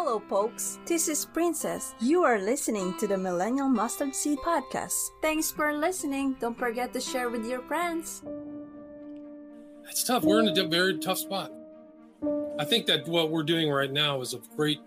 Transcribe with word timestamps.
Hello, 0.00 0.22
folks. 0.28 0.78
This 0.86 1.08
is 1.08 1.24
Princess. 1.24 1.92
You 1.98 2.22
are 2.22 2.38
listening 2.38 2.96
to 2.98 3.08
the 3.08 3.18
Millennial 3.18 3.68
Mustard 3.68 4.14
Seed 4.14 4.38
Podcast. 4.38 4.94
Thanks 5.20 5.50
for 5.50 5.72
listening. 5.72 6.36
Don't 6.38 6.56
forget 6.56 6.92
to 6.92 7.00
share 7.00 7.28
with 7.28 7.44
your 7.44 7.62
friends. 7.62 8.22
It's 9.90 10.04
tough. 10.04 10.22
We're 10.22 10.38
in 10.38 10.56
a 10.56 10.68
very 10.68 10.98
tough 10.98 11.18
spot. 11.18 11.52
I 12.60 12.64
think 12.64 12.86
that 12.86 13.08
what 13.08 13.32
we're 13.32 13.42
doing 13.42 13.68
right 13.68 13.90
now 13.90 14.20
is 14.20 14.34
of 14.34 14.48
great 14.56 14.78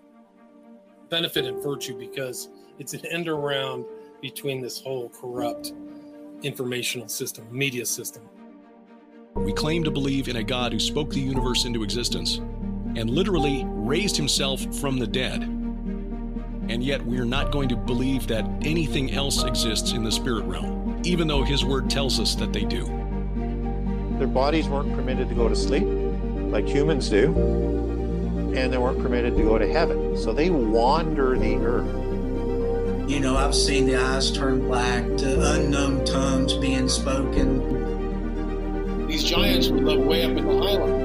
benefit 1.10 1.44
and 1.44 1.62
virtue 1.62 1.98
because 1.98 2.48
it's 2.78 2.94
an 2.94 3.04
end 3.04 3.28
around 3.28 3.84
between 4.22 4.62
this 4.62 4.80
whole 4.80 5.10
corrupt 5.10 5.74
informational 6.42 7.08
system, 7.08 7.46
media 7.50 7.84
system. 7.84 8.22
We 9.34 9.52
claim 9.52 9.84
to 9.84 9.90
believe 9.90 10.28
in 10.28 10.36
a 10.36 10.42
God 10.42 10.72
who 10.72 10.80
spoke 10.80 11.10
the 11.10 11.20
universe 11.20 11.66
into 11.66 11.82
existence 11.82 12.40
and 12.96 13.10
literally 13.10 13.64
raised 13.66 14.16
himself 14.16 14.62
from 14.76 14.98
the 14.98 15.06
dead. 15.06 15.42
And 15.42 16.82
yet 16.82 17.04
we're 17.04 17.24
not 17.24 17.50
going 17.50 17.68
to 17.70 17.76
believe 17.76 18.26
that 18.28 18.44
anything 18.62 19.12
else 19.12 19.42
exists 19.42 19.92
in 19.92 20.04
the 20.04 20.12
spirit 20.12 20.44
realm, 20.44 21.00
even 21.04 21.26
though 21.28 21.42
his 21.42 21.64
word 21.64 21.90
tells 21.90 22.20
us 22.20 22.34
that 22.36 22.52
they 22.52 22.64
do. 22.64 22.84
Their 24.18 24.28
bodies 24.28 24.68
weren't 24.68 24.94
permitted 24.94 25.28
to 25.28 25.34
go 25.34 25.48
to 25.48 25.56
sleep 25.56 25.86
like 26.52 26.68
humans 26.68 27.08
do, 27.08 27.32
and 28.54 28.72
they 28.72 28.78
weren't 28.78 29.00
permitted 29.00 29.36
to 29.36 29.42
go 29.42 29.58
to 29.58 29.66
heaven. 29.66 30.16
So 30.16 30.32
they 30.32 30.50
wander 30.50 31.36
the 31.38 31.56
earth. 31.56 33.10
You 33.10 33.20
know, 33.20 33.36
I've 33.36 33.54
seen 33.54 33.86
the 33.86 33.96
eyes 33.96 34.30
turn 34.30 34.60
black 34.60 35.02
to 35.18 35.52
unknown 35.54 36.04
tongues 36.04 36.54
being 36.54 36.88
spoken. 36.88 37.82
These 39.06 39.24
giants 39.24 39.68
would 39.68 39.82
live 39.82 40.06
way 40.06 40.24
up 40.24 40.36
in 40.36 40.46
the 40.46 40.58
highland 40.62 41.01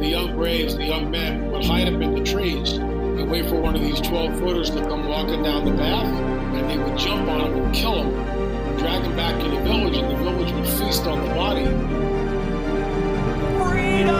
the 0.00 0.08
young 0.08 0.34
braves, 0.34 0.74
the 0.74 0.84
young 0.86 1.10
men, 1.10 1.52
would 1.52 1.62
hide 1.62 1.86
up 1.86 2.00
in 2.00 2.14
the 2.14 2.24
trees 2.24 2.72
and 2.72 3.30
wait 3.30 3.46
for 3.46 3.60
one 3.60 3.76
of 3.76 3.82
these 3.82 4.00
12 4.00 4.38
footers 4.38 4.70
to 4.70 4.80
come 4.80 5.06
walking 5.06 5.42
down 5.42 5.66
the 5.66 5.72
path, 5.72 6.06
and 6.06 6.70
they 6.70 6.78
would 6.78 6.98
jump 6.98 7.28
on 7.28 7.40
him 7.42 7.64
and 7.64 7.74
kill 7.74 8.02
him, 8.02 8.08
and 8.08 8.78
drag 8.78 9.02
him 9.02 9.14
back 9.14 9.38
to 9.42 9.50
the 9.50 9.60
village, 9.60 9.98
and 9.98 10.10
the 10.10 10.16
village 10.16 10.50
would 10.54 10.66
feast 10.66 11.04
on 11.04 11.20
the 11.20 11.34
body. 11.34 11.66
Freedom! 13.62 14.16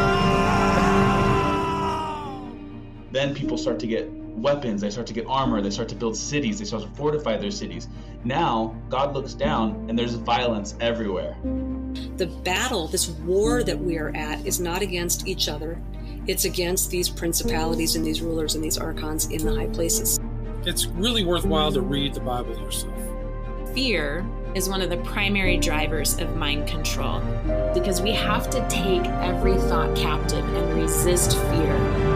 Then 3.11 3.35
people 3.35 3.57
start 3.57 3.79
to 3.81 3.87
get 3.87 4.20
weapons, 4.37 4.81
they 4.81 4.91
start 4.91 5.07
to 5.09 5.13
get 5.13 5.27
armor, 5.27 5.61
they 5.61 5.71
start 5.71 5.89
to 5.91 5.95
build 5.95 6.17
cities, 6.17 6.59
they 6.59 6.65
start 6.65 6.83
to 6.83 6.89
fortify 6.91 7.37
their 7.37 7.51
cities. 7.51 7.89
Now, 8.25 8.77
God 8.89 9.15
looks 9.15 9.35
down 9.35 9.87
and 9.89 9.99
there's 9.99 10.15
violence 10.15 10.75
everywhere. 10.81 11.37
The 12.17 12.27
battle, 12.45 12.89
this 12.89 13.09
war 13.09 13.63
that 13.63 13.79
we 13.79 13.99
are 13.99 14.15
at, 14.15 14.45
is 14.47 14.61
not 14.61 14.83
against 14.83 15.27
each 15.27 15.49
other. 15.49 15.81
It's 16.27 16.45
against 16.45 16.91
these 16.91 17.09
principalities 17.09 17.97
and 17.97 18.05
these 18.05 18.21
rulers 18.21 18.55
and 18.55 18.63
these 18.63 18.79
archons 18.79 19.27
in 19.27 19.45
the 19.45 19.55
high 19.55 19.69
places. 19.69 20.21
It's 20.65 20.87
really 20.87 21.25
worthwhile 21.25 21.73
to 21.73 21.81
read 21.81 22.15
the 22.15 22.21
Bible 22.21 22.59
yourself. 22.59 22.95
Fear 23.75 24.27
is 24.55 24.69
one 24.69 24.83
of 24.83 24.91
the 24.91 24.97
primary 24.99 25.57
drivers 25.57 26.19
of 26.19 26.37
mind 26.37 26.67
control 26.67 27.21
because 27.73 28.03
we 28.03 28.13
have 28.13 28.51
to 28.51 28.69
take 28.69 29.05
every 29.23 29.55
thought 29.55 29.97
captive 29.97 30.45
and 30.45 30.83
resist 30.83 31.37
fear. 31.37 32.10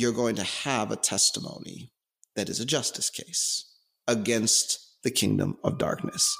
You're 0.00 0.12
going 0.12 0.36
to 0.36 0.44
have 0.44 0.90
a 0.90 0.96
testimony 0.96 1.92
that 2.34 2.48
is 2.48 2.58
a 2.58 2.64
justice 2.64 3.10
case 3.10 3.70
against 4.08 4.96
the 5.02 5.10
kingdom 5.10 5.58
of 5.62 5.76
darkness. 5.76 6.34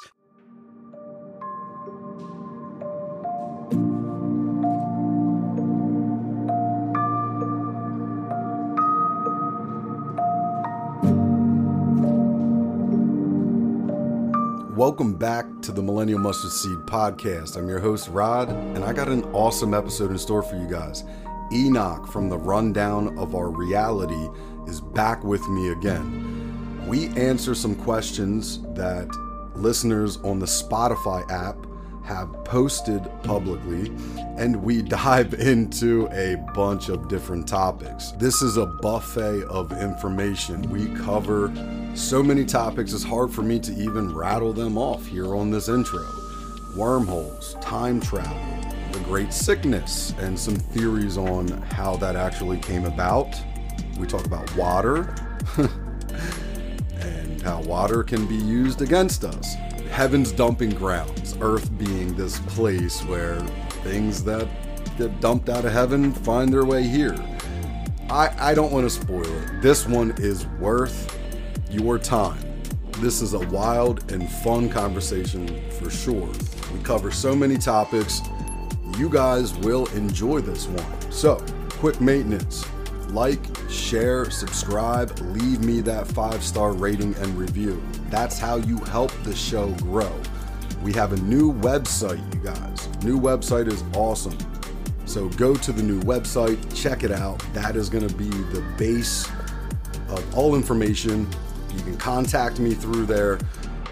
Welcome 14.74 15.16
back 15.18 15.44
to 15.60 15.72
the 15.72 15.82
Millennial 15.82 16.18
Mustard 16.18 16.52
Seed 16.52 16.78
Podcast. 16.86 17.58
I'm 17.58 17.68
your 17.68 17.80
host, 17.80 18.08
Rod, 18.08 18.48
and 18.48 18.82
I 18.82 18.94
got 18.94 19.08
an 19.08 19.24
awesome 19.34 19.74
episode 19.74 20.10
in 20.10 20.16
store 20.16 20.42
for 20.42 20.56
you 20.56 20.66
guys. 20.66 21.04
Enoch 21.52 22.06
from 22.08 22.28
the 22.28 22.38
rundown 22.38 23.18
of 23.18 23.34
our 23.34 23.50
reality 23.50 24.28
is 24.66 24.80
back 24.80 25.24
with 25.24 25.46
me 25.48 25.70
again. 25.70 26.86
We 26.86 27.08
answer 27.08 27.54
some 27.54 27.74
questions 27.74 28.62
that 28.74 29.08
listeners 29.54 30.16
on 30.18 30.38
the 30.38 30.46
Spotify 30.46 31.28
app 31.30 31.56
have 32.04 32.32
posted 32.44 33.08
publicly, 33.22 33.92
and 34.36 34.56
we 34.56 34.82
dive 35.00 35.34
into 35.34 36.08
a 36.12 36.36
bunch 36.54 36.88
of 36.88 37.08
different 37.08 37.46
topics. 37.46 38.12
This 38.12 38.42
is 38.42 38.56
a 38.56 38.66
buffet 38.66 39.44
of 39.44 39.72
information. 39.72 40.62
We 40.70 40.86
cover 41.04 41.52
so 41.94 42.22
many 42.22 42.44
topics, 42.44 42.92
it's 42.92 43.04
hard 43.04 43.30
for 43.30 43.42
me 43.42 43.60
to 43.60 43.72
even 43.72 44.14
rattle 44.14 44.52
them 44.52 44.78
off 44.78 45.06
here 45.06 45.36
on 45.36 45.50
this 45.50 45.68
intro. 45.68 46.06
Wormholes, 46.76 47.54
time 47.60 48.00
travel, 48.00 48.36
the 48.92 49.00
great 49.00 49.32
sickness, 49.32 50.14
and 50.18 50.38
some 50.38 50.56
theories 50.56 51.16
on 51.18 51.48
how 51.62 51.96
that 51.96 52.16
actually 52.16 52.58
came 52.58 52.84
about. 52.84 53.34
We 53.98 54.06
talk 54.06 54.26
about 54.26 54.54
water 54.56 55.14
and 56.94 57.40
how 57.42 57.62
water 57.62 58.02
can 58.02 58.26
be 58.26 58.36
used 58.36 58.82
against 58.82 59.24
us 59.24 59.56
heaven's 59.90 60.30
dumping 60.32 60.70
grounds, 60.70 61.36
earth 61.40 61.76
being 61.76 62.14
this 62.14 62.38
place 62.40 63.02
where 63.04 63.38
things 63.82 64.22
that 64.24 64.48
get 64.96 65.20
dumped 65.20 65.48
out 65.48 65.64
of 65.64 65.72
heaven 65.72 66.12
find 66.12 66.52
their 66.52 66.64
way 66.64 66.84
here. 66.84 67.16
I, 68.08 68.34
I 68.38 68.54
don't 68.54 68.72
want 68.72 68.84
to 68.84 68.90
spoil 68.90 69.26
it. 69.26 69.62
This 69.62 69.86
one 69.86 70.14
is 70.18 70.46
worth 70.58 71.18
your 71.70 71.98
time. 71.98 72.40
This 72.98 73.20
is 73.20 73.34
a 73.34 73.40
wild 73.48 74.10
and 74.12 74.30
fun 74.30 74.68
conversation 74.68 75.60
for 75.72 75.90
sure. 75.90 76.30
We 76.72 76.82
cover 76.82 77.10
so 77.10 77.34
many 77.34 77.56
topics. 77.58 78.20
You 79.00 79.08
guys 79.08 79.56
will 79.56 79.86
enjoy 79.94 80.40
this 80.40 80.66
one. 80.66 81.10
So, 81.10 81.42
quick 81.78 82.02
maintenance 82.02 82.66
like, 83.08 83.40
share, 83.70 84.30
subscribe, 84.30 85.18
leave 85.20 85.64
me 85.64 85.80
that 85.80 86.06
five 86.06 86.44
star 86.44 86.74
rating 86.74 87.14
and 87.14 87.34
review. 87.38 87.82
That's 88.10 88.38
how 88.38 88.56
you 88.56 88.76
help 88.76 89.10
the 89.22 89.34
show 89.34 89.70
grow. 89.76 90.12
We 90.82 90.92
have 90.92 91.14
a 91.14 91.16
new 91.22 91.50
website, 91.54 92.22
you 92.34 92.40
guys. 92.40 92.88
New 93.02 93.18
website 93.18 93.68
is 93.68 93.82
awesome. 93.96 94.36
So 95.06 95.30
go 95.30 95.54
to 95.54 95.72
the 95.72 95.82
new 95.82 96.02
website, 96.02 96.58
check 96.76 97.02
it 97.02 97.10
out. 97.10 97.42
That 97.54 97.76
is 97.76 97.88
going 97.88 98.06
to 98.06 98.14
be 98.14 98.28
the 98.28 98.60
base 98.76 99.26
of 100.10 100.36
all 100.36 100.54
information. 100.54 101.26
You 101.74 101.82
can 101.84 101.96
contact 101.96 102.60
me 102.60 102.74
through 102.74 103.06
there. 103.06 103.38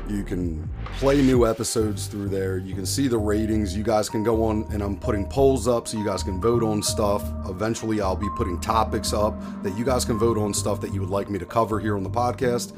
You 0.07 0.23
can 0.23 0.69
play 0.99 1.23
new 1.23 1.47
episodes 1.47 2.09
through 2.09 2.29
there. 2.29 2.59
You 2.59 2.75
can 2.75 2.85
see 2.85 3.07
the 3.07 3.19
ratings. 3.19 3.77
You 3.77 3.85
guys 3.85 4.09
can 4.09 4.25
go 4.25 4.43
on, 4.43 4.67
and 4.73 4.83
I'm 4.83 4.97
putting 4.97 5.25
polls 5.27 5.69
up 5.69 5.87
so 5.87 5.97
you 5.97 6.05
guys 6.05 6.25
can 6.25 6.41
vote 6.41 6.65
on 6.65 6.83
stuff. 6.83 7.23
Eventually, 7.49 8.01
I'll 8.01 8.17
be 8.17 8.29
putting 8.37 8.61
topics 8.61 9.13
up 9.13 9.41
that 9.63 9.79
you 9.79 9.85
guys 9.85 10.05
can 10.05 10.19
vote 10.19 10.37
on 10.37 10.53
stuff 10.53 10.81
that 10.81 10.93
you 10.93 10.99
would 11.01 11.09
like 11.09 11.31
me 11.31 11.39
to 11.39 11.47
cover 11.47 11.79
here 11.79 11.97
on 11.97 12.03
the 12.03 12.11
podcast, 12.11 12.77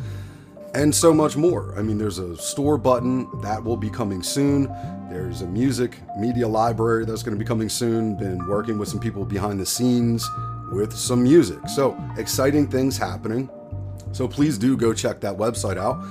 and 0.75 0.94
so 0.94 1.14
much 1.14 1.38
more. 1.38 1.75
I 1.78 1.82
mean, 1.82 1.97
there's 1.97 2.19
a 2.19 2.36
store 2.36 2.76
button 2.76 3.26
that 3.41 3.64
will 3.64 3.78
be 3.78 3.88
coming 3.88 4.22
soon. 4.22 4.64
There's 5.09 5.41
a 5.41 5.47
music 5.47 5.97
media 6.19 6.47
library 6.47 7.06
that's 7.06 7.22
going 7.22 7.36
to 7.38 7.42
be 7.42 7.48
coming 7.48 7.70
soon. 7.70 8.16
Been 8.16 8.47
working 8.47 8.76
with 8.76 8.91
some 8.91 9.00
people 9.00 9.25
behind 9.25 9.59
the 9.59 9.66
scenes 9.66 10.28
with 10.72 10.92
some 10.92 11.22
music. 11.22 11.66
So, 11.70 11.98
exciting 12.19 12.69
things 12.69 12.98
happening. 12.98 13.48
So, 14.12 14.28
please 14.28 14.59
do 14.59 14.76
go 14.76 14.92
check 14.92 15.20
that 15.20 15.38
website 15.38 15.78
out. 15.78 16.04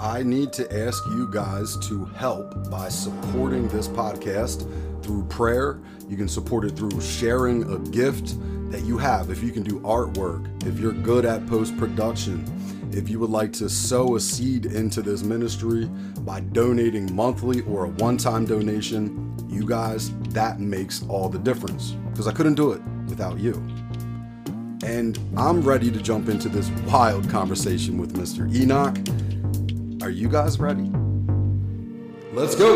I 0.00 0.22
need 0.22 0.50
to 0.54 0.86
ask 0.86 1.04
you 1.08 1.28
guys 1.30 1.76
to 1.88 2.06
help 2.06 2.70
by 2.70 2.88
supporting 2.88 3.68
this 3.68 3.86
podcast 3.86 4.66
through 5.02 5.24
prayer. 5.26 5.78
You 6.08 6.16
can 6.16 6.26
support 6.26 6.64
it 6.64 6.70
through 6.70 7.02
sharing 7.02 7.70
a 7.70 7.78
gift 7.90 8.34
that 8.70 8.82
you 8.84 8.96
have. 8.96 9.28
If 9.28 9.42
you 9.42 9.50
can 9.50 9.62
do 9.62 9.78
artwork, 9.80 10.66
if 10.66 10.78
you're 10.78 10.94
good 10.94 11.26
at 11.26 11.46
post 11.46 11.76
production, 11.76 12.46
if 12.92 13.10
you 13.10 13.18
would 13.18 13.28
like 13.28 13.52
to 13.54 13.68
sow 13.68 14.16
a 14.16 14.20
seed 14.20 14.64
into 14.64 15.02
this 15.02 15.22
ministry 15.22 15.84
by 16.20 16.40
donating 16.40 17.14
monthly 17.14 17.60
or 17.62 17.84
a 17.84 17.88
one 17.88 18.16
time 18.16 18.46
donation, 18.46 19.36
you 19.50 19.66
guys, 19.66 20.12
that 20.30 20.60
makes 20.60 21.04
all 21.08 21.28
the 21.28 21.38
difference 21.38 21.90
because 22.10 22.26
I 22.26 22.32
couldn't 22.32 22.54
do 22.54 22.72
it 22.72 22.80
without 23.06 23.38
you. 23.38 23.52
And 24.82 25.18
I'm 25.36 25.60
ready 25.60 25.90
to 25.90 26.00
jump 26.00 26.30
into 26.30 26.48
this 26.48 26.70
wild 26.90 27.28
conversation 27.28 27.98
with 27.98 28.14
Mr. 28.14 28.50
Enoch. 28.54 28.96
Are 30.02 30.08
you 30.08 30.30
guys 30.30 30.58
ready? 30.58 30.90
Let's 32.32 32.54
go. 32.54 32.74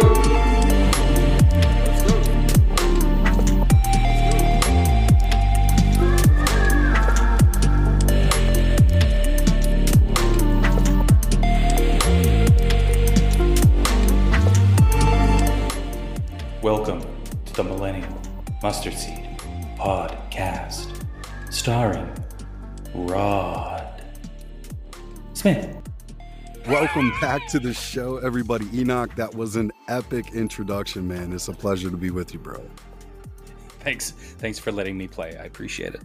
Welcome 16.60 17.00
to 17.46 17.52
the 17.54 17.64
Millennial 17.64 18.20
Mustard 18.62 18.92
Seed 18.92 19.24
Podcast. 19.78 20.90
starring 21.50 22.12
Rod 22.94 24.02
Smith. 25.32 25.83
Welcome 26.66 27.12
back 27.20 27.46
to 27.48 27.60
the 27.60 27.74
show, 27.74 28.16
everybody. 28.16 28.66
Enoch, 28.72 29.14
that 29.16 29.34
was 29.34 29.56
an 29.56 29.70
epic 29.88 30.32
introduction, 30.32 31.06
man. 31.06 31.30
It's 31.34 31.48
a 31.48 31.52
pleasure 31.52 31.90
to 31.90 31.96
be 31.96 32.10
with 32.10 32.32
you, 32.32 32.40
bro. 32.40 32.64
Thanks. 33.80 34.12
Thanks 34.12 34.58
for 34.58 34.72
letting 34.72 34.96
me 34.96 35.06
play. 35.06 35.36
I 35.36 35.44
appreciate 35.44 35.94
it. 35.94 36.00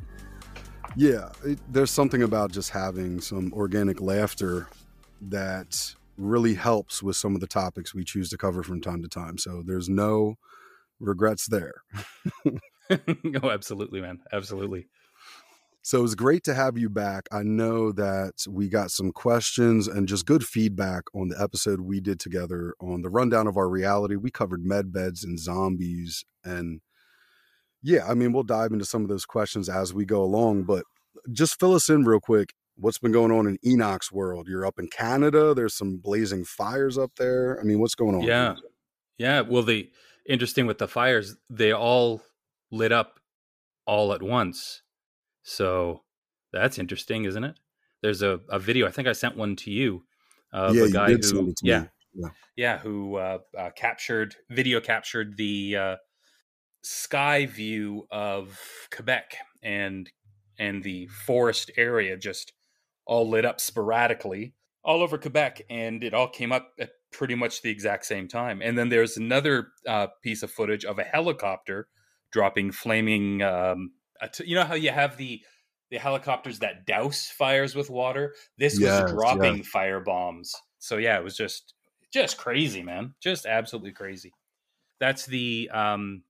Yeah, 0.97 1.29
it, 1.45 1.59
there's 1.71 1.91
something 1.91 2.23
about 2.23 2.51
just 2.51 2.71
having 2.71 3.21
some 3.21 3.53
organic 3.53 4.01
laughter 4.01 4.67
that 5.21 5.95
really 6.17 6.55
helps 6.55 7.01
with 7.01 7.15
some 7.15 7.35
of 7.35 7.41
the 7.41 7.47
topics 7.47 7.93
we 7.93 8.03
choose 8.03 8.29
to 8.31 8.37
cover 8.37 8.61
from 8.61 8.81
time 8.81 9.01
to 9.01 9.07
time. 9.07 9.37
So 9.37 9.63
there's 9.65 9.87
no 9.87 10.37
regrets 10.99 11.47
there. 11.47 11.83
oh, 13.43 13.49
absolutely, 13.49 14.01
man. 14.01 14.19
Absolutely. 14.33 14.87
So 15.81 15.99
it 15.99 16.01
was 16.01 16.15
great 16.15 16.43
to 16.43 16.53
have 16.53 16.77
you 16.77 16.89
back. 16.89 17.27
I 17.31 17.43
know 17.43 17.91
that 17.93 18.45
we 18.47 18.67
got 18.67 18.91
some 18.91 19.11
questions 19.11 19.87
and 19.87 20.07
just 20.07 20.25
good 20.25 20.43
feedback 20.43 21.03
on 21.13 21.29
the 21.29 21.41
episode 21.41 21.81
we 21.81 22.01
did 22.01 22.19
together 22.19 22.73
on 22.81 23.01
the 23.01 23.09
rundown 23.09 23.47
of 23.47 23.57
our 23.57 23.69
reality. 23.69 24.15
We 24.15 24.29
covered 24.29 24.65
med 24.65 24.91
beds 24.91 25.23
and 25.23 25.39
zombies. 25.39 26.25
And 26.43 26.81
yeah, 27.81 28.05
I 28.07 28.13
mean, 28.13 28.33
we'll 28.33 28.43
dive 28.43 28.71
into 28.71 28.85
some 28.85 29.03
of 29.03 29.07
those 29.07 29.25
questions 29.25 29.69
as 29.69 29.93
we 29.93 30.05
go 30.05 30.21
along, 30.21 30.63
but 30.63 30.83
just 31.31 31.59
fill 31.59 31.73
us 31.73 31.89
in 31.89 32.03
real 32.03 32.19
quick. 32.19 32.53
What's 32.75 32.99
been 32.99 33.11
going 33.11 33.31
on 33.31 33.47
in 33.47 33.57
Enoch's 33.65 34.11
world? 34.11 34.47
You're 34.49 34.65
up 34.65 34.79
in 34.79 34.89
Canada. 34.89 35.53
There's 35.53 35.75
some 35.75 35.97
blazing 35.97 36.43
fires 36.45 36.97
up 36.97 37.11
there. 37.17 37.59
I 37.59 37.63
mean, 37.63 37.79
what's 37.79 37.95
going 37.95 38.15
on? 38.15 38.21
Yeah. 38.21 38.55
Yeah. 39.17 39.41
Well, 39.41 39.63
the 39.63 39.89
interesting 40.25 40.65
with 40.65 40.77
the 40.77 40.87
fires, 40.87 41.35
they 41.49 41.73
all 41.73 42.21
lit 42.69 42.91
up 42.91 43.19
all 43.85 44.13
at 44.13 44.21
once 44.21 44.81
so 45.49 46.03
that's 46.53 46.77
interesting, 46.77 47.25
isn't 47.25 47.43
it? 47.43 47.59
There's 48.03 48.21
a, 48.21 48.39
a 48.49 48.59
video. 48.59 48.87
I 48.87 48.91
think 48.91 49.07
I 49.07 49.13
sent 49.13 49.35
one 49.35 49.55
to 49.57 49.71
you 49.71 50.03
of 50.53 50.75
yeah, 50.75 50.83
a 50.83 50.89
guy 50.89 51.13
who, 51.13 51.53
yeah, 51.63 51.85
yeah, 52.13 52.29
yeah, 52.55 52.77
who 52.77 53.15
uh, 53.15 53.39
uh, 53.57 53.71
captured 53.75 54.35
video 54.51 54.79
captured 54.79 55.37
the 55.37 55.75
uh, 55.75 55.95
sky 56.83 57.47
view 57.47 58.07
of 58.11 58.59
Quebec 58.95 59.37
and 59.63 60.09
and 60.59 60.83
the 60.83 61.07
forest 61.07 61.71
area 61.77 62.15
just 62.15 62.53
all 63.05 63.27
lit 63.27 63.43
up 63.43 63.59
sporadically 63.59 64.53
all 64.83 65.01
over 65.01 65.17
Quebec, 65.17 65.63
and 65.69 66.03
it 66.03 66.13
all 66.13 66.29
came 66.29 66.51
up 66.51 66.69
at 66.79 66.91
pretty 67.11 67.35
much 67.35 67.63
the 67.63 67.71
exact 67.71 68.05
same 68.05 68.27
time. 68.27 68.61
And 68.61 68.77
then 68.77 68.89
there's 68.89 69.17
another 69.17 69.69
uh, 69.87 70.07
piece 70.21 70.43
of 70.43 70.51
footage 70.51 70.85
of 70.85 70.99
a 70.99 71.03
helicopter 71.03 71.87
dropping 72.31 72.71
flaming 72.71 73.41
um, 73.41 73.91
you 74.43 74.55
know 74.55 74.63
how 74.63 74.75
you 74.75 74.91
have 74.91 75.17
the 75.17 75.41
the 75.91 75.97
helicopters 75.97 76.59
that 76.59 76.85
douse 76.85 77.29
fires 77.29 77.75
with 77.75 77.89
water. 77.89 78.35
This 78.57 78.79
yes, 78.79 79.03
was 79.03 79.11
dropping 79.11 79.57
yes. 79.57 79.67
fire 79.67 79.99
bombs. 79.99 80.53
So 80.79 80.97
yeah, 80.97 81.17
it 81.17 81.23
was 81.23 81.35
just 81.35 81.73
just 82.11 82.37
crazy, 82.37 82.83
man. 82.83 83.13
Just 83.21 83.45
absolutely 83.45 83.91
crazy. 83.91 84.33
That's 84.99 85.25
the 85.25 85.69
um 85.73 86.23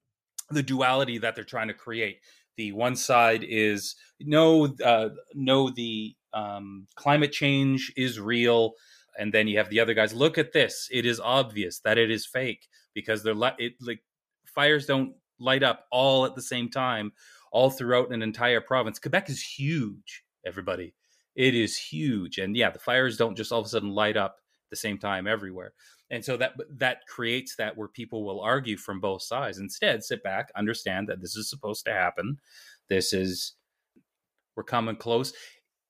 the 0.49 0.63
duality 0.63 1.17
that 1.19 1.35
they're 1.35 1.43
trying 1.43 1.67
to 1.67 1.73
create. 1.73 2.19
The 2.57 2.71
one 2.71 2.95
side 2.95 3.43
is 3.47 3.95
no 4.19 4.75
uh 4.83 5.09
no 5.33 5.69
the 5.69 6.15
um 6.33 6.87
climate 6.95 7.31
change 7.31 7.93
is 7.95 8.19
real 8.19 8.73
and 9.17 9.33
then 9.33 9.47
you 9.47 9.57
have 9.57 9.69
the 9.69 9.79
other 9.79 9.95
guys 9.95 10.13
look 10.13 10.37
at 10.37 10.53
this 10.53 10.87
it 10.91 11.03
is 11.05 11.19
obvious 11.19 11.79
that 11.79 11.97
it 11.97 12.11
is 12.11 12.25
fake 12.27 12.67
because 12.93 13.23
they're 13.23 13.33
le- 13.33 13.55
it 13.57 13.73
like 13.81 14.03
fires 14.45 14.85
don't 14.85 15.13
light 15.39 15.63
up 15.63 15.85
all 15.91 16.25
at 16.25 16.35
the 16.35 16.41
same 16.41 16.69
time 16.69 17.11
all 17.51 17.69
throughout 17.69 18.11
an 18.11 18.21
entire 18.21 18.61
province. 18.61 18.99
Quebec 18.99 19.29
is 19.29 19.41
huge, 19.41 20.23
everybody. 20.45 20.93
It 21.35 21.55
is 21.55 21.77
huge. 21.77 22.37
And 22.37 22.55
yeah, 22.55 22.69
the 22.69 22.79
fires 22.79 23.17
don't 23.17 23.37
just 23.37 23.51
all 23.51 23.59
of 23.59 23.65
a 23.65 23.69
sudden 23.69 23.89
light 23.89 24.17
up 24.17 24.37
at 24.37 24.69
the 24.71 24.75
same 24.75 24.97
time 24.97 25.27
everywhere. 25.27 25.73
And 26.11 26.25
so 26.25 26.37
that 26.37 26.53
that 26.77 27.05
creates 27.07 27.55
that 27.57 27.77
where 27.77 27.87
people 27.87 28.25
will 28.25 28.41
argue 28.41 28.77
from 28.77 28.99
both 28.99 29.21
sides. 29.21 29.59
Instead, 29.59 30.03
sit 30.03 30.23
back, 30.23 30.51
understand 30.55 31.07
that 31.07 31.21
this 31.21 31.35
is 31.35 31.49
supposed 31.49 31.85
to 31.85 31.93
happen. 31.93 32.37
This 32.89 33.13
is 33.13 33.53
we're 34.55 34.63
coming 34.63 34.95
close. 34.95 35.33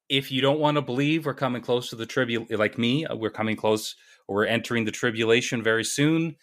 If 0.09 0.31
you 0.31 0.41
don't 0.41 0.59
want 0.59 0.75
to 0.75 0.81
believe 0.81 1.25
we're 1.25 1.33
coming 1.33 1.61
close 1.61 1.89
to 1.89 1.95
the 1.95 2.05
tribulation, 2.05 2.57
like 2.57 2.77
me, 2.77 3.05
uh, 3.05 3.15
we're 3.15 3.29
coming 3.29 3.55
close 3.55 3.95
or 4.27 4.35
we're 4.35 4.45
entering 4.45 4.85
the 4.85 4.91
tribulation 4.91 5.63
very 5.63 5.83
soon. 5.83 6.35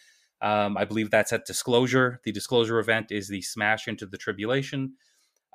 Um, 0.43 0.77
I 0.77 0.85
believe 0.85 1.11
that's 1.11 1.33
at 1.33 1.47
disclosure. 1.47 2.21
The 2.25 2.33
disclosure 2.33 2.79
event 2.79 3.11
is 3.11 3.29
the 3.29 3.43
smash 3.43 3.89
into 3.89 4.07
the 4.07 4.19
tribulation 4.19 4.95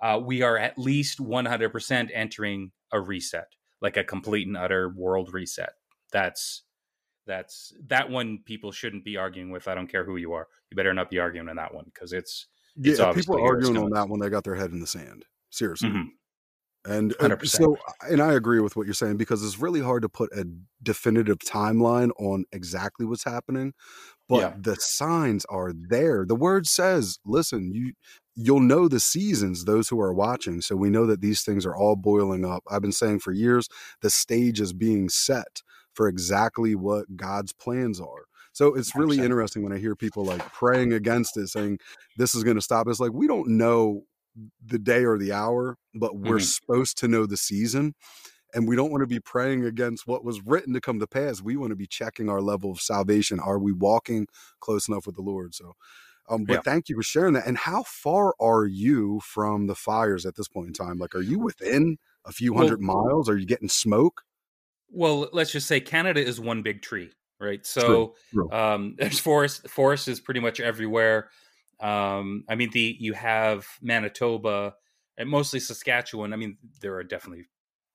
uh, 0.01 0.19
we 0.22 0.42
are 0.42 0.57
at 0.57 0.78
least 0.78 1.19
100% 1.19 2.10
entering 2.13 2.72
a 2.92 3.00
reset, 3.00 3.48
like 3.81 3.98
a 3.98 4.04
complete 4.04 4.48
and 4.48 4.57
utter 4.57 4.89
world 4.89 5.33
reset. 5.33 5.74
That's 6.12 6.63
that's 7.28 7.72
that 7.88 8.10
one 8.10 8.39
people 8.45 8.72
shouldn't 8.72 9.06
be 9.06 9.16
arguing 9.16 9.51
with. 9.51 9.68
I 9.68 9.75
don't 9.75 9.88
care 9.88 10.04
who 10.04 10.18
you 10.18 10.33
are. 10.33 10.48
You 10.69 10.75
better 10.75 10.94
not 10.94 11.12
be 11.12 11.19
arguing 11.19 11.50
on 11.50 11.56
that 11.57 11.74
one 11.74 11.86
because 11.86 12.13
it's, 12.13 12.48
it's 12.75 13.00
yeah. 13.00 13.13
People 13.13 13.38
are 13.38 13.45
arguing 13.45 13.77
on 13.77 13.92
that 13.92 14.10
one. 14.10 14.19
They 14.19 14.30
got 14.30 14.44
their 14.44 14.56
head 14.56 14.72
in 14.72 14.80
the 14.80 14.88
sand. 14.88 15.25
Seriously. 15.51 15.89
Mm-hmm. 15.89 16.07
And 16.83 17.13
100%. 17.18 17.48
so, 17.48 17.78
and 18.10 18.22
I 18.22 18.33
agree 18.33 18.60
with 18.60 18.75
what 18.75 18.88
you're 18.88 18.95
saying 18.95 19.18
because 19.18 19.44
it's 19.44 19.60
really 19.60 19.81
hard 19.81 20.01
to 20.01 20.10
put 20.10 20.31
a 20.33 20.45
definitive 20.81 21.38
timeline 21.39 22.10
on 22.18 22.45
exactly 22.51 23.06
what's 23.06 23.24
happening, 23.24 23.74
but 24.28 24.39
yeah. 24.39 24.54
the 24.57 24.75
signs 24.80 25.45
are 25.45 25.74
there. 25.74 26.25
The 26.25 26.36
word 26.36 26.66
says, 26.66 27.19
"Listen, 27.24 27.72
you 27.72 27.94
you'll 28.36 28.62
know 28.62 28.88
the 28.88 29.00
seasons 29.00 29.66
those 29.66 29.89
who 29.89 30.00
are 30.00 30.13
watching 30.13 30.62
so 30.62 30.75
we 30.75 30.89
know 30.89 31.06
that 31.06 31.22
these 31.22 31.44
things 31.44 31.66
are 31.66 31.75
all 31.75 31.95
boiling 31.95 32.45
up 32.45 32.63
i've 32.69 32.81
been 32.81 32.92
saying 32.92 33.19
for 33.19 33.31
years 33.31 33.68
the 34.01 34.10
stage 34.10 34.62
is 34.62 34.74
being 34.74 35.10
set 35.10 35.62
for 35.94 36.07
exactly 36.07 36.74
what 36.74 37.18
god's 37.18 37.51
plans 37.51 38.00
are 38.00 38.25
so 38.54 38.74
it's 38.74 38.95
really 38.95 39.18
100%. 39.18 39.25
interesting 39.25 39.63
when 39.63 39.74
i 39.74 39.77
hear 39.77 39.95
people 39.95 40.24
like 40.24 40.42
praying 40.54 40.94
against 40.94 41.36
it 41.36 41.48
saying 41.48 41.77
this 42.18 42.34
is 42.34 42.44
going 42.44 42.56
to 42.56 42.62
stop 42.62 42.88
it's 42.88 43.00
like 43.00 43.13
we 43.13 43.27
don't 43.27 43.50
know 43.50 44.04
the 44.66 44.80
day 44.80 45.04
or 45.04 45.18
the 45.18 45.31
hour 45.31 45.78
but 45.94 46.16
we're 46.16 46.36
mm-hmm. 46.36 46.39
supposed 46.39 46.98
to 46.98 47.07
know 47.07 47.25
the 47.25 47.38
season 47.38 47.94
and 48.54 48.68
we 48.68 48.75
don't 48.75 48.92
want 48.92 49.01
to 49.01 49.07
be 49.07 49.19
praying 49.19 49.66
against 49.66 50.07
what 50.07 50.24
was 50.24 50.42
written 50.45 50.74
to 50.74 50.81
come 50.81 51.00
to 51.00 51.07
pass. 51.07 51.42
We 51.42 51.56
want 51.56 51.72
to 51.72 51.75
be 51.75 51.88
checking 51.88 52.30
our 52.30 52.42
level 52.42 52.72
of 52.72 52.81
salvation. 52.81 53.39
Are 53.39 53.60
we 53.60 53.72
walking 53.72 54.28
close 54.60 54.88
enough 54.88 55.06
with 55.06 55.16
the 55.16 55.22
Lord? 55.22 55.56
So, 55.56 55.74
um, 56.30 56.45
but 56.45 56.54
yeah. 56.54 56.62
thank 56.62 56.89
you 56.89 56.95
for 56.95 57.04
sharing 57.04 57.33
that. 57.33 57.48
And 57.48 57.57
how 57.57 57.83
far 57.83 58.33
are 58.39 58.66
you 58.66 59.22
from 59.22 59.68
the 59.68 59.75
fires 59.75 60.25
at 60.25 60.36
this 60.36 60.48
point 60.48 60.68
in 60.68 60.74
time? 60.74 60.98
Like, 60.98 61.16
are 61.16 61.22
you 61.22 61.39
within 61.39 61.98
a 62.25 62.31
few 62.31 62.54
hundred 62.54 62.86
well, 62.86 63.03
miles? 63.03 63.29
Are 63.29 63.38
you 63.38 63.46
getting 63.46 63.70
smoke? 63.70 64.22
Well, 64.89 65.29
let's 65.32 65.51
just 65.51 65.67
say 65.67 65.79
Canada 65.79 66.24
is 66.25 66.39
one 66.39 66.62
big 66.62 66.82
tree, 66.82 67.12
right? 67.39 67.65
So 67.65 67.82
True. 67.82 68.13
True. 68.34 68.51
Um, 68.51 68.96
there's 69.00 69.20
forest. 69.20 69.70
Forest 69.70 70.08
is 70.08 70.20
pretty 70.20 70.39
much 70.39 70.60
everywhere. 70.60 71.29
Um, 71.82 72.44
I 72.48 72.56
mean, 72.56 72.70
the 72.72 72.96
you 73.00 73.14
have 73.14 73.66
Manitoba 73.82 74.76
and 75.18 75.30
mostly 75.30 75.60
Saskatchewan. 75.60 76.34
I 76.34 76.36
mean, 76.36 76.58
there 76.82 76.96
are 76.96 77.04
definitely 77.04 77.46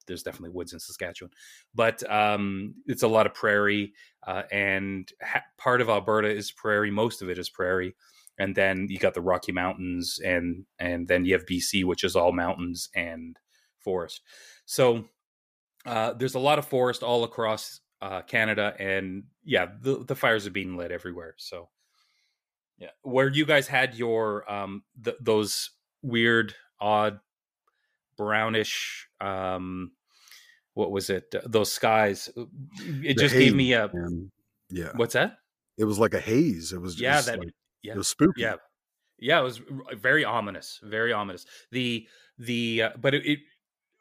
there's 0.07 0.23
definitely 0.23 0.51
woods 0.51 0.73
in 0.73 0.81
Saskatchewan, 0.81 1.33
but 1.75 2.09
um, 2.11 2.75
it's 2.87 3.03
a 3.03 3.09
lot 3.09 3.27
of 3.27 3.35
prairie, 3.35 3.93
uh, 4.27 4.43
and 4.53 5.11
ha- 5.23 5.43
part 5.59 5.81
of 5.81 5.89
Alberta 5.89 6.29
is 6.29 6.53
prairie. 6.53 6.91
Most 6.91 7.23
of 7.23 7.29
it 7.29 7.39
is 7.39 7.51
prairie, 7.51 7.95
and 8.39 8.55
then 8.55 8.87
you 8.89 8.99
got 8.99 9.15
the 9.15 9.21
Rocky 9.21 9.53
Mountains, 9.53 10.21
and 10.25 10.65
and 10.79 11.09
then 11.09 11.25
you 11.25 11.33
have 11.35 11.47
BC, 11.47 11.85
which 11.85 12.05
is 12.05 12.17
all 12.17 12.33
mountains 12.33 12.89
and 12.95 13.39
forest. 13.79 14.21
So 14.65 15.05
uh, 15.85 16.13
there's 16.15 16.35
a 16.35 16.41
lot 16.41 16.59
of 16.59 16.67
forest 16.67 17.03
all 17.03 17.25
across 17.25 17.81
uh, 18.03 18.23
Canada, 18.23 18.75
and 18.79 19.25
yeah, 19.45 19.67
the 19.81 20.05
the 20.05 20.17
fires 20.17 20.47
are 20.47 20.51
being 20.51 20.77
lit 20.77 20.91
everywhere. 20.91 21.35
So 21.39 21.69
yeah, 22.79 22.91
where 23.03 23.29
you 23.29 23.47
guys 23.47 23.69
had 23.69 23.95
your 23.95 24.51
um 24.51 24.83
th- 25.03 25.17
those 25.21 25.71
weird, 26.03 26.55
odd, 26.81 27.21
brownish 28.17 29.09
um 29.21 29.93
what 30.77 30.91
was 30.91 31.09
it? 31.09 31.35
Those 31.47 31.73
skies. 31.73 32.29
Uh, 32.37 32.43
it 33.03 33.17
the 33.17 33.23
just 33.23 33.35
haze, 33.35 33.45
gave 33.45 33.55
me 33.55 33.73
a. 33.73 33.91
Man. 33.93 34.31
Yeah. 34.69 34.91
What's 34.95 35.15
that? 35.15 35.39
It 35.79 35.85
was 35.85 35.99
like 35.99 36.13
a 36.13 36.21
haze. 36.21 36.71
It 36.71 36.81
was 36.83 37.01
yeah. 37.01 37.23
That 37.23 37.39
like, 37.39 37.49
yeah. 37.83 37.95
It 37.95 37.97
was 37.97 38.09
spooky. 38.09 38.43
Yeah. 38.43 38.57
Yeah. 39.19 39.41
It 39.41 39.45
was 39.45 39.63
very 39.95 40.23
ominous. 40.23 40.79
Very 40.83 41.15
ominous. 41.15 41.47
The 41.73 42.07
the 42.39 42.83
uh, 42.83 42.91
but 43.01 43.15
it, 43.15 43.25
it 43.25 43.39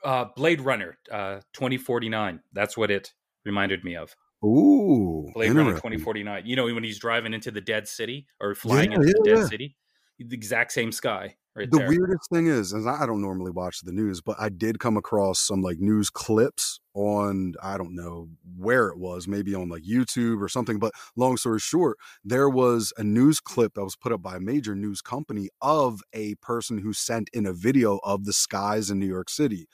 uh, 0.03 0.25
Blade 0.35 0.59
Runner 0.59 0.97
uh, 1.09 1.39
twenty 1.53 1.77
forty 1.77 2.09
nine. 2.09 2.41
That's 2.51 2.75
what 2.75 2.91
it 2.91 3.13
reminded 3.45 3.85
me 3.85 3.95
of. 3.95 4.13
Ooh, 4.43 5.31
Blade 5.33 5.53
Runner 5.53 5.79
twenty 5.79 5.97
forty 5.97 6.23
nine. 6.23 6.43
You 6.45 6.55
know 6.55 6.65
when 6.65 6.83
he's 6.83 6.99
driving 6.99 7.33
into 7.33 7.51
the 7.51 7.61
dead 7.61 7.87
city 7.87 8.27
or 8.39 8.55
flying 8.55 8.91
yeah, 8.91 8.97
into 8.97 9.07
yeah, 9.07 9.13
the 9.23 9.29
dead 9.35 9.47
city. 9.47 9.75
the 10.19 10.33
exact 10.35 10.71
same 10.71 10.91
sky 10.91 11.35
right 11.55 11.69
the 11.71 11.77
there. 11.79 11.87
weirdest 11.89 12.29
thing 12.31 12.47
is, 12.47 12.73
is 12.73 12.85
I 12.85 13.05
don't 13.05 13.21
normally 13.21 13.51
watch 13.51 13.81
the 13.81 13.91
news, 13.91 14.21
but 14.21 14.35
I 14.39 14.49
did 14.49 14.79
come 14.79 14.97
across 14.97 15.39
some 15.39 15.61
like 15.61 15.79
news 15.79 16.09
clips 16.09 16.79
on 16.93 17.53
I 17.61 17.77
don't 17.77 17.95
know 17.95 18.29
where 18.57 18.87
it 18.87 18.97
was, 18.97 19.27
maybe 19.27 19.55
on 19.55 19.69
like 19.69 19.83
YouTube 19.83 20.41
or 20.41 20.47
something. 20.47 20.79
But 20.79 20.93
long 21.15 21.37
story 21.37 21.59
short, 21.59 21.97
there 22.23 22.49
was 22.49 22.93
a 22.97 23.03
news 23.03 23.39
clip 23.39 23.73
that 23.75 23.83
was 23.83 23.95
put 23.95 24.11
up 24.11 24.21
by 24.21 24.37
a 24.37 24.39
major 24.39 24.75
news 24.75 25.01
company 25.01 25.49
of 25.61 26.01
a 26.13 26.35
person 26.35 26.77
who 26.77 26.93
sent 26.93 27.29
in 27.33 27.45
a 27.45 27.53
video 27.53 27.99
of 28.03 28.25
the 28.25 28.33
skies 28.33 28.89
in 28.89 28.99
New 28.99 29.07
York 29.07 29.29
City, 29.29 29.67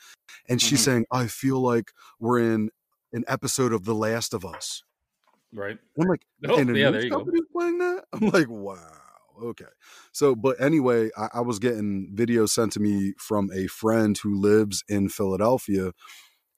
and 0.49 0.61
she's 0.61 0.81
Mhm. 0.81 0.85
saying, 0.85 1.05
"I 1.11 1.27
feel 1.27 1.61
like 1.61 1.91
we're 2.19 2.39
in 2.39 2.69
an 3.13 3.23
episode 3.27 3.73
of 3.73 3.85
The 3.85 3.95
Last 3.95 4.33
of 4.33 4.45
Us." 4.45 4.83
right. 5.53 5.77
I'm 5.99 6.07
like, 6.07 6.25
Oh, 6.47 6.57
and 6.57 6.69
a 6.69 6.77
yeah, 6.77 6.89
news 6.89 6.93
there 6.93 7.03
you 7.05 7.09
go. 7.09 7.17
company's 7.17 7.43
playing 7.51 7.77
that? 7.79 8.05
I'm 8.13 8.29
like, 8.29 8.47
wow. 8.49 8.97
Okay. 9.43 9.65
So, 10.11 10.35
but 10.35 10.59
anyway, 10.61 11.09
I, 11.17 11.29
I 11.35 11.41
was 11.41 11.59
getting 11.59 12.11
videos 12.15 12.49
sent 12.49 12.73
to 12.73 12.79
me 12.79 13.13
from 13.17 13.49
a 13.53 13.67
friend 13.67 14.17
who 14.17 14.35
lives 14.39 14.83
in 14.87 15.09
Philadelphia, 15.09 15.93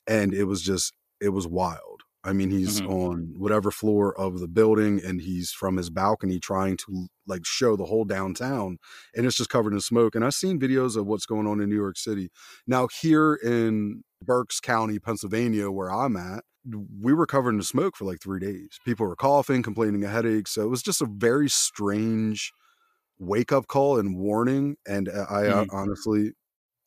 and 0.07 0.33
it 0.33 0.45
was 0.45 0.61
just, 0.61 0.93
it 1.21 1.29
was 1.29 1.47
wild. 1.47 2.01
I 2.25 2.31
mean, 2.33 2.51
he's 2.51 2.81
Mhm. 2.81 2.89
on 2.89 3.33
whatever 3.37 3.69
floor 3.71 4.17
of 4.17 4.39
the 4.39 4.47
building, 4.47 5.01
and 5.03 5.21
he's 5.21 5.51
from 5.51 5.75
his 5.77 5.89
balcony 5.89 6.39
trying 6.39 6.77
to 6.77 7.07
like 7.27 7.45
show 7.45 7.75
the 7.75 7.85
whole 7.85 8.05
downtown, 8.05 8.77
and 9.15 9.25
it's 9.25 9.35
just 9.37 9.49
covered 9.49 9.73
in 9.73 9.81
smoke. 9.81 10.15
And 10.15 10.23
I've 10.25 10.33
seen 10.33 10.59
videos 10.59 10.95
of 10.97 11.05
what's 11.05 11.25
going 11.25 11.47
on 11.47 11.59
in 11.61 11.69
New 11.69 11.75
York 11.75 11.97
City. 11.97 12.31
Now, 12.65 12.87
here 13.01 13.35
in 13.35 14.03
Berks 14.25 14.59
County, 14.59 14.99
Pennsylvania, 14.99 15.71
where 15.71 15.91
I'm 15.91 16.15
at, 16.15 16.43
we 17.01 17.13
were 17.13 17.25
covered 17.27 17.55
in 17.55 17.61
smoke 17.63 17.95
for 17.97 18.05
like 18.05 18.21
three 18.21 18.39
days. 18.39 18.79
People 18.85 19.05
were 19.07 19.15
coughing, 19.15 19.63
complaining 19.63 20.03
of 20.03 20.11
headaches. 20.11 20.51
So 20.51 20.63
it 20.63 20.69
was 20.69 20.83
just 20.83 21.01
a 21.01 21.05
very 21.07 21.49
strange 21.49 22.51
wake 23.19 23.51
up 23.51 23.67
call 23.67 23.99
and 23.99 24.17
warning. 24.17 24.77
And 24.87 25.09
uh, 25.09 25.25
I 25.29 25.47
uh, 25.47 25.65
Mhm. 25.65 25.69
honestly, 25.71 26.33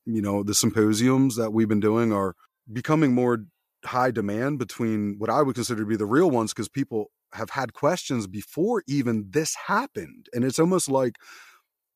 you 0.06 0.22
know, 0.22 0.42
the 0.42 0.54
symposiums 0.54 1.36
that 1.36 1.52
we've 1.52 1.68
been 1.68 1.80
doing 1.80 2.12
are 2.12 2.34
becoming 2.72 3.14
more 3.14 3.44
high 3.84 4.10
demand 4.10 4.58
between 4.58 5.16
what 5.18 5.30
I 5.30 5.42
would 5.42 5.54
consider 5.54 5.82
to 5.82 5.86
be 5.88 5.96
the 5.96 6.06
real 6.06 6.30
ones 6.30 6.52
because 6.52 6.68
people 6.68 7.10
have 7.34 7.50
had 7.50 7.74
questions 7.74 8.26
before 8.26 8.82
even 8.88 9.26
this 9.30 9.54
happened. 9.66 10.28
And 10.32 10.44
it's 10.44 10.58
almost 10.58 10.88
like 10.90 11.16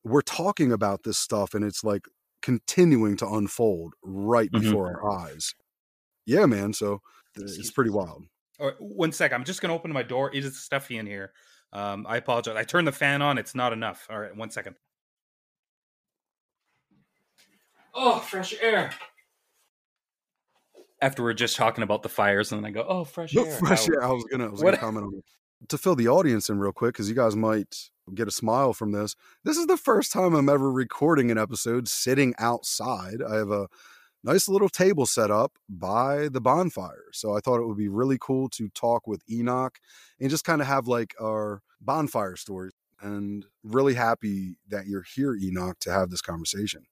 we're 0.05 0.23
talking 0.23 0.73
about 0.73 1.03
this 1.05 1.19
stuff 1.19 1.55
and 1.55 1.65
it's 1.65 1.85
like 1.85 2.07
continuing 2.43 3.17
to 3.19 3.27
unfold 3.29 3.95
right 4.03 4.51
Mhm. 4.51 4.61
before 4.63 4.87
our 5.03 5.11
eyes. 5.27 5.55
Yeah, 6.27 6.47
man. 6.47 6.73
So 6.73 7.01
it's 7.37 7.71
pretty 7.71 7.91
wild. 7.91 8.25
All 8.59 8.67
right, 8.69 8.77
one 8.81 9.13
sec. 9.13 9.33
I'm 9.33 9.45
just 9.45 9.61
gonna 9.63 9.75
open 9.75 9.93
my 9.93 10.03
door. 10.03 10.35
It 10.35 10.45
is 10.45 10.59
stuffy 10.63 10.99
in 10.99 11.07
here. 11.07 11.33
Um, 11.73 12.07
I 12.09 12.17
apologize. 12.19 12.57
I 12.57 12.65
turned 12.65 12.87
the 12.87 12.93
fan 12.93 13.23
on. 13.23 13.39
It's 13.39 13.55
not 13.55 13.73
enough. 13.73 14.07
All 14.11 14.19
right, 14.19 14.35
one 14.37 14.51
second. 14.51 14.77
Oh, 17.95 18.19
fresh 18.21 18.55
air. 18.61 18.93
After 21.03 21.23
we're 21.23 21.33
just 21.33 21.57
talking 21.57 21.83
about 21.83 22.03
the 22.03 22.09
fires, 22.09 22.53
and 22.53 22.63
then 22.63 22.69
I 22.71 22.73
go, 22.73 22.85
"Oh, 22.87 23.05
fresh 23.05 23.35
No, 23.35 23.45
air." 23.45 23.57
fresh 23.59 23.87
How- 23.87 23.95
air. 23.95 24.05
I 24.05 24.11
was 24.13 24.25
gonna, 24.31 24.47
I 24.47 24.51
was 24.51 24.63
What- 24.63 24.73
gonna 24.73 24.81
comment 24.81 25.07
on 25.07 25.15
it. 25.19 25.25
To 25.69 25.79
fill 25.79 25.95
the 25.95 26.09
audience 26.09 26.49
in 26.49 26.59
real 26.59 26.73
quick, 26.73 26.95
because 26.95 27.09
you 27.09 27.15
guys 27.15 27.37
might 27.37 27.91
get 28.15 28.27
a 28.27 28.33
smile 28.33 28.73
from 28.73 28.93
this. 28.93 29.15
This 29.45 29.57
is 29.57 29.67
the 29.67 29.77
first 29.77 30.11
time 30.13 30.35
I'm 30.35 30.49
ever 30.49 30.73
recording 30.73 31.31
an 31.31 31.39
episode 31.39 31.87
sitting 31.87 32.35
outside. 32.39 33.23
I 33.23 33.37
have 33.37 33.51
a 33.51 33.69
nice 34.25 34.49
little 34.49 34.69
table 34.69 35.07
set 35.07 35.31
up 35.31 35.53
by 35.69 36.29
the 36.29 36.41
bonfire. 36.41 37.05
So 37.13 37.37
I 37.37 37.41
thought 37.41 37.61
it 37.61 37.67
would 37.67 37.77
be 37.77 37.89
really 37.89 38.19
cool 38.21 38.49
to 38.51 38.69
talk 38.71 39.07
with 39.07 39.23
Enoch 39.31 39.79
and 40.19 40.31
just 40.31 40.45
kind 40.45 40.61
of 40.61 40.67
have 40.67 40.89
like 40.89 41.15
our 41.21 41.63
bonfire 41.81 42.37
stories. 42.37 42.73
And 43.01 43.47
really 43.63 43.95
happy 43.95 44.57
that 44.69 44.87
you're 44.87 45.05
here, 45.15 45.35
Enoch, 45.35 45.79
to 45.81 45.93
have 45.93 46.11
this 46.11 46.21
conversation. 46.21 46.85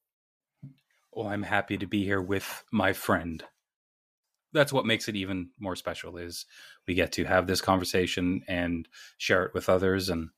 Well, 1.13 1.29
I'm 1.29 1.43
happy 1.43 1.77
to 1.79 1.87
be 1.87 2.05
here 2.05 2.23
with 2.23 2.65
my 2.71 2.93
friend. 2.93 3.45
That's 4.53 4.73
what 4.73 4.87
makes 4.87 5.09
it 5.09 5.17
even 5.17 5.51
more 5.59 5.77
special 5.77 6.17
is 6.17 6.47
we 6.87 6.95
get 6.95 7.13
to 7.13 7.25
have 7.25 7.47
this 7.47 7.61
conversation 7.61 8.43
and 8.49 8.89
share 9.19 9.45
it 9.45 9.55
with 9.55 9.69
others 9.69 10.09
and 10.09 10.31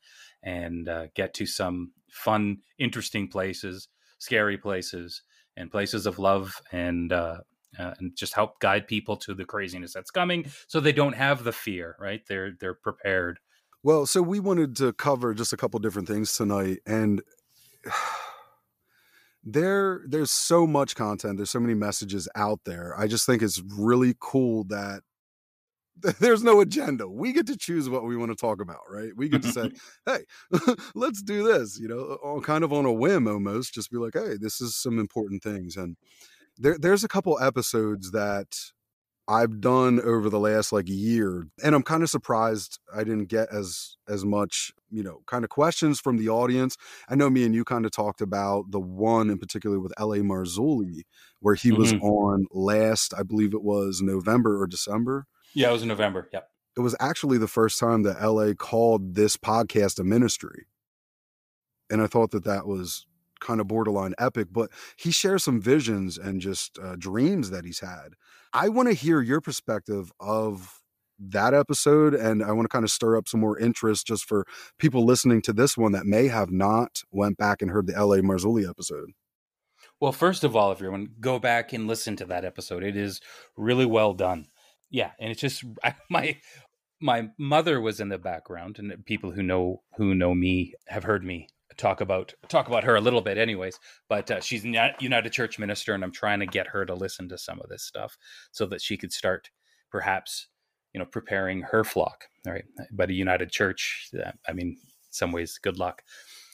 and 0.42 0.88
uh, 0.88 1.06
get 1.14 1.34
to 1.34 1.46
some 1.46 1.92
fun, 2.10 2.58
interesting 2.78 3.28
places, 3.28 3.88
scary 4.18 4.56
places, 4.56 5.22
and 5.56 5.70
places 5.70 6.06
of 6.06 6.18
love, 6.18 6.60
and 6.72 7.12
uh, 7.12 7.38
uh, 7.78 7.94
and 7.98 8.16
just 8.16 8.34
help 8.34 8.58
guide 8.60 8.88
people 8.88 9.16
to 9.16 9.34
the 9.34 9.44
craziness 9.44 9.92
that's 9.92 10.10
coming, 10.10 10.46
so 10.66 10.80
they 10.80 10.92
don't 10.92 11.14
have 11.14 11.44
the 11.44 11.52
fear. 11.52 11.96
Right? 11.98 12.22
They're 12.26 12.52
they're 12.58 12.74
prepared. 12.74 13.38
Well, 13.82 14.06
so 14.06 14.20
we 14.22 14.40
wanted 14.40 14.76
to 14.76 14.92
cover 14.92 15.32
just 15.34 15.52
a 15.52 15.56
couple 15.56 15.80
different 15.80 16.08
things 16.08 16.34
tonight, 16.34 16.78
and 16.86 17.22
there 19.42 20.02
there's 20.06 20.30
so 20.30 20.66
much 20.66 20.94
content. 20.94 21.36
There's 21.36 21.50
so 21.50 21.60
many 21.60 21.74
messages 21.74 22.28
out 22.34 22.60
there. 22.64 22.94
I 22.98 23.06
just 23.06 23.26
think 23.26 23.42
it's 23.42 23.60
really 23.60 24.14
cool 24.20 24.64
that 24.64 25.02
there's 26.20 26.42
no 26.42 26.60
agenda. 26.60 27.08
We 27.08 27.32
get 27.32 27.46
to 27.48 27.56
choose 27.56 27.88
what 27.88 28.04
we 28.04 28.16
want 28.16 28.30
to 28.30 28.36
talk 28.36 28.60
about, 28.60 28.80
right? 28.90 29.10
We 29.16 29.28
get 29.28 29.42
to 29.42 29.52
say, 29.52 29.70
"Hey, 30.06 30.24
let's 30.94 31.22
do 31.22 31.42
this," 31.42 31.78
you 31.78 31.88
know, 31.88 32.18
on 32.22 32.42
kind 32.42 32.64
of 32.64 32.72
on 32.72 32.86
a 32.86 32.92
whim 32.92 33.26
almost. 33.26 33.74
Just 33.74 33.90
be 33.90 33.98
like, 33.98 34.14
"Hey, 34.14 34.36
this 34.40 34.60
is 34.60 34.76
some 34.76 34.98
important 34.98 35.42
things." 35.42 35.76
And 35.76 35.96
there 36.58 36.78
there's 36.78 37.04
a 37.04 37.08
couple 37.08 37.38
episodes 37.40 38.12
that 38.12 38.56
I've 39.30 39.60
done 39.60 40.00
over 40.00 40.28
the 40.28 40.40
last 40.40 40.72
like 40.72 40.88
year, 40.88 41.46
and 41.62 41.74
I'm 41.74 41.84
kind 41.84 42.02
of 42.02 42.10
surprised 42.10 42.80
I 42.92 43.04
didn't 43.04 43.26
get 43.26 43.48
as 43.52 43.96
as 44.08 44.24
much, 44.24 44.72
you 44.90 45.04
know, 45.04 45.22
kind 45.26 45.44
of 45.44 45.50
questions 45.50 46.00
from 46.00 46.16
the 46.16 46.28
audience. 46.28 46.76
I 47.08 47.14
know 47.14 47.30
me 47.30 47.44
and 47.44 47.54
you 47.54 47.64
kind 47.64 47.86
of 47.86 47.92
talked 47.92 48.20
about 48.20 48.72
the 48.72 48.80
one 48.80 49.30
in 49.30 49.38
particular 49.38 49.78
with 49.78 49.92
L.A. 49.98 50.18
Marzulli, 50.18 51.02
where 51.38 51.54
he 51.54 51.70
was 51.70 51.92
Mhm. 51.92 52.02
on 52.02 52.46
last, 52.50 53.14
I 53.16 53.22
believe 53.22 53.54
it 53.54 53.62
was 53.62 54.02
November 54.02 54.60
or 54.60 54.66
December. 54.66 55.26
Yeah, 55.54 55.68
it 55.70 55.72
was 55.74 55.82
in 55.82 55.88
November. 55.88 56.28
Yep. 56.32 56.50
It 56.76 56.80
was 56.80 56.96
actually 56.98 57.38
the 57.38 57.46
first 57.48 57.78
time 57.78 58.02
that 58.02 58.20
LA 58.20 58.54
called 58.54 59.14
this 59.14 59.36
podcast 59.36 60.00
a 60.00 60.04
ministry, 60.04 60.66
and 61.88 62.02
I 62.02 62.08
thought 62.08 62.32
that 62.32 62.44
that 62.44 62.66
was 62.66 63.06
kind 63.40 63.60
of 63.60 63.68
borderline 63.68 64.14
epic. 64.18 64.48
But 64.50 64.70
he 64.96 65.10
shares 65.10 65.44
some 65.44 65.60
visions 65.60 66.18
and 66.18 66.40
just 66.40 66.78
uh, 66.78 66.96
dreams 66.96 67.50
that 67.50 67.64
he's 67.64 67.80
had. 67.80 68.14
I 68.52 68.68
want 68.68 68.88
to 68.88 68.94
hear 68.94 69.20
your 69.20 69.40
perspective 69.40 70.12
of 70.20 70.80
that 71.18 71.54
episode, 71.54 72.14
and 72.14 72.42
I 72.42 72.52
want 72.52 72.64
to 72.64 72.68
kind 72.68 72.84
of 72.84 72.90
stir 72.90 73.16
up 73.16 73.28
some 73.28 73.40
more 73.40 73.58
interest 73.58 74.06
just 74.06 74.24
for 74.24 74.46
people 74.78 75.04
listening 75.04 75.42
to 75.42 75.52
this 75.52 75.76
one 75.76 75.92
that 75.92 76.06
may 76.06 76.28
have 76.28 76.50
not 76.50 77.02
went 77.10 77.36
back 77.36 77.62
and 77.62 77.70
heard 77.70 77.86
the 77.86 77.92
LA 77.92 78.16
Marzulli 78.16 78.68
episode. 78.68 79.10
Well, 80.00 80.12
first 80.12 80.44
of 80.44 80.56
all, 80.56 80.70
everyone, 80.70 81.08
go 81.20 81.38
back 81.38 81.72
and 81.72 81.86
listen 81.86 82.16
to 82.16 82.24
that 82.26 82.44
episode. 82.44 82.82
It 82.82 82.96
is 82.96 83.20
really 83.56 83.84
well 83.84 84.14
done. 84.14 84.46
Yeah, 84.88 85.10
and 85.18 85.30
it's 85.30 85.40
just 85.40 85.62
my 86.10 86.38
my 87.00 87.28
mother 87.38 87.80
was 87.80 88.00
in 88.00 88.08
the 88.08 88.18
background, 88.18 88.78
and 88.78 89.04
people 89.04 89.32
who 89.32 89.42
know 89.42 89.82
who 89.96 90.14
know 90.14 90.34
me 90.34 90.74
have 90.88 91.04
heard 91.04 91.24
me 91.24 91.48
talk 91.80 92.00
about 92.00 92.32
talk 92.48 92.68
about 92.68 92.84
her 92.84 92.96
a 92.96 93.00
little 93.00 93.20
bit, 93.20 93.38
anyways. 93.38 93.78
But 94.08 94.30
uh, 94.30 94.40
she's 94.40 94.64
a 94.64 94.94
United 95.00 95.32
Church 95.32 95.58
minister, 95.58 95.94
and 95.94 96.04
I'm 96.04 96.12
trying 96.12 96.40
to 96.40 96.46
get 96.46 96.68
her 96.68 96.84
to 96.84 96.94
listen 96.94 97.28
to 97.30 97.38
some 97.38 97.60
of 97.60 97.68
this 97.68 97.84
stuff 97.84 98.16
so 98.52 98.66
that 98.66 98.82
she 98.82 98.96
could 98.96 99.12
start, 99.12 99.50
perhaps, 99.90 100.48
you 100.92 101.00
know, 101.00 101.06
preparing 101.06 101.62
her 101.62 101.84
flock. 101.84 102.24
All 102.46 102.52
right, 102.52 102.64
but 102.92 103.10
a 103.10 103.14
United 103.14 103.50
Church, 103.50 104.10
uh, 104.22 104.32
I 104.46 104.52
mean, 104.52 104.76
some 105.10 105.32
ways, 105.32 105.58
good 105.60 105.78
luck 105.78 106.02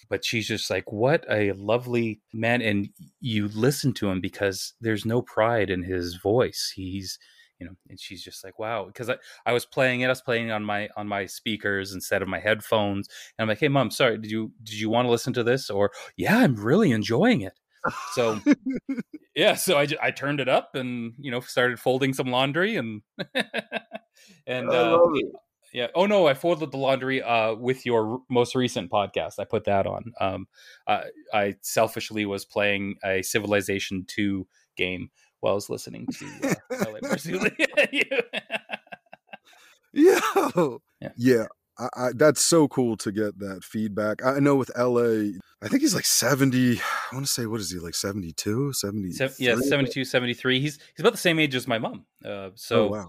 but 0.09 0.25
she's 0.25 0.47
just 0.47 0.71
like 0.71 0.93
what 0.93 1.25
a 1.29 1.51
lovely 1.53 2.21
man 2.33 2.63
and 2.63 2.89
you 3.21 3.49
listen 3.49 3.93
to 3.93 4.09
him 4.09 4.21
because 4.21 4.75
there's 4.81 5.05
no 5.05 5.21
pride 5.21 5.69
in 5.69 5.83
his 5.83 6.15
voice 6.15 6.73
he's 6.77 7.19
you 7.59 7.67
know 7.67 7.73
and 7.89 7.99
she's 7.99 8.23
just 8.23 8.45
like 8.45 8.59
wow 8.59 8.85
because 8.85 9.09
I, 9.09 9.17
I 9.45 9.53
was 9.53 9.65
playing 9.65 10.01
it 10.01 10.07
i 10.07 10.09
was 10.09 10.23
playing 10.23 10.51
on 10.51 10.65
my 10.65 10.89
on 10.97 11.09
my 11.09 11.27
speakers 11.27 11.93
instead 11.93 12.23
of 12.23 12.29
my 12.29 12.41
headphones 12.41 13.09
and 13.39 13.45
i'm 13.45 13.49
like 13.49 13.61
hey 13.61 13.69
mom 13.69 13.91
sorry 13.91 14.19
did 14.19 14.31
you 14.31 14.53
did 14.63 14.79
you 14.79 14.91
want 14.91 15.07
to 15.07 15.11
listen 15.11 15.33
to 15.35 15.43
this 15.43 15.71
or 15.71 15.91
yeah 16.17 16.39
i'm 16.39 16.57
really 16.57 16.93
enjoying 16.93 17.41
it 17.41 17.55
so 18.13 18.41
yeah 19.37 19.55
so 19.55 19.79
I, 19.79 19.87
I 20.03 20.11
turned 20.11 20.41
it 20.41 20.49
up 20.49 20.75
and 20.75 21.15
you 21.19 21.31
know 21.31 21.41
started 21.41 21.79
folding 21.79 22.13
some 22.13 22.31
laundry 22.31 22.77
and 22.77 23.03
and 24.47 24.71
I 24.71 24.77
uh, 24.77 24.99
yeah. 25.77 25.89
Oh 25.95 26.07
no, 26.07 26.27
I 26.27 26.33
folded 26.33 26.71
the 26.71 26.79
laundry 26.79 27.23
uh, 27.23 27.55
with 27.55 27.85
your 27.85 28.13
r- 28.13 28.19
most 28.31 28.55
recent 28.55 28.91
podcast. 28.91 29.35
I 29.39 29.45
put 29.45 29.65
that 29.65 29.87
on. 29.87 30.13
Um, 30.19 30.47
uh, 30.87 31.03
I 31.35 31.57
selfishly 31.61 32.25
was 32.25 32.47
playing 32.47 32.97
a 33.05 33.21
Civilization 33.21 34.07
Two 34.09 34.47
game 34.79 35.11
while 35.41 35.53
I 35.53 35.55
was 35.55 35.69
listening 35.71 36.07
to 36.07 36.27
uh, 36.45 36.55
LA 36.91 37.01
Marzulli. 37.01 37.53
Yeah. 39.93 40.21
Yeah. 41.01 41.09
Yeah. 41.17 41.47
I, 41.79 41.89
I, 41.97 42.11
that's 42.15 42.41
so 42.41 42.69
cool 42.69 42.97
to 42.99 43.13
get 43.13 43.39
that 43.39 43.63
feedback. 43.65 44.25
I 44.25 44.39
know 44.41 44.57
with 44.57 44.71
LA, 44.79 45.39
I 45.63 45.69
think 45.69 45.83
he's 45.83 45.95
like 45.95 46.07
70. 46.07 46.79
I 46.79 47.15
want 47.15 47.27
to 47.27 47.33
say, 47.33 47.47
what 47.47 47.61
is 47.61 47.71
he, 47.71 47.79
like 47.79 47.95
72, 47.95 48.73
70? 48.73 49.13
Se- 49.13 49.31
yeah, 49.39 49.57
72, 49.57 50.05
73. 50.05 50.61
He's 50.61 50.75
he's 50.75 51.01
about 51.01 51.13
the 51.13 51.19
same 51.19 51.39
age 51.39 51.55
as 51.55 51.67
my 51.69 51.79
mom. 51.79 52.07
Uh, 52.25 52.51
so 52.55 52.85
oh, 52.85 52.89
wow. 52.89 53.09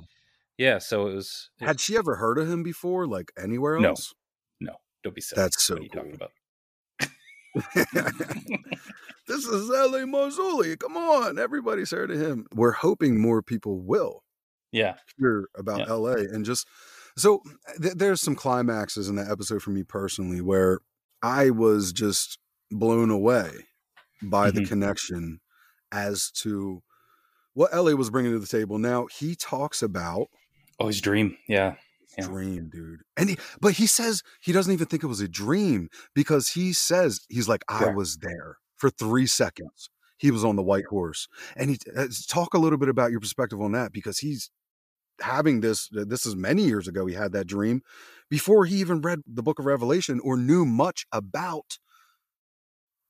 yeah, 0.57 0.79
so 0.79 1.07
it 1.07 1.15
was. 1.15 1.49
it- 1.61 1.65
Had 1.65 1.79
she 1.79 1.97
ever 1.97 2.15
heard 2.17 2.37
of 2.39 2.49
him 2.49 2.61
before, 2.63 3.07
like 3.07 3.31
anywhere 3.41 3.77
else? 3.77 4.13
no, 4.59 4.71
no, 4.71 4.77
don't 5.03 5.15
be 5.15 5.21
silly. 5.21 5.41
That's 5.41 5.63
so 5.63 5.75
what 5.75 5.81
are 5.81 5.83
you 5.83 5.89
talking 5.89 6.13
about? 6.15 6.31
this 9.27 9.45
is 9.45 9.69
L.A. 9.69 10.01
Marzulli. 10.05 10.77
Come 10.79 10.97
on, 10.97 11.37
everybody's 11.39 11.91
heard 11.91 12.11
of 12.11 12.19
him. 12.19 12.45
We're 12.53 12.71
hoping 12.71 13.19
more 13.19 13.41
people 13.41 13.79
will 13.81 14.23
Yeah. 14.71 14.95
hear 15.17 15.47
about 15.55 15.79
Yeah. 15.79 15.93
LA 15.93 16.13
and 16.31 16.45
just 16.45 16.67
so 17.17 17.41
th- 17.81 17.95
there's 17.95 18.21
some 18.21 18.35
climaxes 18.35 19.09
in 19.09 19.15
that 19.15 19.29
episode 19.31 19.61
for 19.63 19.71
me 19.71 19.83
personally 19.83 20.39
where 20.41 20.79
I 21.21 21.49
was 21.49 21.91
just 21.91 22.37
blown 22.71 23.09
away 23.09 23.51
by 24.21 24.51
the 24.51 24.61
Mhm. 24.61 24.67
connection 24.67 25.39
as 25.91 26.29
to 26.31 26.83
what 27.53 27.73
LA 27.73 27.95
was 27.95 28.09
bringing 28.11 28.33
to 28.33 28.39
the 28.39 28.45
table. 28.47 28.77
Now 28.77 29.07
he 29.07 29.35
talks 29.35 29.81
about 29.81 30.27
Oh, 30.79 30.87
his 30.87 31.01
dream. 31.01 31.37
Yeah. 31.47 31.75
Yeah. 32.17 32.25
dream, 32.25 32.69
dude, 32.71 33.01
and 33.15 33.29
he, 33.29 33.37
but 33.61 33.73
he 33.73 33.87
says 33.87 34.23
he 34.41 34.51
doesn't 34.51 34.73
even 34.73 34.87
think 34.87 35.03
it 35.03 35.07
was 35.07 35.21
a 35.21 35.27
dream 35.27 35.89
because 36.15 36.49
he 36.49 36.73
says 36.73 37.21
he's 37.29 37.47
like 37.47 37.63
I 37.69 37.87
was 37.87 38.17
there 38.17 38.57
for 38.75 38.89
three 38.89 39.27
seconds. 39.27 39.89
He 40.17 40.31
was 40.31 40.43
on 40.43 40.55
the 40.55 40.63
white 40.63 40.85
horse, 40.89 41.27
and 41.55 41.69
he 41.69 41.77
uh, 41.95 42.07
talk 42.27 42.53
a 42.53 42.57
little 42.57 42.79
bit 42.79 42.89
about 42.89 43.11
your 43.11 43.19
perspective 43.19 43.61
on 43.61 43.71
that 43.73 43.91
because 43.91 44.19
he's 44.19 44.49
having 45.21 45.61
this. 45.61 45.89
This 45.91 46.25
is 46.25 46.35
many 46.35 46.63
years 46.63 46.87
ago. 46.87 47.05
He 47.05 47.13
had 47.13 47.33
that 47.33 47.45
dream 47.45 47.81
before 48.29 48.65
he 48.65 48.77
even 48.77 49.01
read 49.01 49.19
the 49.27 49.43
Book 49.43 49.59
of 49.59 49.65
Revelation 49.65 50.19
or 50.23 50.37
knew 50.37 50.65
much 50.65 51.05
about 51.11 51.77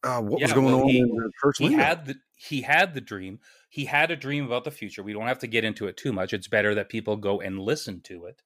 uh, 0.04 0.22
what 0.22 0.42
was 0.42 0.54
going 0.54 0.66
well, 0.68 0.82
on 0.82 0.90
he- 0.90 1.00
in 1.00 1.08
the 1.08 1.32
church. 1.42 1.58
he 1.60 1.74
had 1.74 2.06
the 2.06 2.16
he 2.36 2.62
had 2.62 2.94
the 2.94 3.02
dream 3.02 3.40
he 3.70 3.86
had 3.86 4.12
a 4.12 4.16
dream 4.16 4.46
about 4.46 4.64
the 4.64 4.72
future 4.72 5.02
we 5.02 5.14
don't 5.14 5.28
have 5.28 5.40
to 5.40 5.48
get 5.48 5.64
into 5.64 5.88
it 5.88 5.98
too 5.98 6.14
much 6.14 6.34
it's 6.34 6.48
better 6.48 6.76
that 6.76 6.88
people 6.90 7.18
go 7.18 7.42
and 7.42 7.60
listen 7.60 8.00
to 8.02 8.26
it 8.26 8.44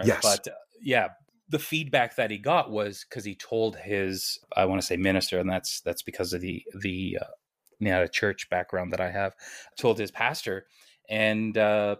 right? 0.00 0.08
Yes. 0.08 0.22
but 0.22 0.48
uh, 0.48 0.56
yeah 0.82 1.08
the 1.48 1.58
feedback 1.58 2.14
that 2.16 2.30
he 2.30 2.38
got 2.38 2.70
was 2.70 3.04
because 3.08 3.24
he 3.24 3.34
told 3.34 3.76
his 3.76 4.38
i 4.56 4.64
want 4.64 4.80
to 4.80 4.86
say 4.86 4.96
minister 4.96 5.38
and 5.38 5.50
that's 5.50 5.80
that's 5.80 6.02
because 6.02 6.32
of 6.32 6.40
the 6.40 6.62
the 6.80 7.18
uh, 7.20 7.24
you 7.78 7.88
know, 7.88 8.06
church 8.06 8.48
background 8.50 8.92
that 8.92 9.00
i 9.00 9.10
have 9.10 9.34
told 9.76 9.98
his 9.98 10.10
pastor 10.10 10.66
and 11.08 11.58
uh 11.58 11.96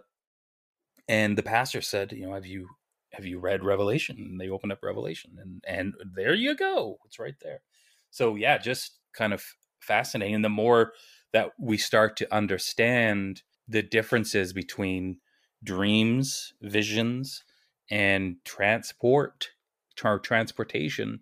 and 1.07 1.37
the 1.37 1.43
pastor 1.43 1.81
said 1.81 2.11
you 2.11 2.25
know 2.25 2.33
have 2.33 2.45
you 2.45 2.67
have 3.11 3.25
you 3.25 3.39
read 3.39 3.63
revelation 3.63 4.15
and 4.17 4.39
they 4.39 4.49
opened 4.49 4.71
up 4.71 4.81
revelation 4.81 5.31
and 5.39 5.63
and 5.67 5.93
there 6.15 6.33
you 6.33 6.55
go 6.55 6.97
it's 7.05 7.19
right 7.19 7.35
there 7.41 7.61
so 8.09 8.35
yeah 8.35 8.57
just 8.57 8.99
kind 9.13 9.33
of 9.33 9.43
fascinating 9.79 10.35
and 10.35 10.45
the 10.45 10.49
more 10.49 10.93
that 11.33 11.51
we 11.59 11.77
start 11.77 12.15
to 12.15 12.33
understand 12.33 13.41
the 13.67 13.81
differences 13.81 14.53
between 14.53 15.17
dreams 15.63 16.53
visions 16.61 17.43
and 17.91 18.37
transport 18.45 19.49
tra- 19.95 20.19
transportation 20.21 21.19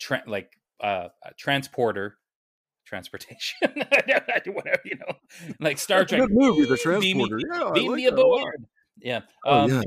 tra- 0.00 0.22
like 0.26 0.58
uh 0.80 1.08
a 1.24 1.34
transporter 1.34 2.16
transportation 2.84 3.58
whatever 4.46 4.80
you 4.84 4.96
know 4.96 5.14
like 5.60 5.78
star 5.78 6.00
That's 6.00 6.10
trek 6.12 6.28
movie, 6.30 6.62
The 6.62 6.68
beam 7.00 7.18
Transporter. 7.18 7.40
Yeah, 7.52 7.70
beam 7.74 7.86
like 7.88 7.96
me 7.96 8.04
that 8.06 8.14
a 8.14 8.20
lot. 8.26 8.38
aboard 8.38 8.64
yeah 9.00 9.20
Oh, 9.44 9.58
um, 9.64 9.70
yeah. 9.70 9.82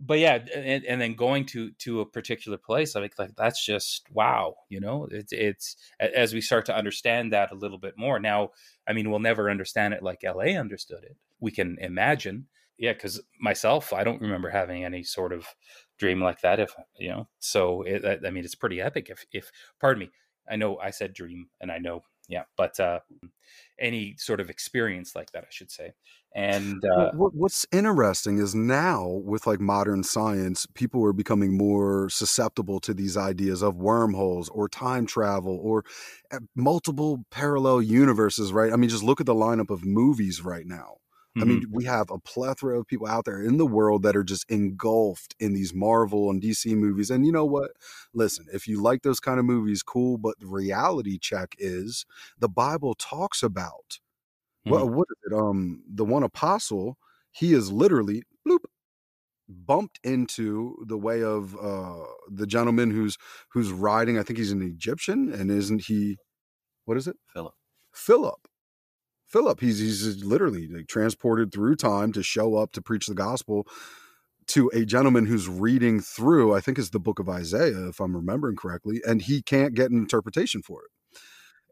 but 0.00 0.18
yeah 0.18 0.38
and, 0.54 0.84
and 0.84 1.00
then 1.00 1.14
going 1.14 1.44
to 1.46 1.70
to 1.72 2.00
a 2.00 2.06
particular 2.06 2.56
place 2.58 2.92
think 2.92 3.12
like 3.18 3.36
that's 3.36 3.64
just 3.64 4.06
wow 4.12 4.56
you 4.68 4.80
know 4.80 5.06
it's 5.10 5.32
it's 5.32 5.76
as 6.00 6.32
we 6.34 6.40
start 6.40 6.66
to 6.66 6.76
understand 6.76 7.32
that 7.32 7.52
a 7.52 7.54
little 7.54 7.78
bit 7.78 7.94
more 7.98 8.18
now 8.18 8.50
i 8.88 8.92
mean 8.92 9.10
we'll 9.10 9.20
never 9.20 9.50
understand 9.50 9.92
it 9.94 10.02
like 10.02 10.20
la 10.24 10.42
understood 10.42 11.04
it 11.04 11.16
we 11.40 11.50
can 11.50 11.76
imagine 11.80 12.46
yeah 12.78 12.92
because 12.92 13.20
myself 13.40 13.92
i 13.92 14.04
don't 14.04 14.20
remember 14.20 14.48
having 14.50 14.84
any 14.84 15.02
sort 15.02 15.32
of 15.32 15.46
dream 15.98 16.20
like 16.22 16.40
that 16.40 16.60
if 16.60 16.74
you 16.98 17.08
know 17.08 17.28
so 17.38 17.82
it, 17.82 18.04
I- 18.04 18.26
i 18.26 18.30
mean 18.30 18.44
it's 18.44 18.54
pretty 18.54 18.80
epic 18.80 19.08
if 19.10 19.24
if 19.32 19.50
pardon 19.80 20.00
me 20.00 20.10
i 20.48 20.56
know 20.56 20.78
i 20.78 20.90
said 20.90 21.12
dream 21.12 21.50
and 21.60 21.70
i 21.72 21.78
know 21.78 22.02
yeah 22.28 22.44
but 22.56 22.78
uh 22.80 23.00
any 23.78 24.16
sort 24.16 24.40
of 24.40 24.50
experience 24.50 25.14
like 25.14 25.32
that 25.32 25.44
i 25.44 25.48
should 25.50 25.70
say 25.70 25.92
and 26.34 26.82
uh 26.84 27.12
what's 27.12 27.66
interesting 27.72 28.38
is 28.38 28.54
now 28.54 29.06
with 29.06 29.46
like 29.46 29.60
modern 29.60 30.02
science, 30.02 30.66
people 30.74 31.04
are 31.04 31.12
becoming 31.12 31.56
more 31.56 32.08
susceptible 32.10 32.80
to 32.80 32.94
these 32.94 33.16
ideas 33.16 33.62
of 33.62 33.76
wormholes 33.76 34.48
or 34.48 34.68
time 34.68 35.06
travel 35.06 35.58
or 35.62 35.84
uh, 36.32 36.40
multiple 36.56 37.24
parallel 37.30 37.82
universes, 37.82 38.52
right? 38.52 38.72
I 38.72 38.76
mean, 38.76 38.90
just 38.90 39.02
look 39.02 39.20
at 39.20 39.26
the 39.26 39.34
lineup 39.34 39.70
of 39.70 39.84
movies 39.84 40.42
right 40.44 40.66
now. 40.66 40.96
I 41.40 41.44
mean, 41.44 41.62
we 41.70 41.84
have 41.84 42.10
a 42.10 42.18
plethora 42.18 42.78
of 42.80 42.86
people 42.86 43.06
out 43.06 43.24
there 43.24 43.42
in 43.42 43.58
the 43.58 43.66
world 43.66 44.02
that 44.02 44.16
are 44.16 44.24
just 44.24 44.50
engulfed 44.50 45.34
in 45.40 45.52
these 45.54 45.74
Marvel 45.74 46.30
and 46.30 46.42
DC 46.42 46.74
movies. 46.76 47.10
And 47.10 47.24
you 47.26 47.32
know 47.32 47.44
what? 47.44 47.72
Listen, 48.14 48.46
if 48.52 48.66
you 48.68 48.82
like 48.82 49.02
those 49.02 49.20
kind 49.20 49.38
of 49.38 49.44
movies, 49.46 49.82
cool. 49.82 50.18
But 50.18 50.38
the 50.40 50.46
reality 50.46 51.18
check 51.18 51.54
is 51.58 52.04
the 52.38 52.48
Bible 52.48 52.94
talks 52.94 53.42
about 53.42 54.00
what, 54.64 54.88
what 54.90 55.08
is 55.10 55.32
it? 55.32 55.36
Um, 55.36 55.82
the 55.88 56.04
one 56.04 56.22
apostle, 56.22 56.98
he 57.32 57.52
is 57.54 57.72
literally 57.72 58.22
bloop 58.46 58.60
bumped 59.48 59.98
into 60.04 60.76
the 60.86 60.98
way 60.98 61.22
of 61.22 61.56
uh 61.56 62.04
the 62.30 62.46
gentleman 62.46 62.90
who's 62.90 63.16
who's 63.50 63.70
riding. 63.72 64.18
I 64.18 64.22
think 64.22 64.38
he's 64.38 64.52
an 64.52 64.62
Egyptian, 64.62 65.32
and 65.32 65.50
isn't 65.50 65.84
he? 65.84 66.18
What 66.86 66.96
is 66.98 67.08
it? 67.08 67.16
Philip. 67.32 67.54
Philip. 67.92 68.48
Philip. 69.28 69.60
He's 69.60 69.80
he's 69.80 70.24
literally 70.24 70.68
like, 70.68 70.88
transported 70.88 71.52
through 71.52 71.76
time 71.76 72.12
to 72.12 72.22
show 72.22 72.56
up 72.56 72.72
to 72.72 72.82
preach 72.82 73.06
the 73.08 73.14
gospel 73.14 73.66
to 74.48 74.70
a 74.74 74.84
gentleman 74.84 75.26
who's 75.26 75.48
reading 75.48 76.00
through. 76.00 76.54
I 76.54 76.60
think 76.60 76.78
it's 76.78 76.90
the 76.90 77.00
book 77.00 77.18
of 77.20 77.28
Isaiah, 77.28 77.88
if 77.88 78.00
I'm 78.00 78.16
remembering 78.16 78.56
correctly, 78.56 79.02
and 79.06 79.22
he 79.22 79.42
can't 79.42 79.74
get 79.74 79.90
an 79.92 79.98
interpretation 79.98 80.62
for 80.62 80.80
it 80.82 80.86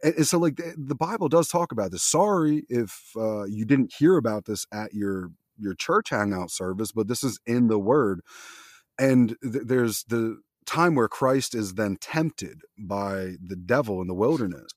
and, 0.05 0.15
and 0.17 0.29
so 0.29 0.39
like 0.39 0.57
the, 0.57 0.75
the 0.77 0.95
bible 0.95 1.31
does 1.31 1.49
talk 1.49 1.73
about 1.73 1.93
this 1.93 2.05
sorry 2.05 2.65
if 2.71 3.11
uh, 3.17 3.45
you 3.45 3.67
didn't 3.67 3.95
hear 3.99 4.19
about 4.19 4.47
this 4.47 4.67
at 4.73 4.95
your 4.95 5.31
your 5.59 5.75
church 5.75 6.11
hangout 6.11 6.53
service 6.53 6.93
but 6.93 7.09
this 7.09 7.25
is 7.25 7.41
in 7.47 7.69
the 7.69 7.81
word 7.81 8.23
and 8.99 9.37
th- 9.43 9.65
there's 9.67 10.05
the 10.05 10.41
time 10.67 10.97
where 10.97 11.09
christ 11.09 11.55
is 11.55 11.75
then 11.75 11.97
tempted 12.01 12.63
by 12.79 13.35
the 13.45 13.57
devil 13.57 14.03
in 14.03 14.09
the 14.09 14.15
wilderness 14.15 14.73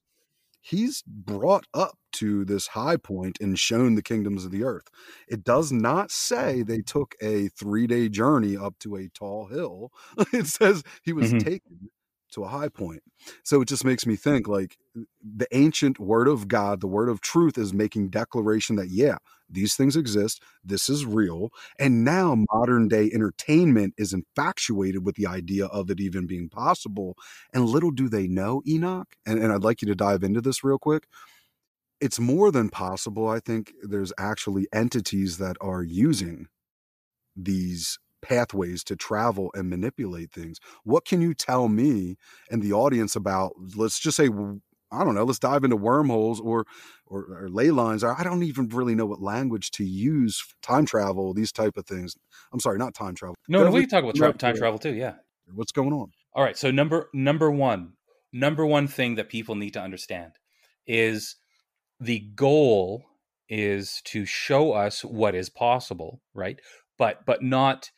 he's 0.61 1.03
brought 1.07 1.65
up 1.75 1.98
to 2.19 2.45
this 2.45 2.67
high 2.67 2.97
point 2.97 3.37
and 3.41 3.59
shown 3.59 3.95
the 3.95 4.01
kingdoms 4.01 4.45
of 4.45 4.51
the 4.51 4.63
earth 4.63 4.87
it 5.27 5.43
does 5.43 5.71
not 5.71 6.11
say 6.11 6.61
they 6.61 6.81
took 6.81 7.15
a 7.21 7.47
three 7.49 7.87
day 7.87 8.09
journey 8.09 8.55
up 8.57 8.77
to 8.79 8.95
a 8.95 9.07
tall 9.09 9.47
hill 9.47 9.91
it 10.33 10.47
says 10.47 10.83
he 11.03 11.13
was 11.13 11.33
Mhm. 11.33 11.39
taken 11.39 11.89
to 12.31 12.43
a 12.43 12.47
high 12.47 12.69
point. 12.69 13.01
So 13.43 13.61
it 13.61 13.67
just 13.67 13.83
makes 13.83 14.05
me 14.05 14.15
think 14.15 14.47
like 14.47 14.77
the 15.23 15.47
ancient 15.51 15.99
word 15.99 16.27
of 16.27 16.47
God, 16.47 16.79
the 16.79 16.87
word 16.87 17.09
of 17.09 17.21
truth 17.21 17.57
is 17.57 17.73
making 17.73 18.09
declaration 18.09 18.75
that, 18.75 18.89
yeah, 18.89 19.17
these 19.49 19.75
things 19.75 19.95
exist. 19.95 20.41
This 20.63 20.89
is 20.89 21.05
real. 21.05 21.49
And 21.79 22.03
now 22.05 22.35
modern 22.53 22.87
day 22.87 23.09
entertainment 23.13 23.95
is 23.97 24.13
infatuated 24.13 25.05
with 25.05 25.15
the 25.15 25.25
idea 25.27 25.65
of 25.67 25.89
it 25.89 25.99
even 25.99 26.27
being 26.27 26.49
possible. 26.49 27.15
And 27.53 27.65
little 27.65 27.91
do 27.91 28.07
they 28.09 28.27
know, 28.27 28.61
Enoch, 28.67 29.07
and, 29.25 29.39
and 29.39 29.51
I'd 29.51 29.63
like 29.63 29.81
you 29.81 29.87
to 29.87 29.95
dive 29.95 30.23
into 30.23 30.41
this 30.41 30.63
real 30.63 30.77
quick. 30.79 31.07
It's 32.01 32.19
more 32.19 32.51
than 32.51 32.69
possible. 32.69 33.27
I 33.27 33.39
think 33.39 33.73
there's 33.83 34.13
actually 34.17 34.67
entities 34.73 35.37
that 35.37 35.57
are 35.59 35.83
using 35.83 36.47
these 37.35 37.99
pathways 38.21 38.83
to 38.85 38.95
travel 38.95 39.49
and 39.53 39.69
manipulate 39.69 40.31
things. 40.31 40.59
What 40.83 41.05
can 41.05 41.21
you 41.21 41.33
tell 41.33 41.67
me 41.67 42.17
and 42.49 42.61
the 42.61 42.73
audience 42.73 43.15
about, 43.15 43.53
let's 43.75 43.99
just 43.99 44.17
say, 44.17 44.29
I 44.91 45.03
don't 45.03 45.15
know, 45.15 45.23
let's 45.23 45.39
dive 45.39 45.63
into 45.63 45.77
wormholes 45.77 46.39
or, 46.41 46.65
or, 47.05 47.43
or 47.43 47.49
ley 47.49 47.71
lines. 47.71 48.03
I 48.03 48.23
don't 48.23 48.43
even 48.43 48.69
really 48.69 48.95
know 48.95 49.05
what 49.05 49.21
language 49.21 49.71
to 49.71 49.85
use, 49.85 50.43
time 50.61 50.85
travel, 50.85 51.33
these 51.33 51.51
type 51.51 51.77
of 51.77 51.85
things. 51.85 52.15
I'm 52.51 52.59
sorry, 52.59 52.77
not 52.77 52.93
time 52.93 53.15
travel. 53.15 53.35
no, 53.47 53.63
no 53.63 53.71
we 53.71 53.81
can 53.81 53.89
talk 53.89 54.03
about 54.03 54.15
tra- 54.15 54.33
time 54.33 54.55
travel 54.55 54.79
too 54.79 54.93
yeah 54.93 55.15
What's 55.53 55.71
going 55.71 55.93
on? 55.93 56.11
All 56.33 56.43
right. 56.43 56.57
So 56.57 56.71
number 56.71 57.09
number 57.13 57.49
one, 57.49 57.93
number 58.31 58.65
one 58.65 58.87
thing 58.87 59.15
that 59.15 59.29
people 59.29 59.55
need 59.55 59.71
to 59.71 59.81
understand 59.81 60.33
is 60.85 61.35
the 61.99 62.19
goal 62.35 63.05
is 63.49 64.01
to 64.05 64.25
show 64.25 64.73
us 64.73 65.03
what 65.03 65.35
is 65.35 65.49
possible, 65.49 66.21
right? 66.33 66.59
But 66.97 67.25
but 67.25 67.43
not 67.43 67.91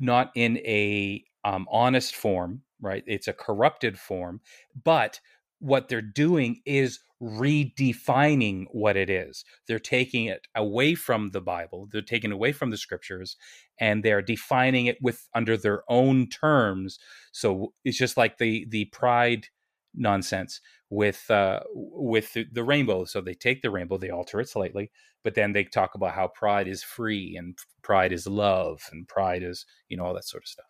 not 0.00 0.30
in 0.34 0.58
a 0.58 1.24
um, 1.44 1.66
honest 1.70 2.14
form, 2.14 2.62
right? 2.80 3.04
It's 3.06 3.28
a 3.28 3.32
corrupted 3.32 3.98
form. 3.98 4.40
But 4.84 5.20
what 5.58 5.88
they're 5.88 6.02
doing 6.02 6.60
is 6.66 7.00
redefining 7.22 8.66
what 8.72 8.96
it 8.96 9.08
is. 9.08 9.44
They're 9.68 9.78
taking 9.78 10.26
it 10.26 10.48
away 10.56 10.96
from 10.96 11.30
the 11.30 11.40
Bible. 11.40 11.88
They're 11.90 12.02
taking 12.02 12.30
it 12.30 12.34
away 12.34 12.50
from 12.52 12.70
the 12.70 12.76
scriptures, 12.76 13.36
and 13.78 14.02
they're 14.02 14.22
defining 14.22 14.86
it 14.86 14.98
with 15.00 15.28
under 15.34 15.56
their 15.56 15.82
own 15.88 16.28
terms. 16.28 16.98
So 17.32 17.72
it's 17.84 17.98
just 17.98 18.16
like 18.16 18.38
the 18.38 18.66
the 18.68 18.86
pride 18.86 19.46
nonsense 19.94 20.60
with 20.92 21.30
uh 21.30 21.60
with 21.74 22.32
the, 22.34 22.44
the 22.52 22.64
rainbow. 22.64 23.04
So 23.04 23.20
they 23.20 23.34
take 23.34 23.62
the 23.62 23.70
rainbow 23.70 23.96
they 23.98 24.10
alter 24.10 24.40
it 24.40 24.48
slightly 24.48 24.90
but 25.24 25.34
then 25.34 25.52
they 25.52 25.64
talk 25.64 25.94
about 25.94 26.14
how 26.14 26.28
pride 26.28 26.68
is 26.68 26.82
free 26.82 27.36
and 27.36 27.56
pride 27.82 28.12
is 28.12 28.26
love 28.26 28.82
and 28.92 29.06
pride 29.08 29.42
is 29.42 29.64
you 29.88 29.96
know 29.96 30.04
all 30.04 30.14
that 30.14 30.24
sort 30.24 30.42
of 30.42 30.48
stuff. 30.48 30.66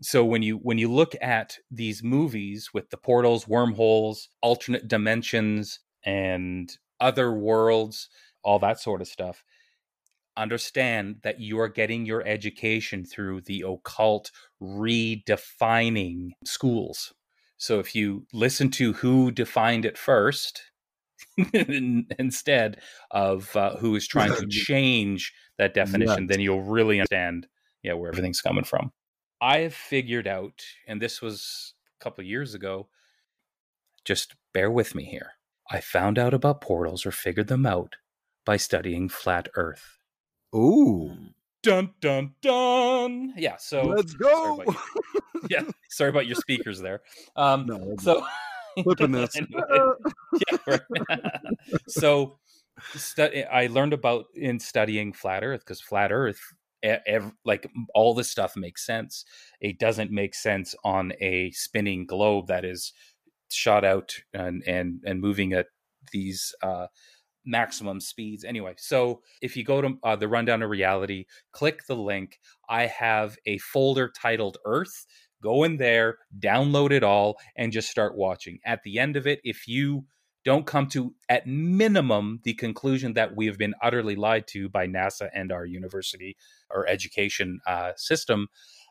So 0.00 0.24
when 0.24 0.42
you 0.42 0.56
when 0.56 0.78
you 0.78 0.90
look 0.90 1.14
at 1.20 1.58
these 1.70 2.02
movies 2.02 2.70
with 2.74 2.90
the 2.90 2.96
portals 2.96 3.46
wormholes 3.46 4.28
alternate 4.40 4.88
dimensions 4.88 5.80
and 6.04 6.70
other 7.00 7.32
worlds 7.32 8.08
all 8.42 8.58
that 8.58 8.80
sort 8.80 9.00
of 9.00 9.08
stuff 9.08 9.44
understand 10.36 11.16
that 11.22 11.38
you 11.40 11.60
are 11.60 11.68
getting 11.68 12.06
your 12.06 12.26
education 12.26 13.04
through 13.04 13.40
the 13.42 13.62
occult 13.66 14.30
redefining 14.60 16.30
schools 16.44 17.12
so 17.62 17.78
if 17.78 17.94
you 17.94 18.26
listen 18.32 18.72
to 18.72 18.92
who 18.92 19.30
defined 19.30 19.84
it 19.84 19.96
first 19.96 20.62
instead 22.18 22.80
of 23.12 23.54
uh, 23.54 23.76
who 23.76 23.94
is 23.94 24.08
trying 24.08 24.34
to 24.34 24.46
change 24.50 25.32
that 25.58 25.72
definition, 25.72 26.26
then 26.26 26.40
you'll 26.40 26.64
really 26.64 26.98
understand 26.98 27.46
yeah 27.84 27.92
where 27.92 28.10
everything's 28.10 28.40
coming 28.40 28.64
from. 28.64 28.90
I 29.40 29.58
have 29.58 29.74
figured 29.74 30.26
out, 30.26 30.60
and 30.88 31.00
this 31.00 31.22
was 31.22 31.74
a 32.00 32.02
couple 32.02 32.22
of 32.22 32.26
years 32.26 32.52
ago. 32.52 32.88
Just 34.04 34.34
bear 34.52 34.68
with 34.68 34.96
me 34.96 35.04
here. 35.04 35.34
I 35.70 35.80
found 35.80 36.18
out 36.18 36.34
about 36.34 36.62
portals 36.62 37.06
or 37.06 37.12
figured 37.12 37.46
them 37.46 37.64
out 37.64 37.94
by 38.44 38.56
studying 38.56 39.08
flat 39.08 39.48
Earth. 39.54 39.98
Ooh. 40.52 41.16
Dun 41.62 41.94
dun 42.00 42.34
dun. 42.42 43.34
Yeah. 43.36 43.54
So 43.58 43.82
Let's 43.84 44.14
go. 44.14 44.64
your- 44.64 44.74
yeah. 45.48 45.62
Sorry 45.92 46.10
about 46.10 46.26
your 46.26 46.36
speakers 46.36 46.80
there. 46.80 47.02
Um, 47.36 47.66
No, 47.66 47.94
so 48.00 48.24
Flipping 48.82 49.12
this. 49.12 49.36
Anyway, 49.36 49.62
yeah, 50.50 50.56
right. 50.66 51.20
so 51.88 52.38
stu- 52.94 53.44
I 53.52 53.66
learned 53.66 53.92
about 53.92 54.26
in 54.34 54.58
studying 54.58 55.12
flat 55.12 55.44
Earth 55.44 55.60
because 55.60 55.80
flat 55.80 56.10
Earth, 56.12 56.40
e- 56.84 56.96
ev- 57.06 57.32
like 57.44 57.66
all 57.94 58.14
this 58.14 58.30
stuff 58.30 58.56
makes 58.56 58.84
sense. 58.86 59.24
It 59.60 59.78
doesn't 59.78 60.10
make 60.10 60.34
sense 60.34 60.74
on 60.84 61.12
a 61.20 61.50
spinning 61.52 62.06
globe 62.06 62.46
that 62.48 62.64
is 62.64 62.92
shot 63.50 63.84
out 63.84 64.14
and 64.32 64.62
and 64.66 65.00
and 65.04 65.20
moving 65.20 65.52
at 65.52 65.66
these 66.12 66.54
uh, 66.62 66.86
maximum 67.44 68.00
speeds. 68.00 68.44
Anyway, 68.44 68.74
so 68.78 69.20
if 69.42 69.56
you 69.56 69.64
go 69.64 69.80
to 69.82 69.98
uh, 70.02 70.16
the 70.16 70.28
rundown 70.28 70.62
of 70.62 70.70
reality, 70.70 71.26
click 71.52 71.86
the 71.86 71.96
link. 71.96 72.38
I 72.68 72.86
have 72.86 73.36
a 73.46 73.58
folder 73.58 74.10
titled 74.20 74.58
Earth. 74.64 75.06
Go 75.42 75.64
in 75.64 75.76
there, 75.76 76.18
download 76.38 76.92
it 76.92 77.02
all, 77.02 77.36
and 77.56 77.72
just 77.72 77.90
start 77.90 78.16
watching. 78.16 78.60
At 78.64 78.82
the 78.82 78.98
end 78.98 79.16
of 79.16 79.26
it, 79.26 79.40
if 79.44 79.66
you 79.66 80.04
don't 80.44 80.66
come 80.66 80.86
to, 80.88 81.14
at 81.28 81.46
minimum, 81.46 82.40
the 82.44 82.54
conclusion 82.54 83.14
that 83.14 83.36
we 83.36 83.46
have 83.46 83.58
been 83.58 83.74
utterly 83.82 84.16
lied 84.16 84.46
to 84.48 84.68
by 84.68 84.86
NASA 84.86 85.28
and 85.34 85.52
our 85.52 85.64
university 85.64 86.36
or 86.70 86.86
education 86.88 87.60
uh, 87.66 87.92
system, 87.96 88.48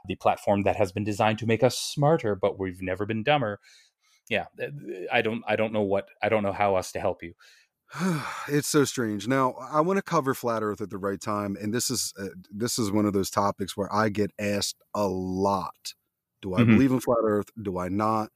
the 0.07 0.15
platform 0.15 0.63
that 0.63 0.75
has 0.75 0.91
been 0.91 1.03
designed 1.03 1.39
to 1.39 1.45
make 1.45 1.63
us 1.63 1.77
smarter, 1.77 2.35
but 2.35 2.59
we've 2.59 2.81
never 2.81 3.05
been 3.05 3.23
dumber. 3.23 3.59
Yeah, 4.29 4.45
I 5.11 5.21
don't, 5.21 5.43
I 5.45 5.55
don't 5.55 5.73
know 5.73 5.81
what, 5.81 6.07
I 6.21 6.29
don't 6.29 6.43
know 6.43 6.53
how 6.53 6.77
else 6.77 6.91
to 6.93 6.99
help 6.99 7.21
you. 7.21 7.33
it's 8.47 8.67
so 8.67 8.85
strange. 8.85 9.27
Now, 9.27 9.53
I 9.53 9.81
want 9.81 9.97
to 9.97 10.03
cover 10.03 10.33
flat 10.33 10.63
Earth 10.63 10.81
at 10.81 10.89
the 10.89 10.97
right 10.97 11.19
time, 11.19 11.57
and 11.61 11.73
this 11.73 11.89
is 11.89 12.13
uh, 12.17 12.27
this 12.49 12.79
is 12.79 12.91
one 12.91 13.05
of 13.05 13.13
those 13.13 13.29
topics 13.29 13.75
where 13.75 13.93
I 13.93 14.09
get 14.09 14.31
asked 14.39 14.81
a 14.95 15.07
lot. 15.07 15.93
Do 16.41 16.53
I 16.55 16.63
Mhm. 16.63 16.65
believe 16.65 16.91
in 16.91 16.99
flat 16.99 17.19
Earth? 17.23 17.49
Do 17.61 17.77
I 17.77 17.89
not? 17.89 18.31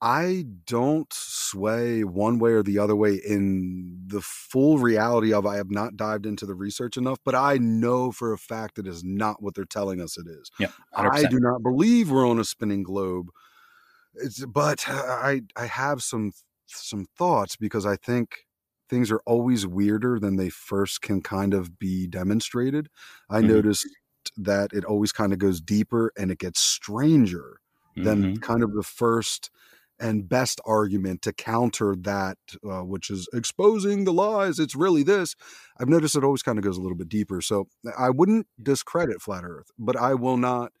I 0.00 0.44
don't 0.66 1.10
sway 1.12 2.04
one 2.04 2.38
way 2.38 2.52
or 2.52 2.62
the 2.62 2.78
other 2.78 2.94
way 2.96 3.14
in 3.14 4.02
the 4.06 4.20
full 4.20 4.78
reality 4.78 5.32
of 5.32 5.46
I 5.46 5.56
have 5.56 5.70
not 5.70 5.96
dived 5.96 6.26
into 6.26 6.44
the 6.46 6.54
research 6.54 6.96
enough, 6.96 7.18
but 7.24 7.34
I 7.34 7.56
know 7.58 8.12
for 8.12 8.32
a 8.32 8.38
fact 8.38 8.78
it 8.78 8.86
is 8.86 9.02
not 9.02 9.42
what 9.42 9.54
they're 9.54 9.64
telling 9.64 10.00
us 10.02 10.18
it 10.18 10.26
is. 10.28 10.50
Yeah, 10.58 10.68
I 10.94 11.24
100%. 11.26 11.26
do 11.26 11.38
not 11.40 11.62
believe 11.62 12.10
we're 12.10 12.28
on 12.28 12.38
a 12.38 12.44
spinning 12.44 12.82
globe. 12.82 13.28
It's, 14.14 14.44
but 14.46 14.84
I 14.88 15.42
I 15.56 15.66
have 15.66 16.02
some 16.02 16.32
some 16.68 17.06
thoughts 17.18 17.56
because 17.56 17.86
I 17.86 17.96
think 17.96 18.46
things 18.90 19.10
are 19.10 19.22
always 19.26 19.66
weirder 19.66 20.20
than 20.20 20.36
they 20.36 20.50
first 20.50 21.02
can 21.02 21.22
kind 21.22 21.54
of 21.54 21.78
be 21.78 22.06
demonstrated. 22.08 22.88
I 23.30 23.42
Mhm. 23.42 23.64
noticed 23.64 23.86
that 24.36 24.72
it 24.72 24.84
always 24.84 25.12
kind 25.12 25.32
of 25.32 25.38
goes 25.38 25.60
deeper 25.60 26.12
and 26.16 26.30
it 26.30 26.38
gets 26.38 26.60
stranger 26.60 27.60
than 27.96 28.26
Mhm. 28.26 28.42
kind 28.42 28.62
of 28.62 28.72
the 28.74 28.82
first 28.82 29.50
and 30.00 30.28
best 30.28 30.60
argument 30.66 31.22
to 31.22 31.32
counter 31.32 31.94
that, 31.96 32.36
uh, 32.68 32.82
which 32.82 33.10
is 33.10 33.28
exposing 33.32 34.04
the 34.04 34.12
lies. 34.12 34.58
It's 34.58 34.74
really 34.74 35.04
this. 35.04 35.36
I've 35.78 35.88
noticed 35.88 36.16
it 36.16 36.24
always 36.24 36.42
kind 36.42 36.58
of 36.58 36.64
goes 36.64 36.76
a 36.76 36.80
little 36.80 36.96
bit 36.98 37.08
deeper. 37.08 37.40
So 37.40 37.68
I 37.96 38.10
wouldn't 38.10 38.48
discredit 38.60 39.22
flat 39.22 39.44
Earth, 39.44 39.70
but 39.78 39.96
I 39.96 40.14
will 40.14 40.36
not 40.36 40.72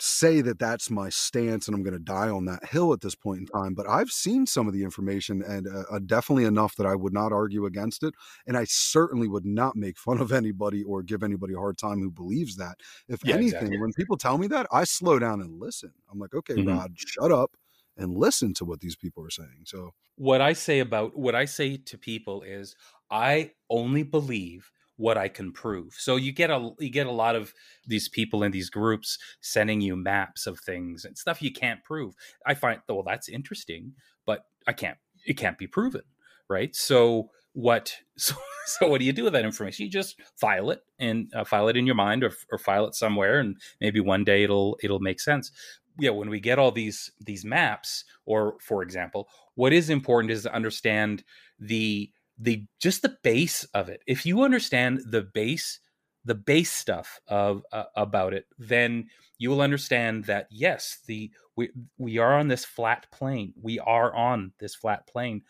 say 0.00 0.40
that 0.42 0.58
that's 0.58 0.90
my 0.90 1.08
stance 1.08 1.66
and 1.66 1.74
I'm 1.74 1.82
going 1.82 1.92
to 1.94 1.98
die 1.98 2.28
on 2.28 2.44
that 2.46 2.64
hill 2.66 2.92
at 2.92 3.00
this 3.00 3.14
point 3.14 3.40
in 3.40 3.46
time. 3.46 3.74
But 3.74 3.88
I've 3.88 4.10
seen 4.10 4.46
some 4.46 4.66
of 4.68 4.72
the 4.74 4.84
information 4.84 5.42
and 5.42 5.66
uh, 5.66 5.84
uh, 5.90 5.98
definitely 6.04 6.44
enough 6.44 6.76
that 6.76 6.86
I 6.86 6.94
would 6.94 7.12
not 7.12 7.32
argue 7.32 7.66
against 7.66 8.02
it. 8.02 8.14
And 8.46 8.56
I 8.56 8.64
certainly 8.64 9.28
would 9.28 9.44
not 9.44 9.76
make 9.76 9.98
fun 9.98 10.20
of 10.20 10.32
anybody 10.32 10.82
or 10.84 11.02
give 11.02 11.22
anybody 11.22 11.54
a 11.54 11.58
hard 11.58 11.78
time 11.78 12.00
who 12.00 12.10
believes 12.10 12.56
that. 12.56 12.78
If 13.08 13.22
Yeah, 13.22 13.36
anything, 13.36 13.78
exactly. 13.78 13.78
when 13.78 13.92
people 13.92 14.16
tell 14.16 14.38
me 14.38 14.46
that, 14.48 14.66
I 14.72 14.84
slow 14.84 15.18
down 15.18 15.40
and 15.40 15.58
listen. 15.60 15.92
I'm 16.10 16.18
like, 16.18 16.34
okay, 16.34 16.56
Mhm. 16.56 16.78
Rod, 16.78 16.92
shut 16.96 17.32
up 17.32 17.56
and 17.96 18.14
listen 18.14 18.54
to 18.54 18.64
what 18.64 18.80
these 18.80 18.96
people 18.96 19.24
are 19.24 19.30
saying. 19.30 19.62
So, 19.64 19.92
what 20.16 20.40
I 20.40 20.52
say 20.52 20.80
about 20.80 21.16
what 21.16 21.34
I 21.34 21.44
say 21.44 21.76
to 21.76 21.98
people 21.98 22.42
is 22.42 22.74
I 23.10 23.52
only 23.70 24.02
believe 24.02 24.70
what 24.98 25.16
I 25.16 25.28
can 25.28 25.52
prove. 25.52 25.94
So 25.96 26.16
you 26.16 26.32
get 26.32 26.50
a 26.50 26.70
you 26.78 26.90
get 26.90 27.06
a 27.06 27.12
lot 27.12 27.34
of 27.34 27.54
these 27.86 28.08
people 28.08 28.42
in 28.42 28.52
these 28.52 28.68
groups 28.68 29.18
sending 29.40 29.80
you 29.80 29.96
maps 29.96 30.46
of 30.46 30.60
things 30.60 31.04
and 31.04 31.16
stuff 31.16 31.40
you 31.40 31.52
can't 31.52 31.82
prove. 31.82 32.14
I 32.44 32.54
find 32.54 32.80
well 32.88 33.04
that's 33.04 33.28
interesting, 33.28 33.94
but 34.26 34.44
I 34.66 34.72
can't 34.74 34.98
it 35.24 35.34
can't 35.34 35.56
be 35.56 35.66
proven, 35.66 36.02
right? 36.48 36.74
So 36.76 37.30
what 37.52 37.94
so, 38.16 38.34
so 38.66 38.88
what 38.88 38.98
do 38.98 39.06
you 39.06 39.12
do 39.12 39.24
with 39.24 39.32
that 39.32 39.44
information? 39.44 39.84
You 39.84 39.90
just 39.90 40.20
file 40.36 40.70
it 40.70 40.82
and 40.98 41.32
uh, 41.34 41.44
file 41.44 41.68
it 41.68 41.76
in 41.76 41.86
your 41.86 41.94
mind 41.94 42.24
or, 42.24 42.32
or 42.50 42.58
file 42.58 42.86
it 42.86 42.94
somewhere 42.94 43.40
and 43.40 43.56
maybe 43.80 44.00
one 44.00 44.24
day 44.24 44.42
it'll 44.42 44.76
it'll 44.82 45.00
make 45.00 45.20
sense 45.20 45.52
yeah 46.00 46.10
when 46.10 46.30
we 46.30 46.40
get 46.40 46.58
all 46.58 46.70
these 46.70 47.10
these 47.20 47.44
maps 47.44 48.04
or 48.24 48.56
for 48.60 48.82
example 48.82 49.28
what 49.54 49.72
is 49.72 49.90
important 49.90 50.30
is 50.30 50.44
to 50.44 50.54
understand 50.54 51.24
the 51.58 52.10
the 52.38 52.64
just 52.80 53.02
the 53.02 53.16
base 53.22 53.64
of 53.74 53.88
it 53.88 54.00
if 54.06 54.24
you 54.24 54.42
understand 54.42 55.00
the 55.10 55.22
base 55.22 55.80
the 56.24 56.34
base 56.34 56.70
stuff 56.70 57.20
of 57.28 57.62
uh, 57.72 57.84
about 57.96 58.34
it 58.34 58.46
then 58.58 59.06
you 59.38 59.50
will 59.50 59.60
understand 59.60 60.24
that 60.24 60.46
yes 60.50 60.98
the 61.06 61.30
we 61.56 61.70
we 61.96 62.18
are 62.18 62.38
on 62.38 62.48
this 62.48 62.64
flat 62.64 63.06
plane 63.10 63.52
we 63.60 63.78
are 63.78 64.14
on 64.14 64.52
this 64.60 64.74
flat 64.74 65.06
plane 65.06 65.42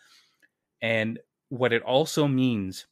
and 0.81 1.19
what 1.49 1.73
it 1.73 1.81
also 1.83 2.27
means 2.27 2.87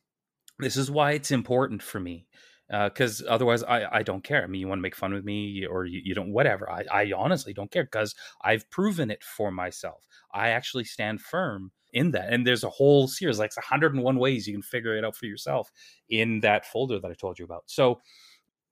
this 0.60 0.76
is 0.76 0.92
why 0.92 1.12
it's 1.12 1.32
important 1.32 1.82
for 1.82 2.00
me 2.00 2.28
because 2.70 3.24
otherwise 3.28 3.64
I, 3.64 3.86
I 4.00 4.04
don't 4.04 4.24
care. 4.24 4.44
I 4.44 4.48
mean, 4.48 4.60
you 4.60 4.68
want 4.68 4.80
to 4.80 4.84
make 4.84 4.96
fun 4.96 5.14
of 5.14 5.24
me 5.24 5.66
or 5.66 5.86
you, 5.86 6.02
you 6.04 6.14
don't, 6.14 6.34
whatever. 6.34 6.70
I, 6.70 6.84
I 6.92 7.12
honestly 7.16 7.54
don't 7.54 7.72
care 7.72 7.86
because 7.86 8.14
I've 8.42 8.70
proven 8.70 9.10
it 9.10 9.24
for 9.24 9.52
myself. 9.52 10.06
I 10.34 10.50
actually 10.50 10.84
stand 10.84 11.22
firm 11.22 11.72
in 11.94 12.12
that. 12.12 12.32
And 12.32 12.46
there's 12.46 12.64
a 12.64 12.70
whole 12.70 13.08
series, 13.08 13.40
like 13.40 13.56
101 13.56 14.18
ways 14.18 14.48
you 14.48 14.54
can 14.54 14.62
figure 14.62 14.98
it 14.98 15.06
out 15.06 15.16
for 15.16 15.26
yourself 15.26 15.72
in 16.10 16.42
that 16.42 16.66
folder 16.66 17.00
that 17.00 17.12
I 17.12 17.14
told 17.14 17.40
you 17.40 17.46
about. 17.46 17.64
So, 17.68 18.00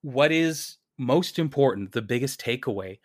what 0.01 0.31
is 0.31 0.77
most 0.97 1.39
important, 1.39 1.91
the 1.91 2.01
biggest 2.01 2.39
takeaway 2.39 2.99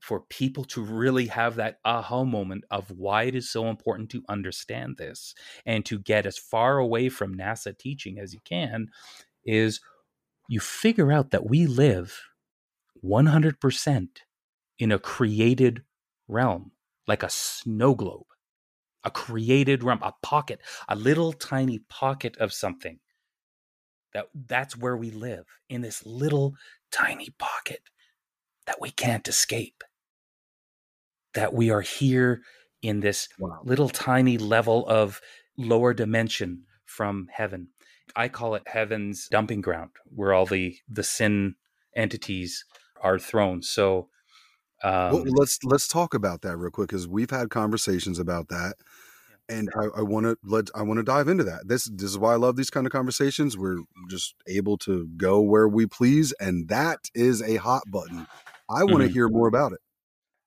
for 0.00 0.20
people 0.20 0.64
to 0.64 0.82
really 0.82 1.26
have 1.26 1.56
that 1.56 1.78
aha 1.84 2.22
moment 2.22 2.64
of 2.70 2.90
why 2.92 3.24
it 3.24 3.34
is 3.34 3.50
so 3.50 3.66
important 3.68 4.10
to 4.10 4.22
understand 4.28 4.96
this 4.96 5.34
and 5.64 5.84
to 5.84 5.98
get 5.98 6.26
as 6.26 6.38
far 6.38 6.78
away 6.78 7.08
from 7.08 7.36
NASA 7.36 7.76
teaching 7.76 8.18
as 8.18 8.32
you 8.32 8.40
can 8.44 8.88
is 9.44 9.80
you 10.48 10.60
figure 10.60 11.10
out 11.10 11.30
that 11.30 11.48
we 11.48 11.66
live 11.66 12.20
100% 13.04 14.08
in 14.78 14.92
a 14.92 14.98
created 14.98 15.82
realm, 16.28 16.72
like 17.06 17.22
a 17.22 17.30
snow 17.30 17.94
globe, 17.94 18.26
a 19.06 19.10
created 19.10 19.82
realm, 19.82 20.00
a 20.02 20.12
pocket, 20.22 20.60
a 20.88 20.96
little 20.96 21.32
tiny 21.32 21.78
pocket 21.78 22.36
of 22.36 22.52
something. 22.52 22.98
That 24.12 24.26
that's 24.34 24.76
where 24.76 24.96
we 24.96 25.10
live 25.10 25.46
in 25.68 25.80
this 25.80 26.04
little 26.04 26.54
tiny 26.90 27.30
pocket 27.38 27.80
that 28.66 28.80
we 28.80 28.90
can't 28.90 29.26
escape. 29.28 29.84
That 31.34 31.54
we 31.54 31.70
are 31.70 31.82
here 31.82 32.42
in 32.82 33.00
this 33.00 33.28
little 33.64 33.88
tiny 33.88 34.38
level 34.38 34.86
of 34.88 35.20
lower 35.56 35.94
dimension 35.94 36.64
from 36.84 37.28
heaven. 37.32 37.68
I 38.14 38.28
call 38.28 38.54
it 38.54 38.62
heaven's 38.66 39.28
dumping 39.28 39.60
ground, 39.60 39.90
where 40.04 40.32
all 40.32 40.46
the 40.46 40.76
the 40.88 41.02
sin 41.02 41.54
entities 41.94 42.64
are 43.02 43.18
thrown. 43.18 43.62
So, 43.62 44.08
um, 44.82 45.12
well, 45.12 45.24
let's 45.26 45.58
let's 45.64 45.88
talk 45.88 46.14
about 46.14 46.42
that 46.42 46.56
real 46.56 46.70
quick 46.70 46.88
because 46.88 47.06
we've 47.06 47.30
had 47.30 47.50
conversations 47.50 48.18
about 48.18 48.48
that, 48.48 48.76
and 49.48 49.70
I, 49.80 49.86
I 49.98 50.02
want 50.02 50.26
to 50.26 50.36
let 50.44 50.70
I 50.74 50.82
want 50.82 50.98
to 50.98 51.04
dive 51.04 51.28
into 51.28 51.44
that. 51.44 51.68
This 51.68 51.84
this 51.92 52.10
is 52.10 52.18
why 52.18 52.32
I 52.32 52.36
love 52.36 52.56
these 52.56 52.70
kind 52.70 52.86
of 52.86 52.92
conversations. 52.92 53.56
We're 53.56 53.78
just 54.08 54.34
able 54.48 54.78
to 54.78 55.06
go 55.16 55.40
where 55.40 55.68
we 55.68 55.86
please, 55.86 56.32
and 56.40 56.68
that 56.68 57.08
is 57.14 57.42
a 57.42 57.56
hot 57.56 57.84
button 57.88 58.26
I 58.68 58.84
want 58.84 59.02
to 59.02 59.08
Mhm. 59.08 59.12
hear 59.12 59.28
more 59.28 59.46
about 59.48 59.72
it. 59.72 59.80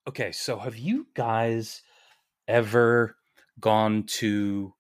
Okay, 0.08 0.32
so 0.32 0.58
have 0.58 0.76
you 0.78 1.08
guys 1.14 1.82
ever 2.48 3.18
gone 3.60 4.06
to? 4.06 4.74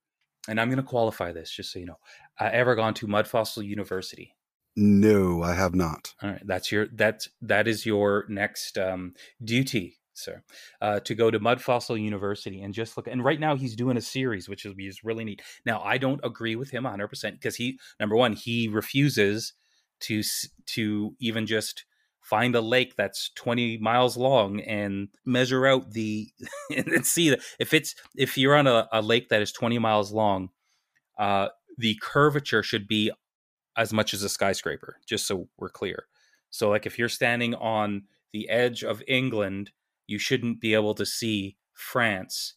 And 0.47 0.62
I'm 0.62 0.69
going 0.69 0.77
to 0.77 0.84
qualify 0.84 1.32
this 1.34 1.51
just 1.51 1.71
so 1.73 1.79
you 1.79 1.86
know. 1.88 1.99
I 2.39 2.49
ever 2.49 2.75
gone 2.75 2.95
to 2.95 3.08
Mud 3.08 3.27
Fossil 3.27 3.63
University? 3.63 4.36
No, 4.75 5.43
I 5.43 5.53
have 5.53 5.75
not. 5.75 6.15
All 6.21 6.29
right, 6.32 6.41
that's 6.45 6.71
your 6.71 6.88
that's 6.88 7.29
that 7.41 7.67
is 7.67 7.86
your 7.86 8.25
next 8.27 8.77
um, 8.77 9.13
duty, 9.43 9.99
sir, 10.19 10.43
uh, 10.82 10.99
to 11.01 11.15
go 11.15 11.32
to 11.32 11.39
Mud 11.39 11.62
Fossil 11.62 11.97
University 11.97 12.62
and 12.62 12.73
just 12.73 12.97
look. 12.97 13.08
And 13.08 13.23
right 13.23 13.39
now, 13.39 13.55
he's 13.55 13.75
doing 13.75 13.97
a 13.97 14.01
series, 14.01 14.47
which 14.47 14.65
is, 14.65 14.73
is 14.77 15.03
really 15.03 15.23
neat. 15.23 15.41
Now, 15.65 15.82
I 15.82 15.97
don't 15.97 16.21
agree 16.23 16.55
with 16.55 16.71
him 16.71 16.84
100 16.84 17.08
percent 17.08 17.36
because 17.36 17.55
he 17.55 17.79
number 17.99 18.15
one 18.15 18.34
he 18.34 18.67
refuses 18.67 19.53
to 20.01 20.23
to 20.67 21.15
even 21.19 21.45
just 21.45 21.86
find 22.21 22.55
a 22.55 22.62
lake 22.62 22.95
that's 22.95 23.32
20 23.36 23.77
miles 23.79 24.15
long 24.15 24.60
and 24.62 25.08
measure 25.25 25.65
out 25.65 25.91
the 25.91 26.29
and 26.75 27.05
see 27.05 27.36
if 27.60 27.73
it's 27.73 27.95
if 28.15 28.38
you're 28.38 28.55
on 28.55 28.67
a, 28.67 28.88
a 28.91 29.01
lake 29.01 29.29
that 29.29 29.41
is 29.41 29.51
20 29.51 29.79
miles 29.79 30.12
long 30.12 30.49
uh 31.17 31.47
the 31.77 31.97
curvature 32.01 32.62
should 32.62 32.88
be 32.88 33.12
as 33.77 33.93
much 33.93 34.13
as 34.13 34.21
a 34.21 34.29
skyscraper 34.29 34.97
just 35.08 35.25
so 35.25 35.47
we're 35.58 35.69
clear 35.69 36.05
so 36.49 36.69
like 36.69 36.86
if 36.86 36.99
you're 36.99 37.10
standing 37.10 37.55
on 37.55 38.03
the 38.32 38.47
edge 38.49 38.84
of 38.84 39.01
england 39.08 39.71
you 40.10 40.19
shouldn't 40.19 40.60
be 40.60 40.74
able 40.74 40.93
to 40.95 41.06
see 41.06 41.58
france 41.74 42.56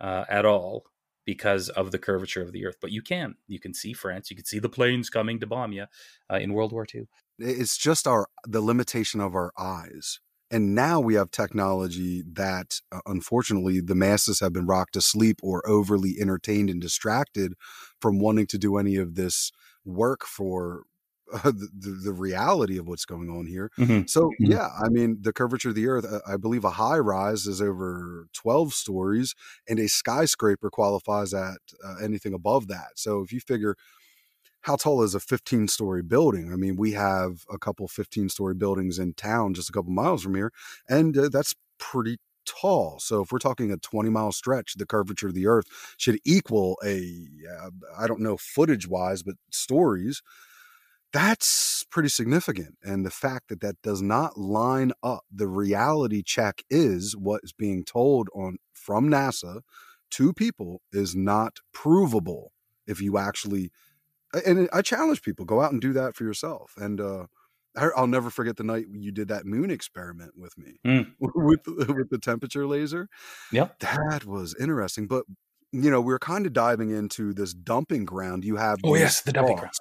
uh, 0.00 0.24
at 0.28 0.44
all 0.44 0.84
because 1.26 1.68
of 1.68 1.90
the 1.92 1.98
curvature 1.98 2.42
of 2.42 2.52
the 2.52 2.66
earth 2.66 2.76
but 2.80 2.92
you 2.92 3.02
can. 3.02 3.36
You 3.46 3.60
can 3.60 3.74
see 3.74 3.92
france. 3.92 4.30
You 4.30 4.36
can 4.36 4.46
see 4.46 4.58
the 4.58 4.68
planes 4.68 5.10
coming 5.10 5.38
to 5.40 5.46
bomb 5.46 5.72
you 5.72 5.86
uh, 6.30 6.36
in 6.36 6.52
world 6.52 6.72
war 6.72 6.86
ii 6.94 7.02
It's 7.38 7.76
just 7.76 8.06
our 8.06 8.26
the 8.46 8.60
limitation 8.60 9.20
of 9.20 9.34
our 9.34 9.52
eyes. 9.58 10.20
And 10.52 10.74
now 10.74 10.98
we 10.98 11.14
have 11.14 11.30
technology 11.30 12.24
that, 12.32 12.80
uh, 12.90 12.98
unfortunately, 13.06 13.80
the 13.80 13.94
masses 13.94 14.40
have 14.40 14.52
been 14.52 14.66
rocked 14.66 14.94
to 14.94 15.00
sleep 15.00 15.38
or 15.44 15.66
overly 15.68 16.16
entertained 16.20 16.68
and 16.70 16.80
distracted 16.80 17.54
from 18.00 18.18
wanting 18.18 18.46
to 18.48 18.58
do 18.58 18.76
any 18.76 18.96
of 18.96 19.14
this 19.14 19.52
work 19.84 20.26
for 20.26 20.82
uh, 21.44 21.50
the, 21.52 22.00
the, 22.04 22.12
reality 22.12 22.78
of 22.78 22.86
what's 22.86 23.04
going 23.04 23.30
on 23.30 23.46
here. 23.46 23.70
Mhm. 23.78 24.08
So, 24.08 24.32
Mhm. 24.40 24.50
yeah, 24.50 24.68
I 24.82 24.88
mean, 24.88 25.18
the 25.20 25.32
curvature 25.32 25.70
of 25.70 25.74
the 25.74 25.86
earth, 25.88 26.04
uh, 26.04 26.20
I 26.26 26.36
believe 26.36 26.64
a 26.64 26.70
high 26.70 26.98
rise 26.98 27.46
is 27.46 27.62
over 27.62 28.26
12 28.32 28.74
stories, 28.74 29.34
and 29.68 29.78
a 29.78 29.88
skyscraper 29.88 30.70
qualifies 30.70 31.32
at 31.32 31.58
uh, 31.84 31.96
anything 32.02 32.34
above 32.34 32.68
that. 32.68 32.92
So, 32.96 33.22
if 33.22 33.32
you 33.32 33.40
figure 33.40 33.76
how 34.62 34.76
tall 34.76 35.02
is 35.02 35.14
a 35.14 35.20
15 35.20 35.68
story 35.68 36.02
building? 36.02 36.52
I 36.52 36.56
mean, 36.56 36.76
we 36.76 36.92
have 36.92 37.44
a 37.50 37.58
couple 37.58 37.88
15 37.88 38.28
story 38.28 38.54
buildings 38.54 38.98
in 38.98 39.14
town 39.14 39.54
just 39.54 39.70
a 39.70 39.72
couple 39.72 39.92
miles 39.92 40.22
from 40.22 40.34
here, 40.34 40.52
and 40.88 41.16
uh, 41.16 41.28
that's 41.28 41.54
pretty 41.78 42.18
tall. 42.46 42.98
So 43.00 43.22
if 43.22 43.32
we're 43.32 43.38
talking 43.38 43.70
a 43.72 43.76
20 43.76 44.10
mile 44.10 44.32
stretch, 44.32 44.74
the 44.74 44.86
curvature 44.86 45.28
of 45.28 45.34
the 45.34 45.46
earth 45.46 45.66
should 45.96 46.18
equal 46.24 46.78
a 46.84 47.26
uh, 47.62 47.70
I 47.98 48.06
don't 48.06 48.20
know 48.20 48.36
footage 48.36 48.86
wise, 48.88 49.22
but 49.22 49.36
stories. 49.50 50.22
That's 51.12 51.84
pretty 51.90 52.08
significant. 52.08 52.76
And 52.82 53.04
the 53.04 53.10
fact 53.10 53.48
that 53.48 53.60
that 53.60 53.82
does 53.82 54.00
not 54.00 54.38
line 54.38 54.92
up, 55.02 55.24
the 55.32 55.48
reality 55.48 56.22
check 56.22 56.62
is 56.70 57.16
what 57.16 57.40
is 57.42 57.52
being 57.52 57.84
told 57.84 58.28
on 58.34 58.58
from 58.72 59.08
NASA 59.08 59.62
to 60.12 60.32
people 60.32 60.82
is 60.92 61.14
not 61.16 61.58
provable 61.72 62.52
if 62.86 63.00
you 63.00 63.18
actually 63.18 63.70
and 64.46 64.68
I 64.72 64.82
challenge 64.82 65.22
people 65.22 65.44
go 65.44 65.60
out 65.60 65.72
and 65.72 65.80
do 65.80 65.92
that 65.94 66.14
for 66.14 66.22
yourself. 66.22 66.74
And 66.76 67.00
uh, 67.00 67.26
I'll 67.76 68.06
never 68.06 68.30
forget 68.30 68.56
the 68.56 68.64
night 68.64 68.86
you 68.92 69.10
did 69.10 69.28
that 69.28 69.44
moon 69.44 69.70
experiment 69.70 70.32
with 70.36 70.56
me 70.56 70.78
Mm. 70.86 71.12
with 71.20 71.60
with 71.66 72.10
the 72.10 72.18
temperature 72.18 72.66
laser. 72.66 73.08
Yep. 73.52 73.80
That 73.80 74.24
was 74.24 74.54
interesting. 74.60 75.06
But 75.06 75.24
you 75.72 75.90
know, 75.90 76.00
we're 76.00 76.18
kind 76.18 76.46
of 76.46 76.52
diving 76.52 76.90
into 76.90 77.32
this 77.32 77.54
dumping 77.54 78.04
ground. 78.04 78.44
You 78.44 78.56
have 78.56 78.78
Oh, 78.84 78.94
yes, 78.96 79.20
the 79.22 79.32
dumping 79.32 79.56
thoughts 79.58 79.78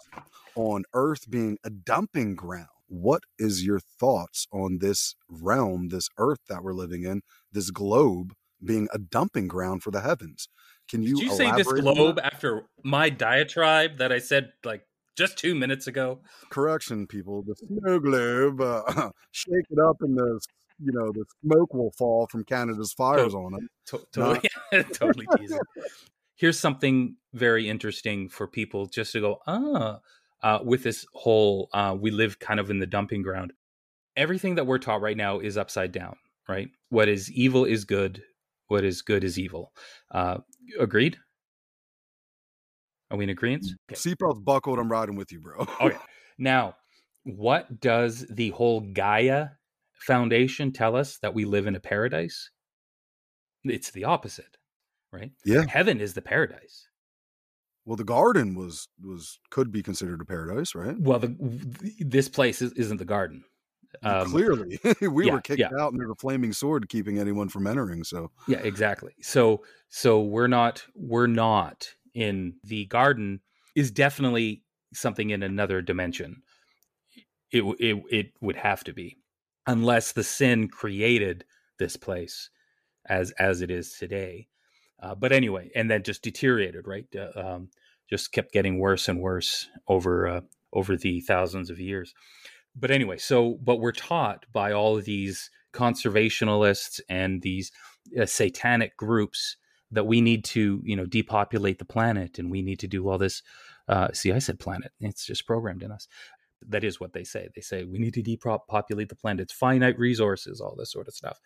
on 0.55 0.83
Earth 0.93 1.29
being 1.29 1.57
a 1.63 1.69
dumping 1.69 2.35
ground. 2.35 2.67
What 2.87 3.23
is 3.37 3.63
your 3.65 3.79
thoughts 3.79 4.47
on 4.51 4.79
this 4.79 5.15
realm, 5.29 5.89
this 5.89 6.09
Earth 6.17 6.39
that 6.49 6.63
we're 6.63 6.73
living 6.73 7.03
in, 7.03 7.21
this 7.51 7.69
globe 7.71 8.33
being 8.63 8.87
a 8.93 8.97
dumping 8.97 9.47
ground 9.47 9.83
for 9.83 9.91
the 9.91 10.01
heavens? 10.01 10.49
Can 10.89 11.03
you, 11.03 11.15
Did 11.15 11.23
you 11.23 11.29
say 11.29 11.51
this 11.55 11.71
globe 11.71 12.19
after 12.21 12.63
my 12.83 13.09
diatribe 13.09 13.97
that 13.99 14.11
I 14.11 14.17
said 14.19 14.51
like 14.63 14.85
just 15.15 15.37
two 15.37 15.53
minutes 15.55 15.87
ago? 15.87 16.21
correction 16.49 17.05
people 17.05 17.43
the 17.43 17.55
snow 17.55 17.99
globe 17.99 18.59
uh, 18.59 19.11
shake 19.31 19.65
it 19.69 19.77
up 19.79 19.97
and 20.01 20.17
the 20.17 20.39
you 20.79 20.91
know 20.91 21.11
the 21.11 21.23
smoke 21.43 21.71
will 21.73 21.91
fall 21.97 22.25
from 22.31 22.43
canada's 22.43 22.93
fires 22.93 23.35
on 23.35 23.53
it 23.61 23.63
To- 23.87 24.05
totally, 24.11 24.39
totally 24.93 25.27
teasing. 25.37 25.59
Here's 26.35 26.59
something 26.59 27.17
very 27.33 27.67
interesting 27.67 28.29
for 28.29 28.47
people 28.47 28.85
just 28.85 29.11
to 29.11 29.19
go, 29.19 29.39
ah, 29.45 29.99
uh, 30.41 30.59
with 30.63 30.83
this 30.83 31.05
whole, 31.13 31.69
uh, 31.73 31.95
we 31.99 32.11
live 32.11 32.39
kind 32.39 32.59
of 32.59 32.69
in 32.69 32.79
the 32.79 32.87
dumping 32.87 33.21
ground. 33.21 33.53
Everything 34.15 34.55
that 34.55 34.67
we're 34.67 34.77
taught 34.79 35.01
right 35.01 35.17
now 35.17 35.39
is 35.39 35.57
upside 35.57 35.91
down, 35.91 36.15
right? 36.47 36.69
What 36.89 37.07
is 37.07 37.31
evil 37.31 37.65
is 37.65 37.85
good. 37.85 38.23
What 38.67 38.83
is 38.83 39.01
good 39.01 39.23
is 39.23 39.39
evil. 39.39 39.71
Uh, 40.11 40.39
agreed? 40.79 41.17
Are 43.11 43.17
we 43.17 43.23
in 43.23 43.29
agreement? 43.29 43.65
seatbelts 43.91 44.43
buckled 44.43 44.77
i'm 44.77 44.91
riding 44.91 45.15
with 45.15 45.31
you 45.31 45.39
bro 45.39 45.65
Okay. 45.81 45.97
Now, 46.41 46.75
what 47.23 47.81
does 47.81 48.25
the 48.29 48.51
whole 48.51 48.79
Gaia 48.79 49.47
Foundation 50.07 50.71
tell 50.71 50.95
us 50.95 51.17
that 51.17 51.33
we 51.33 51.43
live 51.43 51.67
in 51.67 51.75
a 51.75 51.79
paradise? 51.81 52.49
It's 53.65 53.91
the 53.91 54.05
opposite, 54.05 54.57
right? 55.11 55.31
Yeah. 55.45 55.65
Heaven 55.67 55.99
is 55.99 56.13
the 56.13 56.21
paradise. 56.21 56.87
Well 57.89 57.95
the 57.95 58.03
garden 58.03 58.53
was 58.53 58.87
was 59.03 59.39
could 59.49 59.71
be 59.71 59.81
considered 59.81 60.21
a 60.21 60.25
paradise 60.25 60.75
right 60.75 60.95
Well, 60.99 61.17
the, 61.17 61.35
this 61.99 62.29
place 62.29 62.61
is, 62.61 62.71
isn't 62.73 62.97
the 62.97 63.05
garden. 63.05 63.43
Um, 64.03 64.29
clearly 64.29 64.79
we 65.01 65.25
yeah, 65.25 65.33
were 65.33 65.41
kicked 65.41 65.59
yeah. 65.59 65.71
out 65.79 65.91
and 65.91 65.99
there's 65.99 66.11
a 66.11 66.15
flaming 66.15 66.53
sword 66.53 66.87
keeping 66.87 67.17
anyone 67.17 67.49
from 67.49 67.65
entering 67.65 68.03
so 68.03 68.29
Yeah, 68.47 68.59
exactly. 68.59 69.13
So 69.21 69.63
so 69.89 70.21
we're 70.21 70.47
not 70.47 70.85
we're 70.93 71.25
not 71.25 71.89
in 72.13 72.57
the 72.63 72.85
garden 72.85 73.41
is 73.75 73.89
definitely 73.89 74.61
something 74.93 75.31
in 75.31 75.41
another 75.41 75.81
dimension. 75.81 76.43
It 77.51 77.63
it 77.79 78.03
it 78.11 78.33
would 78.39 78.57
have 78.57 78.83
to 78.83 78.93
be 78.93 79.17
unless 79.65 80.11
the 80.11 80.23
sin 80.23 80.67
created 80.67 81.43
this 81.79 81.97
place 81.97 82.51
as 83.07 83.31
as 83.31 83.63
it 83.63 83.71
is 83.71 83.93
today. 83.93 84.47
Uh, 85.01 85.15
but 85.15 85.31
anyway, 85.31 85.71
and 85.75 85.89
then 85.89 86.03
just 86.03 86.21
deteriorated, 86.21 86.87
right? 86.87 87.05
Uh, 87.15 87.39
um, 87.39 87.69
just 88.09 88.31
kept 88.31 88.51
getting 88.51 88.79
worse 88.79 89.07
and 89.07 89.19
worse 89.19 89.67
over 89.87 90.27
uh, 90.27 90.41
over 90.73 90.97
the 90.97 91.21
thousands 91.21 91.69
of 91.69 91.79
years. 91.79 92.13
But 92.75 92.91
anyway, 92.91 93.17
so 93.17 93.57
but 93.61 93.77
we're 93.77 93.91
taught 93.91 94.45
by 94.51 94.71
all 94.71 94.97
of 94.97 95.05
these 95.05 95.49
conservationists 95.73 96.99
and 97.09 97.41
these 97.41 97.71
uh, 98.19 98.25
satanic 98.25 98.97
groups 98.97 99.57
that 99.91 100.05
we 100.05 100.21
need 100.21 100.43
to 100.43 100.81
you 100.83 100.95
know 100.95 101.05
depopulate 101.05 101.79
the 101.79 101.85
planet 101.85 102.39
and 102.39 102.51
we 102.51 102.61
need 102.61 102.79
to 102.79 102.87
do 102.87 103.07
all 103.07 103.17
this 103.17 103.41
uh, 103.87 104.07
see 104.13 104.31
i 104.31 104.39
said 104.39 104.59
planet 104.59 104.91
it's 104.99 105.25
just 105.25 105.45
programmed 105.45 105.83
in 105.83 105.91
us 105.91 106.07
that 106.67 106.83
is 106.83 106.99
what 106.99 107.13
they 107.13 107.23
say 107.23 107.47
they 107.55 107.61
say 107.61 107.83
we 107.83 107.99
need 107.99 108.13
to 108.13 108.21
depopulate 108.21 109.09
the 109.09 109.15
planet 109.15 109.43
it's 109.43 109.53
finite 109.53 109.97
resources 109.97 110.59
all 110.59 110.75
this 110.75 110.91
sort 110.91 111.07
of 111.07 111.13
stuff 111.13 111.39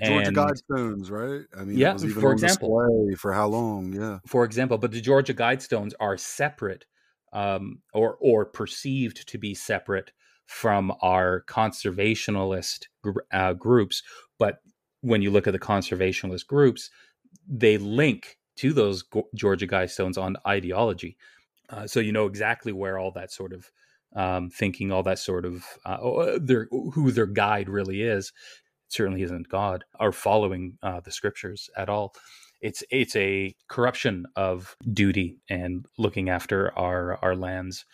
georgia 0.00 0.32
guidestones 0.32 1.10
right? 1.10 1.46
I 1.56 1.64
mean 1.64 1.78
Yeah, 1.78 1.90
it 1.90 1.94
was 1.94 2.04
even 2.04 2.20
for 2.22 2.32
example. 2.32 2.78
display 2.78 3.14
for 3.14 3.32
how 3.32 3.48
long? 3.48 3.92
Yeah. 3.92 4.18
For 4.26 4.44
example 4.44 4.78
but 4.78 4.92
the 4.92 5.00
georgia 5.00 5.34
guidestones 5.34 5.92
are 6.00 6.16
separate 6.16 6.84
um, 7.32 7.82
or 7.92 8.16
or 8.20 8.44
perceived 8.46 9.28
to 9.28 9.38
be 9.38 9.54
separate 9.54 10.12
from 10.46 10.92
our 11.02 11.42
conservationalist 11.46 12.86
gr- 13.02 13.20
uh, 13.32 13.52
groups 13.52 14.02
but 14.38 14.60
when 15.02 15.22
you 15.22 15.30
look 15.30 15.46
at 15.46 15.52
the 15.52 15.58
conservationalist 15.58 16.46
groups 16.46 16.90
they 17.46 17.78
link 17.78 18.38
to 18.56 18.72
those 18.72 19.02
Go- 19.02 19.28
georgia 19.34 19.66
guidestones 19.66 20.20
on 20.20 20.36
ideology. 20.46 21.16
Uh, 21.70 21.86
so 21.86 22.00
you 22.00 22.12
know 22.12 22.26
exactly 22.26 22.72
where 22.72 22.98
all 22.98 23.10
that 23.12 23.30
sort 23.32 23.52
of 23.52 23.70
um, 24.16 24.48
thinking 24.50 24.90
all 24.90 25.02
that 25.02 25.18
sort 25.18 25.44
of 25.44 25.64
uh, 25.84 26.38
their 26.40 26.66
who 26.70 27.10
their 27.12 27.26
guide 27.26 27.68
really 27.68 28.02
is 28.02 28.32
certainly 28.88 29.22
isn't 29.22 29.48
god 29.48 29.84
are 29.98 30.12
following 30.12 30.78
uh, 30.82 31.00
the 31.00 31.10
scriptures 31.10 31.70
at 31.76 31.88
all. 31.88 32.14
It's 32.60 32.82
it's 32.90 33.14
a 33.16 33.54
corruption 33.68 34.26
of 34.34 34.76
duty 34.92 35.38
and 35.48 35.86
looking 35.96 36.28
after 36.28 36.76
our 36.78 37.16
our 37.22 37.36
lands. 37.36 37.84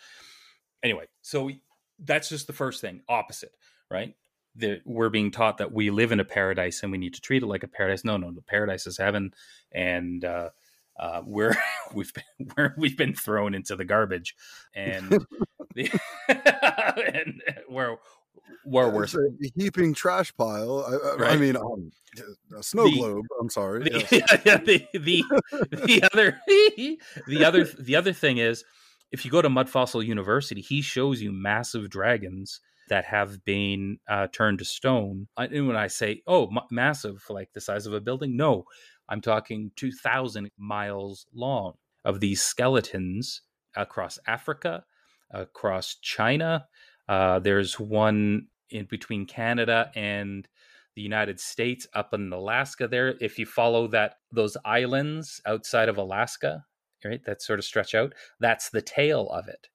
Anyway 0.83 1.05
so 1.21 1.45
we, 1.45 1.61
that's 1.99 2.29
just 2.29 2.47
the 2.47 2.53
first 2.53 2.81
thing 2.81 3.01
opposite 3.07 3.53
right? 3.91 4.15
The, 4.57 4.81
we're 4.85 5.09
being 5.09 5.31
taught 5.31 5.57
that 5.57 5.73
we 5.73 5.89
live 5.89 6.13
in 6.13 6.19
a 6.21 6.25
paradise 6.25 6.81
and 6.81 6.91
we 6.91 6.97
need 6.97 7.13
to 7.15 7.21
treat 7.21 7.43
it 7.43 7.47
like 7.47 7.63
a 7.63 7.67
paradise. 7.67 8.05
No 8.05 8.17
no 8.17 8.31
the 8.31 8.41
paradise 8.41 8.87
is 8.87 8.97
heaven 8.97 9.33
and 9.71 10.23
uh, 10.23 10.49
uh, 10.99 11.21
we're 11.25 11.55
we've 11.93 12.13
been 12.13 12.23
we're, 12.57 12.73
we've 12.77 12.97
been 12.97 13.13
thrown 13.13 13.53
into 13.53 13.75
the 13.75 13.85
garbage 13.85 14.35
and 14.73 15.25
the, 15.75 15.99
and 17.13 17.41
where 17.67 17.97
where 17.97 17.97
we're 18.65 19.03
a 19.03 19.07
heaping 19.55 19.93
trash 19.93 20.35
pile. 20.35 20.85
I, 21.19 21.23
I, 21.25 21.29
I 21.33 21.37
mean, 21.37 21.55
um, 21.55 21.91
a 22.57 22.63
snow 22.63 22.85
The- 22.85 22.91
globe. 22.97 23.25
I'm 23.39 23.49
sorry. 23.49 23.83
the, 23.83 24.07
yes. 24.11 24.41
yeah, 24.45 24.57
the, 24.57 24.87
the 24.93 25.23
the 25.85 26.03
other 26.11 26.39
the 27.27 27.45
other 27.45 27.63
the 27.79 27.95
other 27.95 28.13
thing 28.13 28.37
is 28.37 28.63
if 29.11 29.23
you 29.23 29.31
go 29.31 29.41
to 29.41 29.49
Mud 29.49 29.69
Fossil 29.69 30.01
University, 30.03 30.61
he 30.61 30.81
shows 30.81 31.21
you 31.21 31.31
massive 31.31 31.89
dragons 31.89 32.59
that 32.89 33.05
have 33.05 33.43
been 33.45 33.97
uh, 34.09 34.27
turned 34.31 34.59
to 34.59 34.65
stone. 34.65 35.27
And 35.37 35.67
when 35.67 35.75
I 35.75 35.87
say 35.87 36.21
oh 36.27 36.49
ma- 36.49 36.65
massive, 36.71 37.23
like 37.29 37.49
the 37.53 37.61
size 37.61 37.85
of 37.85 37.93
a 37.93 38.01
building, 38.01 38.35
no, 38.35 38.65
I'm 39.09 39.21
talking 39.21 39.71
two 39.75 39.91
thousand 39.91 40.49
miles 40.57 41.25
long 41.33 41.73
of 42.03 42.19
these 42.19 42.41
skeletons 42.41 43.41
across 43.75 44.17
Africa, 44.27 44.83
across 45.31 45.95
China. 46.01 46.65
Uh, 47.07 47.39
there's 47.39 47.79
one 47.79 48.47
in 48.69 48.85
between 48.85 49.25
Canada 49.25 49.91
and 49.95 50.47
the 50.95 51.01
United 51.01 51.39
States 51.39 51.87
up 51.93 52.13
in 52.13 52.31
Alaska 52.31 52.87
there. 52.87 53.15
If 53.19 53.37
you 53.37 53.45
follow 53.45 53.87
that 53.87 54.15
those 54.31 54.57
islands 54.65 55.41
outside 55.45 55.89
of 55.89 55.97
Alaska, 55.97 56.65
right, 57.03 57.23
that 57.25 57.41
sort 57.41 57.59
of 57.59 57.65
stretch 57.65 57.93
out, 57.93 58.13
that's 58.39 58.69
the 58.69 58.81
tail 58.81 59.29
of 59.29 59.47
it, 59.47 59.67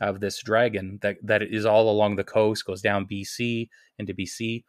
of 0.00 0.20
this 0.20 0.42
dragon 0.42 0.98
that 1.02 1.16
that 1.22 1.42
is 1.42 1.66
all 1.66 1.90
along 1.90 2.16
the 2.16 2.24
coast, 2.24 2.64
goes 2.64 2.80
down 2.80 3.06
BC 3.06 3.68
into 3.98 4.14
BC. 4.14 4.64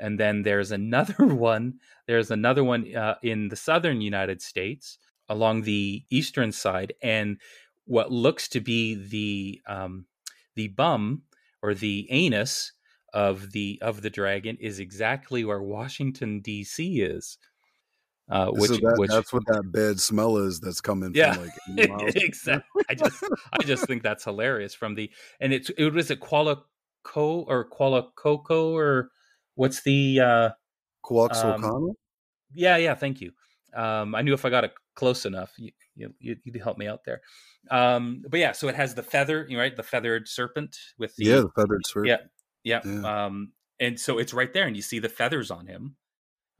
And 0.00 0.18
then 0.18 0.42
there's 0.42 0.72
another 0.72 1.14
one. 1.26 1.74
There's 2.06 2.30
another 2.30 2.64
one 2.64 2.94
uh, 2.94 3.14
in 3.22 3.48
the 3.48 3.56
southern 3.56 4.00
United 4.00 4.42
States 4.42 4.98
along 5.28 5.62
the 5.62 6.04
eastern 6.10 6.52
side, 6.52 6.92
and 7.02 7.40
what 7.86 8.12
looks 8.12 8.48
to 8.48 8.60
be 8.60 8.94
the 8.94 9.62
um, 9.72 10.06
the 10.56 10.68
bum 10.68 11.22
or 11.64 11.72
the 11.72 12.06
anus 12.10 12.72
of 13.14 13.52
the 13.52 13.78
of 13.80 14.02
the 14.02 14.10
dragon 14.10 14.58
is 14.60 14.78
exactly 14.78 15.46
where 15.46 15.62
Washington 15.62 16.40
D.C. 16.40 17.00
is. 17.00 17.38
Uh, 18.30 18.48
which, 18.50 18.70
so 18.70 18.76
that, 18.76 18.94
which 18.98 19.10
that's 19.10 19.32
what 19.32 19.46
that 19.46 19.62
bad 19.72 19.98
smell 19.98 20.36
is 20.36 20.60
that's 20.60 20.80
coming 20.82 21.12
yeah, 21.14 21.32
from 21.32 21.44
like 21.44 22.16
exactly. 22.16 22.82
I 22.88 22.94
just 22.94 23.24
I 23.52 23.62
just 23.62 23.86
think 23.86 24.02
that's 24.02 24.24
hilarious. 24.24 24.74
From 24.74 24.94
the 24.94 25.10
and 25.40 25.54
it's 25.54 25.70
it 25.70 25.94
was 25.94 26.10
it 26.10 26.20
Qualico 26.20 26.64
or 27.14 27.68
Qualicoco 27.70 28.72
or 28.72 29.10
what's 29.54 29.82
the 29.82 30.20
uh, 30.20 30.50
Coaxocana? 31.02 31.94
yeah, 32.52 32.76
yeah. 32.76 32.94
Thank 32.94 33.22
you. 33.22 33.32
Um, 33.74 34.14
I 34.14 34.20
knew 34.20 34.34
if 34.34 34.44
I 34.44 34.50
got 34.50 34.64
it 34.64 34.74
close 34.94 35.26
enough, 35.26 35.52
you, 35.56 35.72
you, 35.96 36.36
you'd 36.44 36.62
help 36.62 36.78
me 36.78 36.86
out 36.86 37.04
there. 37.04 37.20
Um, 37.70 38.22
but 38.28 38.40
yeah, 38.40 38.52
so 38.52 38.68
it 38.68 38.74
has 38.74 38.94
the 38.94 39.02
feather, 39.02 39.46
you 39.48 39.58
right? 39.58 39.74
The 39.74 39.82
feathered 39.82 40.28
serpent 40.28 40.76
with 40.98 41.14
the 41.16 41.24
Yeah, 41.24 41.40
the 41.40 41.50
feathered 41.56 41.86
serpent. 41.86 42.20
Yeah, 42.62 42.80
yeah. 42.84 43.24
Um, 43.26 43.52
and 43.80 43.98
so 43.98 44.18
it's 44.18 44.32
right 44.32 44.52
there, 44.52 44.66
and 44.66 44.76
you 44.76 44.82
see 44.82 44.98
the 44.98 45.08
feathers 45.08 45.50
on 45.50 45.66
him, 45.66 45.96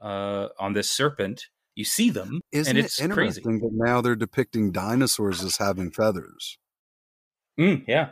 uh, 0.00 0.48
on 0.58 0.72
this 0.72 0.90
serpent. 0.90 1.46
You 1.74 1.84
see 1.84 2.10
them, 2.10 2.40
Isn't 2.52 2.76
and 2.76 2.84
it's 2.84 3.00
it 3.00 3.10
crazy. 3.10 3.40
interesting 3.40 3.58
that 3.60 3.72
now 3.72 4.00
they're 4.00 4.14
depicting 4.14 4.70
dinosaurs 4.70 5.42
as 5.42 5.56
having 5.56 5.90
feathers? 5.90 6.56
Mm, 7.58 7.84
yeah, 7.86 7.94
yeah. 7.96 8.10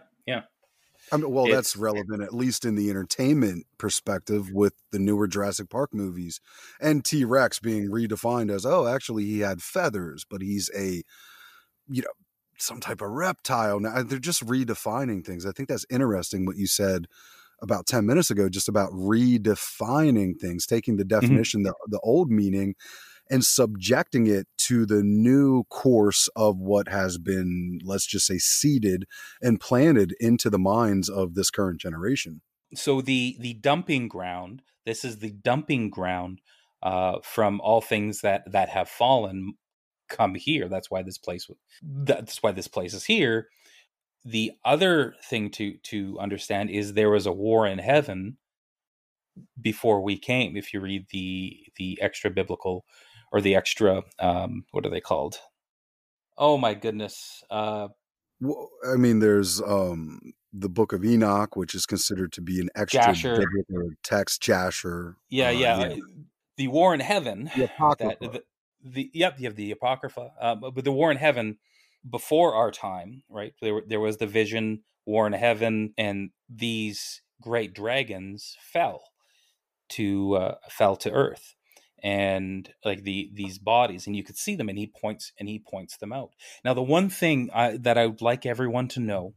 I 1.12 1.18
mean, 1.18 1.30
well, 1.30 1.46
that's 1.46 1.76
relevant 1.76 2.22
at 2.22 2.34
least 2.34 2.64
in 2.64 2.74
the 2.74 2.88
entertainment 2.88 3.66
perspective 3.78 4.50
with 4.50 4.72
the 4.90 4.98
newer 4.98 5.28
Jurassic 5.28 5.68
Park 5.68 5.92
movies, 5.92 6.40
and 6.80 7.04
T 7.04 7.24
Rex 7.24 7.58
being 7.58 7.90
redefined 7.90 8.50
as 8.50 8.64
oh, 8.64 8.86
actually 8.86 9.24
he 9.24 9.40
had 9.40 9.62
feathers, 9.62 10.24
but 10.28 10.40
he's 10.40 10.70
a, 10.76 11.02
you 11.88 12.02
know, 12.02 12.12
some 12.58 12.80
type 12.80 13.02
of 13.02 13.10
reptile. 13.10 13.78
Now 13.78 14.02
they're 14.02 14.18
just 14.18 14.46
redefining 14.46 15.24
things. 15.24 15.44
I 15.44 15.52
think 15.52 15.68
that's 15.68 15.86
interesting 15.90 16.46
what 16.46 16.56
you 16.56 16.66
said 16.66 17.06
about 17.60 17.86
10 17.86 18.04
minutes 18.04 18.30
ago 18.30 18.48
just 18.48 18.68
about 18.68 18.90
redefining 18.90 20.36
things 20.38 20.66
taking 20.66 20.96
the 20.96 21.04
mm-hmm. 21.04 21.20
definition 21.20 21.62
the, 21.62 21.72
the 21.86 22.00
old 22.00 22.28
meaning 22.28 22.74
and 23.30 23.44
subjecting 23.44 24.26
it 24.26 24.46
to 24.58 24.84
the 24.86 25.02
new 25.02 25.64
course 25.64 26.28
of 26.36 26.58
what 26.58 26.88
has 26.88 27.18
been 27.18 27.78
let's 27.84 28.06
just 28.06 28.26
say 28.26 28.38
seeded 28.38 29.04
and 29.40 29.60
planted 29.60 30.14
into 30.20 30.50
the 30.50 30.58
minds 30.58 31.08
of 31.08 31.34
this 31.34 31.50
current 31.50 31.80
generation. 31.80 32.40
So 32.74 33.00
the 33.00 33.36
the 33.40 33.54
dumping 33.54 34.08
ground 34.08 34.62
this 34.84 35.04
is 35.04 35.18
the 35.18 35.30
dumping 35.30 35.90
ground 35.90 36.40
uh, 36.82 37.18
from 37.22 37.60
all 37.60 37.80
things 37.80 38.20
that 38.22 38.50
that 38.50 38.68
have 38.68 38.88
fallen 38.88 39.54
come 40.08 40.34
here. 40.34 40.68
That's 40.68 40.90
why 40.90 41.02
this 41.02 41.18
place 41.18 41.48
that's 41.82 42.42
why 42.42 42.52
this 42.52 42.68
place 42.68 42.94
is 42.94 43.04
here. 43.04 43.48
The 44.24 44.52
other 44.64 45.14
thing 45.24 45.50
to 45.52 45.76
to 45.84 46.18
understand 46.20 46.70
is 46.70 46.92
there 46.92 47.10
was 47.10 47.26
a 47.26 47.32
war 47.32 47.66
in 47.66 47.78
heaven 47.78 48.36
before 49.60 50.02
we 50.02 50.18
came 50.18 50.56
if 50.56 50.74
you 50.74 50.80
read 50.80 51.06
the 51.10 51.56
the 51.76 51.98
extra 52.02 52.30
biblical 52.30 52.84
or 53.32 53.40
the 53.40 53.56
extra 53.56 54.02
um 54.20 54.64
what 54.70 54.86
are 54.86 54.90
they 54.90 55.00
called 55.00 55.40
oh 56.38 56.56
my 56.56 56.74
goodness 56.74 57.42
uh 57.50 57.88
Well, 58.40 58.70
I 58.92 58.96
mean, 58.96 59.20
there's 59.20 59.60
um, 59.62 60.32
the 60.52 60.68
Book 60.68 60.92
of 60.92 61.04
Enoch, 61.04 61.54
which 61.54 61.74
is 61.74 61.86
considered 61.86 62.32
to 62.32 62.40
be 62.40 62.60
an 62.60 62.68
extra 62.74 63.00
Jasher. 63.00 63.36
biblical 63.36 63.90
text. 64.02 64.42
Jasher. 64.42 65.16
Yeah, 65.30 65.48
uh, 65.48 65.50
yeah. 65.52 65.94
The 66.56 66.68
War 66.68 66.92
in 66.92 67.00
Heaven. 67.00 67.50
The 67.54 67.64
Apocrypha. 67.64 68.16
That, 68.20 68.32
the, 68.32 68.42
the 68.84 69.10
yep, 69.14 69.38
you 69.38 69.46
have 69.46 69.54
the 69.54 69.70
Apocrypha. 69.70 70.32
Uh, 70.40 70.56
but 70.56 70.74
but 70.74 70.84
the 70.84 70.92
War 70.92 71.12
in 71.12 71.18
Heaven 71.18 71.58
before 72.08 72.54
our 72.54 72.72
time, 72.72 73.22
right? 73.28 73.54
There 73.62 73.80
there 73.86 74.00
was 74.00 74.16
the 74.16 74.26
vision, 74.26 74.82
War 75.06 75.26
in 75.28 75.32
Heaven, 75.34 75.94
and 75.96 76.30
these 76.48 77.22
great 77.40 77.74
dragons 77.74 78.56
fell 78.60 79.04
to 79.90 80.34
uh, 80.34 80.54
fell 80.68 80.96
to 80.96 81.10
Earth, 81.12 81.54
and 82.02 82.68
like 82.84 83.04
the 83.04 83.30
these 83.32 83.58
bodies, 83.58 84.06
and 84.06 84.16
you 84.16 84.24
could 84.24 84.36
see 84.36 84.56
them, 84.56 84.68
and 84.68 84.78
he 84.78 84.86
points 84.86 85.32
and 85.38 85.48
he 85.48 85.58
points 85.58 85.96
them 85.96 86.12
out. 86.12 86.30
Now, 86.64 86.74
the 86.74 86.82
one 86.82 87.08
thing 87.08 87.50
I, 87.54 87.76
that 87.78 87.96
I 87.96 88.06
would 88.06 88.22
like 88.22 88.44
everyone 88.44 88.88
to 88.88 89.00
know 89.00 89.34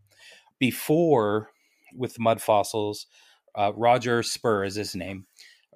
before 0.59 1.51
with 1.93 2.19
mud 2.19 2.41
fossils, 2.41 3.07
uh, 3.55 3.71
Roger 3.75 4.23
Spurr 4.23 4.65
is 4.65 4.75
his 4.75 4.95
name. 4.95 5.27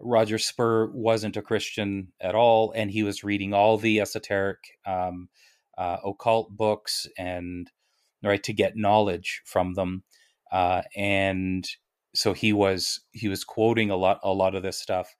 Roger 0.01 0.37
Spurr 0.37 0.91
wasn't 0.93 1.37
a 1.37 1.41
Christian 1.41 2.13
at 2.19 2.35
all, 2.35 2.71
and 2.71 2.89
he 2.89 3.03
was 3.03 3.23
reading 3.23 3.53
all 3.53 3.77
the 3.77 3.99
esoteric, 3.99 4.57
um, 4.85 5.29
uh, 5.77 5.97
occult 6.03 6.55
books 6.55 7.05
and 7.17 7.69
right 8.23 8.43
to 8.43 8.53
get 8.53 8.75
knowledge 8.75 9.41
from 9.45 9.73
them. 9.73 10.03
Uh, 10.51 10.81
and 10.95 11.67
so 12.15 12.33
he 12.33 12.51
was 12.51 13.01
he 13.11 13.27
was 13.27 13.43
quoting 13.43 13.91
a 13.91 13.95
lot 13.95 14.19
a 14.23 14.33
lot 14.33 14.55
of 14.55 14.63
this 14.63 14.77
stuff. 14.77 15.15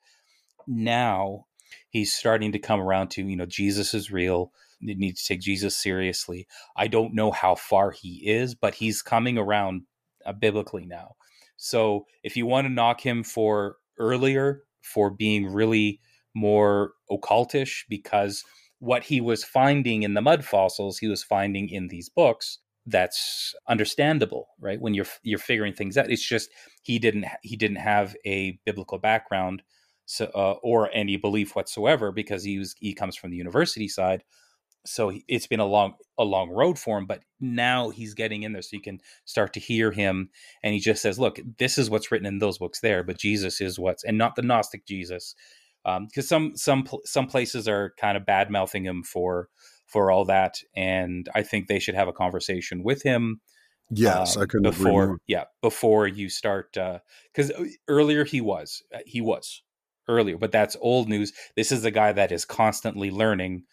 Now 0.68 1.46
he's 1.90 2.14
starting 2.14 2.52
to 2.54 2.60
come 2.60 2.80
around 2.80 3.10
to 3.12 3.24
you 3.24 3.36
know 3.36 3.46
Jesus 3.46 3.94
is 3.94 4.12
real. 4.12 4.52
You 4.80 4.96
need 4.96 5.18
to 5.18 5.26
take 5.26 5.42
Jesus 5.42 5.76
seriously. 5.76 6.48
I 6.76 6.88
don't 6.88 7.14
know 7.14 7.32
how 7.32 7.56
far 7.56 7.92
he 7.92 8.22
is, 8.26 8.56
but 8.56 8.76
he's 8.76 9.02
coming 9.02 9.38
around 9.38 9.82
uh, 10.26 10.34
biblically 10.34 10.86
now. 10.86 11.16
So 11.58 12.06
if 12.24 12.38
you 12.38 12.46
want 12.46 12.66
to 12.66 12.74
knock 12.74 13.02
him 13.02 13.24
for 13.24 13.76
earlier 13.98 14.64
for 14.82 15.10
being 15.10 15.52
really 15.52 16.00
more 16.34 16.94
occultish, 17.12 17.84
because 17.90 18.46
what 18.80 19.04
he 19.04 19.20
was 19.20 19.44
finding 19.44 20.04
in 20.04 20.14
the 20.14 20.22
mud 20.22 20.46
fossils, 20.46 20.98
he 20.98 21.08
was 21.08 21.24
finding 21.24 21.70
in 21.70 21.90
these 21.90 22.10
books. 22.10 22.60
That's 22.86 23.54
understandable, 23.68 24.48
right? 24.60 24.80
When 24.82 24.94
you're 24.94 25.06
you're 25.22 25.38
figuring 25.38 25.74
things 25.74 25.98
out, 25.98 26.10
it's 26.10 26.28
just 26.28 26.50
he 26.82 26.98
didn't 26.98 27.26
he 27.44 27.56
didn't 27.56 27.78
have 27.78 28.16
a 28.26 28.58
biblical 28.66 28.98
background, 28.98 29.62
so 30.10 30.26
uh, 30.36 30.54
or 30.64 30.90
any 30.94 31.18
belief 31.18 31.56
whatsoever 31.56 32.12
because 32.12 32.44
he 32.44 32.58
was 32.60 32.76
he 32.80 32.94
comes 32.94 33.16
from 33.16 33.30
the 33.32 33.38
university 33.38 33.88
side. 33.88 34.24
So 34.86 35.10
he- 35.10 35.26
it's 35.28 35.48
been 35.48 35.60
a 35.60 35.66
long 35.66 35.96
a 36.18 36.24
long 36.24 36.50
road 36.50 36.80
for 36.80 36.98
him 36.98 37.06
but 37.06 37.24
now 37.40 37.90
he's 37.90 38.14
getting 38.14 38.44
in 38.44 38.54
there 38.54 38.62
so 38.62 38.76
you 38.76 38.82
can 38.82 39.00
start 39.26 39.54
to 39.54 39.60
hear 39.60 39.92
him 39.92 40.30
and 40.64 40.74
he 40.74 40.80
just 40.80 41.02
says 41.02 41.20
look 41.20 41.40
this 41.60 41.78
is 41.78 41.90
what's 41.90 42.12
written 42.12 42.28
in 42.28 42.40
those 42.40 42.58
books 42.58 42.80
there 42.82 43.04
but 43.04 43.18
jesus 43.18 43.62
is 43.62 43.80
what's 43.80 44.04
and 44.04 44.18
not 44.18 44.36
the 44.36 44.42
gnostic 44.42 44.86
jesus 44.86 45.36
because 46.08 46.28
some 46.28 46.56
some 46.58 46.88
some 47.06 47.28
places 47.28 47.68
are 47.68 47.94
kind 47.98 48.18
of 48.18 48.26
bad 48.26 48.50
mouthing 48.52 48.86
him 48.86 49.04
for 49.04 49.50
for 49.86 50.12
all 50.12 50.26
that 50.26 50.62
and 50.76 51.30
i 51.36 51.42
think 51.44 51.68
they 51.68 51.80
should 51.80 51.96
have 51.96 52.08
a 52.10 52.14
conversation 52.14 52.84
with 52.84 53.02
him 53.04 53.40
Yes, 53.92 54.38
um, 54.38 54.42
I 54.42 54.46
couldn't 54.46 54.68
agree 54.68 54.92
before 54.92 55.20
yeah 55.28 55.46
before 55.62 56.08
you 56.08 56.30
start 56.30 56.74
because 57.34 57.52
earlier 57.88 58.24
he 58.26 58.42
was 58.42 58.84
uh, 58.94 59.00
he 59.06 59.22
was 59.22 59.64
earlier 60.10 60.38
but 60.38 60.52
that's 60.52 60.76
old 60.82 61.08
news. 61.08 61.32
This 61.56 61.72
is 61.72 61.86
a 61.86 61.92
guy 61.92 62.12
that 62.12 62.32
is 62.32 62.44
constantly 62.44 63.12
learning. 63.12 63.64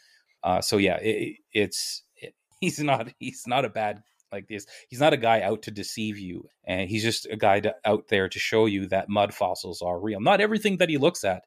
Uh, 0.45 0.61
so 0.61 0.76
yeah 0.76 0.99
it, 1.01 1.39
it's 1.53 2.05
it, 2.16 2.34
he's 2.61 2.78
not 2.78 3.09
he's 3.18 3.45
not 3.47 3.64
a 3.64 3.70
bad 3.70 4.03
like 4.32 4.49
this 4.49 4.66
he's 4.89 5.01
not 5.01 5.12
a 5.12 5.16
guy 5.16 5.41
out 5.41 5.62
to 5.62 5.70
deceive 5.70 6.18
you 6.18 6.49
and 6.64 6.91
he's 6.91 7.03
just 7.03 7.26
a 7.26 7.37
guy 7.37 7.61
to, 7.61 7.74
out 7.84 8.09
there 8.09 8.28
to 8.28 8.39
show 8.39 8.66
you 8.66 8.87
that 8.87 9.09
mud 9.09 9.32
fossils 9.32 9.82
are 9.82 9.99
real. 9.99 10.20
Not 10.20 10.41
everything 10.41 10.76
that 10.78 10.91
he 10.91 10.99
looks 10.99 11.24
at 11.24 11.45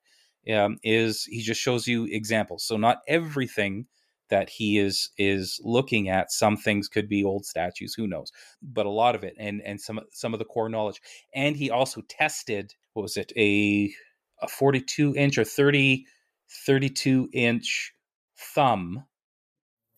um, 0.53 0.77
is 0.83 1.25
he 1.25 1.41
just 1.41 1.61
shows 1.61 1.87
you 1.87 2.05
examples. 2.05 2.63
So 2.63 2.77
not 2.77 2.99
everything 3.07 3.85
that 4.29 4.49
he 4.49 4.77
is 4.77 5.09
is 5.17 5.59
looking 5.63 6.07
at 6.07 6.31
some 6.31 6.55
things 6.55 6.87
could 6.87 7.09
be 7.09 7.23
old 7.23 7.45
statues 7.45 7.93
who 7.93 8.07
knows? 8.07 8.31
But 8.61 8.85
a 8.85 8.91
lot 8.91 9.15
of 9.15 9.23
it 9.23 9.35
and 9.37 9.61
and 9.63 9.79
some 9.79 9.99
some 10.11 10.33
of 10.33 10.39
the 10.39 10.45
core 10.45 10.69
knowledge. 10.69 11.01
And 11.33 11.55
he 11.55 11.69
also 11.69 12.01
tested 12.07 12.73
what 12.93 13.03
was 13.03 13.17
it 13.17 13.31
a 13.37 13.91
a 14.41 14.47
42 14.47 15.15
inch 15.15 15.37
or 15.37 15.43
30 15.43 16.05
32 16.65 17.29
inch 17.33 17.93
thumb 18.37 19.05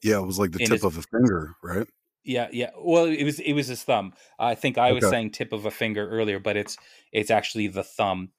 Yeah, 0.04 0.18
it 0.20 0.26
was 0.26 0.39
like 0.39 0.52
the 0.52 0.60
tip 0.60 0.70
his- 0.72 0.84
of 0.84 0.98
a 0.98 1.02
finger, 1.04 1.54
right? 1.64 1.88
yeah 2.24 2.48
yeah. 2.52 2.70
Well 2.78 3.06
it 3.06 3.24
was 3.24 3.39
it 3.39 3.54
was 3.54 3.68
his 3.68 3.84
thumb. 3.84 4.14
I 4.39 4.54
think 4.56 4.78
i 4.78 4.92
was 4.92 5.04
saying 5.10 5.32
tip 5.32 5.54
of 5.54 5.66
a 5.66 5.72
finger 5.72 6.08
earlier 6.10 6.39
but 6.39 6.56
it's 6.58 6.78
it's 7.12 7.32
actually 7.32 7.68
the 7.68 7.84
thumb. 7.84 8.30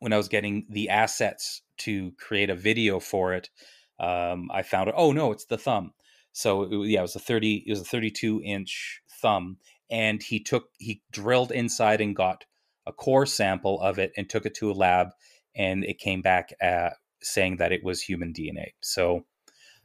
When 0.00 0.12
i 0.12 0.16
was 0.16 0.28
getting 0.28 0.66
the 0.70 0.88
assets 0.90 1.62
to 1.78 2.12
create 2.18 2.50
a 2.50 2.54
video 2.54 3.00
for 3.00 3.32
it 3.34 3.50
um 4.00 4.50
i 4.52 4.62
found 4.62 4.88
it 4.88 4.94
oh 4.96 5.12
no 5.12 5.32
it's 5.32 5.46
the 5.46 5.58
thumb. 5.58 5.92
So 6.32 6.62
it, 6.64 6.88
yeah 6.88 7.00
it 7.00 7.02
was 7.02 7.16
a 7.16 7.20
30 7.20 7.64
it 7.66 7.70
was 7.70 7.80
a 7.80 7.84
32 7.84 8.42
inch 8.44 9.00
thumb 9.22 9.56
and 9.90 10.22
he 10.22 10.38
took 10.40 10.68
he 10.78 11.02
drilled 11.10 11.50
inside 11.50 12.00
and 12.00 12.14
got 12.14 12.44
a 12.88 12.92
core 12.92 13.26
sample 13.26 13.80
of 13.80 13.98
it 13.98 14.10
and 14.16 14.28
took 14.28 14.44
it 14.46 14.54
to 14.54 14.70
a 14.70 14.72
lab 14.74 15.08
and 15.54 15.84
it 15.84 15.98
came 15.98 16.22
back 16.22 16.52
uh, 16.62 16.90
saying 17.22 17.56
that 17.58 17.70
it 17.72 17.84
was 17.84 18.00
human 18.02 18.32
dna 18.32 18.66
so 18.80 19.24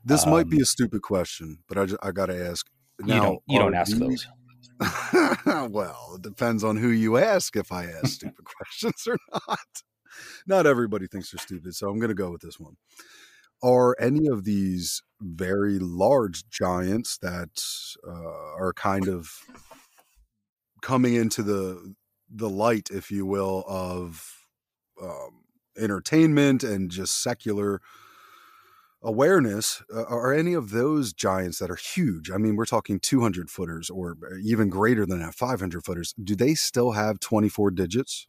This 0.05 0.25
might 0.25 0.49
be 0.49 0.57
um, 0.57 0.63
a 0.63 0.65
stupid 0.65 1.01
question, 1.01 1.59
but 1.67 1.77
I, 1.77 1.85
ju- 1.85 1.97
I 2.01 2.11
got 2.11 2.27
to 2.27 2.37
ask. 2.49 2.65
you 3.05 3.13
don't 3.15 3.41
you 3.47 3.59
don't 3.59 3.75
ask 3.75 3.91
these- 3.91 3.99
those 3.99 4.27
well, 5.69 6.13
it 6.15 6.21
depends 6.21 6.63
on 6.63 6.77
who 6.77 6.89
you 6.89 7.17
ask 7.17 7.55
if 7.55 7.71
I 7.71 7.85
ask 7.85 8.07
stupid 8.07 8.45
questions 8.57 9.07
or 9.07 9.17
not. 9.31 9.59
Not 10.45 10.65
everybody 10.65 11.07
thinks 11.07 11.31
they're 11.31 11.39
stupid, 11.39 11.73
so 11.75 11.89
I'm 11.89 11.99
going 11.99 12.09
to 12.09 12.15
go 12.15 12.31
with 12.31 12.41
this 12.41 12.59
one. 12.59 12.75
Are 13.61 13.95
any 13.99 14.27
of 14.27 14.43
these 14.43 15.01
very 15.21 15.79
large 15.79 16.49
giants 16.49 17.17
that 17.19 17.63
uh, 18.05 18.55
are 18.61 18.73
kind 18.75 19.07
of 19.07 19.29
coming 20.81 21.13
into 21.13 21.43
the 21.43 21.95
the 22.29 22.49
light, 22.49 22.89
if 22.91 23.11
you 23.11 23.25
will, 23.25 23.63
of 23.67 24.45
um, 25.01 25.43
entertainment 25.77 26.63
and 26.63 26.89
just 26.89 27.21
secular 27.21 27.81
awareness 29.01 29.83
uh, 29.93 30.03
are 30.03 30.33
any 30.33 30.53
of 30.53 30.69
those 30.69 31.13
giants 31.13 31.59
that 31.59 31.69
are 31.69 31.75
huge? 31.75 32.31
I 32.31 32.37
mean 32.37 32.55
we're 32.55 32.65
talking 32.65 32.99
200 32.99 33.49
footers 33.49 33.89
or 33.89 34.15
even 34.41 34.69
greater 34.69 35.05
than 35.05 35.19
that 35.19 35.35
500 35.35 35.83
footers. 35.83 36.13
Do 36.23 36.35
they 36.35 36.55
still 36.55 36.91
have 36.91 37.19
24 37.19 37.71
digits? 37.71 38.27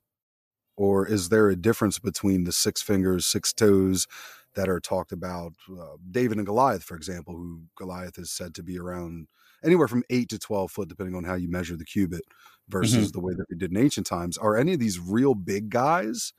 Or 0.76 1.06
is 1.06 1.28
there 1.28 1.48
a 1.48 1.56
difference 1.56 2.00
between 2.00 2.42
the 2.42 2.52
six 2.52 2.82
fingers 2.82 3.26
six 3.26 3.52
toes 3.52 4.08
that 4.56 4.68
are 4.68 4.80
talked 4.80 5.12
about? 5.12 5.52
Uh, 5.70 5.96
david 6.10 6.38
and 6.38 6.46
goliath 6.46 6.82
for 6.82 6.96
example 6.96 7.34
who 7.34 7.62
goliath 7.76 8.18
is 8.18 8.32
said 8.32 8.54
to 8.54 8.62
be 8.62 8.78
around 8.78 9.28
anywhere 9.64 9.88
from 9.88 10.02
8 10.10 10.28
to 10.30 10.38
12 10.38 10.70
foot 10.72 10.88
depending 10.88 11.14
on 11.14 11.24
how 11.24 11.34
you 11.34 11.48
measure 11.48 11.76
the 11.76 11.84
cubit 11.84 12.22
versus 12.68 13.12
the 13.12 13.20
way 13.20 13.34
that 13.34 13.46
they 13.50 13.56
did 13.56 13.70
in 13.70 13.76
ancient 13.76 14.06
times 14.06 14.38
are 14.38 14.56
any 14.56 14.74
of 14.74 14.80
these 14.80 14.98
real 14.98 15.34
big 15.34 15.70
guys 15.70 16.32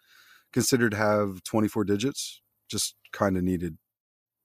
considered 0.54 0.92
to 0.92 0.98
have 0.98 1.44
24 1.44 1.84
digits 1.84 2.42
just 2.70 2.96
kind 3.12 3.38
of 3.38 3.44
needed 3.44 3.78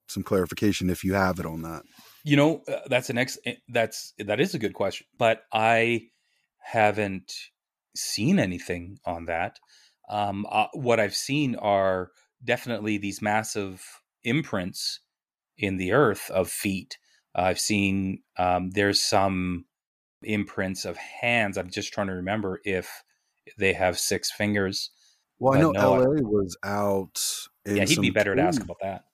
some 0.09 0.23
clarification 0.23 0.91
if 0.91 1.05
you 1.05 1.15
have 1.15 1.39
it 1.39 1.47
on 1.47 1.63
that. 1.63 1.83
You 2.25 2.37
know, 2.37 2.63
uh, 2.69 2.81
that's 2.89 3.11
an 3.11 3.19
ex. 3.19 3.39
eh, 3.47 3.57
That's 3.69 4.13
that 4.19 4.41
is 4.41 4.55
a 4.55 4.59
good 4.59 4.75
question, 4.75 5.07
but 5.19 5.45
I 5.53 6.09
haven't 6.59 7.33
seen 7.97 8.39
anything 8.39 8.99
on 9.05 9.27
that. 9.27 9.59
Um, 10.09 10.47
uh, 10.51 10.67
what 10.75 11.01
I've 11.01 11.15
seen 11.15 11.55
are 11.57 12.11
definitely 12.45 12.99
these 12.99 13.23
massive 13.23 13.87
imprints 14.25 15.01
in 15.57 15.77
the 15.77 15.93
earth 15.93 16.31
of 16.31 16.51
feet. 16.51 16.99
I've 17.35 17.61
seen 17.61 18.23
um, 18.37 18.71
there's 18.71 19.03
some 19.03 19.67
imprints 20.23 20.85
of 20.85 20.97
hands. 20.97 21.57
I'm 21.57 21.71
just 21.71 21.93
trying 21.93 22.09
to 22.09 22.15
remember 22.15 22.61
if 22.65 23.05
they 23.59 23.73
have 23.73 23.99
six 23.99 24.31
fingers. 24.31 24.91
Well, 25.39 25.55
I 25.55 25.61
know 25.61 25.73
no, 25.73 25.95
I- 25.95 26.07
was 26.23 26.57
out. 26.63 27.23
In 27.65 27.77
yeah, 27.77 27.85
he'd 27.85 28.01
be 28.01 28.11
better 28.11 28.35
to 28.35 28.43
ask 28.43 28.63
about 28.63 28.79
that. 28.83 29.05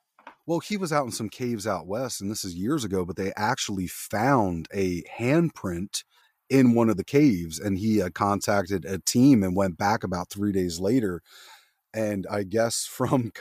Well, 0.47 0.61
he 0.61 0.77
was 0.77 0.93
out 0.93 1.07
in 1.07 1.13
some 1.13 1.29
caves 1.29 1.67
out 1.67 1.89
west, 1.89 2.21
and 2.21 2.31
this 2.31 2.45
is 2.45 2.55
years 2.55 2.85
ago, 2.85 3.05
but 3.05 3.17
they 3.17 3.33
actually 3.37 3.89
found 3.89 4.69
a 4.73 5.03
handprint 5.19 6.05
in 6.49 6.75
one 6.75 6.89
of 6.89 6.97
the 6.97 7.05
caves, 7.05 7.59
and 7.59 7.77
he 7.79 7.99
had 7.99 8.15
contacted 8.15 8.85
a 8.85 8.99
team 8.99 9.43
and 9.43 9.57
went 9.57 9.77
back 9.77 10.05
about 10.05 10.31
three 10.31 10.53
days 10.53 10.79
later. 10.79 11.21
And 11.93 12.27
I 12.31 12.45
guess 12.45 12.85
from 12.91 13.33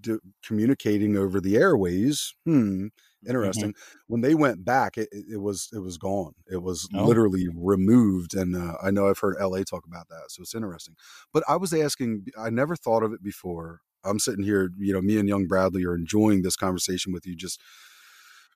d- 0.00 0.18
communicating 0.44 1.16
over 1.16 1.40
the 1.40 1.56
airways, 1.56 2.34
hmm, 2.44 2.88
interesting. 3.28 3.74
When 4.06 4.20
they 4.20 4.34
went 4.34 4.64
back, 4.64 4.96
it, 4.98 5.08
it 5.12 5.40
was 5.40 5.68
it 5.72 5.78
was 5.80 5.98
gone. 5.98 6.32
It 6.50 6.62
was 6.62 6.88
Oh. 6.94 7.14
literally 7.14 7.48
removed, 7.54 8.34
and 8.34 8.56
uh, 8.56 8.76
I 8.82 8.90
know 8.90 9.08
I've 9.08 9.18
heard 9.18 9.36
LA 9.38 9.64
talk 9.64 9.86
about 9.86 10.08
that, 10.08 10.24
so 10.30 10.42
it's 10.42 10.54
interesting. 10.54 10.96
But 11.32 11.44
I 11.48 11.56
was 11.56 11.72
asking, 11.72 12.26
I 12.38 12.50
never 12.50 12.76
thought 12.76 13.02
of 13.02 13.12
it 13.12 13.22
before. 13.22 13.80
I'm 14.04 14.18
sitting 14.20 14.44
here, 14.44 14.70
you 14.78 14.92
know, 14.92 15.02
me 15.02 15.18
and 15.18 15.28
young 15.28 15.46
Bradley 15.46 15.84
are 15.84 15.94
enjoying 15.94 16.42
this 16.42 16.56
conversation 16.56 17.12
with 17.12 17.26
you, 17.26 17.34
just 17.34 17.60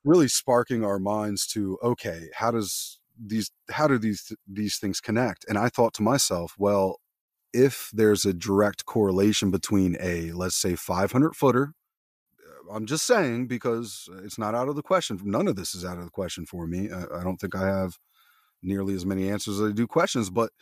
really 0.05 0.29
sparking 0.29 0.85
our 0.85 0.99
minds 0.99 1.47
to 1.49 1.79
okay, 1.83 2.29
how 2.35 2.51
does 2.51 2.99
these 3.19 3.51
how 3.71 3.87
do 3.87 3.99
these 3.99 4.33
these 4.47 4.79
things 4.79 5.01
connect? 5.01 5.45
And 5.49 5.59
I 5.59 5.69
thought 5.69 5.95
to 5.95 6.03
myself, 6.03 6.55
well, 6.59 7.01
if 7.53 7.91
there's 7.95 8.27
a 8.27 8.35
direct 8.35 8.87
correlation 8.87 9.51
between 9.51 9.97
a 10.01 10.33
let's 10.33 10.57
say 10.57 10.77
500 10.77 11.37
footer 11.37 11.75
I'm 12.73 12.87
just 12.87 13.07
saying 13.07 13.47
because 13.49 14.09
it's 14.25 14.39
not 14.39 14.55
out 14.55 14.69
of 14.69 14.77
the 14.77 14.83
question. 14.83 15.19
None 15.25 15.49
of 15.49 15.57
this 15.57 15.75
is 15.75 15.85
out 15.85 15.99
of 15.99 16.05
the 16.05 16.11
question 16.11 16.47
for 16.47 16.67
me. 16.67 16.91
I, 16.91 17.21
I 17.21 17.25
don't 17.25 17.39
think 17.39 17.55
I 17.55 17.67
have 17.67 17.99
nearly 18.63 18.95
as 18.95 19.07
many 19.07 19.31
answers 19.31 19.61
as 19.61 19.71
I 19.71 19.73
do 19.73 19.87
questions, 19.87 20.31
but 20.31 20.53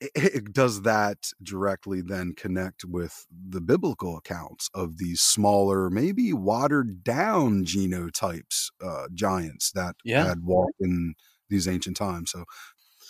it, 0.00 0.10
it, 0.14 0.52
does 0.52 0.82
that 0.82 1.18
directly 1.42 2.00
then 2.02 2.34
connect 2.34 2.84
with 2.84 3.26
the 3.30 3.60
biblical 3.60 4.16
accounts 4.16 4.68
of 4.74 4.98
these 4.98 5.20
smaller, 5.20 5.90
maybe 5.90 6.32
watered 6.32 7.04
down 7.04 7.64
genotypes, 7.64 8.70
uh, 8.82 9.06
giants 9.14 9.70
that 9.72 9.96
Yeah. 10.04 10.28
had 10.28 10.44
walked 10.44 10.80
in 10.80 11.14
these 11.48 11.68
ancient 11.68 11.96
times? 11.96 12.30
So 12.32 12.44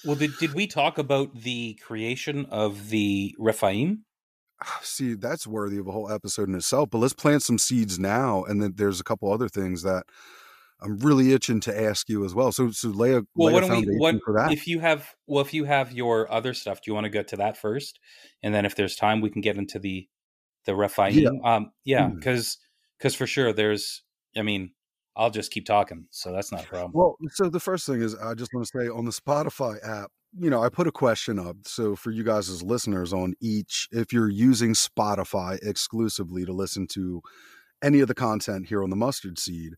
Well, 0.05 0.16
did, 0.16 0.36
did 0.36 0.55
we 0.55 0.66
talk 0.66 0.98
about 0.98 1.34
the 1.34 1.74
creation 1.74 2.46
of 2.46 2.90
the 2.90 3.34
Rephaim? 3.38 4.05
See 4.82 5.14
that's 5.14 5.46
worthy 5.46 5.78
of 5.78 5.86
a 5.86 5.92
whole 5.92 6.10
episode 6.10 6.48
in 6.48 6.54
itself 6.54 6.90
but 6.90 6.98
let's 6.98 7.12
plant 7.12 7.42
some 7.42 7.58
seeds 7.58 7.98
now 7.98 8.42
and 8.44 8.62
then 8.62 8.72
there's 8.76 9.00
a 9.00 9.04
couple 9.04 9.32
other 9.32 9.48
things 9.48 9.82
that 9.82 10.04
i'm 10.80 10.98
really 10.98 11.32
itching 11.32 11.60
to 11.60 11.80
ask 11.82 12.08
you 12.08 12.24
as 12.24 12.34
well 12.34 12.50
so 12.52 12.70
so 12.70 12.88
lay 12.88 13.12
a, 13.14 13.22
Well, 13.34 13.52
lay 13.54 13.60
why 13.60 13.76
a 13.76 13.80
we? 13.80 13.96
What 13.98 14.16
for 14.24 14.34
that 14.34 14.52
if 14.52 14.66
you 14.66 14.80
have? 14.80 15.14
Well, 15.26 15.42
if 15.44 15.54
you 15.54 15.64
have 15.64 15.92
your 15.92 16.30
other 16.32 16.54
stuff, 16.54 16.78
do 16.82 16.90
you 16.90 16.94
want 16.94 17.04
to 17.04 17.10
go 17.10 17.22
to 17.22 17.36
that 17.36 17.56
first, 17.56 17.98
and 18.42 18.54
then 18.54 18.64
if 18.66 18.74
there's 18.76 18.96
time, 18.96 19.20
we 19.20 19.30
can 19.30 19.40
get 19.42 19.56
into 19.56 19.78
the 19.78 20.08
the 20.64 20.74
Rephaim. 20.74 21.14
Yeah. 21.18 21.30
Um, 21.44 21.72
yeah, 21.84 22.02
Mm. 22.08 22.16
because 22.16 22.58
because 22.98 23.14
for 23.14 23.26
sure, 23.26 23.52
there's. 23.52 24.02
I 24.36 24.42
mean, 24.42 24.72
I'll 25.16 25.30
just 25.30 25.50
keep 25.50 25.66
talking, 25.66 26.06
so 26.10 26.32
that's 26.32 26.50
not 26.52 26.64
a 26.64 26.66
problem. 26.66 26.92
well 26.94 27.16
so 27.30 27.48
the 27.50 27.60
first 27.60 27.86
thing 27.86 28.00
is 28.00 28.14
i 28.16 28.32
just 28.34 28.50
want 28.54 28.66
to 28.66 28.78
say 28.78 28.88
on 28.88 29.04
the 29.04 29.10
spotify 29.10 29.76
app 29.86 30.10
you 30.39 30.49
know 30.51 30.62
i 30.62 30.68
put 30.68 30.87
a 30.87 30.93
question 30.93 31.39
up 31.39 31.57
so 31.64 31.95
for 31.95 32.11
you 32.11 32.24
guys 32.24 32.49
as 32.49 32.62
listeners 32.62 33.12
on 33.12 33.35
each 33.41 33.89
if 33.93 34.12
you're 34.12 34.30
using 34.30 34.72
spotify 34.72 35.59
exclusively 35.62 36.45
to 36.45 36.53
listen 36.53 36.87
to 36.87 37.20
any 37.83 38.01
of 38.01 38.09
the 38.09 38.14
content 38.14 38.66
here 38.66 38.83
on 38.83 38.91
the 38.91 38.97
mustard 38.97 39.39
seed 39.39 39.74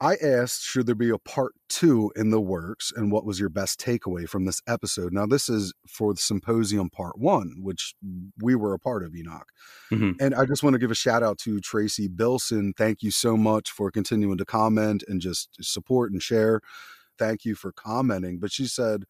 I 0.00 0.14
asked, 0.22 0.62
should 0.62 0.86
there 0.86 0.94
be 0.94 1.10
a 1.10 1.18
part 1.18 1.54
two 1.68 2.12
in 2.14 2.30
the 2.30 2.40
works, 2.40 2.92
and 2.94 3.10
what 3.10 3.24
was 3.24 3.40
your 3.40 3.48
best 3.48 3.80
takeaway 3.80 4.28
from 4.28 4.44
this 4.44 4.60
episode? 4.68 5.12
Now, 5.12 5.26
this 5.26 5.48
is 5.48 5.74
for 5.88 6.14
the 6.14 6.20
symposium 6.20 6.88
part 6.88 7.18
one, 7.18 7.56
which 7.62 7.94
we 8.40 8.54
were 8.54 8.74
a 8.74 8.78
part 8.78 9.02
of, 9.02 9.16
Enoch. 9.16 9.48
Mhm. 9.90 10.14
And 10.20 10.36
I 10.36 10.44
just 10.44 10.62
want 10.62 10.74
to 10.74 10.78
give 10.78 10.92
a 10.92 10.94
shout 10.94 11.24
out 11.24 11.38
to 11.38 11.58
Tracy 11.58 12.06
Bilson. 12.06 12.74
Thank 12.74 13.02
you 13.02 13.10
so 13.10 13.36
much 13.36 13.72
for 13.72 13.90
continuing 13.90 14.38
to 14.38 14.44
comment 14.44 15.02
and 15.08 15.20
just 15.20 15.56
support 15.60 16.12
and 16.12 16.22
share. 16.22 16.60
Thank 17.18 17.44
you 17.44 17.56
for 17.56 17.72
commenting. 17.72 18.38
But 18.38 18.52
she 18.52 18.66
said, 18.68 19.02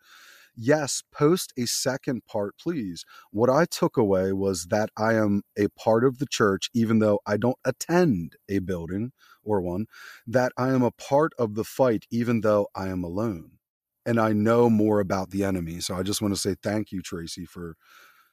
yes, 0.58 1.04
post 1.12 1.54
a 1.58 1.66
second 1.66 2.22
part, 2.26 2.56
please. 2.60 3.04
What 3.32 3.50
I 3.50 3.66
took 3.66 3.96
away 3.98 4.32
was 4.34 4.66
that 4.70 4.90
I 4.98 5.14
am 5.14 5.42
a 5.58 5.68
part 5.78 6.04
of 6.04 6.18
the 6.18 6.26
church, 6.26 6.70
even 6.74 7.00
though 7.00 7.20
I 7.26 7.38
don't 7.38 7.58
attend 7.64 8.34
a 8.50 8.60
building 8.60 9.12
or 9.44 9.62
one, 9.62 9.86
that 10.26 10.52
I 10.58 10.70
am 10.70 10.82
a 10.82 10.92
part 10.92 11.32
of 11.38 11.54
the 11.56 11.64
fight, 11.64 12.04
even 12.10 12.42
though 12.42 12.68
I 12.76 12.88
am 12.88 13.04
alone. 13.04 13.52
And 14.06 14.20
I 14.20 14.32
know 14.34 14.70
more 14.70 15.00
about 15.00 15.30
the 15.30 15.44
enemy. 15.44 15.80
So 15.80 15.94
I 15.96 16.02
just 16.02 16.22
want 16.22 16.34
to 16.34 16.40
say 16.40 16.56
thank 16.62 16.92
you, 16.92 17.02
Tracy, 17.02 17.46
for 17.46 17.76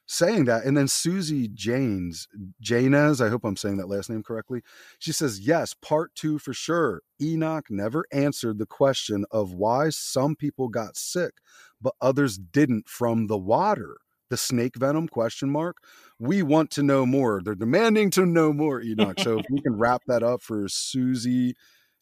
saying 0.06 0.44
that. 0.46 0.64
And 0.64 0.76
then 0.76 0.88
Susie 0.88 1.48
Janes, 1.48 2.28
Janez, 2.62 3.24
I 3.24 3.28
hope 3.28 3.44
I'm 3.44 3.56
saying 3.56 3.76
that 3.78 3.88
last 3.88 4.08
name 4.08 4.22
correctly. 4.22 4.62
She 4.98 5.12
says, 5.12 5.40
yes, 5.40 5.74
part 5.74 6.14
two 6.14 6.38
for 6.38 6.54
sure. 6.54 7.02
Enoch 7.20 7.66
never 7.70 8.04
answered 8.12 8.58
the 8.58 8.66
question 8.66 9.24
of 9.30 9.52
why 9.52 9.90
some 9.90 10.36
people 10.36 10.68
got 10.68 10.96
sick, 10.96 11.34
but 11.80 11.94
others 12.00 12.38
didn't 12.38 12.88
from 12.88 13.26
the 13.26 13.38
water. 13.38 13.98
The 14.28 14.36
snake 14.36 14.76
venom 14.76 15.06
question 15.06 15.50
mark. 15.50 15.76
We 16.18 16.42
want 16.42 16.72
to 16.72 16.82
know 16.82 17.06
more. 17.06 17.40
They're 17.44 17.54
demanding 17.54 18.10
to 18.12 18.26
know 18.26 18.52
more, 18.52 18.80
Enoch. 18.80 19.20
So 19.20 19.38
if 19.38 19.46
we 19.50 19.60
can 19.60 19.78
wrap 19.78 20.02
that 20.08 20.24
up 20.24 20.42
for 20.42 20.68
Susie 20.68 21.54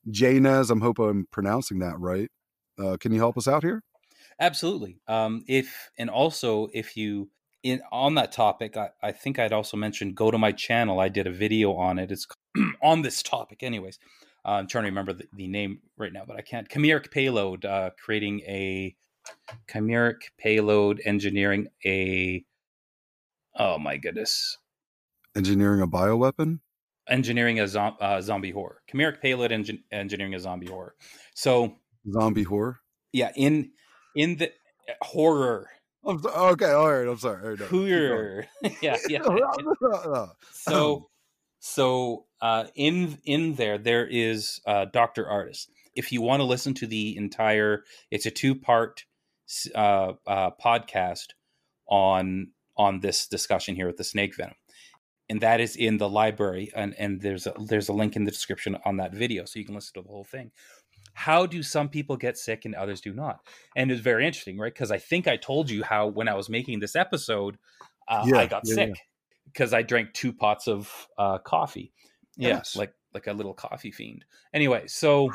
Janez. 0.09 0.71
I'm 0.71 0.81
hoping 0.81 1.09
I'm 1.09 1.27
pronouncing 1.31 1.79
that 1.81 1.99
right. 1.99 2.31
Uh, 2.79 2.97
can 2.99 3.13
you 3.13 3.19
help 3.19 3.39
us 3.39 3.49
out 3.49 3.63
here? 3.63 3.83
Absolutely. 4.41 4.99
Um, 5.07 5.45
if 5.47 5.91
and 5.99 6.11
also 6.11 6.69
if 6.73 6.97
you 6.97 7.31
in 7.65 7.81
on 7.91 8.15
that 8.15 8.31
topic, 8.31 8.77
I, 8.77 8.91
I 9.03 9.11
think 9.11 9.39
I'd 9.39 9.53
also 9.53 9.77
mentioned 9.77 10.15
go 10.15 10.31
to 10.31 10.39
my 10.39 10.53
channel. 10.53 11.01
I 11.01 11.09
did 11.09 11.27
a 11.27 11.33
video 11.33 11.75
on 11.75 11.99
it. 11.99 12.13
It's 12.13 12.27
on 12.83 13.03
this 13.03 13.23
topic, 13.23 13.63
anyways. 13.63 13.99
Uh, 14.45 14.53
I'm 14.53 14.69
trying 14.69 14.85
to 14.85 14.91
remember 14.91 15.15
the, 15.15 15.27
the, 15.35 15.49
name 15.49 15.81
right 15.97 16.13
now, 16.13 16.25
but 16.27 16.37
I 16.37 16.43
can't. 16.43 16.69
Chimeric 16.69 17.11
payload, 17.11 17.65
uh, 17.65 17.91
creating 18.05 18.41
a 18.41 18.95
chimeric 19.69 20.19
payload, 20.39 21.01
engineering 21.05 21.69
a. 21.85 22.45
Oh 23.59 23.79
my 23.79 23.97
goodness! 23.97 24.59
Engineering 25.35 25.81
a 25.81 25.89
bioweapon. 25.89 26.61
Engineering 27.09 27.61
a 27.61 27.65
uh, 27.65 28.21
zombie 28.21 28.51
horror. 28.51 28.83
Chimeric 28.93 29.23
payload, 29.23 29.51
engin- 29.51 29.83
engineering 29.91 30.35
a 30.35 30.41
zombie 30.41 30.67
horror. 30.67 30.95
So 31.35 31.77
zombie 32.13 32.43
horror. 32.43 32.81
Yeah, 33.13 33.33
in 33.35 33.71
in 34.15 34.37
the 34.37 34.53
horror. 35.01 35.71
I'm 36.07 36.21
so, 36.21 36.31
okay, 36.31 36.71
all 36.71 36.93
right. 36.93 37.09
I'm 37.09 37.19
sorry. 37.19 37.51
Right, 37.51 37.61
no, 37.61 37.67
Hooyer. 37.67 38.47
yeah, 38.83 38.97
yeah. 39.09 39.23
so, 40.53 41.09
so 41.61 42.27
uh, 42.41 42.65
in 42.75 43.19
in 43.25 43.55
there, 43.55 43.79
there 43.79 44.07
is 44.07 44.61
uh, 44.67 44.87
Doctor 44.87 45.25
Ardis. 45.25 45.67
If 45.95 46.13
you 46.13 46.23
want 46.23 46.41
to 46.41 46.45
listen 46.45 46.75
to 46.75 46.87
the 46.87 47.17
entire, 47.17 47.85
it's 48.11 48.27
a 48.27 48.31
two 48.31 48.55
part 48.55 49.05
uh, 49.75 50.13
uh, 50.27 50.51
podcast 50.63 51.29
on 51.89 52.49
on 52.77 53.01
this 53.01 53.27
discussion 53.27 53.77
here 53.77 53.87
with 53.87 53.97
the 53.97 54.05
snake 54.05 54.37
venom, 54.37 54.57
and 55.29 55.41
that 55.41 55.61
is 55.61 55.77
in 55.77 55.99
the 55.99 56.09
library, 56.09 56.71
and 56.77 56.95
and 56.99 57.21
there's 57.23 57.47
a 57.47 57.55
there's 57.67 57.89
a 57.89 57.95
link 57.95 58.17
in 58.17 58.25
the 58.25 58.31
description 58.31 58.77
on 58.85 58.99
that 58.99 59.15
video, 59.15 59.45
so 59.45 59.59
you 59.59 59.65
can 59.65 59.75
listen 59.75 59.95
to 59.95 60.03
the 60.03 60.13
whole 60.13 60.25
thing 60.25 60.51
how 61.15 61.47
do 61.47 61.63
some 61.63 61.89
people 61.89 62.17
get 62.17 62.37
sick 62.37 62.65
and 62.65 62.75
others 62.75 63.01
do 63.01 63.15
not? 63.15 63.41
And 63.77 63.91
it's 63.91 64.01
very 64.01 64.27
interesting, 64.27 64.59
right? 64.59 64.73
Because 64.73 64.91
I 64.91 64.99
think 64.99 65.27
I 65.27 65.37
told 65.37 65.71
you 65.71 65.83
how 65.83 66.09
when 66.09 66.29
I 66.29 66.35
was 66.35 66.49
making 66.49 66.81
this 66.81 66.97
episode, 66.97 67.57
uh, 68.09 68.25
yeah, 68.27 68.39
I 68.39 68.47
got 68.47 68.63
yeah, 68.67 68.75
sick 68.75 68.95
because 69.47 69.73
yeah. 69.73 69.79
I 69.79 69.83
drank 69.83 70.13
two 70.13 70.33
pots 70.33 70.69
of 70.69 71.09
uh, 71.17 71.39
coffee. 71.39 71.93
Yes, 72.37 72.77
like 72.77 72.93
like 73.15 73.29
a 73.29 73.33
little 73.33 73.55
coffee 73.55 73.93
fiend. 73.93 74.25
Anyway, 74.53 74.85
so 74.87 75.31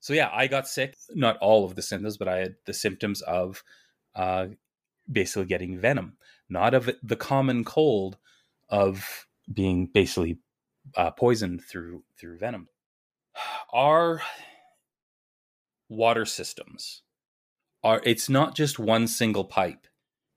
so 0.00 0.14
yeah, 0.14 0.30
I 0.32 0.46
got 0.46 0.68
sick. 0.68 0.96
Not 1.10 1.36
all 1.38 1.64
of 1.64 1.74
the 1.74 1.82
symptoms, 1.82 2.16
but 2.16 2.28
I 2.28 2.38
had 2.38 2.54
the 2.64 2.72
symptoms 2.72 3.20
of 3.22 3.62
uh, 4.14 4.46
basically 5.10 5.46
getting 5.46 5.78
venom, 5.78 6.16
not 6.48 6.74
of 6.74 6.88
the 7.02 7.16
common 7.16 7.64
cold 7.64 8.16
of 8.68 9.26
being 9.52 9.86
basically 9.86 10.38
uh, 10.96 11.10
poisoned 11.10 11.62
through 11.64 12.04
through 12.18 12.38
venom. 12.38 12.68
Our 13.72 14.22
water 15.88 16.24
systems 16.24 17.02
are 17.82 18.00
it's 18.04 18.28
not 18.28 18.54
just 18.54 18.78
one 18.78 19.06
single 19.06 19.44
pipe 19.44 19.86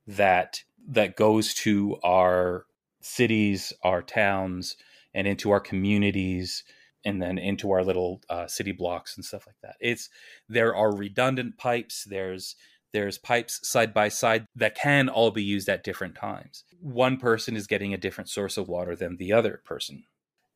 that 0.07 0.63
that 0.87 1.15
goes 1.15 1.53
to 1.53 1.97
our 2.03 2.65
cities, 3.01 3.73
our 3.83 4.01
towns, 4.01 4.77
and 5.13 5.27
into 5.27 5.51
our 5.51 5.59
communities, 5.59 6.63
and 7.03 7.21
then 7.21 7.37
into 7.37 7.71
our 7.71 7.83
little 7.83 8.21
uh, 8.29 8.47
city 8.47 8.71
blocks 8.71 9.15
and 9.15 9.25
stuff 9.25 9.45
like 9.47 9.55
that. 9.61 9.75
It's 9.79 10.09
there 10.47 10.75
are 10.75 10.95
redundant 10.95 11.57
pipes. 11.57 12.05
There's 12.09 12.55
there's 12.93 13.17
pipes 13.17 13.59
side 13.67 13.93
by 13.93 14.09
side 14.09 14.45
that 14.55 14.75
can 14.75 15.07
all 15.07 15.31
be 15.31 15.43
used 15.43 15.69
at 15.69 15.83
different 15.83 16.15
times. 16.15 16.65
One 16.79 17.17
person 17.17 17.55
is 17.55 17.67
getting 17.67 17.93
a 17.93 17.97
different 17.97 18.29
source 18.29 18.57
of 18.57 18.67
water 18.67 18.95
than 18.95 19.17
the 19.17 19.31
other 19.31 19.61
person. 19.65 20.03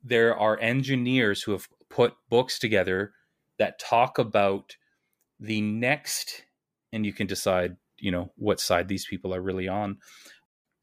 There 0.03 0.37
are 0.37 0.59
engineers 0.59 1.43
who 1.43 1.53
have 1.53 1.67
put 1.89 2.15
books 2.29 2.59
together 2.59 3.13
that 3.57 3.79
talk 3.79 4.17
about 4.17 4.75
the 5.39 5.61
next 5.61 6.43
and 6.91 7.05
you 7.05 7.13
can 7.13 7.27
decide 7.27 7.77
you 7.97 8.11
know 8.11 8.31
what 8.35 8.59
side 8.59 8.87
these 8.87 9.05
people 9.05 9.33
are 9.33 9.41
really 9.41 9.67
on. 9.67 9.97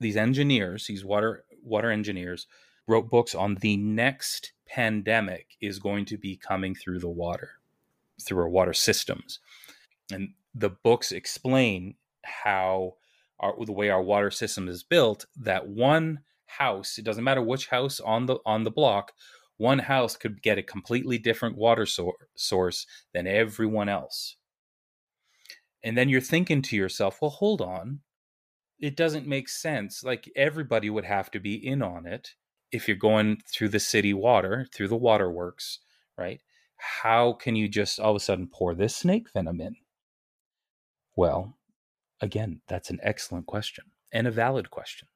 These 0.01 0.17
engineers 0.17 0.87
these 0.87 1.05
water 1.05 1.45
water 1.63 1.91
engineers 1.91 2.47
wrote 2.87 3.11
books 3.11 3.35
on 3.35 3.57
the 3.57 3.77
next 3.77 4.53
pandemic 4.67 5.57
is 5.61 5.79
going 5.79 6.05
to 6.07 6.17
be 6.17 6.37
coming 6.37 6.75
through 6.75 6.99
the 6.99 7.09
water 7.09 7.59
through 8.21 8.41
our 8.41 8.49
water 8.49 8.73
systems. 8.73 9.41
And 10.11 10.35
the 10.55 10.71
books 10.71 11.13
explain 11.13 11.95
how 12.23 12.95
our, 13.41 13.55
the 13.65 13.73
way 13.73 13.91
our 13.91 14.03
water 14.03 14.31
system 14.31 14.69
is 14.69 14.83
built 14.83 15.27
that 15.37 15.67
one 15.67 16.21
house 16.47 16.99
it 16.99 17.05
doesn't 17.05 17.25
matter 17.25 17.43
which 17.43 17.69
house 17.69 17.99
on 17.99 18.27
the 18.27 18.37
on 18.45 18.63
the 18.65 18.71
block 18.71 19.13
one 19.57 19.79
house 19.79 20.17
could 20.17 20.43
get 20.43 20.59
a 20.59 20.63
completely 20.63 21.19
different 21.19 21.57
water 21.57 21.87
so- 21.87 22.13
source 22.35 22.87
than 23.15 23.27
everyone 23.27 23.89
else 23.89 24.37
and 25.83 25.97
then 25.97 26.09
you're 26.09 26.21
thinking 26.21 26.63
to 26.63 26.77
yourself, 26.77 27.21
well, 27.21 27.31
hold 27.31 27.61
on. 27.61 28.01
It 28.79 28.97
doesn't 28.97 29.27
make 29.27 29.49
sense. 29.49 30.03
Like 30.03 30.31
everybody 30.35 30.91
would 30.91 31.05
have 31.05 31.31
to 31.33 31.41
be 31.41 31.55
in 31.55 31.83
on 31.83 32.07
it 32.07 32.31
if 32.73 32.89
you're 32.89 32.97
going 32.97 33.41
through 33.53 33.69
the 33.69 33.81
city 33.81 34.15
water, 34.15 34.67
through 34.75 34.89
the 34.89 34.97
waterworks, 34.97 35.81
right? 36.19 36.41
How 36.77 37.35
can 37.35 37.55
you 37.55 37.69
just 37.69 38.01
all 38.01 38.11
of 38.11 38.17
a 38.17 38.21
sudden 38.21 38.49
pour 38.53 38.75
this 38.75 38.97
snake 38.97 39.29
venom 39.33 39.61
in? 39.61 39.77
Well, 41.15 41.59
again, 42.21 42.61
that's 42.69 42.91
an 42.91 42.99
excellent 43.03 43.47
question 43.47 43.85
and 44.11 44.27
a 44.27 44.33
valid 44.33 44.71
question. 44.71 45.09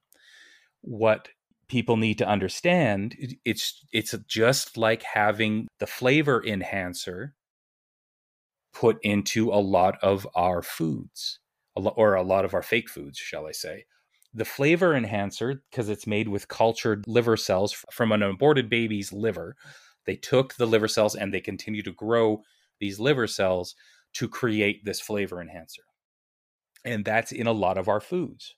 What 0.82 1.28
people 1.68 1.96
need 1.96 2.18
to 2.18 2.28
understand 2.28 3.16
it's 3.44 3.84
it's 3.92 4.14
just 4.28 4.76
like 4.76 5.02
having 5.02 5.66
the 5.80 5.86
flavor 5.86 6.44
enhancer 6.46 7.34
put 8.78 8.98
into 9.02 9.50
a 9.50 9.56
lot 9.56 9.96
of 10.02 10.26
our 10.34 10.62
foods, 10.62 11.38
or 11.74 12.14
a 12.14 12.22
lot 12.22 12.44
of 12.44 12.52
our 12.52 12.62
fake 12.62 12.90
foods, 12.90 13.18
shall 13.18 13.46
I 13.46 13.52
say. 13.52 13.86
The 14.34 14.44
flavor 14.44 14.94
enhancer, 14.94 15.62
because 15.70 15.88
it's 15.88 16.06
made 16.06 16.28
with 16.28 16.48
cultured 16.48 17.06
liver 17.08 17.38
cells 17.38 17.72
from 17.90 18.12
an 18.12 18.22
aborted 18.22 18.68
baby's 18.68 19.14
liver, 19.14 19.56
they 20.04 20.16
took 20.16 20.54
the 20.54 20.66
liver 20.66 20.88
cells 20.88 21.14
and 21.14 21.32
they 21.32 21.40
continue 21.40 21.82
to 21.82 21.92
grow 21.92 22.42
these 22.78 23.00
liver 23.00 23.26
cells 23.26 23.74
to 24.12 24.28
create 24.28 24.84
this 24.84 25.00
flavor 25.00 25.40
enhancer. 25.40 25.82
And 26.84 27.02
that's 27.02 27.32
in 27.32 27.46
a 27.46 27.52
lot 27.52 27.78
of 27.78 27.88
our 27.88 28.00
foods. 28.00 28.56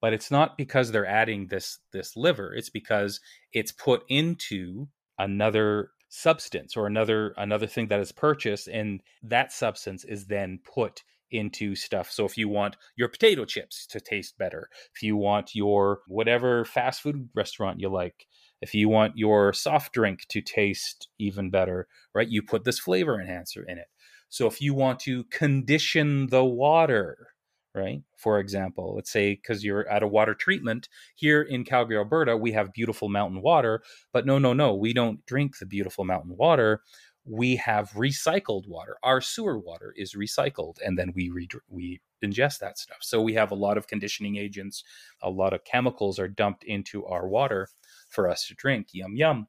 But 0.00 0.12
it's 0.12 0.30
not 0.30 0.58
because 0.58 0.90
they're 0.90 1.06
adding 1.06 1.46
this 1.46 1.78
this 1.92 2.16
liver, 2.16 2.52
it's 2.52 2.70
because 2.70 3.20
it's 3.52 3.72
put 3.72 4.02
into 4.08 4.88
another 5.18 5.90
substance 6.08 6.76
or 6.76 6.86
another 6.86 7.34
another 7.36 7.66
thing 7.66 7.88
that 7.88 8.00
is 8.00 8.12
purchased 8.12 8.68
and 8.68 9.02
that 9.22 9.52
substance 9.52 10.04
is 10.04 10.26
then 10.26 10.58
put 10.64 11.02
into 11.30 11.74
stuff. 11.74 12.10
So 12.10 12.24
if 12.24 12.38
you 12.38 12.48
want 12.48 12.76
your 12.96 13.08
potato 13.08 13.44
chips 13.44 13.86
to 13.88 14.00
taste 14.00 14.38
better, 14.38 14.68
if 14.94 15.02
you 15.02 15.16
want 15.16 15.54
your 15.54 16.00
whatever 16.06 16.64
fast 16.64 17.02
food 17.02 17.28
restaurant 17.34 17.80
you 17.80 17.88
like, 17.88 18.26
if 18.60 18.74
you 18.74 18.88
want 18.88 19.16
your 19.16 19.52
soft 19.52 19.92
drink 19.92 20.20
to 20.28 20.40
taste 20.40 21.08
even 21.18 21.50
better, 21.50 21.88
right? 22.14 22.28
You 22.28 22.42
put 22.42 22.64
this 22.64 22.78
flavor 22.78 23.20
enhancer 23.20 23.64
in 23.66 23.78
it. 23.78 23.88
So 24.28 24.46
if 24.46 24.60
you 24.60 24.74
want 24.74 25.00
to 25.00 25.24
condition 25.24 26.28
the 26.28 26.44
water, 26.44 27.28
right? 27.76 28.02
For 28.16 28.40
example, 28.40 28.94
let's 28.96 29.10
say 29.10 29.34
because 29.34 29.62
you're 29.62 29.88
at 29.88 30.02
a 30.02 30.08
water 30.08 30.34
treatment 30.34 30.88
here 31.14 31.42
in 31.42 31.64
Calgary, 31.64 31.98
Alberta, 31.98 32.36
we 32.36 32.52
have 32.52 32.72
beautiful 32.72 33.08
mountain 33.08 33.42
water, 33.42 33.82
but 34.12 34.26
no, 34.26 34.38
no, 34.38 34.52
no, 34.52 34.74
we 34.74 34.92
don't 34.92 35.24
drink 35.26 35.58
the 35.58 35.66
beautiful 35.66 36.04
mountain 36.04 36.36
water. 36.36 36.82
We 37.24 37.56
have 37.56 37.90
recycled 37.90 38.68
water. 38.68 38.96
Our 39.02 39.20
sewer 39.20 39.58
water 39.58 39.92
is 39.96 40.14
recycled, 40.14 40.76
and 40.84 40.98
then 40.98 41.12
we 41.14 41.28
re- 41.28 41.48
we 41.68 42.00
ingest 42.24 42.60
that 42.60 42.78
stuff. 42.78 42.98
So 43.02 43.20
we 43.20 43.34
have 43.34 43.50
a 43.50 43.56
lot 43.56 43.76
of 43.76 43.88
conditioning 43.88 44.36
agents, 44.36 44.82
a 45.22 45.30
lot 45.30 45.52
of 45.52 45.64
chemicals 45.64 46.18
are 46.18 46.28
dumped 46.28 46.64
into 46.64 47.04
our 47.06 47.28
water 47.28 47.68
for 48.08 48.28
us 48.28 48.46
to 48.46 48.54
drink. 48.54 48.88
Yum 48.92 49.16
yum. 49.16 49.48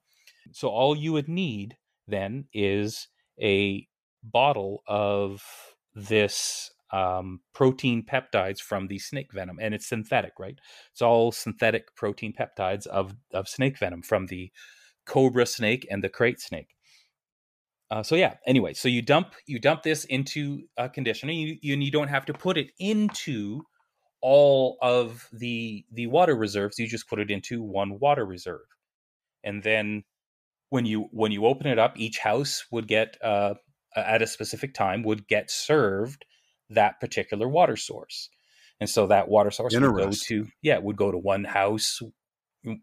So 0.51 0.69
all 0.69 0.95
you 0.95 1.13
would 1.13 1.29
need 1.29 1.77
then 2.07 2.45
is 2.53 3.07
a 3.41 3.87
bottle 4.23 4.83
of 4.87 5.43
this 5.93 6.71
um, 6.91 7.41
protein 7.53 8.03
peptides 8.03 8.59
from 8.59 8.87
the 8.87 8.99
snake 8.99 9.33
venom, 9.33 9.59
and 9.61 9.73
it's 9.73 9.87
synthetic, 9.87 10.33
right? 10.39 10.57
It's 10.91 11.01
all 11.01 11.31
synthetic 11.31 11.95
protein 11.95 12.33
peptides 12.33 12.87
of 12.87 13.15
of 13.33 13.47
snake 13.47 13.77
venom 13.77 14.01
from 14.01 14.27
the 14.27 14.51
cobra 15.05 15.45
snake 15.45 15.87
and 15.89 16.03
the 16.03 16.09
krait 16.09 16.39
snake. 16.39 16.75
Uh, 17.89 18.03
so 18.03 18.15
yeah. 18.15 18.35
Anyway, 18.45 18.73
so 18.73 18.87
you 18.87 19.01
dump 19.01 19.33
you 19.45 19.59
dump 19.59 19.83
this 19.83 20.05
into 20.05 20.63
a 20.77 20.89
conditioner, 20.89 21.31
you, 21.31 21.57
you, 21.61 21.73
and 21.73 21.83
you 21.83 21.91
don't 21.91 22.09
have 22.09 22.25
to 22.25 22.33
put 22.33 22.57
it 22.57 22.71
into 22.79 23.61
all 24.21 24.77
of 24.81 25.27
the 25.31 25.85
the 25.91 26.07
water 26.07 26.35
reserves. 26.35 26.79
You 26.79 26.87
just 26.87 27.07
put 27.09 27.19
it 27.19 27.31
into 27.31 27.61
one 27.61 27.99
water 27.99 28.25
reserve, 28.25 28.65
and 29.43 29.63
then 29.63 30.03
when 30.69 30.85
you 30.85 31.07
when 31.11 31.31
you 31.31 31.45
open 31.45 31.67
it 31.67 31.79
up, 31.79 31.97
each 31.97 32.19
house 32.19 32.65
would 32.71 32.87
get 32.87 33.17
uh, 33.23 33.53
at 33.95 34.21
a 34.21 34.27
specific 34.27 34.73
time 34.73 35.03
would 35.03 35.27
get 35.27 35.49
served 35.49 36.25
that 36.69 36.99
particular 36.99 37.47
water 37.47 37.75
source. 37.75 38.29
And 38.79 38.89
so 38.89 39.07
that 39.07 39.27
water 39.27 39.51
source 39.51 39.73
would 39.73 39.81
go 39.81 40.11
to 40.11 40.47
yeah, 40.61 40.77
would 40.77 40.97
go 40.97 41.11
to 41.11 41.17
one 41.17 41.43
house 41.43 42.01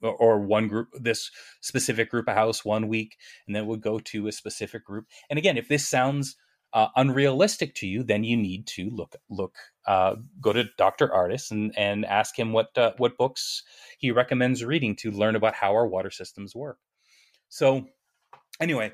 or 0.03 0.41
one 0.41 0.69
group 0.69 0.89
this 0.95 1.31
specific 1.61 2.11
group 2.11 2.29
of 2.29 2.35
house 2.35 2.65
one 2.65 2.89
week 2.89 3.17
and 3.47 3.55
then 3.55 3.67
would 3.67 3.81
go 3.83 3.99
to 3.99 4.27
a 4.27 4.33
specific 4.33 4.85
group. 4.85 5.07
And 5.31 5.39
again 5.39 5.57
if 5.57 5.69
this 5.69 5.89
sounds 5.89 6.37
uh, 6.73 6.89
unrealistic 6.97 7.75
to 7.77 7.87
you 7.87 8.03
then 8.03 8.25
you 8.25 8.37
need 8.37 8.67
to 8.67 8.91
look 8.91 9.15
look 9.31 9.55
uh, 9.87 10.17
go 10.41 10.53
to 10.53 10.65
dr 10.77 11.07
Ardis 11.09 11.51
and 11.51 11.77
and 11.79 12.05
ask 12.05 12.37
him 12.37 12.53
what 12.53 12.77
uh, 12.77 12.93
what 12.97 13.17
books 13.17 13.63
he 13.99 14.11
recommends 14.11 14.65
reading 14.65 14.97
to 14.97 15.11
learn 15.11 15.37
about 15.37 15.55
how 15.55 15.73
our 15.73 15.87
water 15.87 16.11
systems 16.11 16.55
work. 16.55 16.79
So 17.49 17.87
anyway 18.61 18.93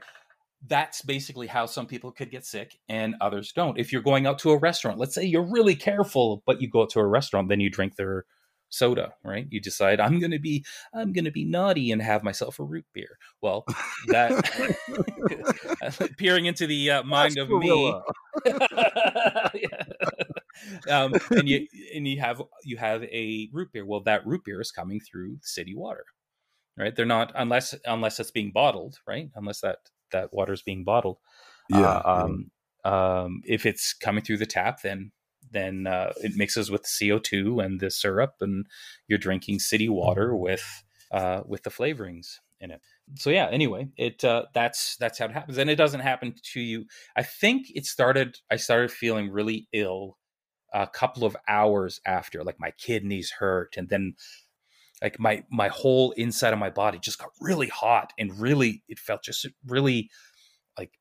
that's 0.67 1.03
basically 1.03 1.47
how 1.47 1.67
some 1.67 1.87
people 1.87 2.13
could 2.13 2.31
get 2.31 2.45
sick 2.45 2.79
and 2.89 3.15
others 3.21 3.53
don't 3.53 3.79
if 3.79 3.93
you're 3.93 4.03
going 4.03 4.27
out 4.27 4.39
to 4.39 4.51
a 4.51 4.59
restaurant 4.59 4.99
let's 4.99 5.15
say 5.15 5.25
you're 5.25 5.51
really 5.51 5.75
careful 5.75 6.43
but 6.47 6.61
you 6.61 6.69
go 6.69 6.83
out 6.83 6.91
to 6.91 7.01
a 7.01 7.07
restaurant 7.07 7.49
then 7.49 7.61
you 7.61 7.71
drink 7.71 7.97
their 7.97 8.25
soda, 8.71 9.13
right? 9.25 9.47
You 9.51 9.61
decide 9.61 10.01
I'm 10.01 10.19
going 10.19 10.31
to 10.31 10.39
be 10.39 10.65
I'm 10.95 11.13
going 11.13 11.27
to 11.27 11.31
be 11.31 11.45
naughty 11.45 11.93
and 11.93 12.01
have 12.01 12.23
myself 12.23 12.59
a 12.59 12.65
root 12.65 12.87
beer. 12.95 13.19
Well, 13.43 13.67
that 14.07 14.33
peering 16.17 16.47
into 16.47 16.67
the 16.67 16.91
uh, 16.91 17.03
mind 17.03 17.35
That's 17.37 17.51
of 17.51 17.59
me. 17.59 17.95
um, 20.91 21.13
and 21.31 21.47
you 21.49 21.67
and 21.95 22.09
you 22.09 22.21
have 22.21 22.43
you 22.65 22.79
have 22.79 23.03
a 23.05 23.51
root 23.53 23.73
beer. 23.73 23.85
Well, 23.85 24.01
that 24.05 24.27
root 24.27 24.45
beer 24.45 24.61
is 24.61 24.71
coming 24.71 25.01
through 25.01 25.39
city 25.43 25.75
water, 25.75 26.05
right? 26.79 26.95
They're 26.95 27.05
not 27.05 27.33
unless 27.35 27.75
unless 27.85 28.21
it's 28.21 28.31
being 28.31 28.53
bottled, 28.53 28.99
right? 29.07 29.29
Unless 29.35 29.61
that 29.61 29.79
that 30.13 30.33
water 30.33 30.53
is 30.53 30.63
being 30.63 30.85
bottled. 30.85 31.19
Yeah. 31.69 31.81
Uh, 31.81 32.25
um, 32.25 32.51
um, 32.85 33.43
if 33.45 33.67
it's 33.67 33.93
coming 33.93 34.25
through 34.25 34.39
the 34.39 34.47
tap, 34.47 34.83
then 34.83 35.13
then 35.53 35.87
uh, 35.87 36.13
it 36.19 36.37
mixes 36.37 36.71
with 36.71 36.85
CO2 36.85 37.65
and 37.65 37.81
the 37.81 37.91
syrup, 37.91 38.35
and 38.41 38.67
you're 39.09 39.19
drinking 39.19 39.59
city 39.59 39.89
water 39.89 40.35
with 40.35 40.85
uh, 41.11 41.43
with 41.47 41.63
the 41.63 41.71
flavorings 41.71 42.39
in 42.61 42.71
it. 42.71 42.81
So 43.17 43.31
yeah, 43.31 43.49
anyway, 43.51 43.89
it 43.97 44.25
uh, 44.25 44.45
that's 44.55 44.97
that's 44.97 45.19
how 45.19 45.27
it 45.27 45.33
happens, 45.33 45.59
and 45.59 45.69
it 45.69 45.77
doesn't 45.77 46.01
happen 46.01 46.35
to 46.53 46.61
you. 46.61 46.87
I 47.17 47.23
think 47.23 47.67
it 47.75 47.87
started. 47.87 48.39
I 48.51 48.57
started 48.57 48.93
feeling 48.93 49.31
really 49.31 49.69
ill 49.73 50.19
a 50.73 50.87
couple 50.87 51.25
of 51.25 51.37
hours 51.49 52.01
after, 52.07 52.45
like 52.45 52.61
my 52.61 52.71
kidneys 52.71 53.33
hurt, 53.39 53.77
and 53.77 53.89
then 53.89 54.15
like 55.03 55.19
my 55.19 55.45
my 55.51 55.69
whole 55.69 56.13
inside 56.13 56.53
of 56.53 56.59
my 56.59 56.71
body 56.71 56.99
just 56.99 57.19
got 57.19 57.31
really 57.41 57.69
hot 57.69 58.13
and 58.19 58.39
really 58.39 58.83
it 58.89 58.99
felt 58.99 59.23
just 59.23 59.47
really 59.67 60.11
like 60.79 60.93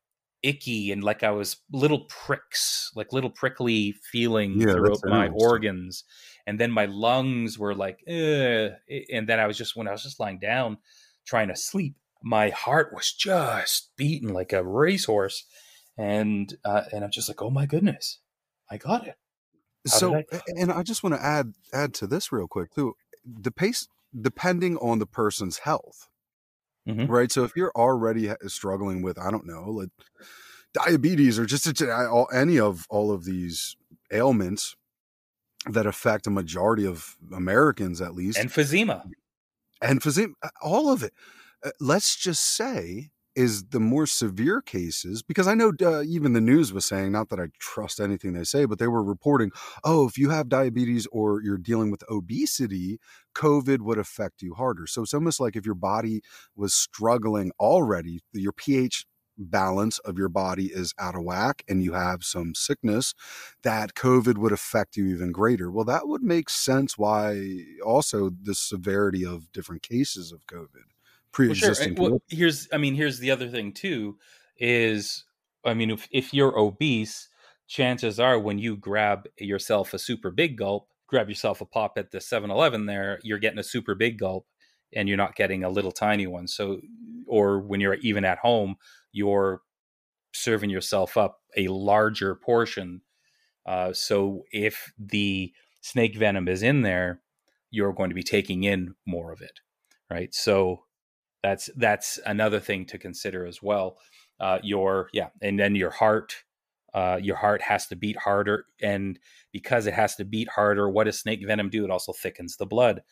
icky 0.42 0.90
and 0.90 1.04
like 1.04 1.22
I 1.22 1.30
was 1.30 1.58
little 1.72 2.06
pricks, 2.06 2.90
like 2.94 3.12
little 3.12 3.30
prickly 3.30 3.94
feeling 4.10 4.60
yeah, 4.60 4.72
throughout 4.72 5.00
my 5.04 5.28
organs. 5.28 6.04
And 6.46 6.58
then 6.58 6.70
my 6.70 6.86
lungs 6.86 7.58
were 7.58 7.74
like, 7.74 8.00
eh. 8.06 8.70
and 9.12 9.28
then 9.28 9.38
I 9.38 9.46
was 9.46 9.56
just 9.58 9.76
when 9.76 9.86
I 9.86 9.92
was 9.92 10.02
just 10.02 10.18
lying 10.18 10.38
down 10.38 10.78
trying 11.26 11.48
to 11.48 11.56
sleep, 11.56 11.94
my 12.22 12.50
heart 12.50 12.92
was 12.94 13.12
just 13.12 13.90
beating 13.96 14.32
like 14.32 14.52
a 14.52 14.64
racehorse, 14.64 15.44
and 15.96 16.52
uh, 16.64 16.82
and 16.92 17.04
I'm 17.04 17.10
just 17.10 17.28
like, 17.28 17.42
oh 17.42 17.50
my 17.50 17.66
goodness, 17.66 18.18
I 18.70 18.78
got 18.78 19.06
it. 19.06 19.16
How 19.88 19.98
so, 19.98 20.14
I- 20.16 20.24
and 20.56 20.72
I 20.72 20.82
just 20.82 21.02
want 21.02 21.14
to 21.14 21.22
add 21.24 21.54
add 21.72 21.94
to 21.94 22.06
this 22.06 22.32
real 22.32 22.48
quick 22.48 22.74
too. 22.74 22.94
The 23.24 23.50
pace, 23.50 23.88
depending 24.18 24.76
on 24.78 24.98
the 24.98 25.06
person's 25.06 25.58
health, 25.58 26.08
Mm-hmm. 26.88 27.06
Right. 27.06 27.30
So 27.30 27.44
if 27.44 27.52
you're 27.54 27.72
already 27.76 28.30
struggling 28.46 29.02
with, 29.02 29.18
I 29.18 29.30
don't 29.30 29.46
know, 29.46 29.64
like 29.70 29.90
diabetes 30.72 31.38
or 31.38 31.46
just 31.46 31.66
any 32.32 32.58
of 32.58 32.86
all 32.90 33.12
of 33.12 33.24
these 33.24 33.76
ailments 34.12 34.76
that 35.66 35.86
affect 35.86 36.26
a 36.26 36.30
majority 36.30 36.86
of 36.86 37.16
Americans, 37.34 38.00
at 38.00 38.14
least, 38.14 38.38
emphysema, 38.38 39.04
emphysema, 39.82 40.32
all 40.62 40.90
of 40.90 41.02
it. 41.02 41.12
Uh, 41.62 41.70
let's 41.80 42.16
just 42.16 42.42
say 42.42 43.10
is 43.40 43.64
the 43.70 43.80
more 43.80 44.06
severe 44.06 44.60
cases 44.60 45.22
because 45.22 45.46
i 45.46 45.54
know 45.54 45.72
uh, 45.82 46.02
even 46.02 46.32
the 46.32 46.40
news 46.40 46.72
was 46.72 46.84
saying 46.84 47.10
not 47.12 47.28
that 47.28 47.40
i 47.40 47.46
trust 47.58 48.00
anything 48.00 48.32
they 48.32 48.44
say 48.44 48.64
but 48.64 48.78
they 48.78 48.88
were 48.88 49.02
reporting 49.02 49.50
oh 49.84 50.06
if 50.06 50.18
you 50.18 50.30
have 50.30 50.48
diabetes 50.48 51.06
or 51.12 51.42
you're 51.42 51.58
dealing 51.70 51.90
with 51.90 52.02
obesity 52.10 52.98
covid 53.34 53.80
would 53.80 53.98
affect 53.98 54.42
you 54.42 54.54
harder. 54.54 54.86
So 54.86 55.02
it's 55.02 55.14
almost 55.14 55.40
like 55.40 55.56
if 55.56 55.66
your 55.66 55.74
body 55.74 56.22
was 56.56 56.74
struggling 56.74 57.52
already 57.58 58.20
your 58.32 58.52
ph 58.52 59.06
balance 59.42 59.98
of 60.00 60.18
your 60.18 60.28
body 60.28 60.66
is 60.66 60.92
out 60.98 61.14
of 61.14 61.22
whack 61.22 61.62
and 61.66 61.82
you 61.82 61.94
have 61.94 62.22
some 62.22 62.54
sickness 62.54 63.14
that 63.62 63.94
covid 63.94 64.36
would 64.36 64.52
affect 64.52 64.96
you 64.96 65.06
even 65.06 65.32
greater. 65.32 65.70
Well 65.70 65.84
that 65.86 66.08
would 66.08 66.22
make 66.22 66.50
sense 66.50 66.98
why 66.98 67.64
also 67.84 68.30
the 68.42 68.54
severity 68.54 69.24
of 69.24 69.50
different 69.52 69.82
cases 69.82 70.32
of 70.32 70.46
covid 70.46 70.84
pre-existing. 71.32 71.94
Well, 71.94 72.04
sure. 72.04 72.10
well, 72.12 72.22
here's, 72.28 72.68
I 72.72 72.78
mean, 72.78 72.94
here's 72.94 73.18
the 73.18 73.30
other 73.30 73.48
thing 73.48 73.72
too, 73.72 74.18
is, 74.58 75.24
I 75.64 75.74
mean, 75.74 75.90
if, 75.90 76.08
if 76.10 76.34
you're 76.34 76.58
obese, 76.58 77.28
chances 77.66 78.18
are 78.18 78.38
when 78.38 78.58
you 78.58 78.76
grab 78.76 79.28
yourself 79.38 79.94
a 79.94 79.98
super 79.98 80.30
big 80.30 80.56
gulp, 80.56 80.88
grab 81.06 81.28
yourself 81.28 81.60
a 81.60 81.66
pop 81.66 81.94
at 81.96 82.10
the 82.10 82.18
7-Eleven 82.18 82.86
there, 82.86 83.18
you're 83.22 83.38
getting 83.38 83.58
a 83.58 83.64
super 83.64 83.94
big 83.94 84.18
gulp 84.18 84.46
and 84.94 85.08
you're 85.08 85.16
not 85.16 85.36
getting 85.36 85.64
a 85.64 85.70
little 85.70 85.92
tiny 85.92 86.26
one. 86.26 86.48
So, 86.48 86.80
or 87.26 87.60
when 87.60 87.80
you're 87.80 87.94
even 87.94 88.24
at 88.24 88.38
home, 88.38 88.76
you're 89.12 89.62
serving 90.32 90.70
yourself 90.70 91.16
up 91.16 91.40
a 91.56 91.68
larger 91.68 92.34
portion. 92.34 93.02
Uh, 93.66 93.92
so 93.92 94.44
if 94.52 94.92
the 94.98 95.52
snake 95.80 96.16
venom 96.16 96.48
is 96.48 96.62
in 96.62 96.82
there, 96.82 97.20
you're 97.70 97.92
going 97.92 98.10
to 98.10 98.14
be 98.14 98.22
taking 98.22 98.64
in 98.64 98.94
more 99.06 99.32
of 99.32 99.40
it, 99.40 99.60
right? 100.10 100.34
So 100.34 100.84
that's 101.42 101.70
that's 101.76 102.18
another 102.26 102.60
thing 102.60 102.84
to 102.86 102.98
consider 102.98 103.46
as 103.46 103.62
well. 103.62 103.98
Uh, 104.38 104.58
your 104.62 105.08
yeah, 105.12 105.28
and 105.40 105.58
then 105.58 105.74
your 105.74 105.90
heart. 105.90 106.44
Uh, 106.92 107.20
your 107.22 107.36
heart 107.36 107.62
has 107.62 107.86
to 107.86 107.94
beat 107.94 108.16
harder, 108.16 108.64
and 108.82 109.16
because 109.52 109.86
it 109.86 109.94
has 109.94 110.16
to 110.16 110.24
beat 110.24 110.48
harder, 110.48 110.90
what 110.90 111.04
does 111.04 111.20
snake 111.20 111.40
venom 111.46 111.70
do? 111.70 111.84
It 111.84 111.90
also 111.90 112.12
thickens 112.12 112.56
the 112.56 112.66
blood 112.66 113.02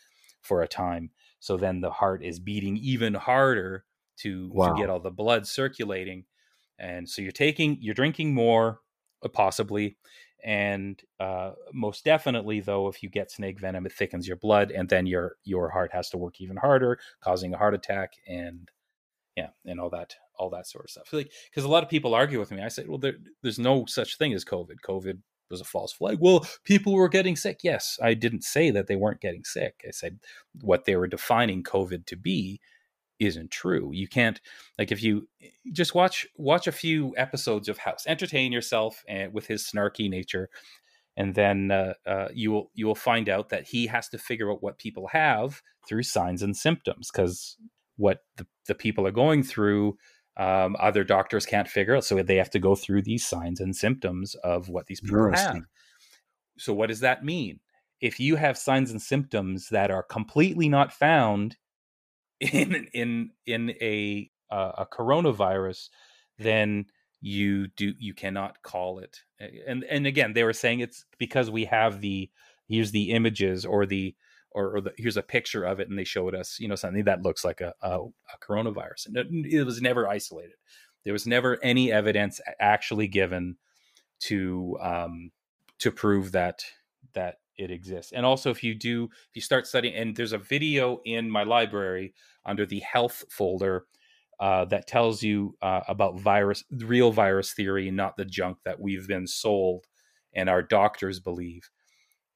for 0.42 0.62
a 0.62 0.66
time. 0.66 1.10
So 1.38 1.56
then 1.56 1.80
the 1.80 1.92
heart 1.92 2.24
is 2.24 2.40
beating 2.40 2.76
even 2.78 3.14
harder 3.14 3.84
to, 4.18 4.50
wow. 4.52 4.72
to 4.72 4.80
get 4.80 4.90
all 4.90 4.98
the 4.98 5.12
blood 5.12 5.46
circulating, 5.46 6.24
and 6.76 7.08
so 7.08 7.22
you're 7.22 7.30
taking 7.30 7.78
you're 7.80 7.94
drinking 7.94 8.34
more, 8.34 8.80
uh, 9.24 9.28
possibly, 9.28 9.96
and 10.44 11.02
uh, 11.20 11.52
most 11.72 12.04
definitely 12.04 12.60
though 12.60 12.88
if 12.88 13.02
you 13.02 13.08
get 13.08 13.30
snake 13.30 13.58
venom 13.58 13.86
it 13.86 13.92
thickens 13.92 14.26
your 14.26 14.36
blood 14.36 14.70
and 14.70 14.88
then 14.88 15.06
your 15.06 15.36
your 15.44 15.68
heart 15.70 15.92
has 15.92 16.08
to 16.10 16.18
work 16.18 16.40
even 16.40 16.56
harder 16.56 16.98
causing 17.20 17.52
a 17.52 17.58
heart 17.58 17.74
attack 17.74 18.12
and 18.26 18.70
yeah 19.36 19.48
and 19.64 19.80
all 19.80 19.90
that 19.90 20.14
all 20.38 20.50
that 20.50 20.66
sort 20.66 20.84
of 20.84 20.90
stuff. 20.90 21.12
Like 21.12 21.32
because 21.50 21.64
a 21.64 21.68
lot 21.68 21.82
of 21.82 21.88
people 21.88 22.14
argue 22.14 22.38
with 22.38 22.50
me. 22.50 22.62
I 22.62 22.68
said 22.68 22.88
well 22.88 22.98
there, 22.98 23.14
there's 23.42 23.58
no 23.58 23.84
such 23.86 24.16
thing 24.16 24.32
as 24.32 24.44
covid. 24.44 24.76
Covid 24.86 25.18
was 25.50 25.60
a 25.60 25.64
false 25.64 25.92
flag. 25.92 26.18
Well 26.20 26.46
people 26.64 26.94
were 26.94 27.08
getting 27.08 27.36
sick. 27.36 27.60
Yes 27.62 27.98
i 28.02 28.14
didn't 28.14 28.44
say 28.44 28.70
that 28.70 28.86
they 28.86 28.96
weren't 28.96 29.20
getting 29.20 29.44
sick. 29.44 29.84
I 29.86 29.90
said 29.90 30.20
what 30.60 30.84
they 30.84 30.96
were 30.96 31.08
defining 31.08 31.62
covid 31.62 32.06
to 32.06 32.16
be 32.16 32.60
isn't 33.20 33.50
true. 33.50 33.90
You 33.92 34.08
can't 34.08 34.40
like 34.78 34.92
if 34.92 35.02
you 35.02 35.28
just 35.72 35.94
watch 35.94 36.26
watch 36.36 36.66
a 36.66 36.72
few 36.72 37.14
episodes 37.16 37.68
of 37.68 37.78
House, 37.78 38.04
entertain 38.06 38.52
yourself 38.52 39.02
and 39.08 39.32
with 39.32 39.46
his 39.46 39.64
snarky 39.64 40.08
nature, 40.08 40.48
and 41.16 41.34
then 41.34 41.70
uh, 41.70 41.94
uh, 42.06 42.28
you 42.32 42.50
will 42.52 42.70
you 42.74 42.86
will 42.86 42.94
find 42.94 43.28
out 43.28 43.48
that 43.50 43.68
he 43.68 43.86
has 43.88 44.08
to 44.10 44.18
figure 44.18 44.50
out 44.50 44.62
what 44.62 44.78
people 44.78 45.08
have 45.08 45.62
through 45.88 46.04
signs 46.04 46.42
and 46.42 46.56
symptoms 46.56 47.10
because 47.12 47.56
what 47.96 48.20
the, 48.36 48.46
the 48.66 48.74
people 48.74 49.06
are 49.06 49.12
going 49.12 49.42
through 49.42 49.96
um, 50.36 50.76
other 50.78 51.02
doctors 51.02 51.44
can't 51.44 51.66
figure 51.68 51.96
out 51.96 52.04
so 52.04 52.22
they 52.22 52.36
have 52.36 52.50
to 52.50 52.60
go 52.60 52.76
through 52.76 53.02
these 53.02 53.26
signs 53.26 53.58
and 53.60 53.74
symptoms 53.74 54.36
of 54.36 54.68
what 54.68 54.86
these 54.86 55.00
people 55.00 55.16
have. 55.32 55.62
So 56.58 56.72
what 56.72 56.88
does 56.88 57.00
that 57.00 57.24
mean? 57.24 57.58
If 58.00 58.20
you 58.20 58.36
have 58.36 58.56
signs 58.56 58.92
and 58.92 59.02
symptoms 59.02 59.68
that 59.70 59.90
are 59.90 60.04
completely 60.04 60.68
not 60.68 60.92
found 60.92 61.56
in 62.40 62.88
in 62.92 63.30
in 63.46 63.70
a 63.80 64.30
uh, 64.50 64.72
a 64.78 64.86
coronavirus, 64.86 65.88
then 66.38 66.86
you 67.20 67.68
do 67.68 67.94
you 67.98 68.14
cannot 68.14 68.62
call 68.62 69.00
it. 69.00 69.22
And 69.66 69.84
and 69.84 70.06
again, 70.06 70.32
they 70.32 70.44
were 70.44 70.52
saying 70.52 70.80
it's 70.80 71.04
because 71.18 71.50
we 71.50 71.64
have 71.66 72.00
the 72.00 72.30
here's 72.68 72.92
the 72.92 73.10
images 73.10 73.64
or 73.64 73.86
the 73.86 74.14
or, 74.52 74.76
or 74.76 74.80
the, 74.80 74.92
here's 74.96 75.16
a 75.16 75.22
picture 75.22 75.64
of 75.64 75.78
it, 75.78 75.88
and 75.88 75.98
they 75.98 76.04
showed 76.04 76.34
us 76.34 76.58
you 76.58 76.68
know 76.68 76.74
something 76.74 77.04
that 77.04 77.22
looks 77.22 77.44
like 77.44 77.60
a, 77.60 77.74
a, 77.82 77.98
a 78.00 78.38
coronavirus, 78.40 79.06
and 79.06 79.16
it, 79.16 79.26
it 79.52 79.64
was 79.64 79.80
never 79.80 80.08
isolated. 80.08 80.56
There 81.04 81.12
was 81.12 81.26
never 81.26 81.58
any 81.62 81.92
evidence 81.92 82.40
actually 82.60 83.08
given 83.08 83.56
to 84.20 84.76
um, 84.80 85.30
to 85.78 85.90
prove 85.90 86.32
that 86.32 86.62
that 87.14 87.36
it 87.58 87.70
exists. 87.70 88.12
And 88.12 88.24
also, 88.24 88.50
if 88.50 88.62
you 88.62 88.74
do, 88.74 89.04
if 89.04 89.34
you 89.34 89.42
start 89.42 89.66
studying, 89.66 89.94
and 89.94 90.16
there's 90.16 90.32
a 90.32 90.38
video 90.38 91.00
in 91.04 91.30
my 91.30 91.42
library 91.42 92.14
under 92.46 92.64
the 92.64 92.80
health 92.80 93.24
folder 93.30 93.84
uh, 94.40 94.64
that 94.66 94.86
tells 94.86 95.22
you 95.22 95.56
uh, 95.60 95.80
about 95.88 96.18
virus, 96.18 96.64
real 96.70 97.10
virus 97.10 97.52
theory, 97.52 97.90
not 97.90 98.16
the 98.16 98.24
junk 98.24 98.58
that 98.64 98.80
we've 98.80 99.08
been 99.08 99.26
sold 99.26 99.86
and 100.34 100.48
our 100.48 100.62
doctors 100.62 101.20
believe. 101.20 101.68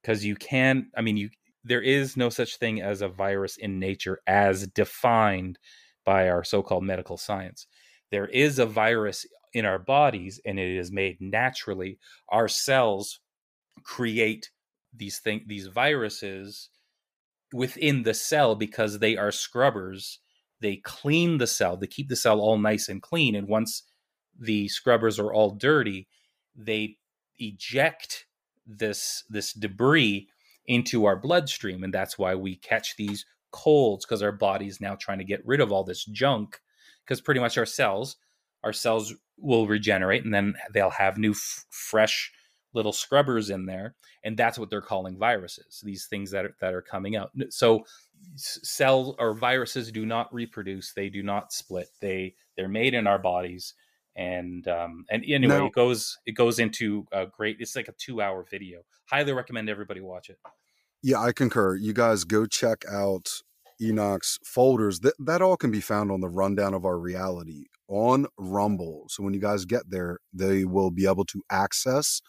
Because 0.01 0.25
you 0.25 0.35
can, 0.35 0.91
I 0.97 1.01
mean, 1.01 1.17
you 1.17 1.29
there 1.63 1.81
is 1.81 2.17
no 2.17 2.29
such 2.29 2.57
thing 2.57 2.81
as 2.81 3.01
a 3.01 3.07
virus 3.07 3.55
in 3.55 3.79
nature 3.79 4.19
as 4.27 4.67
defined 4.67 5.57
by 6.05 6.27
our 6.27 6.43
so-called 6.43 6.83
medical 6.83 7.15
science. 7.15 7.67
There 8.11 8.27
is 8.27 8.59
a 8.59 8.65
virus 8.65 9.25
in 9.53 9.65
our 9.65 9.79
bodies 9.79 10.41
and 10.45 10.59
it 10.59 10.77
is 10.77 10.91
made 10.91 11.21
naturally. 11.21 11.99
Our 12.27 12.49
cells 12.49 13.21
create 13.83 14.51
these 14.95 15.19
thing 15.19 15.43
these 15.47 15.67
viruses 15.67 16.69
within 17.53 18.03
the 18.03 18.13
cell 18.13 18.55
because 18.55 18.99
they 18.99 19.15
are 19.15 19.31
scrubbers. 19.31 20.19
They 20.59 20.77
clean 20.77 21.37
the 21.37 21.47
cell, 21.47 21.77
they 21.77 21.87
keep 21.87 22.09
the 22.09 22.15
cell 22.15 22.39
all 22.39 22.57
nice 22.57 22.87
and 22.87 23.01
clean. 23.01 23.35
And 23.35 23.47
once 23.47 23.83
the 24.39 24.67
scrubbers 24.69 25.19
are 25.19 25.33
all 25.33 25.51
dirty, 25.51 26.07
they 26.55 26.97
eject 27.39 28.25
this 28.65 29.23
this 29.29 29.53
debris 29.53 30.27
into 30.65 31.05
our 31.05 31.17
bloodstream 31.17 31.83
and 31.83 31.93
that's 31.93 32.17
why 32.17 32.33
we 32.35 32.55
catch 32.55 32.95
these 32.95 33.25
colds 33.51 34.05
because 34.05 34.21
our 34.21 34.31
body's 34.31 34.79
now 34.79 34.95
trying 34.95 35.17
to 35.17 35.23
get 35.25 35.45
rid 35.45 35.59
of 35.59 35.71
all 35.71 35.83
this 35.83 36.05
junk 36.05 36.61
because 37.03 37.19
pretty 37.19 37.41
much 37.41 37.57
our 37.57 37.65
cells 37.65 38.15
our 38.63 38.71
cells 38.71 39.13
will 39.37 39.67
regenerate 39.67 40.23
and 40.23 40.33
then 40.33 40.53
they'll 40.73 40.89
have 40.89 41.17
new 41.17 41.31
f- 41.31 41.65
fresh 41.69 42.31
little 42.73 42.93
scrubbers 42.93 43.49
in 43.49 43.65
there 43.65 43.95
and 44.23 44.37
that's 44.37 44.57
what 44.57 44.69
they're 44.69 44.81
calling 44.81 45.17
viruses 45.17 45.81
these 45.83 46.05
things 46.05 46.31
that 46.31 46.45
are, 46.45 46.55
that 46.59 46.73
are 46.73 46.81
coming 46.81 47.15
out. 47.15 47.31
So 47.49 47.85
cells 48.35 49.15
or 49.19 49.33
viruses 49.33 49.91
do 49.91 50.05
not 50.05 50.33
reproduce 50.33 50.93
they 50.93 51.09
do 51.09 51.21
not 51.21 51.51
split 51.51 51.89
they 51.99 52.33
they're 52.55 52.69
made 52.69 52.93
in 52.93 53.05
our 53.05 53.19
bodies 53.19 53.73
and 54.15 54.67
um 54.67 55.05
and 55.09 55.23
anyway 55.27 55.59
now, 55.59 55.65
it 55.65 55.73
goes 55.73 56.17
it 56.25 56.33
goes 56.33 56.59
into 56.59 57.05
a 57.11 57.25
great 57.25 57.57
it's 57.59 57.75
like 57.75 57.87
a 57.87 57.93
two 57.93 58.21
hour 58.21 58.45
video. 58.49 58.81
Highly 59.05 59.33
recommend 59.33 59.69
everybody 59.69 60.01
watch 60.01 60.29
it. 60.29 60.37
Yeah 61.01 61.19
i 61.19 61.31
concur. 61.31 61.75
You 61.75 61.93
guys 61.93 62.23
go 62.23 62.45
check 62.45 62.85
out 62.89 63.29
enoch's 63.81 64.39
folders. 64.45 64.99
That 64.99 65.15
that 65.19 65.41
all 65.41 65.57
can 65.57 65.71
be 65.71 65.81
found 65.81 66.11
on 66.11 66.21
the 66.21 66.29
rundown 66.29 66.73
of 66.73 66.85
our 66.85 66.97
reality 66.97 67.65
on 67.87 68.27
rumble. 68.37 69.05
So 69.09 69.23
when 69.23 69.33
you 69.33 69.41
guys 69.41 69.65
get 69.65 69.89
there 69.89 70.19
they 70.31 70.63
will 70.63 70.91
be 70.91 71.07
able 71.07 71.25
to 71.25 71.41
access 71.49 72.21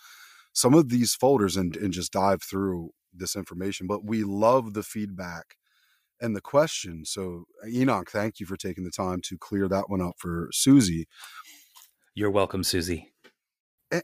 some 0.55 0.73
of 0.73 0.89
these 0.89 1.15
folders 1.15 1.57
and, 1.57 1.77
and 1.77 1.93
just 1.93 2.13
dive 2.13 2.43
through 2.43 2.91
this 3.13 3.37
information 3.37 3.87
but 3.87 4.05
we 4.05 4.25
love 4.25 4.73
the 4.73 4.83
feedback 4.83 5.57
and 6.21 6.35
the 6.35 6.41
question 6.41 7.05
so 7.05 7.45
enoch 7.69 8.11
thank 8.11 8.41
you 8.41 8.47
for 8.47 8.57
taking 8.57 8.85
the 8.85 8.91
time 8.91 9.21
to 9.21 9.37
clear 9.37 9.69
that 9.69 9.91
one 9.91 10.01
up 10.01 10.15
for 10.19 10.49
susie 10.53 11.07
you're 12.17 12.31
welcome, 12.31 12.63
Susie. 12.63 13.11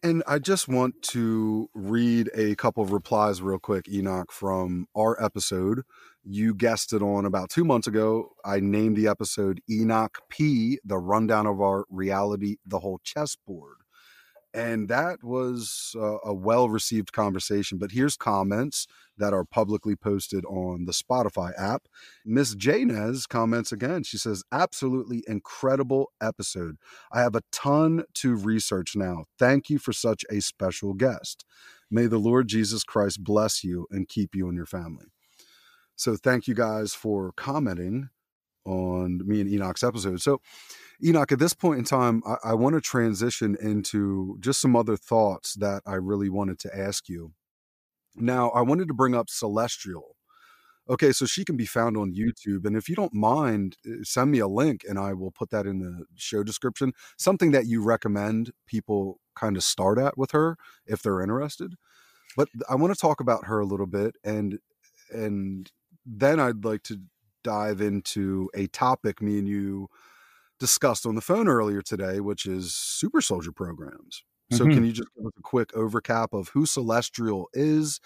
And 0.03 0.25
I 0.27 0.41
just 0.41 0.67
want 0.67 1.01
to 1.03 1.69
read 1.75 2.29
a 2.35 2.57
couple 2.57 2.83
of 2.83 2.91
replies 2.91 3.41
real 3.41 3.61
quick, 3.61 3.89
Enoch, 3.89 4.33
from 4.33 4.87
our 4.97 5.23
episode. 5.23 5.83
You 6.25 6.53
guessed 6.53 6.93
it 6.93 7.03
on 7.03 7.25
about 7.25 7.51
two 7.51 7.65
months 7.65 7.87
ago. 7.87 8.31
I 8.45 8.59
named 8.59 8.97
the 8.97 9.07
episode 9.07 9.61
Enoch 9.71 10.19
P, 10.29 10.81
the 10.85 10.99
rundown 10.99 11.47
of 11.47 11.61
our 11.61 11.85
reality, 11.89 12.57
the 12.67 12.81
whole 12.81 12.99
chessboard 13.05 13.77
and 14.53 14.89
that 14.89 15.23
was 15.23 15.95
uh, 15.97 16.19
a 16.25 16.35
well 16.35 16.69
received 16.69 17.13
conversation. 17.13 17.79
But 17.79 17.93
here's 17.93 18.17
comments 18.17 18.87
that 19.17 19.33
are 19.33 19.45
publicly 19.45 19.97
posted 19.97 20.45
on 20.47 20.87
the 20.87 20.93
Spotify 20.93 21.53
app. 21.59 21.87
Miss 22.25 22.55
Janez 22.55 23.29
comments 23.29 23.71
again. 23.71 24.03
She 24.03 24.19
says, 24.19 24.43
Absolutely 24.51 25.23
incredible 25.27 26.11
episode. 26.21 26.77
I 27.13 27.21
have 27.21 27.37
a 27.37 27.43
ton 27.53 28.05
to 28.15 28.35
research 28.35 28.97
now. 28.97 29.25
Thank 29.39 29.71
you 29.71 29.79
for 29.79 29.93
such 29.93 30.25
a 30.31 30.41
special 30.41 30.95
guest. 30.95 31.45
May 31.91 32.07
the 32.07 32.19
Lord 32.19 32.49
Jesus 32.49 32.85
Christ 32.85 33.23
bless 33.23 33.63
you 33.63 33.87
and 33.91 34.09
keep 34.09 34.35
you 34.35 34.49
and 34.49 34.57
your 34.57 34.67
family. 34.67 35.07
So, 35.97 36.17
thank 36.17 36.49
you 36.49 36.55
guys 36.55 36.95
for 36.95 37.33
commenting 37.37 38.09
on 38.65 39.21
me 39.27 39.41
and 39.41 39.51
Enoch's 39.51 39.83
episode. 39.83 40.21
So, 40.21 40.41
Enoch, 41.03 41.33
at 41.33 41.39
this 41.39 41.55
point 41.55 41.79
in 41.79 41.85
time, 41.85 42.23
I, 42.27 42.51
I 42.51 42.55
want 42.55 42.75
to 42.75 42.81
transition 42.81 43.57
into 43.61 44.37
just 44.41 44.61
some 44.61 44.77
other 44.77 44.97
thoughts 44.97 45.55
that 45.55 45.83
I 45.87 45.95
really 45.95 46.29
wanted 46.29 46.59
to 46.61 46.77
ask 46.77 47.09
you. 47.09 47.33
Now, 48.17 48.51
I 48.51 48.63
wanted 48.63 48.89
to 48.89 48.95
bring 48.95 49.15
up 49.15 49.31
Celestial. 49.31 50.17
Okay, 50.89 51.13
so 51.13 51.25
she 51.25 51.45
can 51.45 51.57
be 51.57 51.67
found 51.67 51.97
on 51.97 52.15
YouTube. 52.15 52.67
And 52.67 52.77
if 52.77 52.89
you 52.89 52.97
don't 52.97 53.15
mind, 53.15 53.77
eh, 53.87 53.99
send 54.03 54.33
me 54.33 54.41
a 54.41 54.49
link 54.49 54.85
and 54.89 54.99
I 54.99 55.13
will 55.13 55.31
put 55.31 55.51
that 55.51 55.65
in 55.65 55.79
the 55.79 56.05
show 56.17 56.43
description. 56.43 56.93
Something 57.17 57.53
that 57.53 57.67
you 57.67 57.81
recommend 57.83 58.51
people 58.67 59.21
kind 59.37 59.57
of 59.57 59.63
start 59.63 59.99
at 59.99 60.19
with 60.19 60.33
her 60.33 60.57
if 60.87 61.01
they're 61.01 61.23
interested. 61.23 61.75
But 62.37 62.49
I 62.69 62.75
want 62.75 62.93
to 62.93 63.01
talk 63.01 63.21
about 63.21 63.47
her 63.47 63.61
a 63.61 63.67
little 63.67 63.87
bit 63.87 64.17
and 64.25 64.59
and 65.13 65.71
then 66.05 66.41
I'd 66.41 66.65
like 66.65 66.83
to 66.85 67.01
dive 67.43 67.81
into 67.81 68.51
a 68.55 68.67
topic 68.69 69.21
me 69.21 69.39
and 69.39 69.49
you 69.49 69.89
discussed 70.59 71.07
on 71.07 71.15
the 71.15 71.21
phone 71.21 71.49
earlier 71.49 71.83
today, 71.83 72.21
which 72.21 72.47
is 72.47 72.75
super 72.75 73.21
soldier 73.21 73.51
programs. 73.51 74.23
So 74.53 74.65
mm-hmm. 74.65 74.75
can 74.75 74.85
you 74.85 74.93
just 74.93 75.09
give 75.17 75.27
us 75.27 75.33
a 75.39 75.43
quick 75.43 75.75
overcap 75.75 76.33
of 76.33 76.49
who 76.49 76.67
Celestial 76.67 77.49
is 77.55 78.01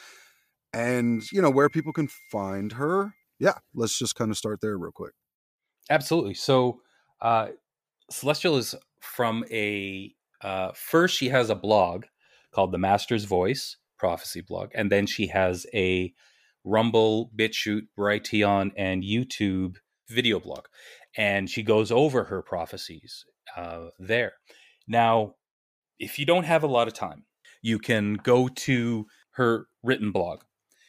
and 0.73 1.23
you 1.33 1.41
know 1.41 1.51
where 1.51 1.69
people 1.69 1.93
can 1.93 2.09
find 2.31 2.73
her? 2.73 3.15
Yeah, 3.39 3.55
let's 3.75 3.99
just 3.99 4.15
kind 4.15 4.31
of 4.31 4.37
start 4.37 4.61
there 4.61 4.77
real 4.77 4.93
quick. 4.93 5.15
Absolutely. 5.91 6.35
So 6.35 6.81
uh 7.21 7.49
Celestial 8.11 8.57
is 8.57 8.75
from 9.01 9.45
a 9.51 10.15
uh 10.43 10.73
first 10.75 11.17
she 11.17 11.31
has 11.31 11.49
a 11.49 11.55
blog 11.55 12.05
called 12.53 12.73
The 12.73 12.79
Master's 12.79 13.25
Voice 13.25 13.79
Prophecy 13.99 14.43
blog 14.43 14.71
and 14.75 14.93
then 14.93 15.07
she 15.07 15.29
has 15.29 15.67
a 15.73 16.13
Rumble, 16.65 17.31
BitChute, 17.37 17.89
Brighteon, 17.99 18.73
and 18.77 19.03
YouTube 19.03 19.77
video 20.09 20.41
blog. 20.41 20.65
And 21.17 21.49
she 21.49 21.63
goes 21.63 21.93
over 21.93 22.25
her 22.25 22.43
prophecies 22.43 23.25
uh, 23.57 23.87
there. 23.99 24.33
Now, 24.89 25.35
if 25.99 26.19
you 26.19 26.27
don't 26.27 26.45
have 26.45 26.63
a 26.63 26.69
lot 26.69 26.89
of 26.89 26.95
time, 26.95 27.25
you 27.63 27.79
can 27.79 28.15
go 28.15 28.49
to 28.49 29.07
her 29.33 29.67
written 29.83 30.11
blog 30.11 30.41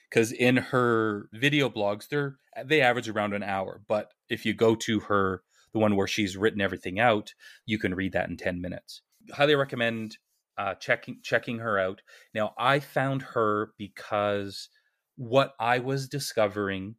because 0.09 0.31
in 0.31 0.57
her 0.57 1.29
video 1.33 1.69
blogs, 1.69 2.07
they're 2.07 2.37
they 2.65 2.81
average 2.81 3.09
around 3.09 3.33
an 3.33 3.43
hour. 3.43 3.81
But 3.87 4.11
if 4.29 4.45
you 4.45 4.53
go 4.53 4.75
to 4.75 5.01
her, 5.01 5.43
the 5.73 5.79
one 5.79 5.95
where 5.95 6.07
she's 6.07 6.37
written 6.37 6.61
everything 6.61 6.99
out, 6.99 7.33
you 7.65 7.77
can 7.77 7.93
read 7.93 8.13
that 8.13 8.29
in 8.29 8.37
ten 8.37 8.61
minutes. 8.61 9.01
Highly 9.31 9.55
recommend 9.55 10.17
uh, 10.57 10.75
checking 10.75 11.19
checking 11.21 11.59
her 11.59 11.77
out. 11.77 12.01
Now, 12.33 12.53
I 12.57 12.79
found 12.79 13.21
her 13.33 13.71
because 13.77 14.69
what 15.15 15.53
I 15.59 15.79
was 15.79 16.07
discovering 16.07 16.95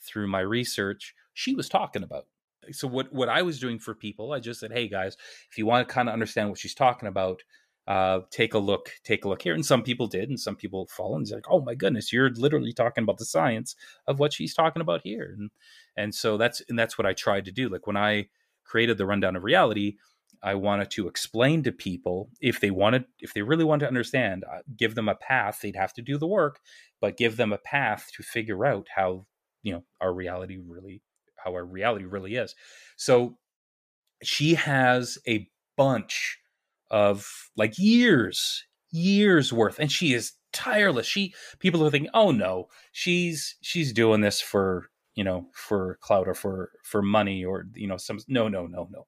through 0.00 0.28
my 0.28 0.40
research, 0.40 1.14
she 1.34 1.54
was 1.54 1.68
talking 1.68 2.02
about. 2.02 2.26
So 2.72 2.86
what 2.88 3.12
what 3.12 3.28
I 3.28 3.42
was 3.42 3.60
doing 3.60 3.78
for 3.78 3.94
people, 3.94 4.32
I 4.32 4.40
just 4.40 4.60
said, 4.60 4.72
"Hey 4.72 4.88
guys, 4.88 5.16
if 5.50 5.58
you 5.58 5.66
want 5.66 5.88
to 5.88 5.92
kind 5.92 6.08
of 6.08 6.12
understand 6.12 6.50
what 6.50 6.58
she's 6.58 6.74
talking 6.74 7.08
about, 7.08 7.42
uh, 7.86 8.20
take 8.30 8.52
a 8.52 8.58
look, 8.58 8.92
take 9.04 9.24
a 9.24 9.28
look 9.28 9.42
here." 9.42 9.54
And 9.54 9.64
some 9.64 9.82
people 9.82 10.06
did, 10.06 10.28
and 10.28 10.38
some 10.38 10.56
people 10.56 10.86
follow 10.86 11.16
and 11.16 11.30
like, 11.30 11.50
"Oh 11.50 11.60
my 11.62 11.74
goodness, 11.74 12.12
you're 12.12 12.30
literally 12.30 12.72
talking 12.72 13.04
about 13.04 13.18
the 13.18 13.24
science 13.24 13.74
of 14.06 14.18
what 14.18 14.32
she's 14.34 14.54
talking 14.54 14.82
about 14.82 15.00
here." 15.02 15.34
And 15.38 15.50
and 15.96 16.14
so 16.14 16.36
that's 16.36 16.62
and 16.68 16.78
that's 16.78 16.98
what 16.98 17.06
I 17.06 17.14
tried 17.14 17.46
to 17.46 17.52
do. 17.52 17.68
Like 17.68 17.86
when 17.86 17.96
I 17.96 18.28
created 18.64 18.98
the 18.98 19.06
rundown 19.06 19.36
of 19.36 19.44
reality, 19.44 19.96
I 20.42 20.54
wanted 20.54 20.90
to 20.92 21.08
explain 21.08 21.62
to 21.64 21.72
people 21.72 22.30
if 22.40 22.60
they 22.60 22.70
wanted, 22.70 23.04
if 23.18 23.34
they 23.34 23.42
really 23.42 23.64
wanted 23.64 23.80
to 23.80 23.88
understand, 23.88 24.44
uh, 24.44 24.58
give 24.76 24.94
them 24.94 25.08
a 25.08 25.14
path. 25.14 25.60
They'd 25.60 25.76
have 25.76 25.92
to 25.94 26.02
do 26.02 26.18
the 26.18 26.26
work, 26.26 26.60
but 27.00 27.16
give 27.16 27.36
them 27.36 27.52
a 27.52 27.58
path 27.58 28.10
to 28.16 28.22
figure 28.22 28.64
out 28.64 28.86
how 28.94 29.26
you 29.62 29.72
know 29.72 29.84
our 30.00 30.12
reality 30.12 30.58
really, 30.64 31.02
how 31.36 31.52
our 31.52 31.64
reality 31.64 32.04
really 32.04 32.36
is. 32.36 32.54
So 32.96 33.38
she 34.22 34.54
has 34.54 35.18
a 35.26 35.48
bunch 35.76 36.38
of 36.90 37.50
like 37.56 37.78
years, 37.78 38.64
years 38.90 39.52
worth, 39.52 39.78
and 39.78 39.90
she 39.90 40.14
is 40.14 40.32
tireless. 40.52 41.06
She 41.06 41.34
people 41.58 41.84
are 41.84 41.90
thinking, 41.90 42.10
oh 42.14 42.30
no, 42.30 42.68
she's 42.92 43.56
she's 43.60 43.92
doing 43.92 44.20
this 44.20 44.40
for 44.40 44.90
you 45.14 45.24
know 45.24 45.46
for 45.52 45.98
clout 46.00 46.28
or 46.28 46.34
for 46.34 46.70
for 46.84 47.02
money 47.02 47.44
or 47.44 47.66
you 47.74 47.88
know 47.88 47.96
some 47.96 48.20
no 48.28 48.48
no 48.48 48.66
no 48.66 48.88
no 48.90 49.06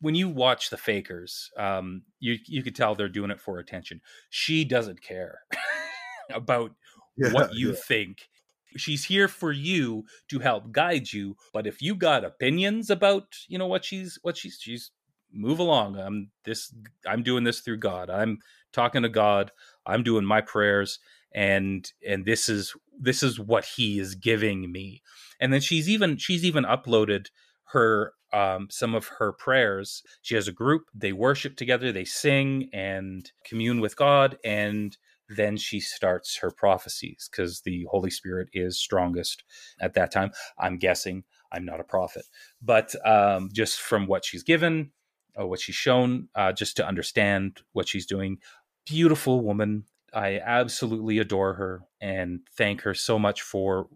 when 0.00 0.14
you 0.14 0.28
watch 0.28 0.70
the 0.70 0.76
fakers, 0.76 1.50
um, 1.56 2.02
you 2.20 2.36
you 2.46 2.62
could 2.62 2.74
tell 2.74 2.94
they're 2.94 3.08
doing 3.08 3.30
it 3.30 3.40
for 3.40 3.58
attention. 3.58 4.00
She 4.30 4.64
doesn't 4.64 5.02
care 5.02 5.40
about 6.34 6.72
yeah, 7.16 7.32
what 7.32 7.54
you 7.54 7.70
yeah. 7.70 7.76
think. 7.86 8.28
She's 8.76 9.04
here 9.04 9.28
for 9.28 9.52
you 9.52 10.04
to 10.28 10.38
help 10.38 10.70
guide 10.70 11.12
you. 11.12 11.36
But 11.52 11.66
if 11.66 11.80
you 11.80 11.94
got 11.94 12.24
opinions 12.24 12.90
about, 12.90 13.34
you 13.48 13.58
know, 13.58 13.66
what 13.66 13.84
she's 13.84 14.18
what 14.22 14.36
she's 14.36 14.58
she's 14.60 14.90
move 15.32 15.58
along. 15.58 15.98
I'm 15.98 16.30
this 16.44 16.74
I'm 17.06 17.22
doing 17.22 17.44
this 17.44 17.60
through 17.60 17.78
God. 17.78 18.10
I'm 18.10 18.38
talking 18.72 19.02
to 19.02 19.08
God. 19.08 19.52
I'm 19.86 20.02
doing 20.02 20.24
my 20.24 20.40
prayers 20.40 20.98
and 21.32 21.90
and 22.06 22.24
this 22.24 22.48
is 22.48 22.74
this 22.98 23.22
is 23.22 23.38
what 23.38 23.64
he 23.64 23.98
is 23.98 24.14
giving 24.14 24.72
me. 24.72 25.02
And 25.40 25.52
then 25.52 25.60
she's 25.60 25.88
even 25.88 26.16
she's 26.16 26.44
even 26.44 26.64
uploaded 26.64 27.26
her 27.72 28.12
um, 28.36 28.68
some 28.70 28.94
of 28.94 29.06
her 29.18 29.32
prayers. 29.32 30.02
She 30.22 30.34
has 30.34 30.48
a 30.48 30.52
group, 30.52 30.84
they 30.94 31.12
worship 31.12 31.56
together, 31.56 31.90
they 31.92 32.04
sing 32.04 32.68
and 32.72 33.30
commune 33.44 33.80
with 33.80 33.96
God. 33.96 34.36
And 34.44 34.96
then 35.28 35.56
she 35.56 35.80
starts 35.80 36.38
her 36.38 36.50
prophecies 36.50 37.28
because 37.30 37.62
the 37.62 37.86
Holy 37.90 38.10
Spirit 38.10 38.48
is 38.52 38.78
strongest 38.78 39.42
at 39.80 39.94
that 39.94 40.12
time. 40.12 40.30
I'm 40.58 40.78
guessing 40.78 41.24
I'm 41.50 41.64
not 41.64 41.80
a 41.80 41.84
prophet, 41.84 42.24
but 42.60 42.94
um, 43.06 43.48
just 43.52 43.80
from 43.80 44.06
what 44.06 44.24
she's 44.24 44.42
given, 44.42 44.92
or 45.34 45.46
what 45.48 45.60
she's 45.60 45.74
shown, 45.74 46.28
uh, 46.34 46.52
just 46.52 46.76
to 46.76 46.86
understand 46.86 47.62
what 47.72 47.88
she's 47.88 48.06
doing. 48.06 48.38
Beautiful 48.86 49.40
woman. 49.42 49.84
I 50.14 50.40
absolutely 50.44 51.18
adore 51.18 51.54
her 51.54 51.82
and 52.00 52.40
thank 52.56 52.82
her 52.82 52.94
so 52.94 53.18
much 53.18 53.42
for 53.42 53.88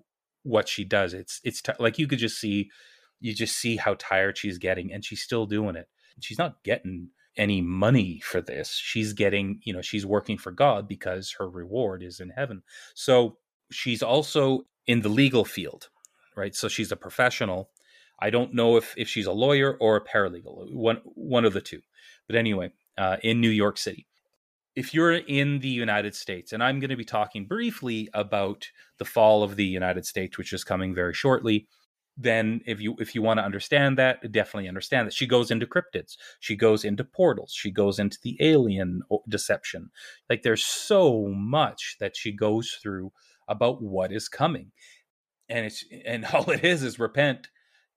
what 0.42 0.68
she 0.68 0.84
does. 0.84 1.14
It's 1.14 1.40
it's 1.44 1.62
t- 1.62 1.72
like 1.78 1.98
you 1.98 2.06
could 2.06 2.18
just 2.18 2.40
see, 2.40 2.70
you 3.20 3.34
just 3.34 3.56
see 3.56 3.76
how 3.76 3.94
tired 3.98 4.38
she's 4.38 4.58
getting, 4.58 4.92
and 4.92 5.04
she's 5.04 5.22
still 5.22 5.46
doing 5.46 5.76
it. 5.76 5.88
She's 6.20 6.38
not 6.38 6.62
getting 6.64 7.10
any 7.36 7.60
money 7.60 8.20
for 8.20 8.40
this. 8.40 8.70
She's 8.74 9.12
getting, 9.12 9.60
you 9.64 9.72
know, 9.72 9.82
she's 9.82 10.04
working 10.04 10.36
for 10.36 10.50
God 10.50 10.88
because 10.88 11.36
her 11.38 11.48
reward 11.48 12.02
is 12.02 12.20
in 12.20 12.30
heaven. 12.30 12.62
So 12.94 13.38
she's 13.70 14.02
also 14.02 14.66
in 14.86 15.02
the 15.02 15.08
legal 15.08 15.44
field, 15.44 15.88
right? 16.36 16.54
So 16.54 16.68
she's 16.68 16.92
a 16.92 16.96
professional. 16.96 17.70
I 18.20 18.30
don't 18.30 18.54
know 18.54 18.76
if 18.76 18.94
if 18.96 19.08
she's 19.08 19.26
a 19.26 19.32
lawyer 19.32 19.76
or 19.80 19.96
a 19.96 20.04
paralegal, 20.04 20.72
one 20.72 21.00
one 21.04 21.44
of 21.44 21.52
the 21.52 21.60
two. 21.60 21.80
But 22.26 22.36
anyway, 22.36 22.72
uh, 22.98 23.16
in 23.22 23.40
New 23.40 23.48
York 23.50 23.78
City, 23.78 24.06
if 24.76 24.92
you're 24.92 25.12
in 25.12 25.60
the 25.60 25.68
United 25.68 26.14
States, 26.14 26.52
and 26.52 26.62
I'm 26.62 26.80
going 26.80 26.90
to 26.90 26.96
be 26.96 27.04
talking 27.04 27.46
briefly 27.46 28.08
about 28.12 28.68
the 28.98 29.04
fall 29.04 29.42
of 29.42 29.56
the 29.56 29.64
United 29.64 30.06
States, 30.06 30.36
which 30.36 30.52
is 30.52 30.64
coming 30.64 30.94
very 30.94 31.14
shortly, 31.14 31.66
then 32.22 32.60
if 32.66 32.80
you 32.80 32.96
if 32.98 33.14
you 33.14 33.22
want 33.22 33.38
to 33.38 33.44
understand 33.44 33.96
that, 33.96 34.30
definitely 34.30 34.68
understand 34.68 35.06
that 35.06 35.14
she 35.14 35.26
goes 35.26 35.50
into 35.50 35.66
cryptids, 35.66 36.16
she 36.38 36.54
goes 36.54 36.84
into 36.84 37.02
portals, 37.02 37.52
she 37.52 37.70
goes 37.70 37.98
into 37.98 38.18
the 38.22 38.36
alien 38.40 39.02
uh, 39.10 39.16
deception. 39.26 39.90
Like 40.28 40.42
there's 40.42 40.64
so 40.64 41.28
much 41.28 41.96
that 41.98 42.16
she 42.16 42.32
goes 42.32 42.78
through 42.82 43.12
about 43.48 43.82
what 43.82 44.12
is 44.12 44.28
coming, 44.28 44.72
and 45.48 45.64
it's 45.64 45.84
and 46.04 46.24
all 46.34 46.50
it 46.50 46.62
is 46.62 46.82
is 46.82 46.98
repent, 46.98 47.48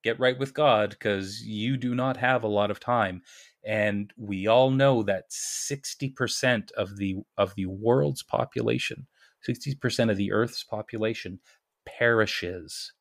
get 0.04 0.20
right 0.20 0.40
with 0.40 0.54
God, 0.54 0.92
because 0.92 1.42
you 1.42 1.76
do 1.76 1.94
not 1.94 2.16
have 2.18 2.44
a 2.44 2.48
lot 2.48 2.72
of 2.72 2.80
time. 2.80 3.24
And 3.66 4.14
we 4.18 4.48
all 4.48 4.72
know 4.72 5.04
that 5.04 5.32
60% 5.32 6.72
of 6.72 6.96
the 6.96 7.18
of 7.38 7.56
the 7.56 7.66
world's 7.66 8.24
population, 8.24 9.08
60% 9.48 10.10
of 10.10 10.16
the 10.16 10.32
earth's 10.32 10.64
population 10.64 11.40
perishes 11.86 12.94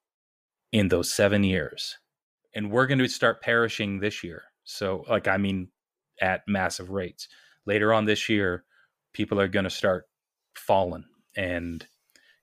in 0.72 0.88
those 0.88 1.12
seven 1.12 1.44
years. 1.44 1.98
And 2.54 2.70
we're 2.70 2.86
going 2.86 2.98
to 2.98 3.08
start 3.08 3.42
perishing 3.42 4.00
this 4.00 4.24
year. 4.24 4.42
So, 4.64 5.04
like, 5.08 5.28
I 5.28 5.36
mean, 5.36 5.68
at 6.20 6.42
massive 6.46 6.90
rates. 6.90 7.28
Later 7.66 7.92
on 7.92 8.04
this 8.04 8.28
year, 8.28 8.64
people 9.12 9.40
are 9.40 9.48
going 9.48 9.64
to 9.64 9.70
start 9.70 10.06
falling. 10.54 11.04
And 11.36 11.86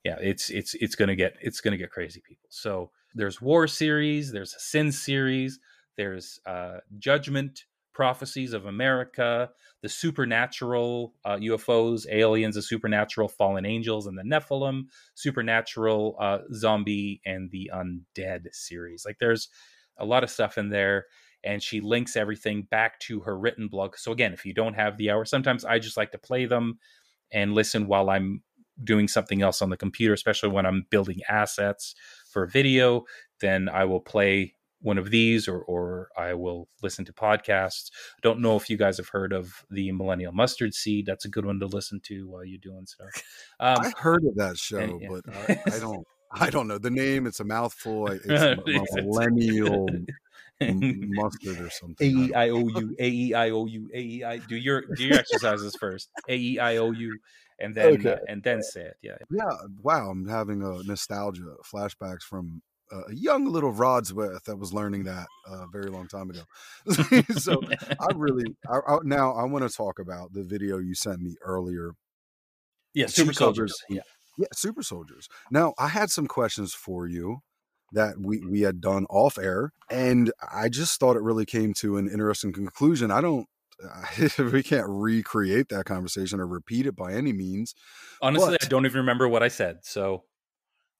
yeah, 0.04 0.16
it's 0.20 0.50
it's 0.50 0.74
it's 0.74 0.94
going 0.94 1.08
to 1.08 1.16
get 1.16 1.34
it's 1.40 1.60
going 1.60 1.72
to 1.72 1.78
get 1.78 1.90
crazy, 1.90 2.22
people. 2.26 2.48
So 2.50 2.90
there's 3.14 3.40
war 3.40 3.66
series, 3.66 4.32
there's 4.32 4.54
a 4.54 4.60
sin 4.60 4.92
series, 4.92 5.60
there's 5.96 6.40
uh, 6.46 6.78
judgment 6.98 7.64
prophecies 7.92 8.52
of 8.52 8.66
America, 8.66 9.50
the 9.82 9.88
supernatural 9.88 11.14
uh, 11.24 11.36
UFOs, 11.36 12.06
aliens, 12.10 12.54
the 12.54 12.62
supernatural 12.62 13.28
fallen 13.28 13.66
angels, 13.66 14.06
and 14.06 14.16
the 14.16 14.22
Nephilim, 14.22 14.84
supernatural 15.14 16.16
uh, 16.20 16.38
zombie, 16.54 17.20
and 17.24 17.50
the 17.50 17.70
undead 17.74 18.46
series. 18.52 19.04
Like 19.04 19.18
there's 19.18 19.48
a 19.98 20.04
lot 20.04 20.24
of 20.24 20.30
stuff 20.30 20.58
in 20.58 20.70
there. 20.70 21.06
And 21.42 21.62
she 21.62 21.80
links 21.80 22.16
everything 22.16 22.68
back 22.70 23.00
to 23.00 23.20
her 23.20 23.38
written 23.38 23.68
blog. 23.68 23.96
So, 23.96 24.12
again, 24.12 24.34
if 24.34 24.44
you 24.44 24.52
don't 24.52 24.74
have 24.74 24.98
the 24.98 25.10
hour, 25.10 25.24
sometimes 25.24 25.64
I 25.64 25.78
just 25.78 25.96
like 25.96 26.12
to 26.12 26.18
play 26.18 26.44
them 26.44 26.78
and 27.32 27.54
listen 27.54 27.86
while 27.86 28.10
I'm 28.10 28.42
doing 28.84 29.08
something 29.08 29.42
else 29.42 29.62
on 29.62 29.70
the 29.70 29.76
computer, 29.76 30.12
especially 30.14 30.50
when 30.50 30.66
I'm 30.66 30.86
building 30.90 31.20
assets 31.28 31.94
for 32.30 32.46
video. 32.46 33.04
Then 33.40 33.70
I 33.70 33.84
will 33.84 34.00
play 34.00 34.54
one 34.80 34.98
of 34.98 35.10
these 35.10 35.46
or 35.46 35.60
or 35.62 36.08
I 36.16 36.34
will 36.34 36.68
listen 36.82 37.04
to 37.06 37.12
podcasts. 37.12 37.90
I 38.16 38.20
don't 38.22 38.40
know 38.40 38.56
if 38.56 38.70
you 38.70 38.76
guys 38.76 38.96
have 38.96 39.08
heard 39.08 39.32
of 39.32 39.64
the 39.70 39.92
Millennial 39.92 40.32
Mustard 40.32 40.74
Seed. 40.74 41.06
That's 41.06 41.24
a 41.24 41.28
good 41.28 41.44
one 41.44 41.60
to 41.60 41.66
listen 41.66 42.00
to 42.04 42.28
while 42.28 42.44
you're 42.44 42.58
doing 42.58 42.86
stuff. 42.86 43.08
Um, 43.58 43.78
I 43.80 43.92
heard 43.96 44.24
of 44.24 44.34
that 44.36 44.56
show, 44.56 44.78
and, 44.78 45.00
yeah. 45.00 45.08
but 45.08 45.34
I, 45.48 45.76
I, 45.76 45.78
don't. 45.78 46.06
I 46.32 46.50
don't 46.50 46.68
know 46.68 46.78
the 46.78 46.90
name. 46.90 47.26
It's 47.26 47.40
a 47.40 47.44
mouthful. 47.44 48.08
It's 48.24 48.94
millennial 48.94 49.88
mustard 50.60 51.60
or 51.60 51.70
something. 51.70 52.06
A 52.06 52.26
E 52.26 52.34
I 52.34 52.48
O 52.50 52.58
U 52.58 52.96
A 52.98 53.08
E 53.08 53.34
I 53.34 53.50
O 53.50 53.66
U 53.66 53.90
A 53.94 53.98
E 54.00 54.24
I. 54.24 54.38
Do 54.38 54.56
your 54.56 54.82
do 54.94 55.04
your 55.04 55.18
exercises 55.18 55.76
first. 55.78 56.10
A 56.28 56.36
E 56.36 56.58
I 56.58 56.76
O 56.76 56.90
U, 56.90 57.18
and 57.58 57.74
then 57.74 57.94
okay. 57.94 58.12
uh, 58.12 58.18
and 58.28 58.42
then 58.42 58.62
say 58.62 58.82
it. 58.82 58.96
Yeah. 59.02 59.16
Yeah. 59.30 59.50
Wow. 59.82 60.10
I'm 60.10 60.28
having 60.28 60.62
a 60.62 60.82
nostalgia 60.82 61.56
flashbacks 61.64 62.22
from 62.22 62.62
a 62.90 63.14
young 63.14 63.46
little 63.46 63.72
Rodsworth 63.72 64.44
that 64.44 64.56
was 64.56 64.72
learning 64.72 65.04
that 65.04 65.26
a 65.48 65.52
uh, 65.52 65.66
very 65.66 65.90
long 65.90 66.08
time 66.08 66.30
ago. 66.30 66.42
so 67.38 67.60
I 68.00 68.06
really 68.14 68.44
I, 68.68 68.78
I, 68.86 68.98
now 69.04 69.32
I 69.32 69.44
want 69.44 69.68
to 69.68 69.74
talk 69.74 69.98
about 69.98 70.32
the 70.32 70.42
video 70.42 70.78
you 70.78 70.94
sent 70.94 71.20
me 71.20 71.36
earlier. 71.42 71.92
Yeah, 72.94 73.06
super 73.06 73.32
soldiers. 73.32 73.76
Yeah, 73.88 74.02
yeah, 74.36 74.48
super 74.52 74.82
soldiers. 74.82 75.28
Now 75.50 75.74
I 75.78 75.88
had 75.88 76.10
some 76.10 76.26
questions 76.26 76.74
for 76.74 77.06
you 77.06 77.38
that 77.92 78.18
we 78.18 78.40
we 78.40 78.62
had 78.62 78.80
done 78.80 79.06
off 79.08 79.38
air, 79.38 79.72
and 79.90 80.32
I 80.52 80.68
just 80.68 80.98
thought 80.98 81.16
it 81.16 81.22
really 81.22 81.46
came 81.46 81.72
to 81.74 81.96
an 81.96 82.08
interesting 82.08 82.52
conclusion. 82.52 83.10
I 83.10 83.20
don't. 83.20 83.46
we 84.52 84.62
can't 84.62 84.86
recreate 84.86 85.70
that 85.70 85.86
conversation 85.86 86.38
or 86.38 86.46
repeat 86.46 86.84
it 86.84 86.94
by 86.94 87.14
any 87.14 87.32
means. 87.32 87.74
Honestly, 88.20 88.58
but, 88.60 88.64
I 88.64 88.68
don't 88.68 88.84
even 88.84 88.98
remember 88.98 89.26
what 89.26 89.42
I 89.42 89.48
said. 89.48 89.78
So, 89.84 90.24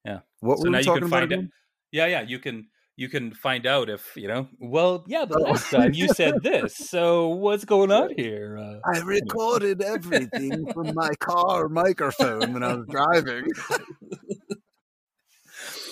yeah. 0.02 0.20
What 0.38 0.56
so 0.56 0.64
were 0.64 0.70
now 0.70 0.78
we 0.78 0.84
talking 0.84 0.94
you 0.94 1.00
can 1.02 1.10
find 1.10 1.32
about? 1.32 1.44
Yeah, 1.92 2.06
yeah, 2.06 2.22
you 2.22 2.38
can 2.38 2.68
you 2.96 3.08
can 3.08 3.32
find 3.32 3.66
out 3.66 3.88
if 3.88 4.14
you 4.14 4.28
know. 4.28 4.48
Well, 4.58 5.04
yeah, 5.08 5.24
the 5.24 5.38
last 5.38 5.70
time 5.70 5.94
you 5.94 6.08
said 6.14 6.42
this, 6.42 6.76
so 6.76 7.28
what's 7.28 7.64
going 7.64 7.90
on 7.90 8.12
here? 8.16 8.58
Uh, 8.58 8.80
I 8.94 8.98
recorded 9.00 9.82
everything 9.82 10.70
from 10.72 10.94
my 10.94 11.10
car 11.18 11.68
microphone 11.68 12.52
when 12.52 12.62
I 12.62 12.74
was 12.74 12.86
driving. 12.88 13.46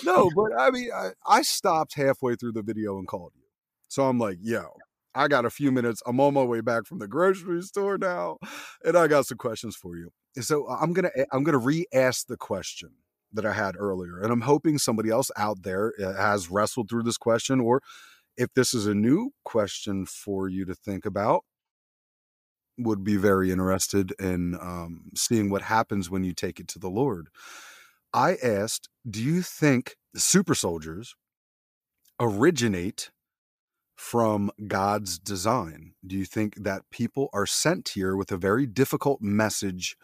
no, 0.03 0.29
but 0.35 0.51
I 0.59 0.69
mean, 0.69 0.91
I, 0.95 1.09
I 1.27 1.41
stopped 1.41 1.95
halfway 1.95 2.35
through 2.35 2.53
the 2.53 2.61
video 2.61 2.97
and 2.99 3.07
called 3.07 3.31
you. 3.35 3.43
So 3.87 4.05
I'm 4.05 4.19
like, 4.19 4.37
yo, 4.39 4.67
I 5.15 5.27
got 5.27 5.45
a 5.45 5.49
few 5.49 5.71
minutes. 5.71 6.03
I'm 6.05 6.19
on 6.19 6.35
my 6.35 6.43
way 6.43 6.61
back 6.61 6.85
from 6.85 6.99
the 6.99 7.07
grocery 7.07 7.63
store 7.63 7.97
now, 7.97 8.37
and 8.85 8.95
I 8.95 9.07
got 9.07 9.25
some 9.25 9.39
questions 9.39 9.75
for 9.75 9.97
you. 9.97 10.11
So 10.41 10.67
I'm 10.69 10.93
gonna 10.93 11.09
I'm 11.31 11.43
gonna 11.43 11.57
re-ask 11.57 12.27
the 12.27 12.37
question 12.37 12.91
that 13.33 13.45
I 13.45 13.53
had 13.53 13.75
earlier. 13.77 14.19
And 14.19 14.31
I'm 14.31 14.41
hoping 14.41 14.77
somebody 14.77 15.09
else 15.09 15.31
out 15.37 15.63
there 15.63 15.93
uh, 16.01 16.13
has 16.13 16.49
wrestled 16.49 16.89
through 16.89 17.03
this 17.03 17.17
question, 17.17 17.59
or 17.59 17.81
if 18.37 18.53
this 18.53 18.73
is 18.73 18.87
a 18.87 18.95
new 18.95 19.31
question 19.43 20.05
for 20.05 20.47
you 20.47 20.65
to 20.65 20.73
think 20.73 21.05
about, 21.05 21.43
would 22.77 23.03
be 23.03 23.17
very 23.17 23.51
interested 23.51 24.13
in 24.19 24.55
um, 24.55 25.11
seeing 25.15 25.49
what 25.49 25.63
happens 25.63 26.09
when 26.09 26.23
you 26.23 26.33
take 26.33 26.59
it 26.59 26.67
to 26.69 26.79
the 26.79 26.89
Lord. 26.89 27.27
I 28.13 28.37
asked, 28.41 28.89
do 29.07 29.21
you 29.21 29.41
think 29.41 29.95
super 30.15 30.55
soldiers 30.55 31.13
originate 32.19 33.11
from 33.95 34.49
God's 34.65 35.19
design? 35.19 35.93
Do 36.07 36.15
you 36.15 36.25
think 36.25 36.63
that 36.63 36.83
people 36.89 37.29
are 37.33 37.45
sent 37.45 37.89
here 37.89 38.15
with 38.15 38.31
a 38.31 38.37
very 38.37 38.65
difficult 38.65 39.21
message 39.21 39.97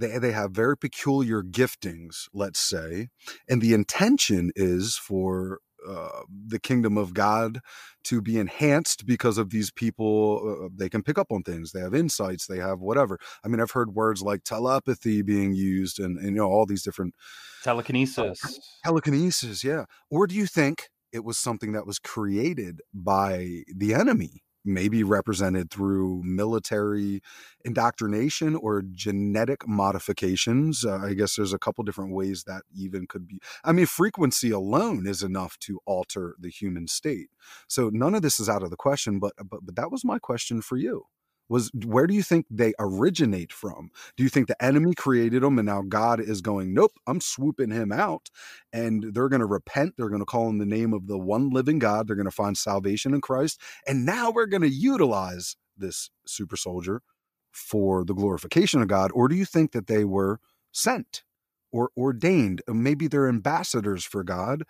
they, 0.00 0.18
they 0.18 0.32
have 0.32 0.50
very 0.52 0.76
peculiar 0.76 1.42
giftings, 1.42 2.28
let's 2.32 2.58
say, 2.60 3.08
and 3.48 3.60
the 3.60 3.74
intention 3.74 4.50
is 4.56 4.96
for 4.96 5.58
uh, 5.88 6.22
the 6.46 6.58
kingdom 6.58 6.98
of 6.98 7.14
God 7.14 7.60
to 8.04 8.20
be 8.20 8.38
enhanced 8.38 9.06
because 9.06 9.38
of 9.38 9.50
these 9.50 9.70
people. 9.70 10.64
Uh, 10.64 10.68
they 10.74 10.88
can 10.88 11.02
pick 11.02 11.18
up 11.18 11.28
on 11.30 11.42
things. 11.42 11.72
They 11.72 11.80
have 11.80 11.94
insights. 11.94 12.46
They 12.46 12.58
have 12.58 12.80
whatever. 12.80 13.18
I 13.44 13.48
mean, 13.48 13.60
I've 13.60 13.70
heard 13.70 13.94
words 13.94 14.22
like 14.22 14.44
telepathy 14.44 15.22
being 15.22 15.54
used, 15.54 15.98
and, 15.98 16.18
and 16.18 16.26
you 16.26 16.34
know 16.42 16.50
all 16.50 16.66
these 16.66 16.82
different 16.82 17.14
telekinesis. 17.62 18.44
Uh, 18.44 18.48
telekinesis, 18.84 19.64
yeah. 19.64 19.84
Or 20.10 20.26
do 20.26 20.34
you 20.34 20.46
think 20.46 20.88
it 21.12 21.24
was 21.24 21.38
something 21.38 21.72
that 21.72 21.86
was 21.86 21.98
created 21.98 22.80
by 22.92 23.62
the 23.74 23.94
enemy? 23.94 24.42
Maybe 24.64 25.02
represented 25.02 25.70
through 25.70 26.22
military 26.24 27.20
indoctrination 27.64 28.56
or 28.56 28.82
genetic 28.82 29.66
modifications. 29.66 30.84
Uh, 30.84 30.98
I 30.98 31.14
guess 31.14 31.36
there's 31.36 31.52
a 31.52 31.58
couple 31.58 31.84
different 31.84 32.12
ways 32.12 32.44
that 32.44 32.62
even 32.74 33.06
could 33.06 33.26
be. 33.26 33.40
I 33.64 33.72
mean, 33.72 33.86
frequency 33.86 34.50
alone 34.50 35.06
is 35.06 35.22
enough 35.22 35.58
to 35.60 35.80
alter 35.86 36.36
the 36.38 36.50
human 36.50 36.86
state. 36.88 37.28
So 37.68 37.90
none 37.92 38.14
of 38.14 38.22
this 38.22 38.40
is 38.40 38.48
out 38.48 38.62
of 38.62 38.70
the 38.70 38.76
question, 38.76 39.18
but 39.18 39.32
but, 39.44 39.64
but 39.64 39.76
that 39.76 39.90
was 39.90 40.04
my 40.04 40.18
question 40.18 40.62
for 40.62 40.76
you 40.76 41.04
was 41.50 41.70
where 41.84 42.06
do 42.06 42.14
you 42.14 42.22
think 42.22 42.46
they 42.48 42.72
originate 42.78 43.52
from? 43.52 43.90
Do 44.16 44.22
you 44.22 44.28
think 44.30 44.46
the 44.46 44.64
enemy 44.64 44.94
created 44.94 45.42
them 45.42 45.58
and 45.58 45.66
now 45.66 45.82
God 45.82 46.20
is 46.20 46.40
going, 46.40 46.72
nope, 46.72 46.92
I'm 47.08 47.20
swooping 47.20 47.72
him 47.72 47.90
out 47.90 48.30
and 48.72 49.12
they're 49.12 49.28
going 49.28 49.40
to 49.40 49.46
repent. 49.46 49.94
They're 49.96 50.08
going 50.08 50.20
to 50.20 50.26
call 50.26 50.48
in 50.48 50.58
the 50.58 50.64
name 50.64 50.94
of 50.94 51.08
the 51.08 51.18
one 51.18 51.50
living 51.50 51.80
God. 51.80 52.06
They're 52.06 52.16
going 52.16 52.24
to 52.24 52.30
find 52.30 52.56
salvation 52.56 53.12
in 53.12 53.20
Christ. 53.20 53.60
And 53.86 54.06
now 54.06 54.30
we're 54.30 54.46
going 54.46 54.62
to 54.62 54.70
utilize 54.70 55.56
this 55.76 56.10
super 56.24 56.56
soldier 56.56 57.02
for 57.50 58.04
the 58.04 58.14
glorification 58.14 58.80
of 58.80 58.86
God, 58.86 59.10
or 59.12 59.26
do 59.26 59.34
you 59.34 59.44
think 59.44 59.72
that 59.72 59.88
they 59.88 60.04
were 60.04 60.38
sent 60.70 61.24
or 61.72 61.90
ordained? 61.96 62.62
Maybe 62.68 63.08
they're 63.08 63.28
ambassadors 63.28 64.04
for 64.04 64.22
God 64.22 64.62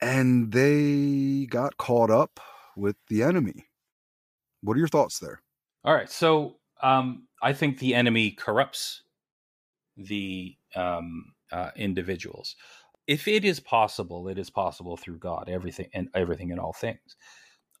and 0.00 0.52
they 0.52 1.46
got 1.50 1.76
caught 1.76 2.10
up 2.10 2.40
with 2.76 2.96
the 3.08 3.22
enemy. 3.22 3.66
What 4.62 4.76
are 4.76 4.80
your 4.80 4.88
thoughts 4.88 5.18
there? 5.18 5.42
All 5.84 5.94
right. 5.94 6.10
So 6.10 6.56
um, 6.82 7.26
I 7.42 7.52
think 7.52 7.78
the 7.78 7.94
enemy 7.94 8.30
corrupts 8.30 9.02
the 9.96 10.56
um, 10.74 11.32
uh, 11.50 11.70
individuals. 11.76 12.56
If 13.06 13.26
it 13.26 13.44
is 13.44 13.60
possible, 13.60 14.28
it 14.28 14.38
is 14.38 14.50
possible 14.50 14.96
through 14.96 15.18
God, 15.18 15.48
everything 15.48 15.88
and 15.92 16.08
everything 16.14 16.50
and 16.50 16.60
all 16.60 16.72
things. 16.72 17.16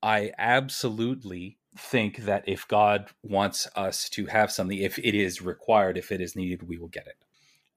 I 0.02 0.32
absolutely 0.36 1.58
think 1.78 2.18
that 2.18 2.44
if 2.48 2.66
God 2.66 3.10
wants 3.22 3.68
us 3.76 4.08
to 4.10 4.26
have 4.26 4.50
something, 4.50 4.78
if 4.78 4.98
it 4.98 5.14
is 5.14 5.40
required, 5.40 5.96
if 5.96 6.10
it 6.10 6.20
is 6.20 6.34
needed, 6.34 6.68
we 6.68 6.76
will 6.76 6.88
get 6.88 7.06
it. 7.06 7.24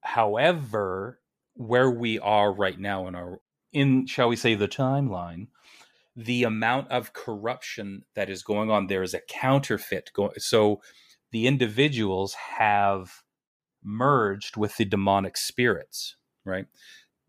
However, 0.02 1.20
where 1.54 1.90
we 1.90 2.20
are 2.20 2.52
right 2.52 2.80
now 2.80 3.08
in 3.08 3.16
our 3.16 3.40
in 3.72 4.08
shall 4.08 4.30
we 4.30 4.36
say 4.36 4.56
the 4.56 4.68
timeline, 4.68 5.48
the 6.16 6.44
amount 6.44 6.90
of 6.92 7.14
corruption 7.14 8.04
that 8.16 8.30
is 8.30 8.42
going 8.44 8.72
on 8.72 8.88
there 8.88 9.04
is 9.04 9.14
a 9.14 9.22
counterfeit 9.28 10.12
going 10.14 10.32
so 10.38 10.82
the 11.32 11.48
individuals 11.48 12.34
have 12.34 13.24
merged 13.86 14.58
with 14.58 14.76
the 14.78 14.86
demonic 14.86 15.38
spirits, 15.38 16.16
right? 16.44 16.66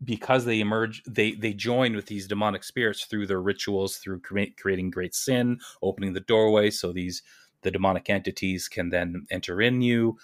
Because 0.03 0.45
they 0.45 0.59
emerge, 0.59 1.01
they 1.07 1.33
they 1.33 1.53
join 1.53 1.95
with 1.95 2.07
these 2.07 2.27
demonic 2.27 2.63
spirits 2.63 3.05
through 3.05 3.27
their 3.27 3.41
rituals, 3.41 3.97
through 3.97 4.21
cre- 4.21 4.53
creating 4.59 4.91
great 4.91 5.15
sin, 5.15 5.59
opening 5.81 6.13
the 6.13 6.19
doorway, 6.21 6.69
so 6.69 6.91
these 6.91 7.23
the 7.63 7.71
demonic 7.71 8.09
entities 8.09 8.67
can 8.67 8.89
then 8.89 9.25
enter 9.31 9.61
in 9.61 9.81
you. 9.81 10.17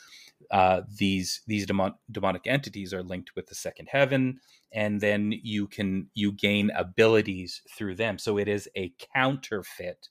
Uh, 0.54 0.84
these 1.00 1.42
these 1.48 1.66
demon- 1.66 1.96
demonic 2.12 2.46
entities 2.46 2.94
are 2.94 3.02
linked 3.02 3.36
with 3.36 3.48
the 3.48 3.56
second 3.56 3.90
heaven, 3.92 4.40
and 4.72 5.02
then 5.02 5.34
you 5.42 5.66
can 5.66 6.08
you 6.14 6.32
gain 6.32 6.70
abilities 6.76 7.64
through 7.76 7.96
them. 7.96 8.20
So 8.20 8.38
it 8.38 8.48
is 8.48 8.70
a 8.78 8.94
counterfeit 9.16 10.10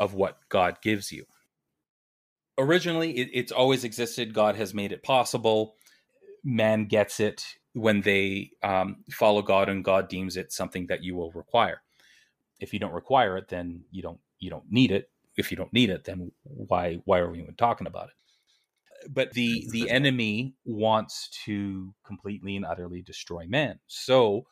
of 0.00 0.12
what 0.12 0.40
God 0.48 0.78
gives 0.82 1.12
you. 1.12 1.24
Originally 2.58 3.12
it, 3.16 3.30
it's 3.32 3.52
always 3.52 3.84
existed. 3.84 4.34
God 4.34 4.56
has 4.56 4.74
made 4.74 4.90
it 4.90 5.04
possible. 5.04 5.76
Man 6.42 6.86
gets 6.86 7.20
it 7.20 7.44
when 7.72 8.00
they 8.00 8.50
um, 8.64 9.04
follow 9.12 9.40
god 9.40 9.68
and 9.68 9.84
god 9.84 10.08
deems 10.08 10.36
it 10.36 10.50
something 10.52 10.88
that 10.88 11.04
you 11.04 11.14
will 11.14 11.30
require. 11.30 11.80
If 12.58 12.72
you 12.72 12.80
don't 12.80 12.92
require 12.92 13.36
it 13.36 13.46
then 13.46 13.84
you 13.92 14.02
don't 14.02 14.18
you 14.40 14.50
don't 14.50 14.66
need 14.68 14.90
it. 14.90 15.10
If 15.36 15.52
you 15.52 15.56
don't 15.56 15.72
need 15.72 15.90
it 15.90 16.02
then 16.02 16.32
why 16.42 16.98
why 17.04 17.20
are 17.20 17.30
we 17.30 17.40
even 17.40 17.54
talking 17.54 17.86
about 17.86 18.08
it 18.08 18.14
but 19.10 19.32
the 19.32 19.66
the 19.70 19.88
enemy 19.90 20.54
wants 20.64 21.28
to 21.44 21.94
completely 22.04 22.56
and 22.56 22.64
utterly 22.64 23.02
destroy 23.02 23.46
man 23.48 23.78
so 23.86 24.46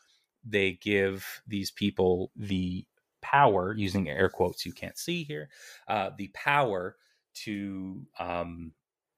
they 0.45 0.73
give 0.73 1.43
these 1.47 1.71
people 1.71 2.31
the 2.37 2.85
power 3.23 3.75
using 3.77 4.09
air 4.09 4.29
quotes 4.29 4.67
you 4.67 4.73
can't 4.73 4.99
see 4.99 5.25
here 5.25 5.49
uh, 5.89 6.11
the 6.19 6.29
power 6.35 6.97
to 7.35 8.03
um, 8.19 8.73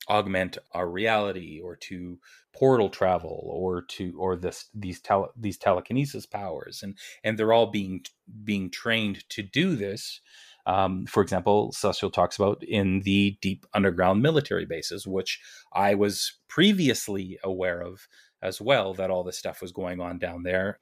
augment 0.09 0.59
our 0.73 0.89
reality 0.89 1.61
or 1.63 1.77
to 1.77 2.19
portal 2.53 2.89
travel 2.89 3.43
or 3.45 3.83
to 3.83 4.15
or 4.19 4.37
this 4.37 4.69
these 4.75 5.01
tele, 5.01 5.29
these 5.37 5.59
telekinesis 5.59 6.27
powers. 6.27 6.83
And 6.83 6.97
and 7.25 7.39
they're 7.39 7.53
all 7.53 7.67
being 7.67 8.05
being 8.45 8.71
trained 8.71 9.29
to 9.31 9.43
do 9.43 9.77
this 9.77 10.21
um, 10.67 11.07
for 11.07 11.23
example 11.23 11.73
celestial 11.73 12.11
talks 12.11 12.37
about 12.37 12.63
in 12.63 13.01
the 13.01 13.39
deep 13.41 13.65
underground 13.73 14.23
military 14.23 14.67
bases 14.67 15.07
which 15.07 15.41
i 15.73 15.95
was 15.95 16.39
previously 16.49 17.39
aware 17.45 17.81
of 17.81 18.07
as 18.43 18.61
well 18.61 18.95
that 18.95 19.11
all 19.11 19.25
this 19.25 19.39
stuff 19.39 19.61
was 19.61 19.73
going 19.73 20.01
on 20.01 20.19
down 20.19 20.43
there. 20.43 20.79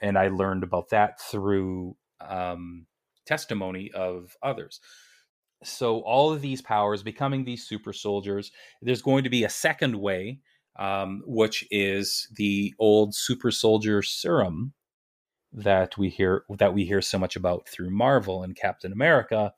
And 0.00 0.18
i 0.18 0.28
learned 0.28 0.62
about 0.62 0.90
that 0.90 1.20
through 1.20 1.96
um, 2.20 2.86
testimony 3.26 3.90
of 3.92 4.36
others. 4.42 4.80
So 5.64 6.00
all 6.00 6.32
of 6.32 6.42
these 6.42 6.60
powers 6.60 7.02
becoming 7.02 7.44
these 7.44 7.66
super 7.66 7.92
soldiers 7.92 8.52
there's 8.82 9.02
going 9.02 9.24
to 9.24 9.30
be 9.30 9.44
a 9.44 9.48
second 9.48 9.96
way 9.96 10.40
um, 10.78 11.22
which 11.24 11.66
is 11.70 12.28
the 12.36 12.74
old 12.78 13.14
super 13.14 13.50
soldier 13.50 14.02
serum 14.02 14.74
that 15.56 15.96
we 15.96 16.08
hear 16.08 16.44
that 16.58 16.74
we 16.74 16.84
hear 16.84 17.02
so 17.02 17.18
much 17.18 17.34
about 17.34 17.68
through 17.68 17.90
marvel 17.90 18.42
and 18.42 18.56
captain 18.56 18.92
america 18.92 19.52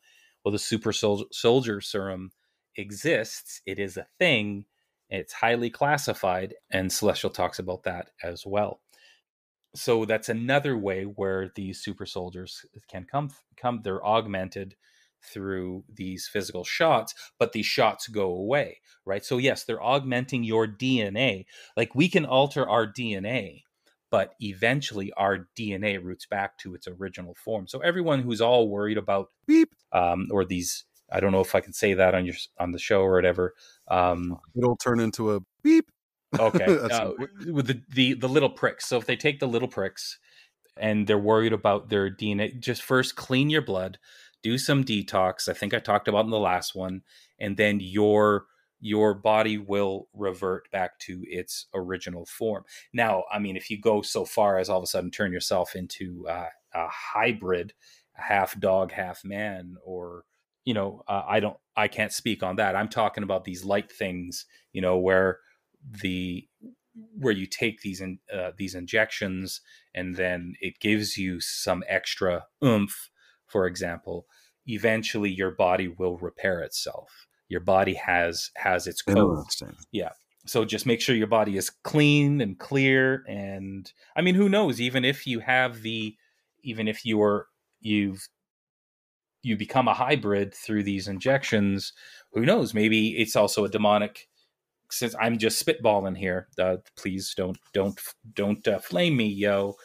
well 0.44 0.52
the 0.52 0.58
super 0.58 0.92
sol- 0.92 1.26
soldier 1.32 1.80
serum 1.80 2.30
exists 2.76 3.60
it 3.66 3.78
is 3.78 3.96
a 3.96 4.06
thing 4.18 4.64
it's 5.10 5.32
highly 5.32 5.70
classified 5.70 6.54
and 6.70 6.92
celestial 6.92 7.30
talks 7.30 7.58
about 7.58 7.82
that 7.82 8.10
as 8.22 8.44
well 8.46 8.80
so 9.74 10.04
that's 10.04 10.28
another 10.28 10.78
way 10.78 11.02
where 11.02 11.50
these 11.56 11.82
super 11.82 12.06
soldiers 12.06 12.64
can 12.88 13.04
come 13.04 13.30
come 13.56 13.80
they're 13.82 14.04
augmented 14.06 14.76
through 15.22 15.84
these 15.92 16.28
physical 16.28 16.64
shots, 16.64 17.14
but 17.38 17.52
these 17.52 17.66
shots 17.66 18.08
go 18.08 18.30
away, 18.30 18.80
right? 19.04 19.24
So, 19.24 19.38
yes, 19.38 19.64
they're 19.64 19.82
augmenting 19.82 20.44
your 20.44 20.66
DNA. 20.66 21.46
Like 21.76 21.94
we 21.94 22.08
can 22.08 22.24
alter 22.24 22.68
our 22.68 22.86
DNA, 22.86 23.62
but 24.10 24.34
eventually 24.40 25.12
our 25.12 25.48
DNA 25.58 26.02
roots 26.02 26.26
back 26.26 26.58
to 26.58 26.74
its 26.74 26.88
original 26.88 27.34
form. 27.34 27.66
So, 27.66 27.80
everyone 27.80 28.22
who's 28.22 28.40
all 28.40 28.68
worried 28.68 28.98
about 28.98 29.30
beep 29.46 29.74
um, 29.92 30.28
or 30.30 30.44
these, 30.44 30.84
I 31.10 31.20
don't 31.20 31.32
know 31.32 31.40
if 31.40 31.54
I 31.54 31.60
can 31.60 31.72
say 31.72 31.94
that 31.94 32.14
on 32.14 32.24
your 32.24 32.36
on 32.58 32.72
the 32.72 32.78
show 32.78 33.02
or 33.02 33.14
whatever. 33.14 33.54
Um, 33.88 34.38
It'll 34.56 34.76
turn 34.76 35.00
into 35.00 35.34
a 35.34 35.40
beep. 35.62 35.90
Okay, 36.38 36.64
uh, 36.90 37.12
with 37.46 37.66
the, 37.66 37.82
the 37.90 38.14
the 38.14 38.28
little 38.28 38.50
pricks. 38.50 38.86
So 38.86 38.98
if 38.98 39.06
they 39.06 39.16
take 39.16 39.40
the 39.40 39.48
little 39.48 39.68
pricks 39.68 40.18
and 40.76 41.06
they're 41.06 41.18
worried 41.18 41.52
about 41.52 41.88
their 41.88 42.10
DNA, 42.10 42.58
just 42.58 42.82
first 42.82 43.16
clean 43.16 43.50
your 43.50 43.62
blood 43.62 43.98
do 44.42 44.58
some 44.58 44.84
detox. 44.84 45.48
I 45.48 45.52
think 45.52 45.74
I 45.74 45.78
talked 45.78 46.08
about 46.08 46.24
in 46.24 46.30
the 46.30 46.38
last 46.38 46.74
one, 46.74 47.02
and 47.38 47.56
then 47.56 47.80
your 47.80 48.46
your 48.80 49.14
body 49.14 49.58
will 49.58 50.08
revert 50.12 50.70
back 50.70 50.98
to 51.00 51.22
its 51.26 51.66
original 51.74 52.26
form. 52.26 52.64
Now, 52.92 53.24
I 53.32 53.38
mean, 53.38 53.56
if 53.56 53.70
you 53.70 53.80
go 53.80 54.02
so 54.02 54.24
far 54.24 54.58
as 54.58 54.68
all 54.68 54.78
of 54.78 54.84
a 54.84 54.86
sudden 54.86 55.10
turn 55.10 55.32
yourself 55.32 55.74
into 55.74 56.26
uh, 56.28 56.46
a 56.74 56.88
hybrid, 56.88 57.72
half 58.14 58.58
dog, 58.58 58.92
half 58.92 59.24
man, 59.24 59.76
or 59.84 60.24
you 60.64 60.74
know, 60.74 61.02
uh, 61.08 61.22
I 61.26 61.40
don't, 61.40 61.56
I 61.76 61.88
can't 61.88 62.12
speak 62.12 62.42
on 62.42 62.56
that. 62.56 62.76
I'm 62.76 62.90
talking 62.90 63.24
about 63.24 63.44
these 63.44 63.64
light 63.64 63.90
things, 63.90 64.44
you 64.72 64.82
know, 64.82 64.98
where 64.98 65.38
the 66.02 66.46
where 67.16 67.32
you 67.32 67.46
take 67.46 67.80
these 67.80 68.00
in, 68.00 68.18
uh, 68.32 68.50
these 68.58 68.74
injections 68.74 69.60
and 69.94 70.16
then 70.16 70.54
it 70.60 70.80
gives 70.80 71.16
you 71.16 71.40
some 71.40 71.84
extra 71.88 72.44
oomph 72.62 73.08
for 73.48 73.66
example, 73.66 74.26
eventually 74.66 75.30
your 75.30 75.50
body 75.50 75.88
will 75.88 76.18
repair 76.18 76.60
itself. 76.60 77.26
Your 77.48 77.60
body 77.60 77.94
has 77.94 78.50
has 78.56 78.86
its 78.86 79.02
code. 79.02 79.44
Yeah. 79.92 80.10
So 80.46 80.64
just 80.64 80.86
make 80.86 81.00
sure 81.00 81.14
your 81.14 81.26
body 81.26 81.56
is 81.56 81.70
clean 81.70 82.40
and 82.40 82.58
clear 82.58 83.22
and 83.28 83.90
I 84.16 84.22
mean 84.22 84.34
who 84.34 84.48
knows 84.48 84.80
even 84.80 85.04
if 85.04 85.26
you 85.26 85.40
have 85.40 85.82
the 85.82 86.16
even 86.62 86.88
if 86.88 87.04
you're 87.04 87.46
you've 87.80 88.28
you 89.42 89.56
become 89.56 89.88
a 89.88 89.94
hybrid 89.94 90.52
through 90.54 90.82
these 90.82 91.08
injections, 91.08 91.92
who 92.32 92.44
knows 92.44 92.74
maybe 92.74 93.16
it's 93.18 93.36
also 93.36 93.64
a 93.64 93.68
demonic 93.68 94.28
since 94.90 95.14
I'm 95.20 95.38
just 95.38 95.64
spitballing 95.64 96.16
here. 96.16 96.48
Uh, 96.58 96.78
please 96.96 97.34
don't 97.36 97.58
don't 97.72 98.00
don't 98.34 98.66
uh, 98.66 98.78
flame 98.78 99.16
me, 99.16 99.26
yo 99.26 99.76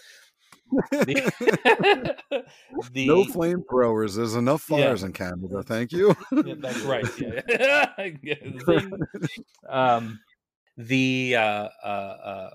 the, 0.92 2.16
the, 2.92 3.08
no 3.08 3.24
flamethrowers. 3.24 4.16
There's 4.16 4.36
enough 4.36 4.62
fires 4.62 5.02
yeah. 5.02 5.08
in 5.08 5.14
Canada. 5.14 5.64
Thank 5.64 5.92
you. 5.92 6.16
yeah, 6.32 6.56
that's 6.60 6.82
right. 6.82 7.06
Yeah. 8.22 8.86
um, 9.70 10.20
the 10.78 11.36
uh, 11.38 11.70
uh, 11.84 11.88
uh, 11.88 12.50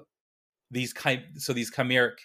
these 0.71 0.93
kind 0.93 1.23
so 1.37 1.53
these 1.53 1.71
chimeric 1.71 2.17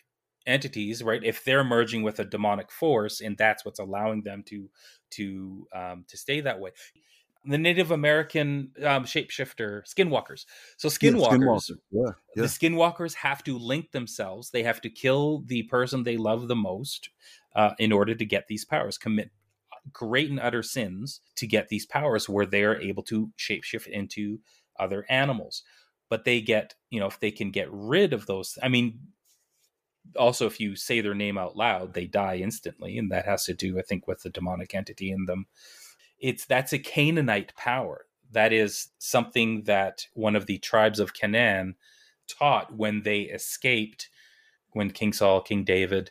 entities, 0.46 1.04
right? 1.04 1.24
If 1.24 1.44
they're 1.44 1.64
merging 1.64 2.04
with 2.04 2.20
a 2.20 2.26
demonic 2.26 2.72
force, 2.72 3.22
and 3.22 3.38
that's 3.38 3.64
what's 3.64 3.80
allowing 3.80 4.24
them 4.24 4.44
to 4.48 4.70
to 5.12 5.68
um, 5.74 6.06
to 6.08 6.18
stay 6.18 6.42
that 6.42 6.60
way 6.60 6.72
the 7.46 7.58
Native 7.58 7.92
American 7.92 8.72
um, 8.84 9.04
shapeshifter 9.04 9.84
skinwalkers. 9.84 10.46
So 10.78 10.88
skinwalkers, 10.88 11.70
yeah, 11.70 11.76
yeah, 11.92 12.12
yeah. 12.36 12.42
the 12.44 12.48
skinwalkers 12.48 13.16
have 13.16 13.44
to 13.44 13.58
link 13.58 13.92
themselves. 13.92 14.52
They 14.52 14.64
have 14.64 14.82
to 14.82 14.90
kill 14.90 15.44
the 15.46 15.64
person 15.64 16.04
they 16.04 16.18
love 16.18 16.48
the 16.48 16.56
most 16.56 17.10
uh, 17.56 17.72
in 17.80 17.92
order 17.92 18.16
to 18.16 18.26
get 18.26 18.48
these 18.48 18.66
powers. 18.66 18.98
Commit 18.98 19.32
great 19.92 20.30
and 20.30 20.40
utter 20.40 20.64
sins 20.64 21.22
to 21.36 21.48
get 21.48 21.70
these 21.70 21.86
powers, 21.86 22.30
where 22.30 22.46
they 22.46 22.64
are 22.64 22.80
able 22.80 23.04
to 23.04 23.32
shapeshift 23.38 23.88
into 23.88 24.40
other 24.80 25.06
animals. 25.10 25.64
But 26.10 26.26
they 26.26 26.42
get, 26.42 26.76
you 26.90 27.00
know, 27.00 27.08
if 27.08 27.20
they 27.20 27.32
can 27.32 27.52
get 27.52 27.68
rid 27.72 28.14
of 28.14 28.26
those. 28.26 28.58
I 28.62 28.70
mean, 28.70 29.00
also 30.16 30.46
if 30.46 30.60
you 30.60 30.76
say 30.76 31.02
their 31.02 31.16
name 31.16 31.38
out 31.38 31.58
loud, 31.58 31.94
they 31.94 32.06
die 32.06 32.38
instantly, 32.38 32.98
and 32.98 33.12
that 33.12 33.26
has 33.26 33.46
to 33.46 33.54
do, 33.54 33.78
I 33.80 33.82
think, 33.82 34.08
with 34.08 34.22
the 34.22 34.30
demonic 34.30 34.74
entity 34.76 35.12
in 35.12 35.26
them 35.26 35.48
it's 36.24 36.46
that's 36.46 36.74
a 36.74 36.80
Canaanite 36.80 37.54
power. 37.56 38.06
that 38.32 38.52
is 38.52 38.88
something 38.98 39.64
that 39.66 40.08
one 40.14 40.36
of 40.36 40.48
the 40.48 40.58
tribes 40.58 41.00
of 41.00 41.14
Canaan 41.14 41.76
taught 42.28 42.74
when 42.76 43.04
they 43.04 43.22
escaped 43.24 44.10
when 44.72 44.90
King 44.90 45.14
Saul, 45.14 45.42
King 45.42 45.64
David, 45.64 46.10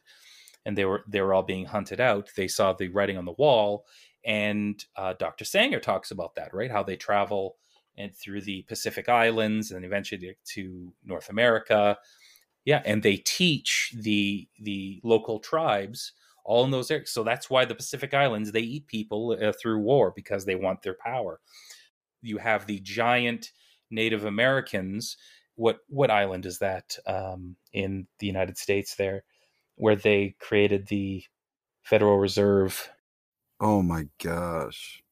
and 0.65 0.79
they 0.79 0.85
were 0.85 1.03
they 1.09 1.21
were 1.21 1.35
all 1.35 1.43
being 1.43 1.65
hunted 1.65 2.01
out. 2.01 2.31
They 2.37 2.47
saw 2.47 2.73
the 2.73 2.89
writing 2.89 3.19
on 3.19 3.25
the 3.25 3.33
wall, 3.33 3.87
and 4.25 4.85
uh, 4.97 5.15
Dr. 5.19 5.45
Sanger 5.45 5.81
talks 5.81 6.11
about 6.13 6.37
that, 6.37 6.55
right? 6.55 6.71
How 6.71 6.85
they 6.85 6.97
travel 6.97 7.57
and 7.99 8.15
through 8.15 8.43
the 8.43 8.63
Pacific 8.63 9.09
Islands 9.09 9.71
and 9.73 9.85
eventually 9.85 10.37
to 10.55 10.93
North 11.05 11.29
America. 11.31 11.99
Yeah, 12.65 12.83
and 12.85 13.03
they 13.03 13.17
teach 13.17 13.95
the 13.99 14.47
the 14.61 15.01
local 15.03 15.41
tribes 15.41 16.13
all 16.45 16.65
in 16.65 16.71
those 16.71 16.91
areas. 16.91 17.13
So 17.13 17.23
that's 17.23 17.49
why 17.49 17.65
the 17.65 17.75
Pacific 17.75 18.15
Islands 18.15 18.53
they 18.53 18.61
eat 18.61 18.87
people 18.87 19.37
uh, 19.41 19.53
through 19.61 19.79
war 19.81 20.13
because 20.15 20.45
they 20.45 20.55
want 20.57 20.83
their 20.83 20.97
power. 21.05 21.41
You 22.21 22.39
have 22.39 22.67
the 22.67 22.81
giant 22.81 23.51
Native 23.91 24.25
Americans. 24.25 25.17
What 25.55 25.79
what 25.89 26.11
island 26.11 26.47
is 26.47 26.59
that 26.61 26.97
um, 27.07 27.57
in 27.73 28.07
the 28.19 28.27
United 28.27 28.57
States? 28.59 28.95
There, 28.97 29.25
where 29.77 29.97
they 29.97 30.35
created 30.41 30.87
the 30.89 31.25
Federal 31.83 32.19
Reserve. 32.19 32.89
Oh 33.61 33.83
my 33.83 34.05
gosh. 34.23 35.03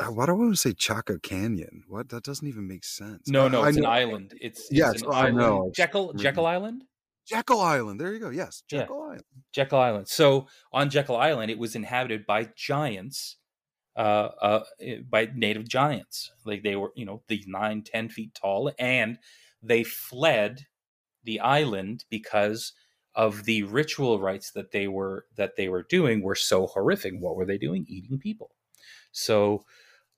Uh, 0.00 0.06
Why 0.12 0.26
do 0.26 0.32
I 0.32 0.34
want 0.34 0.52
to 0.52 0.56
say 0.56 0.72
Chaco 0.74 1.18
Canyon? 1.18 1.82
What 1.88 2.08
that 2.10 2.22
doesn't 2.24 2.46
even 2.46 2.68
make 2.68 2.84
sense. 2.84 3.28
No, 3.28 3.46
I- 3.46 3.48
no, 3.48 3.62
I 3.62 3.68
it's 3.68 3.76
an 3.78 3.82
know- 3.84 3.88
island. 3.90 4.34
It's, 4.40 4.60
it's 4.62 4.72
yes, 4.72 5.02
an 5.02 5.08
I 5.10 5.18
island. 5.20 5.36
know. 5.38 5.72
Jekyll 5.74 6.12
Jekyll 6.14 6.46
Island. 6.46 6.84
Jekyll 7.28 7.60
Island. 7.60 8.00
There 8.00 8.12
you 8.12 8.20
go. 8.20 8.30
Yes, 8.30 8.62
Yeah. 8.70 8.80
Jekyll 8.80 9.02
Island. 9.02 9.24
Jekyll 9.52 9.78
Island. 9.78 10.08
So 10.08 10.46
on 10.72 10.88
Jekyll 10.88 11.16
Island, 11.16 11.50
it 11.50 11.58
was 11.58 11.76
inhabited 11.76 12.24
by 12.26 12.48
giants, 12.56 13.36
uh, 13.96 14.30
uh, 14.40 14.64
eh, 14.80 14.98
by 15.08 15.28
native 15.34 15.68
giants. 15.68 16.32
Like 16.44 16.62
they 16.62 16.76
were, 16.76 16.92
you 16.96 17.04
know, 17.04 17.22
the 17.28 17.44
nine, 17.46 17.82
ten 17.82 18.08
feet 18.08 18.34
tall, 18.34 18.72
and 18.78 19.18
they 19.62 19.84
fled 19.84 20.66
the 21.24 21.40
island 21.40 22.04
because 22.08 22.72
of 23.14 23.44
the 23.44 23.64
ritual 23.64 24.20
rites 24.20 24.52
that 24.52 24.70
they 24.70 24.88
were 24.88 25.26
that 25.36 25.56
they 25.56 25.68
were 25.68 25.82
doing 25.82 26.22
were 26.22 26.34
so 26.34 26.66
horrific. 26.66 27.14
What 27.18 27.36
were 27.36 27.44
they 27.44 27.58
doing? 27.58 27.84
Eating 27.88 28.18
people. 28.18 28.52
So, 29.12 29.64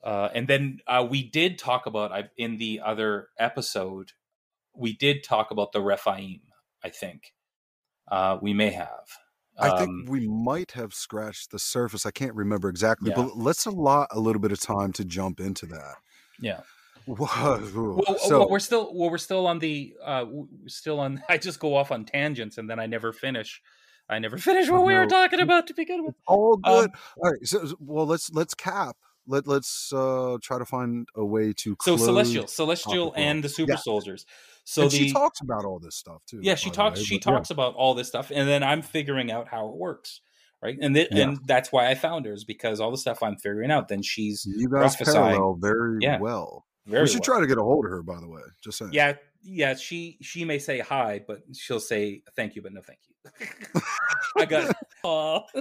uh, 0.05 0.29
and 0.35 0.47
then 0.47 0.81
uh, 0.87 1.07
we 1.09 1.29
did 1.29 1.59
talk 1.59 1.87
about 1.87 2.13
I, 2.13 2.25
in 2.37 2.59
the 2.59 2.81
other 2.85 3.29
episode. 3.39 4.13
We 4.75 4.97
did 4.97 5.25
talk 5.25 5.51
about 5.51 5.73
the 5.73 5.81
Rephaim. 5.81 6.41
I 6.85 6.89
think 6.89 7.33
uh, 8.11 8.39
we 8.41 8.53
may 8.55 8.71
have. 8.71 9.07
I 9.59 9.69
Um, 9.71 9.79
think 9.79 10.09
we 10.09 10.27
might 10.27 10.73
have 10.73 10.95
scratched 10.95 11.51
the 11.51 11.59
surface. 11.59 12.07
I 12.07 12.11
can't 12.11 12.35
remember 12.35 12.69
exactly, 12.69 13.11
Yeah. 13.11 13.17
but 13.17 13.37
let's 13.37 13.67
allot 13.67 14.09
a 14.11 14.19
little 14.19 14.41
bit 14.41 14.53
of 14.53 14.61
time 14.61 14.93
to 14.95 15.05
jump 15.05 15.39
into 15.41 15.67
that. 15.67 15.97
Yeah. 16.41 16.61
Whoa. 17.07 17.27
Well, 17.75 18.19
so 18.19 18.39
well, 18.41 18.49
we're 18.51 18.59
still 18.59 18.93
well, 18.95 19.11
we're 19.11 19.19
still 19.19 19.47
on 19.47 19.59
the 19.59 19.95
uh, 20.05 20.25
still 20.67 21.01
on. 21.01 21.23
I 21.29 21.39
just 21.39 21.59
go 21.61 21.75
off 21.77 21.91
on 21.93 22.05
tangents 22.05 22.57
and 22.59 22.69
then 22.71 22.79
I 22.79 22.87
never 22.87 23.13
finish. 23.13 23.61
I 24.09 24.19
never 24.19 24.39
finish 24.49 24.69
what 24.71 24.85
we 24.85 24.95
were 24.95 25.07
talking 25.07 25.41
about 25.41 25.67
to 25.69 25.75
begin 25.75 26.05
with. 26.05 26.15
all 26.27 26.55
Um, 26.65 26.81
good. 26.83 26.91
all 27.23 27.31
right. 27.31 27.47
So, 27.47 27.67
so- 27.67 27.77
well, 27.81 28.07
let's 28.07 28.31
let's 28.33 28.55
cap. 28.55 28.97
Let 29.27 29.47
let's 29.47 29.93
uh 29.93 30.39
try 30.43 30.59
to 30.59 30.65
find 30.65 31.07
a 31.15 31.25
way 31.25 31.53
to 31.59 31.77
So 31.83 31.97
celestial, 31.97 32.47
celestial, 32.47 33.13
and 33.17 33.45
the 33.45 33.49
super 33.49 33.73
Yeah. 33.73 33.79
soldiers. 33.79 34.25
So 34.71 34.89
the 34.89 34.97
she 34.97 35.13
talks 35.13 35.41
about 35.41 35.65
all 35.65 35.79
this 35.81 35.97
stuff 35.97 36.23
too. 36.27 36.39
yeah, 36.43 36.55
she 36.55 36.71
talks. 36.71 37.01
way, 37.01 37.05
She 37.05 37.19
but 37.19 37.27
yeah. 37.27 37.33
talks 37.37 37.51
about 37.51 37.75
all 37.75 37.95
this 37.95 38.07
stuff, 38.09 38.31
and 38.33 38.49
then 38.49 38.63
I'm 38.63 38.83
figuring 38.83 39.31
out 39.33 39.49
how 39.49 39.69
it 39.69 39.75
works, 39.75 40.21
right? 40.63 40.79
And 40.81 40.95
th- 40.95 41.09
Yeah. 41.11 41.23
and 41.25 41.39
that's 41.47 41.73
why 41.73 41.89
I 41.91 41.97
found 41.97 42.25
her 42.27 42.33
is 42.33 42.45
because 42.45 42.79
all 42.81 42.91
the 42.93 42.97
stuff 42.99 43.21
I'm 43.23 43.37
figuring 43.37 43.71
out. 43.73 43.89
Then 43.89 44.03
she's 44.03 44.47
You 44.47 44.69
guys 44.69 44.95
parallel 44.95 45.55
very 45.61 45.99
Yeah. 46.01 46.21
well. 46.21 46.67
Very 46.87 47.03
we 47.03 47.09
should 47.09 47.27
well. 47.27 47.39
try 47.39 47.41
to 47.41 47.47
get 47.49 47.59
a 47.59 47.63
hold 47.63 47.85
of 47.85 47.91
her. 47.91 48.03
By 48.03 48.21
the 48.21 48.29
way, 48.29 48.43
just 48.63 48.79
saying. 48.79 48.93
Yeah, 48.93 49.15
yeah. 49.43 49.75
She 49.75 50.19
she 50.23 50.45
may 50.45 50.59
say 50.61 50.79
hi, 50.79 51.21
but 51.27 51.43
she'll 51.53 51.81
say 51.81 52.23
thank 52.37 52.55
you, 52.55 52.63
but 52.63 52.73
no 52.73 52.81
thank 52.81 53.01
you. 53.09 53.81
I 54.39 54.45
got. 54.45 54.75
Aw. 55.03 55.41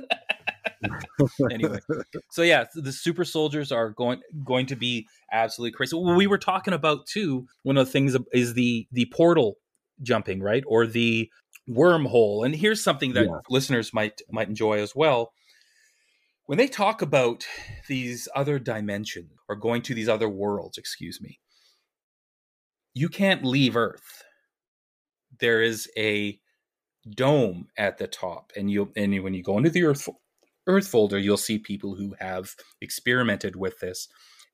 anyway, 1.52 1.80
so 2.32 2.42
yeah, 2.42 2.66
the 2.76 2.92
super 2.92 3.26
soldiers 3.26 3.72
are 3.72 3.92
going 3.92 4.22
going 4.44 4.66
to 4.68 4.76
be 4.76 5.08
absolutely 5.32 5.72
crazy. 5.76 5.96
We 5.96 6.28
were 6.28 6.38
talking 6.38 6.74
about 6.74 7.06
too. 7.08 7.48
One 7.64 7.78
of 7.78 7.86
the 7.86 7.92
things 7.92 8.16
is 8.34 8.54
the 8.54 8.88
the 8.92 9.06
portal 9.14 9.58
jumping, 10.02 10.42
right, 10.42 10.64
or 10.68 10.88
the 10.88 11.30
wormhole. 11.70 12.46
And 12.46 12.56
here's 12.56 12.84
something 12.84 13.14
that 13.14 13.28
Yeah. 13.28 13.40
listeners 13.50 13.94
might 13.94 14.22
might 14.32 14.48
enjoy 14.50 14.80
as 14.82 14.96
well. 14.96 15.34
When 16.46 16.58
they 16.58 16.68
talk 16.68 17.02
about 17.02 17.46
these 17.88 18.28
other 18.36 18.58
dimensions 18.58 19.32
or 19.48 19.56
going 19.56 19.84
to 19.84 19.94
these 19.94 20.10
other 20.10 20.28
worlds, 20.28 20.78
excuse 20.80 21.22
me, 21.22 21.40
you 22.94 23.08
can't 23.08 23.46
leave 23.46 23.76
Earth. 23.76 24.24
There 25.40 25.62
is 25.62 25.88
a 25.96 26.40
dome 27.08 27.68
at 27.78 27.98
the 27.98 28.08
top, 28.08 28.52
and 28.56 28.70
you 28.72 28.92
and 28.96 29.24
when 29.24 29.34
you 29.34 29.44
go 29.44 29.58
into 29.58 29.70
the 29.70 29.84
Earth 29.84 30.08
Earth 30.70 30.88
folder, 30.88 31.18
you'll 31.18 31.36
see 31.36 31.58
people 31.58 31.96
who 31.96 32.16
have 32.20 32.56
experimented 32.80 33.56
with 33.56 33.80
this, 33.80 34.08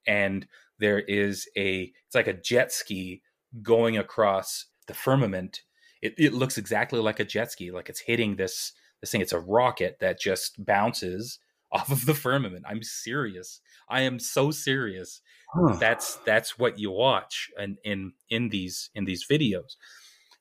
and 0.07 0.47
there 0.79 0.99
is 0.99 1.47
a 1.57 1.91
it's 2.05 2.15
like 2.15 2.27
a 2.27 2.33
jet 2.33 2.71
ski 2.71 3.21
going 3.61 3.97
across 3.97 4.65
the 4.87 4.93
firmament. 4.93 5.61
It, 6.01 6.13
it 6.17 6.33
looks 6.33 6.57
exactly 6.57 6.99
like 6.99 7.19
a 7.19 7.25
jet 7.25 7.51
ski, 7.51 7.71
like 7.71 7.89
it's 7.89 7.99
hitting 7.99 8.37
this 8.37 8.71
this 9.01 9.11
thing. 9.11 9.21
It's 9.21 9.33
a 9.33 9.39
rocket 9.39 9.97
that 9.99 10.19
just 10.19 10.63
bounces 10.65 11.39
off 11.71 11.91
of 11.91 12.05
the 12.05 12.13
firmament. 12.13 12.63
I'm 12.67 12.83
serious. 12.83 13.59
I 13.89 14.01
am 14.01 14.19
so 14.19 14.51
serious. 14.51 15.21
Huh. 15.53 15.75
That's 15.79 16.15
that's 16.25 16.57
what 16.57 16.79
you 16.79 16.91
watch 16.91 17.49
and 17.57 17.77
in 17.83 18.13
in 18.29 18.49
these 18.49 18.89
in 18.95 19.05
these 19.05 19.25
videos. 19.29 19.75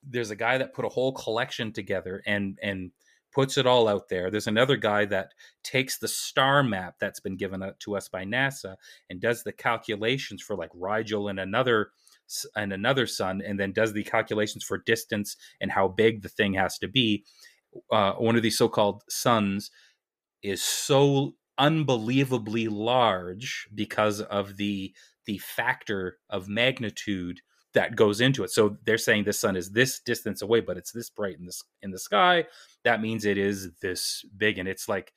There's 0.07 0.31
a 0.31 0.37
guy 0.37 0.59
that 0.59 0.75
put 0.75 0.85
a 0.85 0.91
whole 0.91 1.13
collection 1.13 1.73
together 1.73 2.23
and 2.27 2.59
and 2.63 2.93
puts 3.35 3.59
it 3.59 3.67
all 3.67 3.89
out 3.89 4.09
there. 4.09 4.31
There's 4.31 4.47
another 4.47 4.77
guy 4.77 5.05
that 5.07 5.33
takes 5.63 5.99
the 5.99 6.09
star 6.09 6.63
map 6.63 6.95
that's 7.01 7.21
been 7.21 7.37
given 7.37 7.63
to 7.81 7.97
us 7.97 8.09
by 8.09 8.25
NASA 8.25 8.77
and 9.11 9.21
does 9.21 9.43
the 9.43 9.53
calculations 9.53 10.43
for 10.43 10.57
like 10.57 10.71
Rigel 10.75 11.29
and 11.29 11.41
another 11.41 11.91
and 12.57 12.73
another 12.73 13.07
sun, 13.07 13.43
and 13.45 13.61
then 13.61 13.73
does 13.73 13.93
the 13.93 14.03
calculations 14.03 14.65
for 14.65 14.79
distance 14.79 15.37
and 15.61 15.71
how 15.71 15.89
big 15.89 16.23
the 16.23 16.29
thing 16.29 16.55
has 16.55 16.79
to 16.79 16.89
be. 16.89 17.25
Uh, 17.93 18.13
one 18.13 18.37
of 18.37 18.43
these 18.43 18.57
so-called 18.57 19.03
suns 19.11 19.71
is 20.43 20.63
so 20.63 21.35
unbelievably 21.59 22.69
large 22.69 23.69
because 23.75 24.21
of 24.21 24.57
the 24.57 24.95
the 25.27 25.39
factor 25.39 26.19
of 26.29 26.49
magnitude 26.49 27.41
that 27.75 27.97
goes 27.97 28.21
into 28.21 28.45
it. 28.45 28.51
So 28.51 28.77
they're 28.85 28.99
saying 28.99 29.25
this 29.25 29.41
sun 29.41 29.57
is 29.57 29.71
this 29.71 30.01
distance 30.01 30.43
away, 30.43 30.61
but 30.61 30.77
it's 30.77 30.93
this 30.93 31.11
bright 31.11 31.39
in 31.39 31.47
this 31.47 31.63
in 31.83 31.91
the 31.91 31.99
sky. 31.99 32.45
That 32.85 33.01
means 33.01 33.25
it 33.25 33.39
is 33.39 33.73
this 33.83 34.25
big, 34.37 34.59
and 34.59 34.69
it's 34.69 34.89
like 34.89 35.13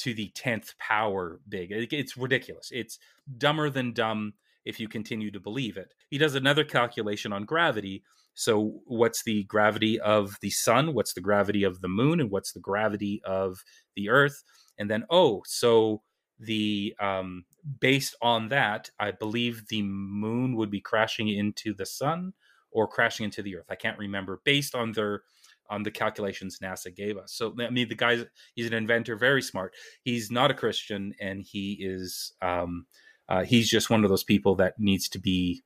to 0.00 0.14
the 0.14 0.30
tenth 0.34 0.74
power 0.78 1.40
big. 1.48 1.72
It- 1.72 1.92
It's 1.92 2.16
ridiculous. 2.16 2.70
It's 2.72 2.98
dumber 3.38 3.70
than 3.70 3.92
dumb 3.92 4.34
if 4.64 4.80
you 4.80 4.88
continue 4.88 5.30
to 5.30 5.40
believe 5.40 5.76
it. 5.76 5.94
He 6.10 6.18
does 6.18 6.34
another 6.34 6.64
calculation 6.64 7.32
on 7.32 7.44
gravity. 7.44 8.02
So 8.34 8.80
what's 8.86 9.22
the 9.24 9.44
gravity 9.44 10.00
of 10.00 10.36
the 10.40 10.50
sun? 10.50 10.94
What's 10.94 11.14
the 11.14 11.20
gravity 11.20 11.64
of 11.64 11.80
the 11.80 11.88
moon? 11.88 12.20
And 12.20 12.30
what's 12.30 12.52
the 12.52 12.60
gravity 12.60 13.20
of 13.24 13.62
the 13.96 14.08
earth? 14.08 14.42
And 14.78 14.90
then 14.90 15.04
oh, 15.10 15.42
so 15.46 16.02
the 16.38 16.94
um 17.00 17.44
based 17.80 18.14
on 18.22 18.48
that, 18.48 18.90
I 18.98 19.10
believe 19.10 19.68
the 19.68 19.82
moon 19.82 20.56
would 20.56 20.70
be 20.70 20.80
crashing 20.80 21.28
into 21.28 21.74
the 21.74 21.86
sun 21.86 22.32
or 22.70 22.86
crashing 22.86 23.24
into 23.24 23.42
the 23.42 23.56
earth. 23.56 23.66
I 23.68 23.74
can't 23.74 23.98
remember 23.98 24.40
based 24.44 24.74
on 24.74 24.92
their 24.92 25.22
on 25.68 25.84
the 25.84 25.90
calculations 25.90 26.58
NASA 26.62 26.94
gave 26.94 27.16
us. 27.16 27.32
So 27.32 27.54
I 27.60 27.70
mean 27.70 27.88
the 27.88 27.94
guy's 27.94 28.24
he's 28.54 28.66
an 28.66 28.74
inventor, 28.74 29.16
very 29.16 29.42
smart. 29.42 29.74
He's 30.02 30.30
not 30.30 30.50
a 30.50 30.54
Christian 30.54 31.14
and 31.20 31.42
he 31.42 31.78
is 31.80 32.32
um 32.42 32.86
uh, 33.28 33.44
he's 33.44 33.70
just 33.70 33.90
one 33.90 34.02
of 34.02 34.10
those 34.10 34.24
people 34.24 34.56
that 34.56 34.74
needs 34.78 35.08
to 35.08 35.20
be 35.20 35.62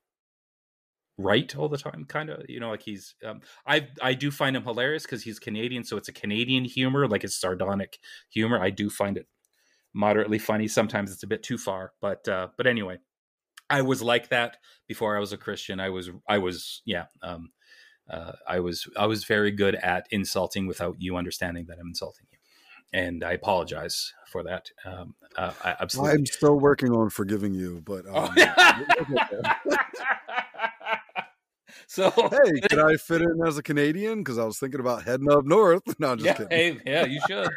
right 1.16 1.56
all 1.56 1.68
the 1.68 1.78
time 1.78 2.04
kind 2.08 2.28
of 2.28 2.44
you 2.48 2.58
know 2.58 2.70
like 2.70 2.82
he's 2.82 3.14
um, 3.24 3.40
i 3.66 3.86
i 4.02 4.12
do 4.12 4.32
find 4.32 4.56
him 4.56 4.64
hilarious 4.64 5.04
because 5.04 5.22
he's 5.22 5.38
canadian 5.38 5.84
so 5.84 5.96
it's 5.96 6.08
a 6.08 6.12
canadian 6.12 6.64
humor 6.64 7.06
like 7.06 7.22
it's 7.22 7.36
sardonic 7.36 7.98
humor 8.30 8.60
i 8.60 8.68
do 8.68 8.90
find 8.90 9.16
it 9.16 9.28
moderately 9.94 10.38
funny 10.38 10.68
sometimes 10.68 11.12
it's 11.12 11.22
a 11.22 11.26
bit 11.26 11.42
too 11.42 11.56
far 11.58 11.92
but 12.00 12.26
uh 12.28 12.48
but 12.56 12.66
anyway 12.66 12.98
i 13.70 13.80
was 13.80 14.02
like 14.02 14.28
that 14.28 14.58
before 14.88 15.16
i 15.16 15.20
was 15.20 15.32
a 15.32 15.38
christian 15.38 15.80
i 15.80 15.88
was 15.88 16.10
i 16.28 16.38
was 16.38 16.82
yeah 16.84 17.04
um 17.22 17.50
uh, 18.10 18.32
i 18.46 18.60
was 18.60 18.86
i 18.96 19.06
was 19.06 19.24
very 19.24 19.50
good 19.50 19.74
at 19.76 20.06
insulting 20.10 20.66
without 20.66 20.96
you 20.98 21.16
understanding 21.16 21.64
that 21.66 21.78
i'm 21.80 21.88
insulting 21.88 22.26
you 22.32 22.38
and 22.92 23.24
i 23.24 23.32
apologize 23.32 24.12
for 24.26 24.42
that 24.42 24.70
um 24.84 25.14
uh, 25.36 25.52
I 25.64 25.74
absolutely 25.80 26.12
I'm 26.12 26.26
still 26.26 26.58
working 26.58 26.92
on 26.92 27.10
forgiving 27.10 27.54
you, 27.54 27.82
but 27.84 28.06
um, 28.06 28.32
so 31.86 32.10
hey, 32.10 32.60
can 32.68 32.78
I 32.80 32.94
fit 32.96 33.22
in 33.22 33.40
as 33.46 33.58
a 33.58 33.62
Canadian? 33.62 34.18
Because 34.18 34.38
I 34.38 34.44
was 34.44 34.58
thinking 34.58 34.80
about 34.80 35.02
heading 35.02 35.30
up 35.30 35.44
north. 35.44 35.82
No, 35.98 36.12
I'm 36.12 36.18
just 36.18 36.26
yeah, 36.26 36.34
kidding. 36.34 36.50
hey, 36.50 36.80
yeah, 36.86 37.04
you 37.04 37.20
should. 37.26 37.50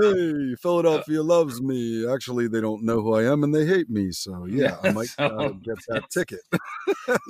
Hey, 0.00 0.54
Philadelphia 0.60 1.22
loves 1.22 1.60
me. 1.60 2.06
Actually, 2.08 2.48
they 2.48 2.60
don't 2.60 2.84
know 2.84 3.00
who 3.02 3.14
I 3.14 3.30
am 3.30 3.44
and 3.44 3.54
they 3.54 3.66
hate 3.66 3.90
me. 3.90 4.12
So 4.12 4.44
yeah, 4.48 4.76
I 4.82 4.92
might 4.92 5.14
uh, 5.18 5.48
get 5.48 5.78
that 5.88 6.10
ticket. 6.10 6.40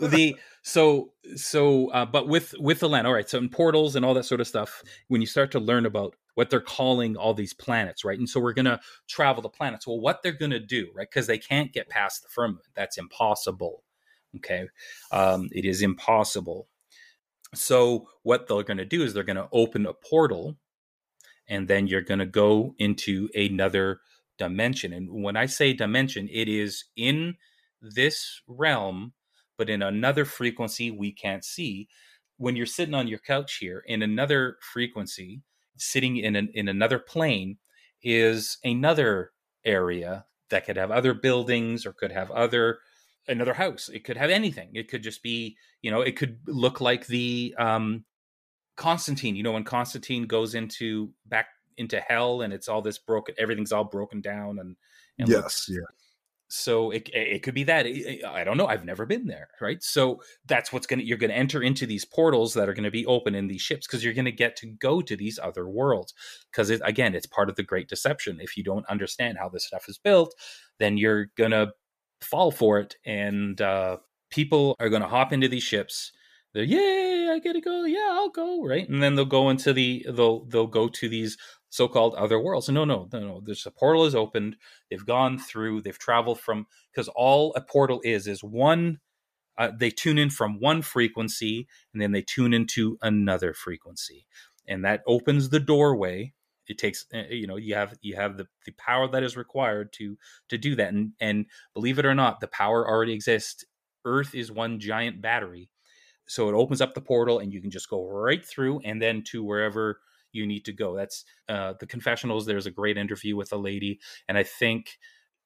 the 0.00 0.36
so 0.66 1.12
so 1.36 1.88
uh, 1.90 2.04
but 2.04 2.26
with 2.26 2.54
with 2.58 2.80
the 2.80 2.88
land 2.88 3.06
all 3.06 3.12
right 3.12 3.28
so 3.28 3.38
in 3.38 3.48
portals 3.48 3.94
and 3.94 4.04
all 4.04 4.14
that 4.14 4.24
sort 4.24 4.40
of 4.40 4.48
stuff 4.48 4.82
when 5.06 5.20
you 5.20 5.26
start 5.26 5.52
to 5.52 5.60
learn 5.60 5.86
about 5.86 6.16
what 6.34 6.50
they're 6.50 6.60
calling 6.60 7.16
all 7.16 7.32
these 7.32 7.54
planets 7.54 8.04
right 8.04 8.18
and 8.18 8.28
so 8.28 8.40
we're 8.40 8.52
going 8.52 8.64
to 8.64 8.80
travel 9.06 9.40
the 9.40 9.48
planets 9.48 9.86
well 9.86 10.00
what 10.00 10.24
they're 10.24 10.32
going 10.32 10.50
to 10.50 10.58
do 10.58 10.88
right 10.92 11.08
because 11.08 11.28
they 11.28 11.38
can't 11.38 11.72
get 11.72 11.88
past 11.88 12.24
the 12.24 12.28
firmament 12.28 12.66
that's 12.74 12.98
impossible 12.98 13.84
okay 14.34 14.66
um, 15.12 15.48
it 15.52 15.64
is 15.64 15.82
impossible 15.82 16.66
so 17.54 18.08
what 18.24 18.48
they're 18.48 18.64
going 18.64 18.76
to 18.76 18.84
do 18.84 19.04
is 19.04 19.14
they're 19.14 19.22
going 19.22 19.36
to 19.36 19.48
open 19.52 19.86
a 19.86 19.94
portal 19.94 20.56
and 21.48 21.68
then 21.68 21.86
you're 21.86 22.00
going 22.02 22.18
to 22.18 22.26
go 22.26 22.74
into 22.78 23.28
another 23.34 24.00
dimension. 24.38 24.92
And 24.92 25.22
when 25.22 25.36
i 25.36 25.46
say 25.46 25.72
dimension 25.72 26.28
it 26.30 26.48
is 26.48 26.84
in 26.96 27.36
this 27.80 28.42
realm 28.46 29.12
but 29.58 29.70
in 29.70 29.82
another 29.82 30.24
frequency 30.24 30.90
we 30.90 31.12
can't 31.12 31.44
see. 31.44 31.88
When 32.38 32.56
you're 32.56 32.66
sitting 32.66 32.94
on 32.94 33.08
your 33.08 33.18
couch 33.18 33.56
here 33.56 33.82
in 33.86 34.02
another 34.02 34.58
frequency 34.60 35.42
sitting 35.78 36.18
in 36.18 36.36
an, 36.36 36.50
in 36.54 36.68
another 36.68 36.98
plane 36.98 37.56
is 38.02 38.58
another 38.64 39.32
area 39.64 40.26
that 40.50 40.66
could 40.66 40.76
have 40.76 40.90
other 40.90 41.14
buildings 41.14 41.86
or 41.86 41.92
could 41.92 42.12
have 42.12 42.30
other 42.30 42.78
another 43.28 43.54
house. 43.54 43.88
It 43.88 44.04
could 44.04 44.16
have 44.16 44.30
anything. 44.30 44.70
It 44.74 44.88
could 44.88 45.02
just 45.02 45.22
be 45.22 45.56
you 45.82 45.90
know 45.90 46.02
it 46.02 46.16
could 46.16 46.38
look 46.46 46.80
like 46.80 47.06
the 47.06 47.54
um 47.58 48.04
constantine 48.76 49.34
you 49.36 49.42
know 49.42 49.52
when 49.52 49.64
constantine 49.64 50.26
goes 50.26 50.54
into 50.54 51.10
back 51.26 51.46
into 51.78 52.00
hell 52.00 52.42
and 52.42 52.52
it's 52.52 52.68
all 52.68 52.82
this 52.82 52.98
broken 52.98 53.34
everything's 53.38 53.72
all 53.72 53.84
broken 53.84 54.20
down 54.20 54.58
and, 54.58 54.76
and 55.18 55.28
yes, 55.28 55.66
yeah. 55.68 55.78
so 56.48 56.90
it, 56.90 57.08
it 57.12 57.42
could 57.42 57.54
be 57.54 57.64
that 57.64 57.86
I- 57.86 58.20
I 58.26 58.44
don't 58.44 58.56
know. 58.56 58.66
I've 58.66 58.84
never 58.84 59.04
been 59.04 59.26
there, 59.26 59.48
right? 59.60 59.82
So 59.82 60.22
that's 60.46 60.72
what's 60.72 60.86
gonna 60.86 61.02
you're 61.02 61.18
gonna 61.18 61.32
enter 61.32 61.62
into 61.62 61.86
these 61.86 62.04
portals 62.04 62.54
that 62.54 62.68
are 62.68 62.74
gonna 62.74 62.90
be 62.90 63.04
open 63.06 63.34
in 63.34 63.46
these 63.48 63.62
ships 63.62 63.86
because 63.86 64.04
you're 64.04 64.14
gonna 64.14 64.30
get 64.30 64.56
to 64.56 64.66
go 64.66 65.00
to 65.02 65.16
these 65.16 65.38
other 65.42 65.68
worlds. 65.68 66.14
Because 66.50 66.70
it, 66.70 66.80
again, 66.84 67.14
it's 67.14 67.26
part 67.26 67.48
of 67.48 67.56
the 67.56 67.62
Great 67.62 67.88
Deception. 67.88 68.40
If 68.40 68.56
you 68.56 68.62
don't 68.62 68.86
understand 68.86 69.38
how 69.38 69.48
this 69.48 69.66
stuff 69.66 69.88
is 69.88 69.98
built, 69.98 70.34
then 70.78 70.96
you're 70.96 71.26
gonna 71.36 71.72
fall 72.20 72.50
for 72.50 72.78
it, 72.78 72.96
and 73.04 73.60
uh, 73.60 73.96
people 74.30 74.76
are 74.78 74.88
gonna 74.88 75.08
hop 75.08 75.32
into 75.32 75.48
these 75.48 75.62
ships. 75.64 76.12
They're 76.56 76.64
yay, 76.64 77.28
I 77.30 77.38
gotta 77.38 77.60
go. 77.60 77.84
Yeah, 77.84 78.08
I'll 78.12 78.30
go. 78.30 78.64
Right, 78.64 78.88
and 78.88 79.02
then 79.02 79.14
they'll 79.14 79.26
go 79.26 79.50
into 79.50 79.74
the 79.74 80.06
they'll 80.10 80.46
they'll 80.46 80.66
go 80.66 80.88
to 80.88 81.06
these 81.06 81.36
so-called 81.68 82.14
other 82.14 82.40
worlds. 82.40 82.70
No, 82.70 82.86
no, 82.86 83.06
no, 83.12 83.20
no. 83.20 83.42
There's 83.44 83.66
a 83.66 83.70
portal 83.70 84.06
is 84.06 84.14
opened. 84.14 84.56
They've 84.90 85.04
gone 85.04 85.38
through. 85.38 85.82
They've 85.82 85.98
traveled 85.98 86.40
from 86.40 86.66
because 86.90 87.08
all 87.08 87.52
a 87.56 87.60
portal 87.60 88.00
is 88.04 88.26
is 88.26 88.42
one. 88.42 89.00
Uh, 89.58 89.70
they 89.78 89.90
tune 89.90 90.16
in 90.16 90.30
from 90.30 90.58
one 90.58 90.80
frequency 90.80 91.68
and 91.92 92.00
then 92.00 92.12
they 92.12 92.22
tune 92.22 92.54
into 92.54 92.96
another 93.02 93.52
frequency, 93.52 94.24
and 94.66 94.82
that 94.82 95.02
opens 95.06 95.50
the 95.50 95.60
doorway. 95.60 96.32
It 96.68 96.78
takes 96.78 97.04
uh, 97.12 97.24
you 97.28 97.46
know 97.46 97.56
you 97.56 97.74
have 97.74 97.98
you 98.00 98.16
have 98.16 98.38
the 98.38 98.46
the 98.64 98.72
power 98.72 99.06
that 99.08 99.22
is 99.22 99.36
required 99.36 99.92
to 99.98 100.16
to 100.48 100.56
do 100.56 100.74
that, 100.76 100.94
and 100.94 101.12
and 101.20 101.44
believe 101.74 101.98
it 101.98 102.06
or 102.06 102.14
not, 102.14 102.40
the 102.40 102.48
power 102.48 102.88
already 102.88 103.12
exists. 103.12 103.66
Earth 104.06 104.34
is 104.34 104.50
one 104.50 104.80
giant 104.80 105.20
battery, 105.20 105.68
so 106.26 106.48
it 106.48 106.54
opens 106.54 106.80
up 106.80 106.94
the 106.94 107.00
portal 107.00 107.38
and 107.38 107.52
you 107.52 107.60
can 107.60 107.70
just 107.70 107.88
go 107.88 108.06
right 108.08 108.44
through 108.44 108.80
and 108.84 109.00
then 109.00 109.22
to 109.22 109.42
wherever 109.44 110.00
you 110.32 110.46
need 110.46 110.64
to 110.66 110.72
go. 110.72 110.96
That's 110.96 111.24
uh, 111.48 111.74
the 111.80 111.86
confessionals. 111.86 112.46
There's 112.46 112.66
a 112.66 112.70
great 112.70 112.96
interview 112.98 113.36
with 113.36 113.52
a 113.52 113.56
lady, 113.56 114.00
and 114.28 114.36
I 114.36 114.42
think 114.42 114.98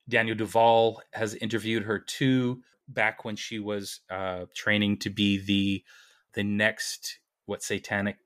Daniel 0.09 0.37
Duval 0.37 1.03
has 1.13 1.35
interviewed 1.35 1.85
her 1.85 1.99
too 1.99 2.63
back 2.89 3.25
when 3.25 3.37
she 3.37 3.59
was 3.61 4.01
uh, 4.11 4.47
training 4.55 4.99
to 4.99 5.11
be 5.11 5.39
the 5.39 5.85
the 6.35 6.43
next 6.43 7.21
what 7.47 7.63
satanic 7.63 8.17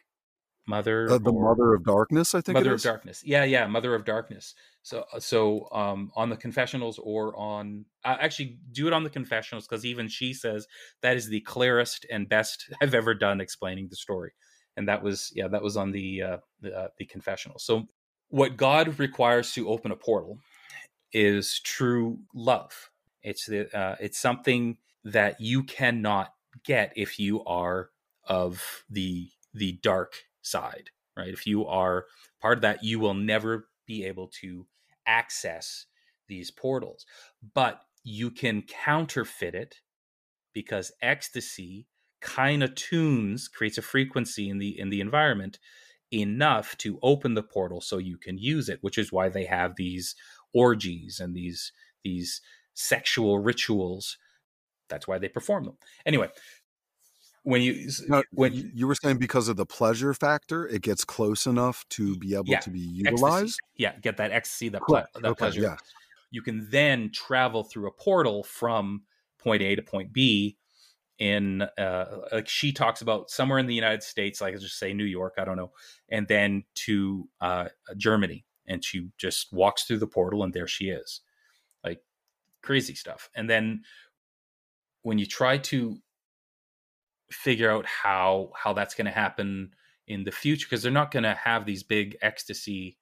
mother 0.67 1.11
Uh, 1.11 1.19
the 1.19 1.33
or- 1.33 1.51
Mother 1.51 1.75
of 1.75 1.85
Darkness, 1.85 2.35
I 2.35 2.41
think. 2.41 2.55
Mother 2.55 2.75
of. 2.75 2.83
Darkness. 2.83 3.23
Yeah, 3.25 3.45
yeah, 3.45 3.67
Mother 3.67 3.95
of 3.95 4.05
Darkness. 4.05 4.55
So, 4.85 5.05
so 5.19 5.67
um, 5.73 6.13
on 6.15 6.29
the 6.29 6.37
confessionals 6.37 7.01
or 7.03 7.35
on 7.39 7.87
uh, 8.05 8.19
actually 8.21 8.59
do 8.71 8.87
it 8.87 8.93
on 8.93 9.03
the 9.03 9.09
confessionals 9.09 9.67
because 9.67 9.87
even 9.87 10.09
she 10.09 10.35
says 10.35 10.67
that 11.01 11.17
is 11.17 11.27
the 11.27 11.41
clearest 11.41 12.05
and 12.11 12.29
best 12.29 12.71
I've 12.83 12.95
ever 12.95 13.15
done 13.15 13.41
explaining 13.41 13.89
the 13.89 13.97
story, 13.97 14.33
and 14.77 14.87
that 14.87 15.03
was 15.03 15.33
yeah, 15.35 15.49
that 15.49 15.63
was 15.63 15.79
on 15.79 15.91
the 15.91 16.23
uh, 16.23 16.37
the, 16.61 16.79
uh, 16.79 16.89
the 16.99 17.07
confessional. 17.07 17.59
So, 17.59 17.87
what 18.29 18.59
God 18.59 18.99
requires 18.99 19.53
to 19.55 19.71
open 19.71 19.91
a 19.91 19.97
portal 19.97 20.39
is 21.15 21.61
true 21.61 22.19
love. 22.35 22.91
It's 23.23 23.47
the 23.47 23.75
uh, 23.75 23.97
it's 24.01 24.21
something 24.21 24.77
that 25.03 25.41
you 25.41 25.63
cannot 25.63 26.35
get 26.63 26.93
if 26.95 27.19
you 27.19 27.43
are 27.45 27.89
of 28.29 28.85
the 28.91 29.31
the 29.55 29.79
dark 29.83 30.25
side, 30.43 30.91
right? 31.17 31.33
If 31.33 31.47
you 31.47 31.65
are 31.65 32.05
part 32.43 32.59
of 32.59 32.63
that, 32.63 32.85
you 32.85 33.01
will 33.01 33.15
never 33.15 33.69
be 33.87 34.05
able 34.05 34.29
to 34.41 34.67
access 35.07 35.87
these 36.29 36.51
portals. 36.51 37.05
But 37.55 37.81
you 38.03 38.31
can 38.31 38.63
counterfeit 38.63 39.55
it 39.55 39.77
because 40.53 40.93
ecstasy 41.03 41.87
kind 42.21 42.63
of 42.63 42.75
tunes, 42.75 43.49
creates 43.49 43.79
a 43.79 43.83
frequency 43.83 44.49
in 44.49 44.59
the 44.59 44.79
in 44.79 44.91
the 44.91 45.01
environment 45.01 45.59
enough 46.13 46.77
to 46.79 46.99
open 47.03 47.35
the 47.35 47.43
portal 47.43 47.81
so 47.81 47.99
you 47.99 48.17
can 48.17 48.39
use 48.39 48.69
it, 48.69 48.79
which 48.81 48.99
is 48.99 49.13
why 49.13 49.29
they 49.29 49.45
have 49.45 49.77
these 49.77 50.15
orgies 50.55 51.21
and 51.21 51.35
these 51.35 51.73
these 52.03 52.41
sexual 52.73 53.39
rituals. 53.39 54.17
That's 54.89 55.09
why 55.09 55.19
they 55.19 55.29
perform 55.29 55.65
them. 55.65 55.79
Anyway, 56.07 56.29
when 57.45 57.63
you 57.63 57.89
No, 58.09 58.25
when 58.33 58.73
you, 58.75 58.87
were 58.87 58.95
saying 58.95 59.19
because 59.19 59.49
of 59.49 59.57
the 59.57 59.67
pleasure 59.67 60.13
factor, 60.15 60.67
it 60.67 60.83
gets 60.83 61.05
close 61.05 61.47
enough 61.47 61.85
to 61.91 62.17
be 62.17 62.35
able 62.35 62.47
yeah, 62.47 62.59
to 62.61 62.71
be 62.71 62.81
ecstasy. 62.81 63.11
utilized. 63.11 63.61
Yeah, 63.77 63.93
get 64.01 64.17
that 64.17 64.33
ecstasy, 64.33 64.71
that, 64.71 64.83
ple- 64.83 65.05
that 65.15 65.25
Okay, 65.25 65.39
pleasure. 65.39 65.61
yeah. 65.61 65.77
You 66.31 66.43
can 66.43 66.67
then 66.71 67.11
travel 67.13 67.63
through 67.63 67.87
a 67.87 67.93
portal 67.93 68.43
from 68.43 69.03
point 69.39 69.63
A 69.63 69.77
to 69.77 69.83
point 69.83 70.13
B. 70.13 70.57
In 71.19 71.63
uh, 71.63 72.07
like 72.33 72.49
she 72.49 72.73
talks 72.73 73.01
about 73.01 73.31
somewhere 73.31 73.61
in 73.61 73.67
the 73.67 73.75
United 73.75 74.03
States, 74.03 74.41
like 74.41 74.53
let's 74.53 74.65
just 74.65 74.81
say 74.81 74.93
New 74.93 75.05
York, 75.05 75.35
I 75.39 75.45
don't 75.45 75.57
know, 75.57 75.71
and 76.09 76.27
then 76.27 76.65
to 76.87 77.29
uh, 77.41 77.69
Germany, 77.97 78.45
and 78.67 78.85
she 78.85 79.11
just 79.17 79.53
walks 79.53 79.85
through 79.85 79.99
the 79.99 80.09
portal, 80.09 80.43
and 80.43 80.53
there 80.53 80.67
she 80.67 80.87
is, 80.87 81.21
like 81.85 82.01
crazy 82.63 82.97
stuff. 82.97 83.31
And 83.37 83.49
then 83.49 83.83
when 85.03 85.19
you 85.19 85.27
try 85.27 85.59
to 85.59 85.99
figure 87.35 87.71
out 87.71 87.87
how 87.87 88.51
how 88.57 88.73
that's 88.73 88.95
going 88.95 89.05
to 89.07 89.11
happen 89.11 89.71
in 90.07 90.25
the 90.25 90.33
future 90.33 90.67
because 90.67 90.83
they're 90.83 90.93
not 90.93 91.11
going 91.11 91.23
to 91.23 91.35
have 91.35 91.65
these 91.67 91.83
big 91.83 92.17
ecstasy 92.23 92.99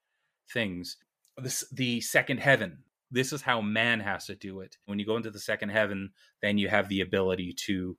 things 0.53 0.97
this 1.39 1.65
the 1.73 2.01
second 2.01 2.39
heaven 2.39 2.79
this 3.11 3.33
is 3.33 3.43
how 3.43 3.61
man 3.61 4.01
has 4.01 4.27
to 4.27 4.35
do 4.35 4.61
it 4.61 4.77
when 4.87 4.99
you 4.99 5.07
go 5.07 5.17
into 5.17 5.31
the 5.31 5.39
second 5.39 5.69
heaven 5.71 6.11
then 6.41 6.59
you 6.59 6.69
have 6.69 6.89
the 6.89 7.01
ability 7.01 7.53
to 7.53 7.97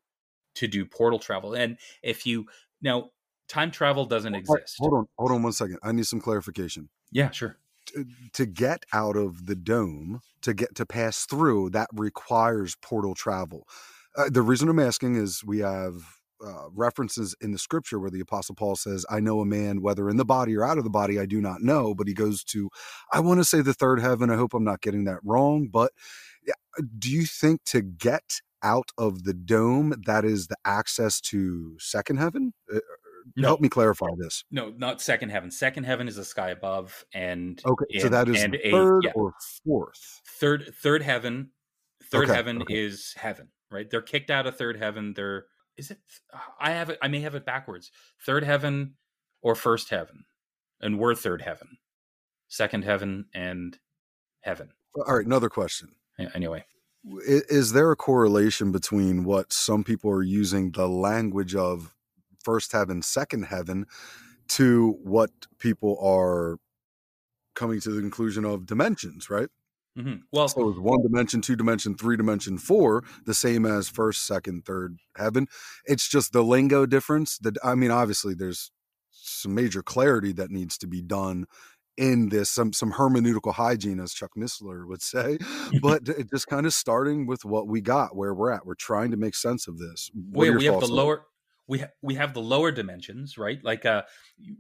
to 0.56 0.68
do 0.68 0.86
portal 0.86 1.20
travel 1.20 1.54
and 1.54 1.78
if 2.02 2.26
you 2.26 2.46
now 2.82 3.10
time 3.48 3.72
travel 3.72 4.06
doesn't 4.06 4.36
exist 4.36 4.76
Hold 4.80 4.94
on, 4.94 5.06
hold 5.18 5.32
on 5.32 5.44
one 5.44 5.52
second. 5.54 5.80
I 5.84 5.92
need 5.92 6.06
some 6.06 6.22
clarification. 6.22 6.90
yeah 7.12 7.30
sure 7.32 7.58
To, 7.88 8.06
to 8.34 8.46
get 8.46 8.86
out 8.94 9.18
of 9.18 9.46
the 9.46 9.56
dome, 9.56 10.22
to 10.42 10.54
get 10.54 10.74
to 10.76 10.86
pass 10.86 11.26
through, 11.26 11.72
that 11.72 11.90
requires 11.94 12.76
portal 12.82 13.14
travel. 13.14 13.68
Uh, 14.16 14.30
the 14.32 14.42
reason 14.42 14.70
I'm 14.70 14.80
asking 14.80 15.16
is 15.16 15.44
we 15.44 15.60
have 15.60 15.94
uh, 16.46 16.70
references 16.74 17.36
in 17.42 17.52
the 17.52 17.58
scripture 17.60 18.00
where 18.00 18.10
the 18.12 18.20
apostle 18.20 18.56
Paul 18.56 18.76
says, 18.76 19.06
"I 19.10 19.20
know 19.20 19.40
a 19.40 19.46
man, 19.46 19.82
whether 19.82 20.10
in 20.10 20.18
the 20.18 20.26
body 20.26 20.56
or 20.56 20.64
out 20.64 20.78
of 20.78 20.84
the 20.84 20.90
body, 20.90 21.20
I 21.20 21.26
do 21.26 21.40
not 21.42 21.62
know." 21.62 21.94
But 21.96 22.08
he 22.08 22.14
goes 22.14 22.44
to, 22.46 22.70
I 23.12 23.20
want 23.20 23.40
to 23.40 23.46
say 23.46 23.62
the 23.62 23.74
third 23.74 24.00
heaven. 24.02 24.30
I 24.30 24.36
hope 24.36 24.54
I'm 24.54 24.64
not 24.64 24.82
getting 24.82 25.06
that 25.06 25.20
wrong. 25.24 25.68
But 25.72 25.92
do 26.98 27.10
you 27.12 27.26
think 27.26 27.64
to 27.66 27.82
get 27.82 28.42
out 28.64 28.90
of 28.98 29.24
the 29.24 29.34
dome, 29.34 29.94
that 30.06 30.26
is 30.26 30.48
the 30.48 30.56
access 30.66 31.20
to 31.22 31.76
second 31.80 32.18
heaven? 32.18 32.54
Uh, 32.74 32.80
No. 33.38 33.48
Help 33.48 33.62
me 33.62 33.70
clarify 33.70 34.08
this. 34.18 34.44
no 34.52 34.74
not 34.78 35.00
second 35.02 35.30
heaven 35.30 35.50
second 35.50 35.86
heaven 35.86 36.10
is 36.10 36.18
the 36.18 36.26
sky 36.26 36.50
above 36.50 37.06
and 37.14 37.62
Okay, 37.66 38.00
so 38.00 38.10
that 38.10 38.28
is 38.28 38.44
and 38.44 38.54
the 38.54 38.68
a- 38.68 38.72
third 38.72 39.04
yeah. 39.06 39.12
or 39.16 39.34
fourth. 39.66 40.20
third 40.42 40.74
third 40.84 41.02
heaven 41.04 41.52
third 42.12 42.26
Okay, 42.26 42.34
heaven 42.36 42.62
okay. 42.64 42.84
is 42.86 43.14
heaven 43.16 43.48
right 43.72 43.90
they're 43.90 44.02
kicked 44.02 44.30
out 44.30 44.46
of 44.46 44.58
third 44.58 44.76
heaven 44.76 45.14
they're 45.14 45.46
is 45.78 45.92
it 45.92 45.98
uh, 46.34 46.38
i 46.60 46.72
have 46.72 46.90
it 46.90 46.98
i 47.02 47.08
may 47.08 47.20
have 47.22 47.36
it 47.36 47.46
backwards 47.46 47.92
third 48.26 48.44
heaven 48.44 48.96
or 49.42 49.56
first 49.56 49.90
heaven 49.90 50.26
and 50.82 51.00
we're 51.00 51.16
third 51.16 51.42
heaven 51.42 51.78
second 52.48 52.84
heaven 52.84 53.26
and 53.34 53.80
heaven 54.42 54.70
uh, 54.98 55.02
All 55.08 55.18
right, 55.18 55.26
another 55.26 55.50
question. 55.50 55.90
Anyway 56.36 56.66
Is 57.26 57.74
there 57.74 57.92
a 57.92 57.96
correlation 57.96 58.72
between 58.72 59.24
what 59.24 59.52
some 59.52 59.84
people 59.84 60.12
are 60.12 60.24
using 60.24 60.72
the 60.72 60.88
language 60.88 61.56
of 61.56 61.96
first 62.44 62.72
heaven, 62.72 63.02
second 63.02 63.44
heaven 63.46 63.86
to 64.50 64.98
what 65.04 65.32
people 65.60 65.98
are 66.02 66.58
coming 67.56 67.80
to 67.82 67.90
the 67.90 68.02
conclusion 68.02 68.46
of 68.46 68.66
dimensions, 68.66 69.30
right? 69.30 69.50
Mm-hmm. 69.98 70.22
Well, 70.32 70.48
so 70.48 70.70
it's 70.70 70.80
one 70.80 71.04
dimension, 71.04 71.42
two 71.42 71.56
dimension, 71.56 71.96
three 71.96 72.18
dimension, 72.18 72.58
four, 72.58 73.04
the 73.26 73.34
same 73.34 73.66
as 73.66 73.88
first, 73.88 74.26
second, 74.26 74.66
third 74.66 74.98
heaven. 75.16 75.48
It's 75.86 76.08
just 76.08 76.34
the 76.34 76.44
lingo 76.44 76.86
difference. 76.86 77.38
That 77.40 77.58
I 77.64 77.76
mean, 77.76 77.92
obviously, 77.92 78.34
there's 78.34 78.72
some 79.12 79.54
major 79.54 79.84
clarity 79.84 80.32
that 80.34 80.50
needs 80.50 80.78
to 80.80 80.88
be 80.88 81.02
done 81.02 81.46
in 81.96 82.30
this 82.30 82.50
some 82.50 82.74
some 82.74 82.94
hermeneutical 82.94 83.54
hygiene 83.54 84.00
as 84.00 84.14
chuck 84.14 84.32
missler 84.36 84.88
would 84.88 85.02
say 85.02 85.38
but 85.82 86.04
just 86.32 86.48
kind 86.48 86.66
of 86.66 86.74
starting 86.74 87.28
with 87.28 87.46
what 87.46 87.68
we 87.68 87.82
got 87.82 88.16
where 88.16 88.34
we're 88.34 88.52
at 88.52 88.66
we're 88.66 88.74
trying 88.74 89.12
to 89.12 89.18
make 89.18 89.36
sense 89.36 89.68
of 89.68 89.78
this 89.78 90.10
Wait, 90.32 90.50
we 90.50 90.66
have 90.66 90.80
the 90.80 90.88
lower 90.88 91.28
we 91.68 91.80
ha- 91.80 91.92
we 92.02 92.16
have 92.16 92.34
the 92.34 92.42
lower 92.42 92.72
dimensions 92.72 93.38
right 93.38 93.64
like 93.64 93.86
uh 93.86 94.02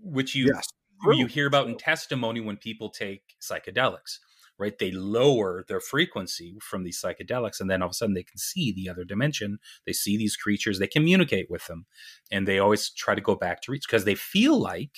which 0.03 0.35
you 0.35 0.51
yes. 0.53 0.67
you 1.13 1.25
hear 1.25 1.47
about 1.47 1.67
in 1.67 1.75
testimony 1.75 2.39
when 2.39 2.55
people 2.55 2.89
take 2.89 3.23
psychedelics 3.41 4.19
right? 4.63 4.79
They 4.79 4.91
lower 4.91 5.65
their 5.67 5.81
frequency 5.81 6.55
from 6.61 6.83
these 6.83 7.01
psychedelics 7.01 7.59
and 7.59 7.69
then 7.69 7.81
all 7.81 7.89
of 7.89 7.91
a 7.91 7.93
sudden 7.95 8.15
they 8.15 8.23
can 8.23 8.37
see 8.37 8.71
the 8.71 8.89
other 8.89 9.03
dimension. 9.03 9.57
They 9.85 9.91
see 9.91 10.15
these 10.15 10.37
creatures. 10.37 10.79
They 10.79 10.87
communicate 10.87 11.47
with 11.49 11.67
them 11.67 11.85
and 12.31 12.47
they 12.47 12.59
always 12.59 12.89
try 12.89 13.13
to 13.13 13.21
go 13.21 13.35
back 13.35 13.61
to 13.63 13.73
reach 13.73 13.83
because 13.85 14.05
they 14.05 14.15
feel 14.15 14.57
like 14.57 14.95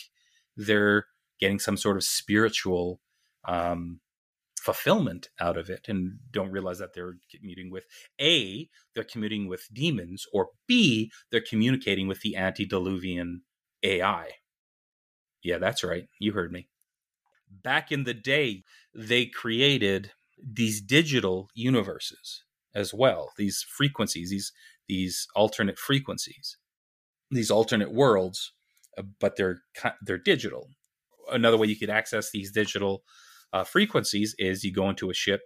they're 0.55 1.07
getting 1.39 1.57
some 1.57 1.77
sort 1.77 1.97
of 1.97 2.03
spiritual 2.03 3.01
um, 3.47 4.01
fulfillment 4.61 5.29
out 5.39 5.57
of 5.57 5.67
it 5.69 5.87
and 5.87 6.19
don't 6.29 6.51
realize 6.51 6.77
that 6.77 6.93
they're 6.93 7.17
commuting 7.31 7.71
with 7.71 7.85
a 8.19 8.69
they're 8.93 9.03
commuting 9.03 9.47
with 9.47 9.67
demons 9.71 10.25
or 10.33 10.49
b 10.67 11.11
they're 11.31 11.43
communicating 11.47 12.07
with 12.07 12.21
the 12.21 12.35
antediluvian 12.35 13.41
ai 13.83 14.27
yeah 15.43 15.59
that's 15.59 15.83
right. 15.83 16.07
You 16.19 16.31
heard 16.31 16.51
me 16.51 16.67
back 17.63 17.91
in 17.91 18.03
the 18.03 18.13
day 18.13 18.63
they 18.93 19.25
created 19.25 20.11
these 20.41 20.81
digital 20.81 21.49
universes 21.53 22.43
as 22.73 22.93
well 22.93 23.31
these 23.37 23.65
frequencies 23.67 24.29
these 24.29 24.51
these 24.87 25.27
alternate 25.35 25.79
frequencies 25.79 26.57
these 27.31 27.49
alternate 27.49 27.91
worlds 27.93 28.53
uh, 28.97 29.03
but 29.19 29.35
they're 29.35 29.59
they're 30.01 30.17
digital. 30.17 30.69
Another 31.31 31.57
way 31.57 31.67
you 31.67 31.77
could 31.77 31.89
access 31.89 32.31
these 32.31 32.51
digital 32.51 33.03
uh, 33.53 33.63
frequencies 33.63 34.35
is 34.37 34.63
you 34.63 34.71
go 34.71 34.89
into 34.89 35.09
a 35.09 35.13
ship, 35.13 35.41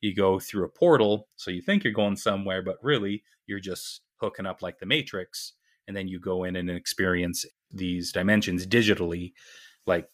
you 0.00 0.14
go 0.14 0.38
through 0.38 0.64
a 0.64 0.68
portal, 0.68 1.28
so 1.36 1.50
you 1.50 1.62
think 1.62 1.84
you're 1.84 1.92
going 1.92 2.16
somewhere, 2.16 2.62
but 2.62 2.76
really 2.82 3.22
you're 3.46 3.60
just 3.60 4.02
hooking 4.20 4.46
up 4.46 4.62
like 4.62 4.78
the 4.78 4.86
Matrix, 4.86 5.54
and 5.88 5.96
then 5.96 6.06
you 6.06 6.20
go 6.20 6.44
in 6.44 6.56
and 6.56 6.70
experience 6.70 7.44
these 7.70 8.12
dimensions 8.12 8.66
digitally, 8.66 9.32
like 9.86 10.06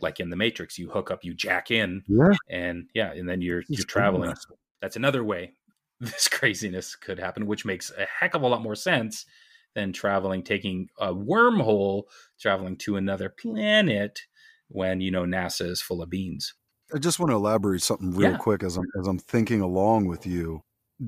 like 0.00 0.20
in 0.20 0.30
the 0.30 0.36
Matrix. 0.36 0.78
You 0.78 0.90
hook 0.90 1.10
up, 1.10 1.24
you 1.24 1.34
jack 1.34 1.70
in, 1.70 2.02
yeah. 2.08 2.34
and 2.48 2.88
yeah, 2.94 3.12
and 3.12 3.28
then 3.28 3.40
you're 3.40 3.62
you're 3.68 3.84
traveling. 3.84 4.34
That's 4.80 4.96
another 4.96 5.24
way 5.24 5.52
this 6.00 6.28
craziness 6.28 6.94
could 6.94 7.18
happen, 7.18 7.46
which 7.46 7.64
makes 7.64 7.90
a 7.90 8.06
heck 8.20 8.34
of 8.34 8.42
a 8.42 8.46
lot 8.46 8.62
more 8.62 8.76
sense 8.76 9.26
than 9.74 9.92
traveling, 9.92 10.42
taking 10.42 10.88
a 10.98 11.12
wormhole, 11.12 12.04
traveling 12.40 12.76
to 12.76 12.96
another 12.96 13.28
planet 13.28 14.20
when 14.68 15.00
you 15.00 15.10
know 15.10 15.24
NASA 15.24 15.68
is 15.68 15.82
full 15.82 16.02
of 16.02 16.10
beans. 16.10 16.54
I 16.94 16.98
just 16.98 17.18
want 17.18 17.30
to 17.30 17.36
elaborate 17.36 17.82
something 17.82 18.14
real 18.14 18.32
yeah. 18.32 18.36
quick 18.38 18.62
as 18.62 18.76
I'm 18.76 18.84
as 19.00 19.06
I'm 19.06 19.18
thinking 19.18 19.60
along 19.60 20.06
with 20.06 20.26
you. 20.26 20.62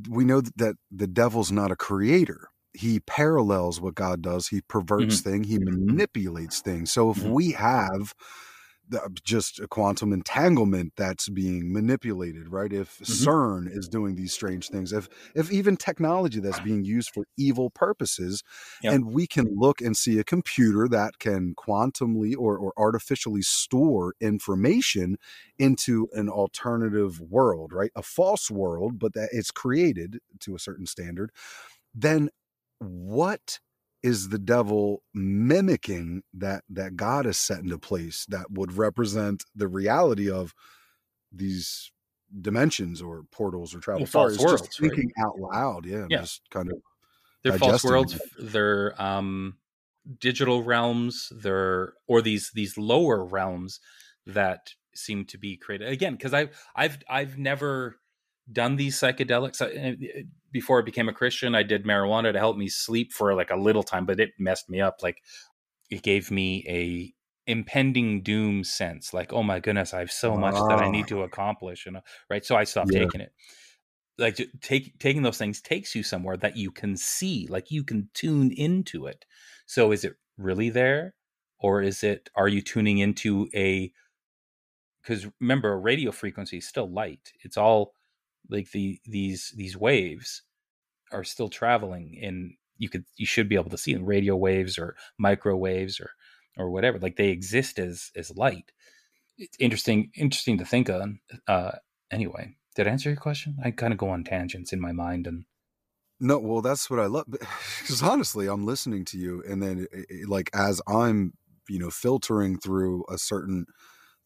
We 0.08 0.24
know 0.24 0.40
that 0.56 0.76
the 0.90 1.06
devil's 1.06 1.50
not 1.50 1.72
a 1.72 1.76
creator. 1.76 2.48
He 2.72 3.00
parallels 3.00 3.80
what 3.80 3.96
God 3.96 4.22
does. 4.22 4.48
He 4.48 4.60
perverts 4.60 5.20
mm-hmm. 5.20 5.30
things. 5.30 5.48
He 5.48 5.58
manipulates 5.58 6.60
things. 6.60 6.92
So 6.92 7.10
if 7.10 7.18
mm-hmm. 7.18 7.32
we 7.32 7.52
have 7.52 8.14
just 9.22 9.60
a 9.60 9.68
quantum 9.68 10.12
entanglement 10.12 10.92
that's 10.96 11.28
being 11.28 11.72
manipulated 11.72 12.48
right 12.48 12.72
if 12.72 12.98
mm-hmm. 12.98 13.28
cern 13.28 13.76
is 13.76 13.88
doing 13.88 14.16
these 14.16 14.32
strange 14.32 14.68
things 14.68 14.92
if 14.92 15.08
if 15.34 15.50
even 15.52 15.76
technology 15.76 16.40
that's 16.40 16.60
being 16.60 16.84
used 16.84 17.10
for 17.10 17.24
evil 17.36 17.70
purposes 17.70 18.42
yep. 18.82 18.92
and 18.94 19.12
we 19.12 19.26
can 19.26 19.46
look 19.56 19.80
and 19.80 19.96
see 19.96 20.18
a 20.18 20.24
computer 20.24 20.88
that 20.88 21.18
can 21.18 21.54
quantumly 21.54 22.34
or, 22.36 22.56
or 22.56 22.72
artificially 22.76 23.42
store 23.42 24.14
information 24.20 25.16
into 25.58 26.08
an 26.12 26.28
alternative 26.28 27.20
world 27.20 27.72
right 27.72 27.90
a 27.94 28.02
false 28.02 28.50
world 28.50 28.98
but 28.98 29.14
that 29.14 29.28
it's 29.32 29.50
created 29.50 30.18
to 30.40 30.54
a 30.54 30.58
certain 30.58 30.86
standard 30.86 31.30
then 31.94 32.30
what 32.78 33.58
is 34.02 34.30
the 34.30 34.38
devil 34.38 35.02
mimicking 35.12 36.22
that 36.34 36.64
that 36.70 36.96
God 36.96 37.26
has 37.26 37.36
set 37.36 37.60
into 37.60 37.78
place 37.78 38.26
that 38.28 38.50
would 38.50 38.72
represent 38.72 39.44
the 39.54 39.68
reality 39.68 40.30
of 40.30 40.54
these 41.32 41.92
dimensions 42.40 43.02
or 43.02 43.24
portals 43.30 43.74
or 43.74 43.80
travel 43.80 44.06
false 44.06 44.38
worlds. 44.38 44.62
Just 44.62 44.80
thinking 44.80 45.12
right? 45.16 45.26
out 45.26 45.38
loud, 45.38 45.86
yeah, 45.86 46.06
yeah, 46.08 46.20
just 46.20 46.42
kind 46.50 46.70
of 46.70 46.78
they're 47.42 47.58
false 47.58 47.84
worlds. 47.84 48.14
It. 48.14 48.22
They're 48.38 49.00
um, 49.00 49.56
digital 50.18 50.62
realms. 50.62 51.32
They're 51.34 51.94
or 52.06 52.22
these 52.22 52.50
these 52.54 52.78
lower 52.78 53.24
realms 53.24 53.80
that 54.26 54.74
seem 54.94 55.24
to 55.24 55.38
be 55.38 55.56
created 55.56 55.88
again 55.88 56.14
because 56.14 56.34
I've 56.34 56.50
I've 56.74 56.98
I've 57.08 57.38
never 57.38 57.96
done 58.50 58.76
these 58.76 58.98
psychedelics 58.98 59.60
before 60.52 60.80
I 60.80 60.84
became 60.84 61.08
a 61.08 61.12
Christian. 61.12 61.54
I 61.54 61.62
did 61.62 61.84
marijuana 61.84 62.32
to 62.32 62.38
help 62.38 62.56
me 62.56 62.68
sleep 62.68 63.12
for 63.12 63.34
like 63.34 63.50
a 63.50 63.56
little 63.56 63.82
time, 63.82 64.06
but 64.06 64.20
it 64.20 64.30
messed 64.38 64.68
me 64.68 64.80
up. 64.80 64.98
Like 65.02 65.22
it 65.90 66.02
gave 66.02 66.30
me 66.30 66.64
a 66.68 67.14
impending 67.50 68.22
doom 68.22 68.64
sense. 68.64 69.12
Like, 69.12 69.32
oh 69.32 69.42
my 69.42 69.60
goodness, 69.60 69.92
I 69.92 70.00
have 70.00 70.12
so 70.12 70.36
much 70.36 70.54
that 70.54 70.80
I 70.80 70.90
need 70.90 71.04
ah. 71.06 71.08
to 71.08 71.22
accomplish, 71.22 71.86
and 71.86 71.98
right. 72.28 72.44
So 72.44 72.56
I 72.56 72.64
stopped 72.64 72.92
yeah. 72.92 73.00
taking 73.00 73.20
it. 73.20 73.32
Like 74.18 74.38
take 74.60 74.98
taking 74.98 75.22
those 75.22 75.38
things 75.38 75.60
takes 75.60 75.94
you 75.94 76.02
somewhere 76.02 76.36
that 76.38 76.56
you 76.56 76.70
can 76.70 76.96
see, 76.96 77.46
like 77.48 77.70
you 77.70 77.84
can 77.84 78.10
tune 78.14 78.50
into 78.50 79.06
it. 79.06 79.24
So 79.66 79.92
is 79.92 80.04
it 80.04 80.14
really 80.36 80.70
there, 80.70 81.14
or 81.58 81.82
is 81.82 82.02
it? 82.02 82.30
Are 82.34 82.48
you 82.48 82.60
tuning 82.60 82.98
into 82.98 83.48
a? 83.54 83.92
Because 85.02 85.26
remember, 85.40 85.72
a 85.72 85.78
radio 85.78 86.12
frequency 86.12 86.58
is 86.58 86.68
still 86.68 86.90
light. 86.90 87.32
It's 87.42 87.56
all 87.56 87.94
like 88.48 88.70
the 88.72 89.00
these 89.04 89.52
these 89.56 89.76
waves 89.76 90.42
are 91.12 91.24
still 91.24 91.48
traveling 91.48 92.18
and 92.22 92.52
you 92.78 92.88
could 92.88 93.04
you 93.16 93.26
should 93.26 93.48
be 93.48 93.56
able 93.56 93.70
to 93.70 93.78
see 93.78 93.92
them 93.92 94.04
radio 94.04 94.36
waves 94.36 94.78
or 94.78 94.96
microwaves 95.18 96.00
or 96.00 96.10
or 96.56 96.70
whatever 96.70 96.98
like 96.98 97.16
they 97.16 97.28
exist 97.28 97.78
as 97.78 98.10
as 98.16 98.30
light. 98.36 98.72
It's 99.38 99.56
interesting 99.58 100.10
interesting 100.14 100.58
to 100.58 100.64
think 100.64 100.88
on 100.90 101.20
uh 101.46 101.72
anyway 102.10 102.56
did 102.76 102.86
I 102.86 102.90
answer 102.90 103.10
your 103.10 103.18
question? 103.18 103.56
I 103.64 103.72
kind 103.72 103.92
of 103.92 103.98
go 103.98 104.10
on 104.10 104.22
tangents 104.22 104.72
in 104.72 104.80
my 104.80 104.92
mind 104.92 105.26
and 105.26 105.44
no 106.20 106.38
well 106.38 106.60
that's 106.60 106.90
what 106.90 107.00
i 107.00 107.06
love 107.06 107.24
because 107.28 108.02
honestly 108.02 108.46
i'm 108.46 108.66
listening 108.66 109.04
to 109.06 109.18
you 109.18 109.42
and 109.48 109.62
then 109.62 109.86
it, 109.90 110.28
like 110.28 110.50
as 110.52 110.80
i'm 110.86 111.32
you 111.68 111.78
know 111.78 111.90
filtering 111.90 112.58
through 112.58 113.04
a 113.08 113.16
certain 113.16 113.64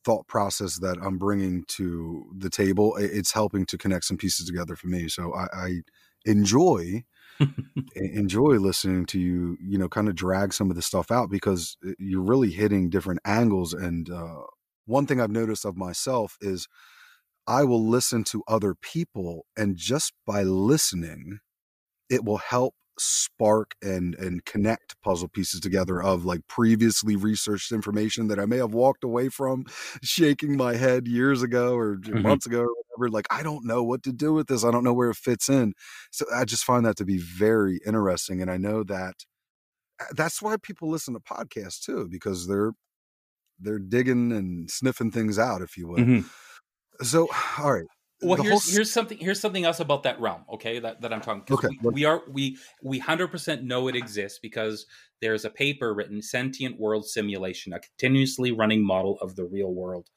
thought 0.05 0.27
process 0.29 0.79
that 0.81 0.99
I'm 1.03 1.19
bringing 1.19 1.65
to 1.69 2.27
the 2.37 2.51
table. 2.51 2.97
It's 2.97 3.33
helping 3.33 3.67
to 3.67 3.79
connect 3.79 4.05
some 4.05 4.17
pieces 4.17 4.47
together 4.47 4.77
for 4.77 4.89
me. 4.89 5.09
So 5.09 5.35
I, 5.35 5.47
I 5.53 5.71
enjoy 6.25 7.05
enjoy 7.97 8.57
listening 8.59 9.07
to 9.07 9.19
you. 9.19 9.57
You 9.61 9.79
know, 9.79 9.89
kind 9.89 10.09
of 10.09 10.15
drag 10.15 10.53
some 10.53 10.71
of 10.71 10.77
the 10.77 10.83
stuff 10.83 11.11
out 11.11 11.31
because 11.31 11.77
uh, 11.87 11.93
you're 11.99 12.23
really 12.23 12.51
hitting 12.51 12.91
different 12.91 13.21
angles. 13.25 13.73
And 13.73 14.11
uh, 14.11 14.43
one 14.87 15.07
thing 15.07 15.21
I've 15.21 15.31
noticed 15.31 15.65
of 15.65 15.77
myself 15.77 16.37
is 16.41 16.69
I 17.47 17.65
will 17.65 17.87
listen 17.87 18.25
to 18.25 18.43
other 18.49 18.75
people, 18.75 19.47
and 19.57 19.77
just 19.77 20.13
by 20.27 20.43
listening, 20.43 21.41
it 22.09 22.25
will 22.25 22.39
help 22.39 22.75
spark 22.99 23.75
and 23.83 24.15
and 24.17 24.45
connect 24.45 25.01
puzzle 25.03 25.29
pieces 25.29 25.61
together 25.61 26.03
of 26.03 26.25
like 26.25 26.47
previously 26.47 27.17
researched 27.17 27.73
information 27.73 28.29
that 28.29 28.39
I 28.39 28.47
may 28.47 28.59
have 28.59 28.75
walked 28.75 29.05
away 29.05 29.29
from 29.29 29.65
shaking 30.03 30.57
my 30.57 30.77
head 30.77 31.09
years 31.09 31.43
ago 31.43 31.75
or 31.75 31.97
mm-hmm. 31.97 32.23
months 32.23 32.47
ago 32.47 32.61
or 32.61 32.75
whatever 32.89 33.11
like 33.11 33.27
I 33.31 33.43
don't 33.43 33.65
know 33.65 33.83
what 33.83 34.03
to 34.05 34.13
do 34.13 34.33
with 34.33 34.47
this 34.47 34.65
I 34.65 34.71
don't 34.71 34.85
know 34.85 34.93
where 34.93 35.11
it 35.11 35.17
fits 35.17 35.49
in 35.49 35.75
so 36.11 36.25
I 36.35 36.45
just 36.45 36.65
find 36.65 36.87
that 36.87 36.97
to 36.97 37.05
be 37.05 37.19
very 37.19 37.81
interesting 37.87 38.41
and 38.41 38.51
I 38.51 38.57
know 38.57 38.85
that 38.85 39.15
uh, 40.01 40.05
that's 40.17 40.41
why 40.41 40.57
people 40.63 40.89
listen 40.89 41.15
to 41.15 41.21
podcasts 41.21 41.81
too 41.81 42.09
because 42.11 42.47
they're 42.47 42.73
they're 43.59 43.79
digging 43.79 44.33
and 44.33 44.71
sniffing 44.71 45.11
things 45.11 45.39
out 45.39 45.63
if 45.63 45.77
you 45.77 45.89
will 45.89 45.99
mm-hmm. 45.99 47.05
so 47.05 47.29
all 47.59 47.73
right 47.73 47.87
well 48.25 48.43
here's 48.43 48.65
whole... 48.65 48.75
here's 48.75 48.93
something 48.93 49.19
here's 49.19 49.41
something 49.41 49.65
else 49.65 49.81
about 49.81 50.03
that 50.03 50.21
realm 50.21 50.45
okay 50.53 50.79
that, 50.79 51.01
that 51.01 51.13
i'm 51.13 51.21
talking 51.21 51.43
okay 51.51 51.69
we, 51.83 51.91
we, 51.91 52.05
are 52.05 52.23
we 52.29 52.57
we 52.83 53.01
100% 53.01 53.63
know 53.63 53.89
it 53.89 53.97
exists 53.97 54.39
because 54.41 54.87
there's 55.25 55.47
a 55.47 55.51
paper 55.51 55.95
written 55.95 56.21
sentient 56.21 56.79
world 56.79 57.07
simulation 57.07 57.73
a 57.73 57.81
continuously 57.81 58.53
running 58.53 58.85
model 58.85 59.19
of 59.23 59.37
the 59.37 59.45
real 59.45 59.73
world. 59.73 60.11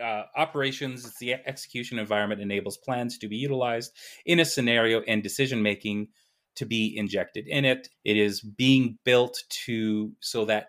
Uh, 0.00 0.22
operations 0.36 1.04
it's 1.04 1.18
the 1.18 1.34
execution 1.46 1.98
environment 1.98 2.40
enables 2.40 2.76
plans 2.76 3.18
to 3.18 3.28
be 3.28 3.36
utilized 3.36 3.92
in 4.24 4.38
a 4.38 4.44
scenario 4.44 5.00
and 5.02 5.22
decision 5.22 5.62
making 5.62 6.06
to 6.54 6.64
be 6.64 6.96
injected 6.96 7.48
in 7.48 7.64
it. 7.64 7.88
It 8.04 8.16
is 8.16 8.40
being 8.40 8.98
built 9.04 9.42
to 9.66 10.12
so 10.20 10.44
that 10.44 10.68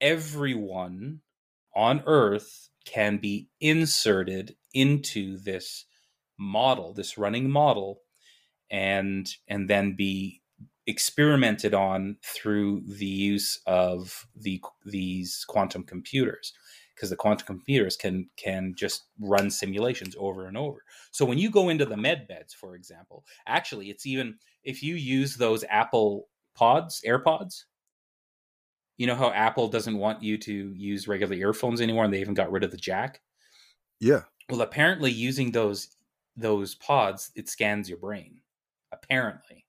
everyone 0.00 1.20
on 1.74 2.00
earth 2.06 2.68
can 2.84 3.18
be 3.18 3.48
inserted 3.60 4.56
into 4.72 5.38
this 5.38 5.86
model, 6.38 6.92
this 6.92 7.16
running 7.18 7.50
model, 7.50 8.00
and 8.70 9.28
and 9.48 9.68
then 9.68 9.94
be 9.96 10.42
experimented 10.86 11.72
on 11.72 12.16
through 12.22 12.82
the 12.86 13.06
use 13.06 13.60
of 13.66 14.26
the 14.36 14.60
these 14.84 15.44
quantum 15.48 15.82
computers 15.82 16.52
because 16.94 17.10
the 17.10 17.16
quantum 17.16 17.46
computers 17.46 17.96
can 17.96 18.28
can 18.36 18.74
just 18.76 19.04
run 19.20 19.50
simulations 19.50 20.14
over 20.18 20.46
and 20.46 20.56
over. 20.56 20.82
So 21.10 21.24
when 21.24 21.38
you 21.38 21.50
go 21.50 21.68
into 21.68 21.86
the 21.86 21.96
med 21.96 22.28
beds, 22.28 22.54
for 22.54 22.76
example, 22.76 23.24
actually 23.46 23.90
it's 23.90 24.06
even 24.06 24.36
if 24.62 24.82
you 24.82 24.94
use 24.94 25.36
those 25.36 25.64
Apple 25.68 26.28
Pods, 26.54 27.02
AirPods, 27.06 27.64
you 28.96 29.06
know 29.06 29.14
how 29.14 29.30
Apple 29.30 29.68
doesn't 29.68 29.98
want 29.98 30.22
you 30.22 30.38
to 30.38 30.72
use 30.76 31.08
regular 31.08 31.34
earphones 31.34 31.80
anymore 31.80 32.04
and 32.04 32.12
they 32.12 32.20
even 32.20 32.34
got 32.34 32.52
rid 32.52 32.64
of 32.64 32.70
the 32.70 32.76
jack? 32.76 33.20
Yeah. 34.00 34.22
Well, 34.50 34.62
apparently 34.62 35.10
using 35.10 35.50
those 35.50 35.88
those 36.36 36.74
pods, 36.74 37.30
it 37.34 37.48
scans 37.48 37.88
your 37.88 37.98
brain. 37.98 38.40
Apparently. 38.92 39.66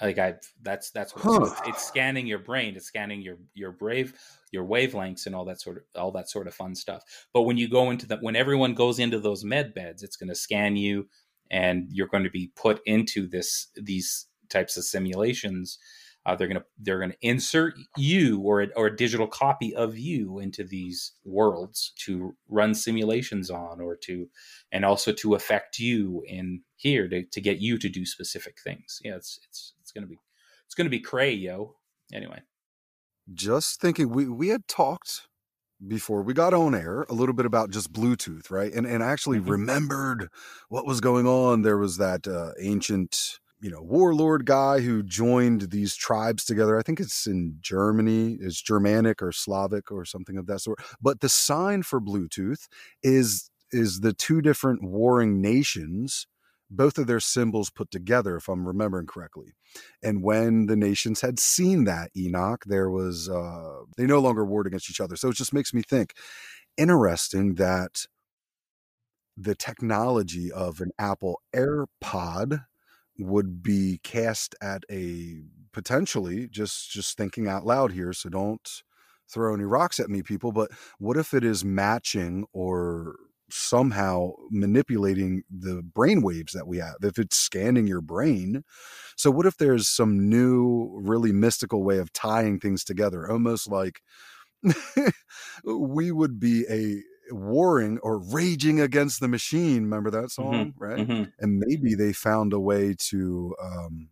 Like 0.00 0.18
I 0.18 0.34
that's 0.62 0.90
that's 0.90 1.14
what 1.14 1.24
huh. 1.24 1.40
it's, 1.42 1.68
it's, 1.68 1.84
scanning 1.84 2.26
your 2.26 2.38
brain, 2.38 2.74
it's 2.74 2.86
scanning 2.86 3.20
your 3.20 3.36
your 3.52 3.70
brave 3.70 4.14
your 4.50 4.64
wavelengths 4.64 5.26
and 5.26 5.34
all 5.34 5.44
that 5.44 5.60
sort 5.60 5.76
of 5.76 5.82
all 5.94 6.10
that 6.12 6.30
sort 6.30 6.46
of 6.46 6.54
fun 6.54 6.74
stuff. 6.74 7.02
But 7.34 7.42
when 7.42 7.58
you 7.58 7.68
go 7.68 7.90
into 7.90 8.06
the 8.06 8.16
when 8.16 8.34
everyone 8.34 8.74
goes 8.74 8.98
into 8.98 9.20
those 9.20 9.44
med 9.44 9.74
beds, 9.74 10.02
it's 10.02 10.16
going 10.16 10.30
to 10.30 10.34
scan 10.34 10.76
you 10.76 11.06
and 11.50 11.86
you're 11.90 12.06
going 12.06 12.24
to 12.24 12.30
be 12.30 12.50
put 12.56 12.80
into 12.86 13.28
this 13.28 13.68
these 13.76 14.26
types 14.48 14.78
of 14.78 14.84
simulations 14.84 15.78
uh, 16.26 16.36
they're 16.36 16.48
gonna 16.48 16.64
they're 16.78 17.00
gonna 17.00 17.14
insert 17.22 17.74
you 17.96 18.40
or 18.40 18.62
a, 18.62 18.68
or 18.76 18.86
a 18.86 18.96
digital 18.96 19.26
copy 19.26 19.74
of 19.74 19.98
you 19.98 20.38
into 20.38 20.62
these 20.62 21.12
worlds 21.24 21.92
to 21.96 22.34
run 22.48 22.74
simulations 22.74 23.50
on, 23.50 23.80
or 23.80 23.96
to 23.96 24.28
and 24.70 24.84
also 24.84 25.12
to 25.12 25.34
affect 25.34 25.78
you 25.78 26.22
in 26.26 26.62
here 26.76 27.08
to, 27.08 27.24
to 27.24 27.40
get 27.40 27.58
you 27.58 27.78
to 27.78 27.88
do 27.88 28.04
specific 28.04 28.58
things. 28.62 29.00
Yeah, 29.02 29.16
it's 29.16 29.38
it's 29.48 29.74
it's 29.80 29.92
gonna 29.92 30.06
be 30.06 30.18
it's 30.66 30.74
gonna 30.74 30.90
be 30.90 31.00
cray, 31.00 31.32
yo. 31.32 31.76
Anyway, 32.12 32.40
just 33.32 33.80
thinking, 33.80 34.10
we 34.10 34.28
we 34.28 34.48
had 34.48 34.68
talked 34.68 35.22
before 35.86 36.22
we 36.22 36.34
got 36.34 36.52
on 36.52 36.74
air 36.74 37.06
a 37.08 37.14
little 37.14 37.34
bit 37.34 37.46
about 37.46 37.70
just 37.70 37.92
Bluetooth, 37.92 38.50
right? 38.50 38.72
And 38.72 38.86
and 38.86 39.02
I 39.02 39.10
actually 39.10 39.38
mm-hmm. 39.38 39.50
remembered 39.50 40.28
what 40.68 40.86
was 40.86 41.00
going 41.00 41.26
on. 41.26 41.62
There 41.62 41.78
was 41.78 41.96
that 41.96 42.28
uh, 42.28 42.52
ancient 42.60 43.38
you 43.60 43.70
know 43.70 43.82
warlord 43.82 44.46
guy 44.46 44.80
who 44.80 45.02
joined 45.02 45.70
these 45.70 45.94
tribes 45.96 46.44
together. 46.44 46.78
I 46.78 46.82
think 46.82 47.00
it's 47.00 47.26
in 47.26 47.56
germany. 47.60 48.38
It's 48.40 48.60
germanic 48.60 49.22
or 49.22 49.32
slavic 49.32 49.90
or 49.92 50.04
something 50.04 50.36
of 50.38 50.46
that 50.46 50.60
sort. 50.60 50.80
But 51.00 51.20
the 51.20 51.28
sign 51.28 51.82
for 51.82 52.00
bluetooth 52.00 52.68
is 53.02 53.50
is 53.72 54.00
the 54.00 54.12
two 54.12 54.40
different 54.42 54.82
warring 54.82 55.40
nations 55.40 56.26
both 56.72 56.98
of 56.98 57.06
their 57.08 57.20
symbols 57.20 57.68
put 57.70 57.90
together 57.90 58.36
if 58.36 58.48
i'm 58.48 58.66
remembering 58.66 59.06
correctly. 59.06 59.54
And 60.02 60.22
when 60.22 60.66
the 60.66 60.76
nations 60.76 61.20
had 61.20 61.38
seen 61.40 61.84
that 61.84 62.10
enoch 62.16 62.64
there 62.66 62.90
was 62.90 63.28
uh 63.28 63.80
they 63.96 64.06
no 64.06 64.20
longer 64.20 64.44
warred 64.44 64.66
against 64.66 64.90
each 64.90 65.00
other. 65.00 65.16
So 65.16 65.28
it 65.30 65.36
just 65.36 65.52
makes 65.54 65.74
me 65.74 65.82
think. 65.82 66.14
Interesting 66.78 67.54
that 67.56 68.06
the 69.36 69.54
technology 69.54 70.50
of 70.52 70.80
an 70.80 70.90
apple 70.98 71.40
airpod 71.54 72.64
would 73.20 73.62
be 73.62 74.00
cast 74.02 74.54
at 74.62 74.84
a 74.90 75.42
potentially 75.72 76.48
just 76.48 76.90
just 76.90 77.16
thinking 77.16 77.46
out 77.46 77.64
loud 77.64 77.92
here 77.92 78.12
so 78.12 78.28
don't 78.28 78.82
throw 79.30 79.54
any 79.54 79.64
rocks 79.64 80.00
at 80.00 80.10
me 80.10 80.22
people 80.22 80.50
but 80.50 80.70
what 80.98 81.16
if 81.16 81.32
it 81.32 81.44
is 81.44 81.64
matching 81.64 82.44
or 82.52 83.16
somehow 83.52 84.30
manipulating 84.50 85.42
the 85.50 85.82
brain 85.82 86.22
waves 86.22 86.52
that 86.52 86.66
we 86.66 86.78
have 86.78 86.96
if 87.02 87.18
it's 87.18 87.36
scanning 87.36 87.86
your 87.86 88.00
brain? 88.00 88.62
So 89.16 89.30
what 89.30 89.46
if 89.46 89.56
there's 89.56 89.88
some 89.88 90.28
new 90.28 90.90
really 91.02 91.32
mystical 91.32 91.82
way 91.84 91.98
of 91.98 92.12
tying 92.12 92.58
things 92.58 92.84
together 92.84 93.30
almost 93.30 93.70
like 93.70 94.00
we 95.64 96.12
would 96.12 96.38
be 96.38 96.64
a 96.70 97.02
warring 97.30 97.98
or 98.02 98.18
raging 98.18 98.80
against 98.80 99.20
the 99.20 99.28
machine. 99.28 99.84
Remember 99.84 100.10
that 100.10 100.24
mm-hmm, 100.24 100.42
song, 100.42 100.52
mm-hmm, 100.52 100.84
right? 100.84 100.98
Mm-hmm. 100.98 101.30
And 101.38 101.58
maybe 101.58 101.94
they 101.94 102.12
found 102.12 102.52
a 102.52 102.60
way 102.60 102.94
to 103.10 103.54
um, 103.62 104.08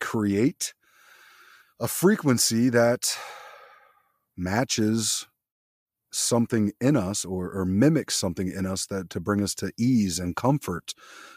create 0.00 0.74
a 1.80 1.88
frequency 1.88 2.68
that 2.68 3.16
matches 4.36 5.26
something 6.12 6.72
in 6.80 6.96
us 6.96 7.24
or, 7.24 7.50
or 7.50 7.64
mimics 7.64 8.14
something 8.14 8.48
in 8.48 8.66
us 8.66 8.86
that 8.86 9.08
to 9.10 9.18
bring 9.18 9.42
us 9.42 9.54
to 9.54 9.72
ease 9.78 10.18
and 10.18 10.36
comfort 10.36 10.92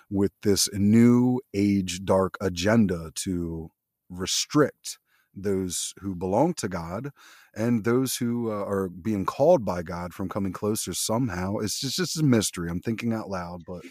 with 0.09 0.31
this 0.43 0.69
new 0.73 1.39
age 1.53 2.03
dark 2.03 2.35
agenda 2.41 3.11
to 3.15 3.71
restrict 4.09 4.99
those 5.35 5.93
who 5.99 6.15
belong 6.15 6.53
to 6.55 6.67
God 6.67 7.11
and 7.55 7.83
those 7.83 8.15
who 8.15 8.51
uh, 8.51 8.65
are 8.65 8.89
being 8.89 9.25
called 9.25 9.65
by 9.65 9.83
God 9.83 10.13
from 10.13 10.29
coming 10.29 10.53
closer 10.53 10.93
somehow. 10.93 11.57
It's 11.57 11.79
just, 11.79 11.97
just 11.97 12.19
a 12.19 12.23
mystery. 12.23 12.69
I'm 12.69 12.81
thinking 12.81 13.13
out 13.13 13.29
loud, 13.29 13.63
but 13.65 13.83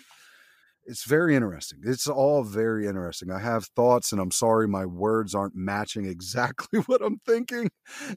it's 0.86 1.04
very 1.04 1.34
interesting. 1.34 1.80
It's 1.84 2.06
all 2.06 2.44
very 2.44 2.86
interesting. 2.86 3.30
I 3.30 3.38
have 3.40 3.66
thoughts, 3.66 4.12
and 4.12 4.20
I'm 4.20 4.30
sorry 4.30 4.68
my 4.68 4.84
words 4.84 5.34
aren't 5.34 5.56
matching 5.56 6.06
exactly 6.10 6.80
what 6.80 7.02
I'm 7.02 7.18
thinking, 7.26 7.70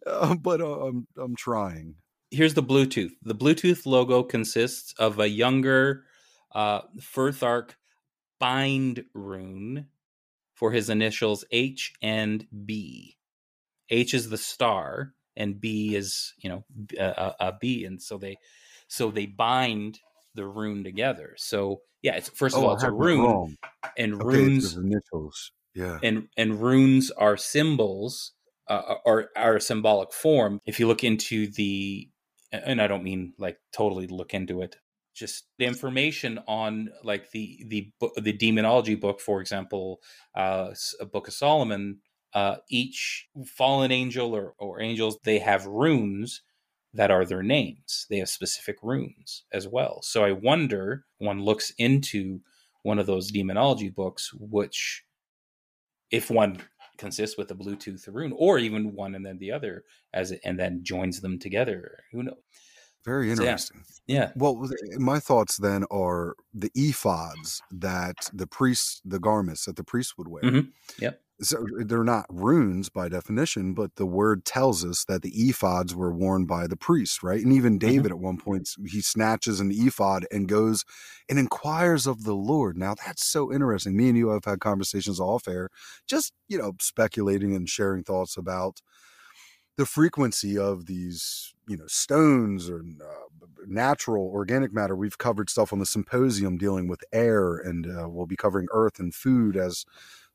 uh, 0.06 0.36
but 0.36 0.62
uh, 0.62 0.88
I'm 0.88 1.08
I'm 1.18 1.36
trying. 1.36 1.96
Here's 2.30 2.54
the 2.54 2.64
Bluetooth. 2.64 3.12
The 3.24 3.36
Bluetooth 3.36 3.86
logo 3.86 4.22
consists 4.22 4.94
of 5.00 5.20
a 5.20 5.30
younger 5.30 6.04
uh, 6.54 6.82
Futhark 7.00 7.72
bind 8.40 9.06
rune 9.14 9.88
for 10.54 10.72
his 10.72 10.90
initials 10.90 11.46
H 11.52 11.94
and 12.02 12.46
B. 12.66 13.17
H 13.90 14.14
is 14.14 14.30
the 14.30 14.38
star, 14.38 15.14
and 15.36 15.60
B 15.60 15.96
is 15.96 16.34
you 16.38 16.50
know 16.50 16.66
a, 16.98 17.34
a 17.40 17.54
B, 17.60 17.86
and 17.86 18.02
so 18.02 18.18
they 18.18 18.38
so 18.88 19.12
they 19.12 19.26
bind 19.26 20.00
the 20.36 20.46
rune 20.46 20.84
together. 20.84 21.34
So 21.38 21.82
yeah, 22.02 22.16
it's 22.16 22.30
first 22.30 22.56
of 22.56 22.64
oh, 22.64 22.68
all 22.68 22.74
it's 22.74 22.84
a 22.84 22.92
rune, 22.92 23.58
and 23.98 24.16
okay, 24.16 24.26
runes 24.26 24.76
initials. 24.76 25.52
Yeah, 25.74 26.00
and 26.02 26.28
and 26.38 26.62
runes 26.62 27.12
are 27.12 27.38
symbols 27.38 28.34
uh, 28.68 28.96
are 29.06 29.30
are 29.36 29.56
a 29.58 29.62
symbolic 29.62 30.12
form. 30.12 30.62
If 30.66 30.80
you 30.80 30.88
look 30.88 31.04
into 31.04 31.48
the 31.48 32.10
and 32.52 32.82
I 32.82 32.88
don't 32.88 33.04
mean 33.04 33.34
like 33.38 33.58
totally 33.72 34.08
look 34.08 34.34
into 34.34 34.62
it, 34.62 34.78
just 35.14 35.46
the 35.58 35.66
information 35.66 36.40
on 36.48 36.90
like 37.04 37.32
the 37.32 37.64
the 37.68 37.92
the 38.18 38.34
demonology 38.34 38.96
book, 38.96 39.20
for 39.20 39.42
example, 39.42 40.00
uh, 40.36 40.74
a 41.00 41.06
book 41.06 41.28
of 41.28 41.34
Solomon. 41.34 42.00
Uh, 42.38 42.58
each 42.70 43.28
fallen 43.46 43.92
angel 43.92 44.36
or, 44.36 44.54
or 44.60 44.80
angels 44.80 45.18
they 45.24 45.40
have 45.40 45.66
runes 45.66 46.44
that 46.94 47.10
are 47.10 47.26
their 47.26 47.42
names. 47.42 48.06
They 48.12 48.20
have 48.20 48.30
specific 48.30 48.78
runes 48.84 49.46
as 49.52 49.68
well. 49.68 50.02
So 50.04 50.24
I 50.24 50.34
wonder 50.34 51.06
one 51.18 51.42
looks 51.42 51.74
into 51.80 52.42
one 52.84 53.00
of 53.00 53.08
those 53.08 53.32
demonology 53.32 53.90
books, 53.90 54.32
which 54.34 55.04
if 56.12 56.30
one 56.30 56.62
consists 56.98 57.38
with 57.38 57.50
a 57.50 57.56
Bluetooth 57.56 58.08
rune, 58.08 58.34
or 58.38 58.60
even 58.60 58.94
one 58.94 59.16
and 59.16 59.26
then 59.26 59.40
the 59.40 59.52
other, 59.52 59.84
as 60.14 60.32
it, 60.32 60.40
and 60.44 60.60
then 60.60 60.84
joins 60.84 61.22
them 61.22 61.40
together. 61.40 62.04
Who 62.12 62.22
knows? 62.22 62.44
Very 63.04 63.32
interesting. 63.32 63.82
So, 63.84 64.04
yeah. 64.06 64.20
yeah. 64.20 64.32
Well, 64.36 64.70
my 64.98 65.20
thoughts 65.20 65.58
then 65.58 65.86
are 65.90 66.36
the 66.54 66.70
ephods 66.78 67.62
that 67.72 68.30
the 68.32 68.48
priests, 68.48 69.02
the 69.06 69.20
garments 69.20 69.66
that 69.66 69.76
the 69.76 69.84
priests 69.84 70.14
would 70.18 70.28
wear. 70.28 70.44
Mm-hmm. 70.44 70.70
Yep. 71.00 71.22
So 71.40 71.64
they're 71.86 72.04
not 72.04 72.26
runes 72.30 72.90
by 72.90 73.10
definition, 73.10 73.76
but 73.76 73.96
the 73.96 74.08
word 74.08 74.44
tells 74.44 74.84
us 74.84 75.06
that 75.06 75.22
the 75.22 75.32
ephods 75.32 75.94
were 75.94 76.12
worn 76.12 76.46
by 76.46 76.66
the 76.66 76.76
priests, 76.76 77.22
right? 77.22 77.44
And 77.44 77.54
even 77.54 77.78
mm-hmm. 77.78 77.88
David 77.88 78.06
mm-hmm. 78.06 78.14
at 78.14 78.20
one 78.20 78.38
point 78.38 78.70
he 78.88 79.02
snatches 79.02 79.60
an 79.60 79.72
ephod 79.72 80.26
and 80.32 80.48
goes 80.48 80.84
and 81.30 81.38
inquires 81.38 82.08
of 82.08 82.24
the 82.24 82.34
Lord. 82.34 82.76
Now 82.76 82.96
that's 82.96 83.24
so 83.24 83.54
interesting. 83.54 83.96
Me 83.96 84.10
and 84.10 84.18
you 84.18 84.30
have 84.30 84.46
had 84.46 84.62
conversations 84.62 85.20
off 85.20 85.48
air, 85.48 85.70
just 86.08 86.34
you 86.48 86.58
know, 86.58 86.74
speculating 86.80 87.56
and 87.56 87.70
sharing 87.70 88.04
thoughts 88.04 88.36
about 88.36 88.82
the 89.78 89.86
frequency 89.86 90.58
of 90.58 90.88
these 90.88 91.54
you 91.68 91.78
know 91.78 91.88
stones 91.88 92.70
or 92.70 92.80
uh, 92.80 93.46
natural 93.68 94.28
organic 94.28 94.74
matter 94.74 94.96
we've 94.96 95.18
covered 95.18 95.50
stuff 95.50 95.72
on 95.72 95.80
the 95.80 95.86
symposium 95.86 96.58
dealing 96.58 96.88
with 96.88 97.04
air 97.12 97.58
and 97.58 97.86
uh, 97.86 98.08
we'll 98.10 98.26
be 98.26 98.36
covering 98.36 98.68
earth 98.72 99.00
and 99.00 99.14
food 99.14 99.56
as 99.56 99.86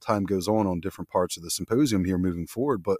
time 0.02 0.24
goes 0.24 0.48
on 0.48 0.66
on 0.66 0.80
different 0.80 1.08
parts 1.08 1.36
of 1.36 1.42
the 1.42 1.50
symposium 1.50 2.04
here 2.04 2.18
moving 2.18 2.46
forward 2.46 2.82
but 2.82 2.98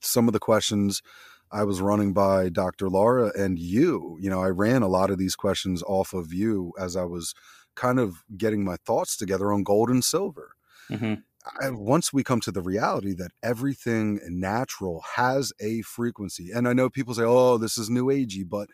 some 0.00 0.28
of 0.28 0.32
the 0.32 0.38
questions 0.38 1.02
i 1.50 1.64
was 1.64 1.80
running 1.80 2.12
by 2.12 2.48
dr 2.48 2.88
laura 2.88 3.32
and 3.36 3.58
you 3.58 4.16
you 4.20 4.30
know 4.30 4.42
i 4.42 4.48
ran 4.48 4.82
a 4.82 4.88
lot 4.88 5.10
of 5.10 5.18
these 5.18 5.36
questions 5.36 5.82
off 5.84 6.12
of 6.12 6.32
you 6.32 6.72
as 6.78 6.96
i 6.96 7.04
was 7.04 7.34
kind 7.74 7.98
of 7.98 8.24
getting 8.36 8.64
my 8.64 8.76
thoughts 8.84 9.16
together 9.16 9.52
on 9.52 9.62
gold 9.62 9.88
and 9.88 10.04
silver 10.04 10.52
mm-hmm. 10.90 11.14
I, 11.60 11.70
once 11.70 12.12
we 12.12 12.24
come 12.24 12.40
to 12.40 12.50
the 12.50 12.60
reality 12.60 13.14
that 13.14 13.30
everything 13.42 14.20
natural 14.28 15.02
has 15.14 15.52
a 15.60 15.82
frequency, 15.82 16.50
and 16.52 16.68
I 16.68 16.72
know 16.72 16.90
people 16.90 17.14
say, 17.14 17.22
"Oh, 17.24 17.58
this 17.58 17.78
is 17.78 17.88
new 17.88 18.06
agey," 18.06 18.48
but 18.48 18.68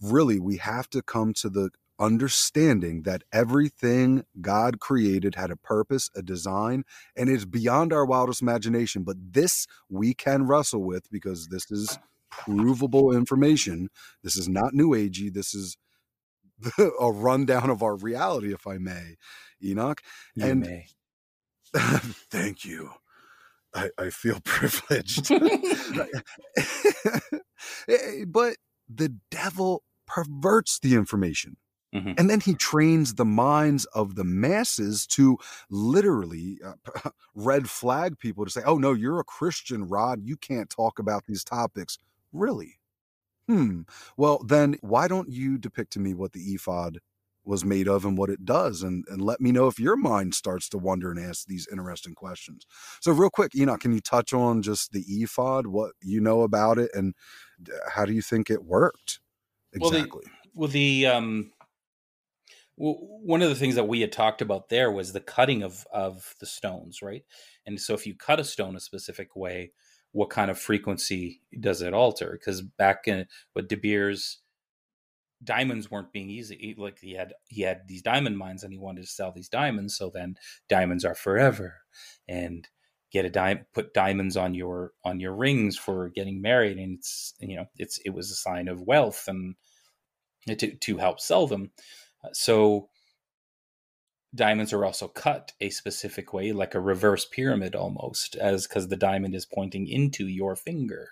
really, 0.00 0.38
we 0.38 0.56
have 0.58 0.88
to 0.90 1.02
come 1.02 1.34
to 1.34 1.48
the 1.48 1.70
understanding 1.98 3.02
that 3.02 3.22
everything 3.32 4.24
God 4.40 4.80
created 4.80 5.34
had 5.34 5.50
a 5.50 5.56
purpose, 5.56 6.10
a 6.16 6.22
design, 6.22 6.84
and 7.16 7.28
it's 7.28 7.44
beyond 7.44 7.92
our 7.92 8.04
wildest 8.04 8.42
imagination. 8.42 9.02
But 9.04 9.16
this 9.32 9.66
we 9.88 10.14
can 10.14 10.46
wrestle 10.46 10.82
with 10.82 11.10
because 11.10 11.48
this 11.48 11.70
is 11.70 11.98
provable 12.30 13.12
information. 13.12 13.88
This 14.22 14.36
is 14.36 14.48
not 14.48 14.74
new 14.74 14.90
agey. 14.90 15.32
This 15.32 15.54
is 15.54 15.76
a 16.78 17.12
rundown 17.12 17.70
of 17.70 17.82
our 17.82 17.96
reality, 17.96 18.52
if 18.52 18.66
I 18.66 18.78
may, 18.78 19.16
Enoch. 19.62 20.00
You 20.34 20.46
and 20.46 20.60
may. 20.60 20.86
thank 22.30 22.64
you. 22.64 22.90
I, 23.74 23.90
I 23.98 24.10
feel 24.10 24.40
privileged. 24.44 25.30
Eh, 27.88 28.24
but 28.26 28.56
the 28.88 29.16
devil 29.30 29.82
perverts 30.06 30.78
the 30.78 30.94
information. 30.94 31.56
Mhm. 31.94 32.14
And 32.18 32.28
then 32.28 32.40
he 32.40 32.54
trains 32.54 33.14
the 33.14 33.24
minds 33.24 33.84
of 33.86 34.16
the 34.16 34.24
masses 34.24 35.06
to 35.08 35.38
literally 35.70 36.58
uh, 36.64 36.74
red 37.34 37.70
flag 37.70 38.18
people 38.18 38.44
to 38.44 38.50
say, 38.50 38.62
oh, 38.64 38.78
no, 38.78 38.92
you're 38.92 39.20
a 39.20 39.24
Christian, 39.24 39.84
Rod. 39.88 40.20
You 40.24 40.36
can't 40.36 40.70
talk 40.70 40.98
about 40.98 41.24
these 41.26 41.44
topics. 41.44 41.98
Really? 42.32 42.80
Hmm. 43.48 43.82
Well, 44.16 44.38
then 44.44 44.76
why 44.80 45.08
don't 45.08 45.28
you 45.28 45.58
depict 45.58 45.92
to 45.94 46.00
me 46.00 46.14
what 46.14 46.32
the 46.32 46.40
ephod 46.54 47.00
was 47.44 47.64
made 47.64 47.88
of 47.88 48.04
and 48.06 48.16
what 48.16 48.30
it 48.30 48.44
does? 48.44 48.82
And, 48.82 49.04
and 49.08 49.20
let 49.20 49.40
me 49.40 49.52
know 49.52 49.66
if 49.68 49.78
your 49.78 49.96
mind 49.96 50.34
starts 50.34 50.68
to 50.70 50.78
wonder 50.78 51.10
and 51.10 51.20
ask 51.20 51.46
these 51.46 51.68
interesting 51.70 52.14
questions. 52.14 52.66
So, 53.00 53.12
real 53.12 53.30
quick, 53.30 53.54
Enoch, 53.54 53.80
can 53.80 53.92
you 53.92 54.00
touch 54.00 54.32
on 54.32 54.62
just 54.62 54.92
the 54.92 55.04
ephod, 55.06 55.66
what 55.66 55.92
you 56.02 56.20
know 56.20 56.42
about 56.42 56.78
it, 56.78 56.90
and 56.94 57.14
how 57.90 58.06
do 58.06 58.14
you 58.14 58.22
think 58.22 58.50
it 58.50 58.64
worked? 58.64 59.20
Exactly. 59.72 60.24
Well, 60.54 60.68
the, 60.68 61.00
well, 61.02 61.04
the 61.04 61.06
um, 61.06 61.52
well, 62.76 62.96
one 63.00 63.42
of 63.42 63.48
the 63.48 63.54
things 63.54 63.76
that 63.76 63.88
we 63.88 64.00
had 64.00 64.12
talked 64.12 64.42
about 64.42 64.68
there 64.68 64.90
was 64.90 65.12
the 65.12 65.20
cutting 65.20 65.62
of 65.62 65.86
of 65.92 66.34
the 66.40 66.46
stones, 66.46 67.02
right? 67.02 67.24
And 67.66 67.80
so, 67.80 67.94
if 67.94 68.06
you 68.06 68.14
cut 68.14 68.40
a 68.40 68.44
stone 68.44 68.76
a 68.76 68.80
specific 68.80 69.36
way, 69.36 69.72
what 70.12 70.30
kind 70.30 70.50
of 70.50 70.58
frequency 70.58 71.40
does 71.60 71.82
it 71.82 71.94
alter? 71.94 72.32
Because 72.38 72.62
back 72.62 73.06
in 73.06 73.26
with 73.54 73.68
De 73.68 73.76
Beers, 73.76 74.40
diamonds 75.42 75.90
weren't 75.90 76.12
being 76.12 76.30
easy. 76.30 76.74
Like 76.76 76.98
he 77.00 77.12
had 77.14 77.34
he 77.48 77.62
had 77.62 77.82
these 77.86 78.02
diamond 78.02 78.38
mines, 78.38 78.64
and 78.64 78.72
he 78.72 78.78
wanted 78.78 79.02
to 79.02 79.08
sell 79.08 79.32
these 79.32 79.48
diamonds. 79.48 79.96
So 79.96 80.10
then, 80.12 80.36
diamonds 80.68 81.04
are 81.04 81.14
forever, 81.14 81.74
and 82.28 82.68
get 83.14 83.24
a 83.24 83.30
dime 83.30 83.64
put 83.72 83.94
diamonds 83.94 84.36
on 84.36 84.54
your 84.54 84.92
on 85.04 85.20
your 85.20 85.34
rings 85.34 85.78
for 85.78 86.08
getting 86.08 86.42
married 86.42 86.76
and 86.78 86.98
it's 86.98 87.34
you 87.38 87.54
know 87.54 87.64
it's 87.78 87.98
it 87.98 88.10
was 88.10 88.28
a 88.32 88.34
sign 88.34 88.66
of 88.66 88.82
wealth 88.82 89.28
and 89.28 89.54
to 90.48 90.74
to 90.74 90.96
help 90.96 91.20
sell 91.20 91.46
them 91.46 91.70
so 92.32 92.88
diamonds 94.34 94.72
are 94.72 94.84
also 94.84 95.06
cut 95.08 95.52
a 95.60 95.70
specific 95.70 96.32
way 96.32 96.52
like 96.52 96.74
a 96.74 96.80
reverse 96.80 97.24
pyramid 97.24 97.74
almost 97.74 98.34
as 98.36 98.66
because 98.66 98.88
the 98.88 98.96
diamond 98.96 99.34
is 99.34 99.46
pointing 99.46 99.86
into 99.86 100.26
your 100.26 100.56
finger 100.56 101.10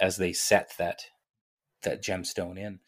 as 0.00 0.16
they 0.16 0.32
set 0.32 0.72
that 0.78 1.02
that 1.82 2.02
gemstone 2.02 2.58
in. 2.58 2.80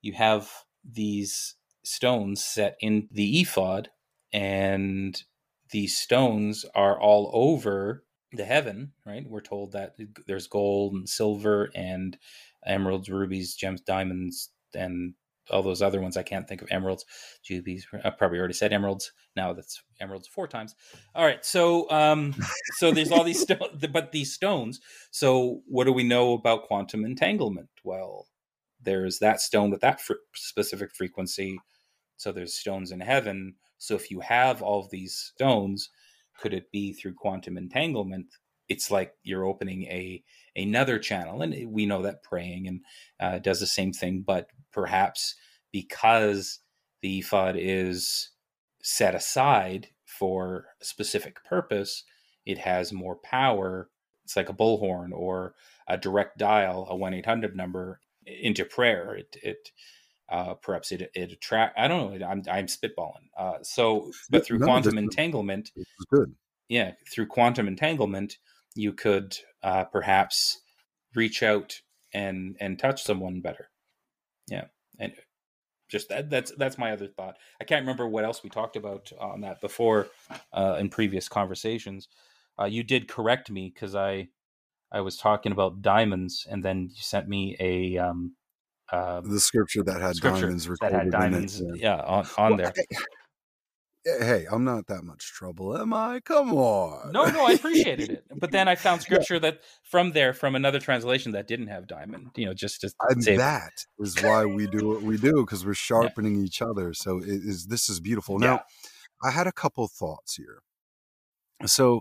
You 0.00 0.12
have 0.14 0.50
these 0.84 1.54
stones 1.84 2.44
set 2.44 2.76
in 2.80 3.08
the 3.10 3.40
ephod 3.40 3.90
and 4.32 5.22
these 5.70 5.96
stones 5.96 6.64
are 6.74 6.98
all 7.00 7.30
over 7.32 8.04
the 8.32 8.44
heaven 8.44 8.92
right? 9.06 9.24
We're 9.28 9.40
told 9.40 9.72
that 9.72 9.96
there's 10.26 10.48
gold 10.48 10.94
and 10.94 11.08
silver 11.08 11.70
and 11.74 12.18
emeralds 12.66 13.08
rubies 13.08 13.54
gems 13.54 13.80
diamonds 13.80 14.50
and 14.74 15.14
all 15.50 15.62
those 15.62 15.82
other 15.82 16.00
ones 16.00 16.16
i 16.16 16.22
can't 16.22 16.48
think 16.48 16.62
of 16.62 16.68
emeralds. 16.70 17.04
Rubies 17.48 17.86
i 18.04 18.10
probably 18.10 18.38
already 18.38 18.54
said 18.54 18.72
emeralds. 18.72 19.12
Now 19.36 19.52
that's 19.52 19.82
emeralds 20.00 20.28
four 20.28 20.48
times. 20.48 20.74
All 21.14 21.24
right 21.24 21.44
so 21.44 21.90
um 21.90 22.34
so 22.78 22.90
there's 22.90 23.12
all 23.12 23.24
these 23.24 23.40
stones 23.40 23.86
but 23.92 24.12
these 24.12 24.32
stones 24.32 24.80
so 25.10 25.62
what 25.66 25.84
do 25.84 25.92
we 25.92 26.04
know 26.04 26.32
about 26.32 26.64
quantum 26.64 27.04
entanglement? 27.04 27.68
Well 27.82 28.26
there's 28.82 29.18
that 29.18 29.40
stone 29.40 29.70
with 29.70 29.80
that 29.80 30.00
fr- 30.00 30.14
specific 30.34 30.94
frequency. 30.94 31.58
So 32.16 32.32
there's 32.32 32.54
stones 32.54 32.90
in 32.92 33.00
heaven. 33.00 33.54
So 33.78 33.94
if 33.94 34.10
you 34.10 34.20
have 34.20 34.62
all 34.62 34.80
of 34.80 34.90
these 34.90 35.32
stones 35.34 35.90
could 36.38 36.52
it 36.54 36.70
be 36.72 36.92
through 36.92 37.14
quantum 37.14 37.56
entanglement? 37.56 38.26
It's 38.68 38.90
like 38.90 39.12
you're 39.22 39.46
opening 39.46 39.84
a 39.84 40.22
another 40.56 40.98
channel 40.98 41.42
and 41.42 41.72
we 41.72 41.86
know 41.86 42.02
that 42.02 42.22
praying 42.22 42.68
and 42.68 42.80
uh, 43.20 43.38
does 43.38 43.60
the 43.60 43.66
same 43.66 43.92
thing 43.92 44.22
but 44.26 44.48
perhaps 44.72 45.34
because 45.72 46.60
the 47.02 47.18
ephod 47.18 47.56
is 47.58 48.30
set 48.82 49.14
aside 49.14 49.88
for 50.04 50.66
a 50.80 50.84
specific 50.84 51.42
purpose 51.44 52.04
it 52.46 52.58
has 52.58 52.92
more 52.92 53.16
power 53.16 53.90
it's 54.24 54.36
like 54.36 54.48
a 54.48 54.54
bullhorn 54.54 55.10
or 55.12 55.54
a 55.88 55.96
direct 55.96 56.38
dial 56.38 56.86
a 56.90 56.94
1-800 56.94 57.54
number 57.54 58.00
into 58.26 58.64
prayer 58.64 59.14
it 59.14 59.36
it 59.42 59.70
uh, 60.28 60.54
perhaps 60.54 60.90
it 60.92 61.10
it 61.14 61.32
attract. 61.32 61.78
I 61.78 61.88
don't 61.88 62.18
know. 62.18 62.26
I'm 62.26 62.42
I'm 62.50 62.66
spitballing. 62.66 63.28
Uh, 63.36 63.58
so, 63.62 64.10
but 64.30 64.44
through 64.44 64.58
No, 64.58 64.66
quantum 64.66 64.98
entanglement, 64.98 65.70
good. 66.10 66.34
yeah, 66.68 66.92
through 67.10 67.26
quantum 67.26 67.68
entanglement, 67.68 68.38
you 68.74 68.92
could 68.92 69.36
uh, 69.62 69.84
perhaps 69.84 70.60
reach 71.14 71.42
out 71.42 71.80
and 72.12 72.56
and 72.60 72.78
touch 72.78 73.02
someone 73.02 73.40
better. 73.40 73.70
Yeah, 74.48 74.66
and 74.98 75.14
just 75.88 76.08
that 76.08 76.30
that's 76.30 76.52
that's 76.56 76.78
my 76.78 76.92
other 76.92 77.08
thought. 77.08 77.36
I 77.60 77.64
can't 77.64 77.82
remember 77.82 78.08
what 78.08 78.24
else 78.24 78.42
we 78.42 78.50
talked 78.50 78.76
about 78.76 79.12
on 79.18 79.40
that 79.42 79.60
before 79.60 80.08
uh, 80.52 80.76
in 80.78 80.88
previous 80.88 81.28
conversations. 81.28 82.08
Uh, 82.58 82.64
you 82.64 82.82
did 82.82 83.08
correct 83.08 83.50
me 83.50 83.72
because 83.74 83.94
I 83.94 84.28
I 84.92 85.00
was 85.00 85.16
talking 85.16 85.52
about 85.52 85.82
diamonds, 85.82 86.46
and 86.50 86.64
then 86.64 86.90
you 86.94 87.02
sent 87.02 87.28
me 87.28 87.56
a 87.58 87.98
um, 87.98 88.36
uh, 88.92 89.20
The 89.22 89.40
scripture 89.40 89.82
that 89.84 90.00
had 90.00 90.16
scripture 90.16 90.46
diamonds 90.46 90.68
that 90.80 90.92
had 90.92 91.10
diamonds, 91.10 91.60
it. 91.60 91.80
yeah, 91.80 91.96
on, 91.96 92.26
on 92.38 92.50
Well, 92.52 92.58
there. 92.58 92.72
Hey, 94.04 94.46
I'm 94.50 94.64
not 94.64 94.86
that 94.88 95.02
much 95.02 95.32
trouble, 95.32 95.76
am 95.76 95.94
I? 95.94 96.20
Come 96.20 96.52
on. 96.52 97.12
No, 97.12 97.24
no, 97.30 97.44
I 97.44 97.52
appreciated 97.52 98.10
it. 98.10 98.24
But 98.38 98.50
then 98.52 98.68
I 98.68 98.74
found 98.74 99.00
scripture 99.00 99.38
that 99.40 99.60
from 99.82 100.12
there, 100.12 100.34
from 100.34 100.54
another 100.54 100.78
translation 100.78 101.32
that 101.32 101.48
didn't 101.48 101.68
have 101.68 101.86
diamond, 101.86 102.30
you 102.36 102.44
know, 102.44 102.52
just 102.54 102.82
to 102.82 102.90
and 103.08 103.22
save. 103.22 103.38
that 103.38 103.72
is 103.98 104.22
why 104.22 104.44
we 104.44 104.66
do 104.66 104.88
what 104.88 105.02
we 105.02 105.16
do 105.16 105.44
because 105.44 105.64
we're 105.64 105.74
sharpening 105.90 106.36
each 106.36 106.60
other 106.62 106.92
so 106.94 107.18
it 107.18 107.28
is 107.28 107.66
this 107.66 107.88
is 107.88 108.00
beautiful 108.00 108.38
now 108.38 108.60
i 109.22 109.30
had 109.30 109.46
a 109.46 109.52
couple 109.52 109.86
thoughts 109.88 110.36
here 110.36 110.60
so 111.66 112.00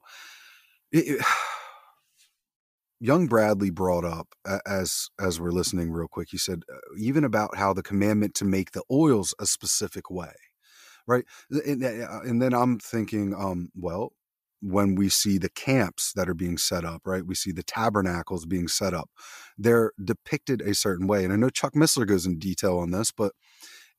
it, 0.91 1.19
it- 1.19 1.25
young 2.99 3.27
bradley 3.27 3.69
brought 3.69 4.05
up 4.05 4.27
as 4.65 5.09
as 5.19 5.39
we're 5.39 5.51
listening 5.51 5.91
real 5.91 6.07
quick 6.07 6.29
he 6.31 6.37
said 6.37 6.63
uh, 6.73 6.77
even 6.97 7.23
about 7.23 7.55
how 7.57 7.73
the 7.73 7.83
commandment 7.83 8.33
to 8.33 8.45
make 8.45 8.71
the 8.71 8.83
oils 8.89 9.33
a 9.39 9.45
specific 9.45 10.09
way 10.09 10.33
right 11.07 11.25
and, 11.49 11.83
and 11.83 12.41
then 12.41 12.53
i'm 12.53 12.79
thinking 12.79 13.33
um 13.35 13.69
well 13.75 14.13
when 14.63 14.95
we 14.95 15.09
see 15.09 15.37
the 15.37 15.49
camps 15.49 16.13
that 16.15 16.29
are 16.29 16.33
being 16.33 16.57
set 16.57 16.85
up, 16.85 17.01
right? 17.05 17.25
We 17.25 17.35
see 17.35 17.51
the 17.51 17.63
tabernacles 17.63 18.45
being 18.45 18.69
set 18.69 18.93
up. 18.93 19.09
They're 19.57 19.91
depicted 20.01 20.61
a 20.61 20.73
certain 20.73 21.05
way. 21.05 21.25
And 21.25 21.33
I 21.33 21.35
know 21.35 21.49
Chuck 21.49 21.73
Missler 21.73 22.07
goes 22.07 22.25
in 22.25 22.39
detail 22.39 22.77
on 22.77 22.91
this, 22.91 23.11
but 23.11 23.33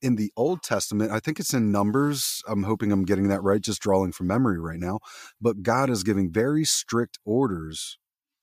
in 0.01 0.15
the 0.15 0.31
Old 0.35 0.63
Testament, 0.63 1.11
I 1.11 1.19
think 1.19 1.39
it's 1.39 1.53
in 1.53 1.71
Numbers. 1.71 2.41
I'm 2.47 2.63
hoping 2.63 2.91
I'm 2.91 3.05
getting 3.05 3.27
that 3.27 3.43
right, 3.43 3.61
just 3.61 3.81
drawing 3.81 4.11
from 4.11 4.27
memory 4.27 4.59
right 4.59 4.79
now. 4.79 4.99
But 5.39 5.61
God 5.61 5.89
is 5.89 6.03
giving 6.03 6.31
very 6.31 6.65
strict 6.65 7.19
orders. 7.25 7.99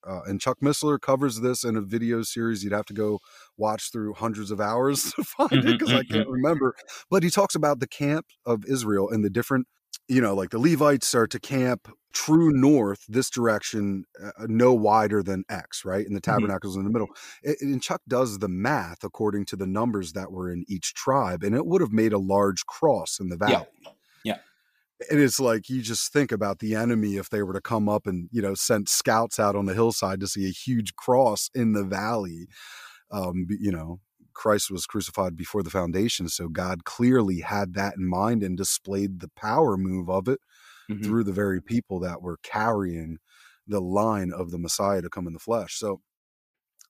Uh, 0.06 0.22
and 0.26 0.40
Chuck 0.40 0.58
Missler 0.60 1.00
covers 1.00 1.40
this 1.40 1.64
in 1.64 1.76
a 1.76 1.80
video 1.80 2.22
series. 2.22 2.62
You'd 2.64 2.72
have 2.72 2.86
to 2.86 2.94
go 2.94 3.20
watch 3.56 3.90
through 3.92 4.14
hundreds 4.14 4.50
of 4.50 4.60
hours 4.60 5.12
to 5.16 5.24
find 5.24 5.64
it 5.64 5.76
because 5.78 5.94
I 5.94 6.02
can't 6.04 6.28
remember. 6.28 6.74
But 7.10 7.22
he 7.22 7.30
talks 7.30 7.54
about 7.54 7.80
the 7.80 7.88
camp 7.88 8.26
of 8.46 8.64
Israel 8.66 9.08
and 9.10 9.24
the 9.24 9.30
different 9.30 9.66
you 10.08 10.20
know, 10.20 10.34
like 10.34 10.50
the 10.50 10.58
Levites 10.58 11.14
are 11.14 11.26
to 11.28 11.38
camp 11.38 11.88
true 12.12 12.50
north, 12.50 13.04
this 13.08 13.30
direction, 13.30 14.04
uh, 14.22 14.30
no 14.48 14.74
wider 14.74 15.22
than 15.22 15.44
X, 15.48 15.84
right? 15.84 16.04
And 16.04 16.14
the 16.16 16.20
Mhm. 16.20 16.24
tabernacle's 16.24 16.76
in 16.76 16.84
the 16.84 16.90
middle. 16.90 17.08
A- 17.46 17.54
And 17.60 17.80
Chuck 17.82 18.02
does 18.08 18.38
the 18.40 18.48
math 18.48 19.04
according 19.04 19.46
to 19.46 19.56
the 19.56 19.66
numbers 19.66 20.12
that 20.12 20.32
were 20.32 20.50
in 20.50 20.64
each 20.68 20.92
tribe, 20.94 21.42
and 21.44 21.54
it 21.54 21.66
would 21.66 21.80
have 21.80 21.92
made 21.92 22.12
a 22.12 22.18
large 22.18 22.66
cross 22.66 23.18
in 23.20 23.28
the 23.28 23.36
valley. 23.36 23.66
Yeah. 23.84 23.92
And 25.10 25.20
it's 25.20 25.40
like 25.40 25.68
you 25.68 25.82
just 25.82 26.12
think 26.12 26.32
about 26.32 26.58
the 26.58 26.74
enemy 26.74 27.16
if 27.16 27.30
they 27.30 27.42
were 27.42 27.52
to 27.52 27.60
come 27.60 27.88
up 27.88 28.06
and, 28.06 28.28
you 28.32 28.42
know, 28.42 28.54
send 28.54 28.88
scouts 28.88 29.38
out 29.38 29.56
on 29.56 29.66
the 29.66 29.74
hillside 29.74 30.20
to 30.20 30.26
see 30.26 30.46
a 30.46 30.52
huge 30.52 30.94
cross 30.96 31.50
in 31.54 31.72
the 31.72 31.84
valley. 31.84 32.46
Um, 33.10 33.46
you 33.48 33.70
know, 33.70 34.00
Christ 34.34 34.70
was 34.70 34.86
crucified 34.86 35.36
before 35.36 35.62
the 35.62 35.70
foundation, 35.70 36.28
so 36.28 36.48
God 36.48 36.84
clearly 36.84 37.40
had 37.40 37.74
that 37.74 37.94
in 37.96 38.08
mind 38.08 38.42
and 38.42 38.56
displayed 38.56 39.20
the 39.20 39.30
power 39.36 39.76
move 39.76 40.08
of 40.08 40.28
it 40.28 40.40
mm-hmm. 40.90 41.02
through 41.02 41.24
the 41.24 41.32
very 41.32 41.60
people 41.60 42.00
that 42.00 42.22
were 42.22 42.38
carrying 42.42 43.18
the 43.66 43.80
line 43.80 44.32
of 44.32 44.50
the 44.50 44.58
Messiah 44.58 45.02
to 45.02 45.10
come 45.10 45.26
in 45.26 45.34
the 45.34 45.38
flesh. 45.38 45.78
So 45.78 46.00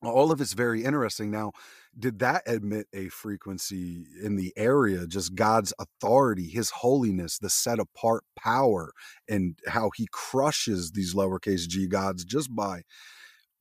all 0.02 0.32
of 0.32 0.40
it's 0.40 0.52
very 0.52 0.84
interesting. 0.84 1.30
Now, 1.30 1.52
did 1.98 2.18
that 2.20 2.42
admit 2.46 2.86
a 2.94 3.08
frequency 3.08 4.06
in 4.22 4.36
the 4.36 4.52
area, 4.56 5.06
just 5.06 5.34
God's 5.34 5.72
authority, 5.78 6.48
his 6.48 6.70
holiness, 6.70 7.38
the 7.38 7.50
set 7.50 7.78
apart 7.78 8.24
power, 8.36 8.92
and 9.28 9.58
how 9.68 9.90
he 9.94 10.08
crushes 10.10 10.92
these 10.92 11.14
lowercase 11.14 11.68
g 11.68 11.86
gods 11.86 12.24
just 12.24 12.54
by 12.54 12.82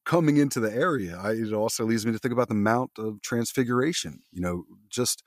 coming 0.06 0.38
into 0.38 0.60
the 0.60 0.74
area? 0.74 1.20
I, 1.22 1.32
it 1.32 1.54
also 1.54 1.86
leads 1.86 2.06
me 2.06 2.14
to 2.14 2.20
think 2.20 2.34
about 2.34 2.48
the 2.48 2.56
Mount 2.56 2.92
of 2.98 3.22
Transfiguration. 3.22 4.22
You 4.32 4.42
know, 4.42 4.64
just 4.90 5.24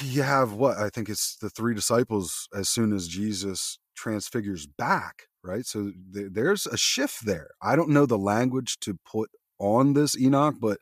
you 0.00 0.22
have 0.22 0.52
what 0.52 0.78
I 0.78 0.90
think 0.90 1.08
it's 1.08 1.36
the 1.36 1.50
three 1.50 1.74
disciples 1.74 2.48
as 2.54 2.68
soon 2.68 2.92
as 2.92 3.08
Jesus 3.08 3.78
transfigures 3.96 4.66
back, 4.66 5.24
right? 5.42 5.66
So 5.66 5.92
th- 6.14 6.28
there's 6.32 6.66
a 6.66 6.76
shift 6.76 7.26
there. 7.26 7.50
I 7.62 7.74
don't 7.74 7.90
know 7.90 8.06
the 8.06 8.18
language 8.18 8.78
to 8.80 8.98
put 9.04 9.30
on 9.58 9.94
this 9.94 10.16
Enoch, 10.16 10.56
but 10.60 10.78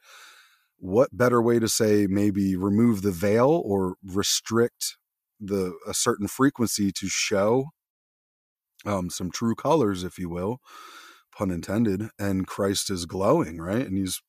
what 0.79 1.17
better 1.17 1.41
way 1.41 1.59
to 1.59 1.69
say 1.69 2.07
maybe 2.09 2.57
remove 2.57 3.03
the 3.03 3.11
veil 3.11 3.63
or 3.65 3.97
restrict 4.05 4.97
the 5.41 5.75
a 5.87 5.95
certain 5.95 6.29
frequency 6.29 6.91
to 6.93 7.09
show 7.09 7.67
um, 8.85 9.11
some 9.11 9.31
true 9.31 9.55
colors, 9.55 10.05
if 10.05 10.19
you 10.19 10.29
will, 10.29 10.59
pun 11.37 11.51
intended. 11.51 12.09
And 12.19 12.47
Christ 12.47 12.91
is 12.91 13.07
glowing, 13.07 13.59
right? 13.59 13.87
And 13.87 13.97
he's 13.97 14.21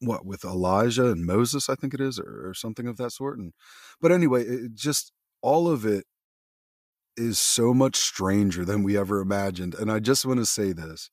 what 0.00 0.24
with 0.24 0.44
Elijah 0.44 1.10
and 1.10 1.26
Moses, 1.26 1.68
I 1.68 1.74
think 1.74 1.94
it 1.94 2.00
is, 2.00 2.18
or, 2.18 2.48
or 2.48 2.54
something 2.54 2.86
of 2.86 2.96
that 2.96 3.12
sort. 3.12 3.38
And 3.38 3.52
but 4.00 4.12
anyway, 4.12 4.44
it 4.44 4.74
just 4.74 5.12
all 5.42 5.68
of 5.68 5.86
it 5.86 6.04
is 7.16 7.38
so 7.38 7.74
much 7.74 7.96
stranger 7.96 8.64
than 8.64 8.82
we 8.82 8.96
ever 8.96 9.20
imagined. 9.20 9.74
And 9.74 9.90
I 9.92 10.00
just 10.00 10.24
want 10.24 10.40
to 10.40 10.46
say 10.46 10.72
this 10.72 11.10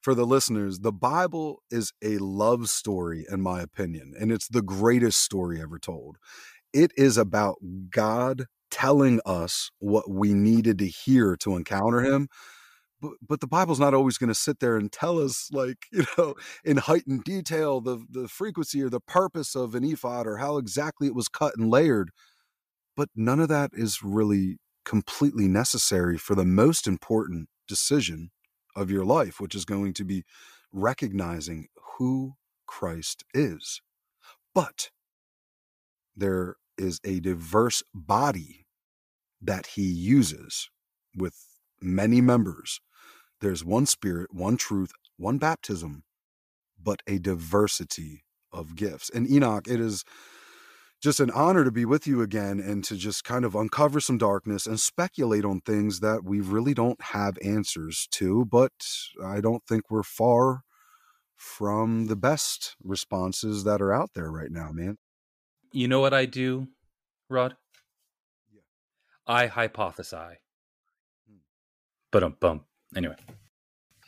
for 0.00 0.14
the 0.14 0.26
listeners, 0.26 0.80
the 0.80 0.92
Bible 0.92 1.62
is 1.70 1.92
a 2.02 2.18
love 2.18 2.70
story, 2.70 3.26
in 3.30 3.40
my 3.40 3.60
opinion, 3.60 4.14
and 4.18 4.32
it's 4.32 4.48
the 4.48 4.62
greatest 4.62 5.20
story 5.20 5.60
ever 5.60 5.78
told. 5.78 6.16
It 6.72 6.92
is 6.96 7.18
about 7.18 7.56
God 7.90 8.46
telling 8.70 9.20
us 9.26 9.70
what 9.78 10.08
we 10.08 10.32
needed 10.32 10.78
to 10.78 10.86
hear 10.86 11.36
to 11.36 11.56
encounter 11.56 12.00
Him. 12.00 12.28
But, 13.02 13.12
but 13.26 13.40
the 13.40 13.46
Bible's 13.46 13.80
not 13.80 13.94
always 13.94 14.18
going 14.18 14.28
to 14.28 14.34
sit 14.34 14.60
there 14.60 14.76
and 14.76 14.90
tell 14.92 15.18
us, 15.18 15.48
like, 15.52 15.86
you 15.92 16.04
know, 16.16 16.34
in 16.64 16.78
heightened 16.78 17.24
detail, 17.24 17.80
the, 17.80 18.04
the 18.10 18.28
frequency 18.28 18.82
or 18.82 18.90
the 18.90 19.00
purpose 19.00 19.54
of 19.54 19.74
an 19.74 19.84
ephod 19.84 20.26
or 20.26 20.38
how 20.38 20.56
exactly 20.56 21.06
it 21.06 21.14
was 21.14 21.28
cut 21.28 21.54
and 21.56 21.70
layered. 21.70 22.10
But 22.96 23.08
none 23.14 23.40
of 23.40 23.48
that 23.48 23.70
is 23.74 24.02
really 24.02 24.58
completely 24.84 25.48
necessary 25.48 26.16
for 26.18 26.34
the 26.34 26.44
most 26.44 26.86
important 26.86 27.48
decision 27.68 28.30
of 28.80 28.90
your 28.90 29.04
life, 29.04 29.40
which 29.40 29.54
is 29.54 29.66
going 29.66 29.94
to 29.94 30.04
be 30.04 30.24
recognizing 30.72 31.68
who 31.98 32.34
Christ 32.66 33.24
is. 33.34 33.82
But 34.54 34.90
there 36.16 36.56
is 36.78 37.00
a 37.04 37.20
diverse 37.20 37.82
body 37.94 38.66
that 39.42 39.68
he 39.68 39.82
uses 39.84 40.70
with 41.16 41.34
many 41.82 42.20
members. 42.20 42.80
There's 43.40 43.64
one 43.64 43.86
spirit, 43.86 44.34
one 44.34 44.56
truth, 44.56 44.92
one 45.16 45.38
baptism, 45.38 46.04
but 46.82 47.02
a 47.06 47.18
diversity 47.18 48.24
of 48.52 48.76
gifts. 48.76 49.10
And 49.10 49.30
Enoch, 49.30 49.68
it 49.68 49.80
is 49.80 50.04
just 51.00 51.20
an 51.20 51.30
honor 51.30 51.64
to 51.64 51.70
be 51.70 51.84
with 51.84 52.06
you 52.06 52.20
again 52.20 52.60
and 52.60 52.84
to 52.84 52.96
just 52.96 53.24
kind 53.24 53.44
of 53.44 53.54
uncover 53.54 54.00
some 54.00 54.18
darkness 54.18 54.66
and 54.66 54.78
speculate 54.78 55.44
on 55.44 55.60
things 55.60 56.00
that 56.00 56.24
we 56.24 56.40
really 56.40 56.74
don't 56.74 57.00
have 57.00 57.38
answers 57.42 58.06
to. 58.12 58.44
But 58.44 58.72
I 59.24 59.40
don't 59.40 59.64
think 59.66 59.90
we're 59.90 60.02
far 60.02 60.62
from 61.36 62.06
the 62.06 62.16
best 62.16 62.76
responses 62.84 63.64
that 63.64 63.80
are 63.80 63.94
out 63.94 64.10
there 64.14 64.30
right 64.30 64.50
now, 64.50 64.70
man. 64.72 64.98
You 65.72 65.88
know 65.88 66.00
what 66.00 66.12
I 66.12 66.26
do, 66.26 66.68
Rod? 67.30 67.56
Yeah. 68.52 68.60
I 69.26 69.48
hypothesize. 69.48 70.36
Hmm. 71.26 71.36
But 72.10 72.22
um 72.24 72.36
bump. 72.40 72.64
Anyway. 72.94 73.16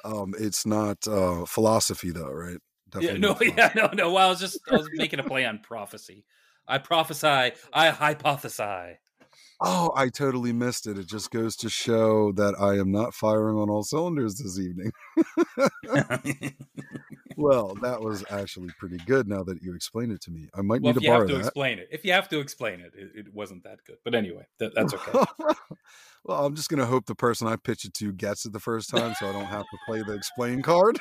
Um, 0.05 0.35
it's 0.39 0.67
not 0.67 1.07
uh 1.09 1.47
philosophy 1.47 2.11
though, 2.11 2.31
right? 2.31 2.59
Definitely 2.91 3.49
yeah, 3.57 3.71
no, 3.75 3.81
yeah, 3.81 3.87
no, 3.87 3.91
no. 3.95 4.13
Well, 4.13 4.27
I 4.27 4.31
was 4.31 4.41
just 4.41 4.59
I 4.71 4.77
was 4.77 4.91
making 4.93 5.21
a 5.21 5.23
play 5.23 5.45
on 5.47 5.61
prophecy. 5.61 6.27
I 6.73 6.79
prophesy. 6.79 7.53
I 7.75 7.91
hypothesize. 7.91 8.97
Oh, 9.61 9.93
I 9.95 10.09
totally 10.09 10.55
missed 10.55 10.87
it. 10.87 10.97
It 10.99 11.07
just 11.07 11.31
goes 11.31 11.55
to 11.57 11.69
show 11.69 12.33
that 12.33 12.55
I 12.59 12.79
am 12.79 12.91
not 12.91 13.13
firing 13.13 13.59
on 13.59 13.69
all 13.69 13.83
cylinders 13.83 14.37
this 14.37 14.59
evening. 14.59 14.91
well, 17.37 17.75
that 17.83 18.01
was 18.01 18.25
actually 18.31 18.71
pretty 18.79 18.97
good 19.05 19.29
now 19.29 19.43
that 19.43 19.63
you 19.63 19.75
explained 19.75 20.13
it 20.13 20.23
to 20.23 20.31
me. 20.31 20.49
I 20.55 20.63
might 20.63 20.81
well, 20.81 20.95
need 20.95 21.03
to 21.03 21.07
borrow 21.07 21.27
that. 21.27 21.31
If 21.31 21.31
you 21.31 21.37
have 21.37 21.43
to 21.43 21.47
explain 21.47 21.79
it. 21.79 21.89
If 21.93 22.05
you 22.07 22.13
have 22.13 22.29
to 22.31 22.41
explain 22.41 22.81
it, 22.81 22.93
it, 22.97 23.11
it 23.15 23.35
wasn't 23.35 23.65
that 23.65 23.85
good. 23.87 23.99
But 24.03 24.15
anyway, 24.15 24.47
that, 24.59 24.75
that's 24.75 24.95
okay. 24.95 25.13
well, 26.25 26.47
I'm 26.47 26.57
just 26.57 26.71
going 26.71 26.81
to 26.81 26.87
hope 26.87 27.05
the 27.05 27.15
person 27.15 27.49
I 27.49 27.57
pitch 27.57 27.85
it 27.85 27.93
to 27.95 28.13
gets 28.15 28.47
it 28.47 28.55
the 28.55 28.61
first 28.61 28.89
time 28.89 29.15
so 29.19 29.29
I 29.29 29.33
don't 29.33 29.45
have 29.45 29.67
to 29.71 29.79
play 29.87 30.03
the 30.03 30.15
explain 30.15 30.63
card. 30.63 30.99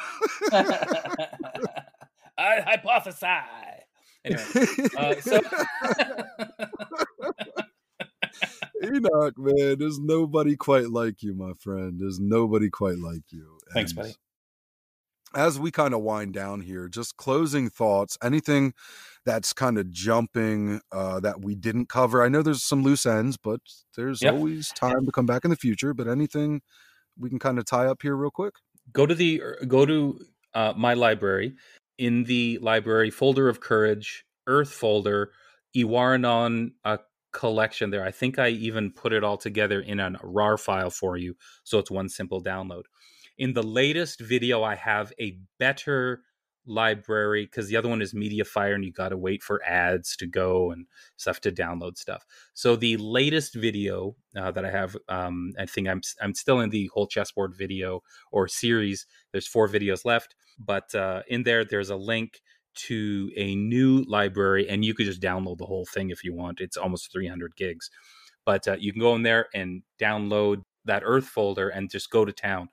I 2.38 2.78
hypothesize. 2.86 3.71
Anyway, 4.24 4.44
uh, 4.98 5.16
so 5.22 5.40
Enoch, 8.84 9.38
man, 9.38 9.78
there's 9.80 10.00
nobody 10.00 10.56
quite 10.56 10.90
like 10.90 11.22
you, 11.22 11.34
my 11.34 11.54
friend. 11.60 12.00
There's 12.00 12.20
nobody 12.20 12.70
quite 12.70 12.98
like 12.98 13.32
you. 13.32 13.58
And 13.68 13.74
Thanks, 13.74 13.94
buddy. 13.94 14.16
As 15.34 15.60
we 15.60 15.72
kind 15.72 15.94
of 15.94 16.02
wind 16.02 16.34
down 16.34 16.62
here, 16.62 16.90
just 16.90 17.16
closing 17.16 17.70
thoughts, 17.70 18.18
anything 18.22 18.74
that's 19.26 19.54
kind 19.54 19.78
of 19.78 19.90
jumping 19.92 20.82
uh, 20.92 21.20
that 21.20 21.42
we 21.42 21.56
didn't 21.56 21.88
cover. 21.88 22.24
I 22.24 22.30
know 22.30 22.42
there's 22.42 22.64
some 22.64 22.84
loose 22.84 23.06
ends, 23.06 23.38
but 23.38 23.62
there's 23.96 24.22
yep. 24.22 24.34
always 24.34 24.70
time 24.70 25.06
to 25.06 25.12
come 25.12 25.26
back 25.26 25.46
in 25.46 25.52
the 25.52 25.58
future. 25.58 25.94
But 25.94 26.08
anything 26.08 26.62
we 27.18 27.30
can 27.30 27.40
kind 27.40 27.60
of 27.60 27.66
tie 27.66 27.86
up 27.86 28.02
here 28.02 28.16
real 28.16 28.32
quick? 28.32 28.56
Go 28.92 29.06
to 29.06 29.16
the 29.16 29.42
er, 29.42 29.58
go 29.68 29.86
to 29.86 30.20
uh, 30.54 30.74
my 30.76 30.96
library 30.96 31.56
in 32.02 32.24
the 32.24 32.58
library 32.64 33.12
folder 33.12 33.48
of 33.48 33.60
courage, 33.60 34.26
Earth 34.48 34.72
folder, 34.72 35.32
Iwaranon 35.78 36.72
uh, 36.84 36.98
collection 37.32 37.92
there. 37.92 38.04
I 38.04 38.10
think 38.10 38.40
I 38.40 38.50
even 38.50 38.92
put 38.92 39.14
it 39.14 39.24
all 39.24 39.38
together 39.38 39.80
in 39.80 40.00
a 40.00 40.18
RAR 40.24 40.58
file 40.58 40.90
for 40.90 41.16
you, 41.16 41.36
so 41.64 41.78
it's 41.78 41.92
one 41.92 42.10
simple 42.10 42.44
download. 42.44 42.86
In 43.38 43.54
the 43.54 43.62
latest 43.62 44.20
video, 44.20 44.64
I 44.64 44.74
have 44.74 45.14
a 45.22 45.38
better 45.60 46.24
library 46.66 47.46
because 47.46 47.68
the 47.68 47.78
other 47.78 47.90
one 47.90 48.02
is 48.02 48.14
Mediafire 48.14 48.76
and 48.76 48.86
you 48.86 48.92
got 48.92 49.10
to 49.10 49.18
wait 49.18 49.44
for 49.44 49.62
ads 49.66 50.16
to 50.18 50.28
go 50.28 50.72
and 50.72 50.86
stuff 51.18 51.42
to 51.42 51.52
download 51.52 51.98
stuff. 51.98 52.26
So 52.54 52.76
the 52.76 52.98
latest 52.98 53.56
video 53.56 54.16
uh, 54.38 54.52
that 54.52 54.66
I 54.66 54.72
have, 54.72 54.96
um, 55.10 55.54
I 55.60 55.66
think 55.66 55.88
I'm 55.88 56.02
I'm 56.22 56.34
still 56.34 56.60
in 56.60 56.70
the 56.70 56.90
whole 56.94 57.08
chessboard 57.08 57.56
video 57.58 58.02
or 58.32 58.48
series. 58.48 59.06
There's 59.32 59.48
four 59.48 59.68
videos 59.68 60.06
left, 60.06 60.36
but 60.60 60.94
uh, 60.94 61.24
in 61.28 61.44
there 61.44 61.66
there's 61.66 61.90
a 61.90 61.96
link 61.96 62.42
to 62.74 63.32
a 63.36 63.56
new 63.56 64.04
library 64.08 64.70
and 64.70 64.86
you 64.86 64.94
could 64.94 65.06
just 65.06 65.22
download 65.22 65.58
the 65.58 65.66
whole 65.66 65.86
thing 65.86 66.10
if 66.10 66.24
you 66.24 66.34
want. 66.34 66.62
It's 66.62 66.78
almost 66.78 67.12
300 67.12 67.56
gigs, 67.56 67.90
but 68.46 68.68
uh, 68.68 68.78
you 68.80 68.94
can 68.94 69.02
go 69.02 69.16
in 69.16 69.24
there 69.24 69.48
and 69.54 69.84
download 70.00 70.64
that 70.86 71.04
Earth 71.06 71.26
folder 71.26 71.70
and 71.70 71.90
just 71.90 72.10
go 72.10 72.26
to 72.26 72.32
town. 72.32 72.70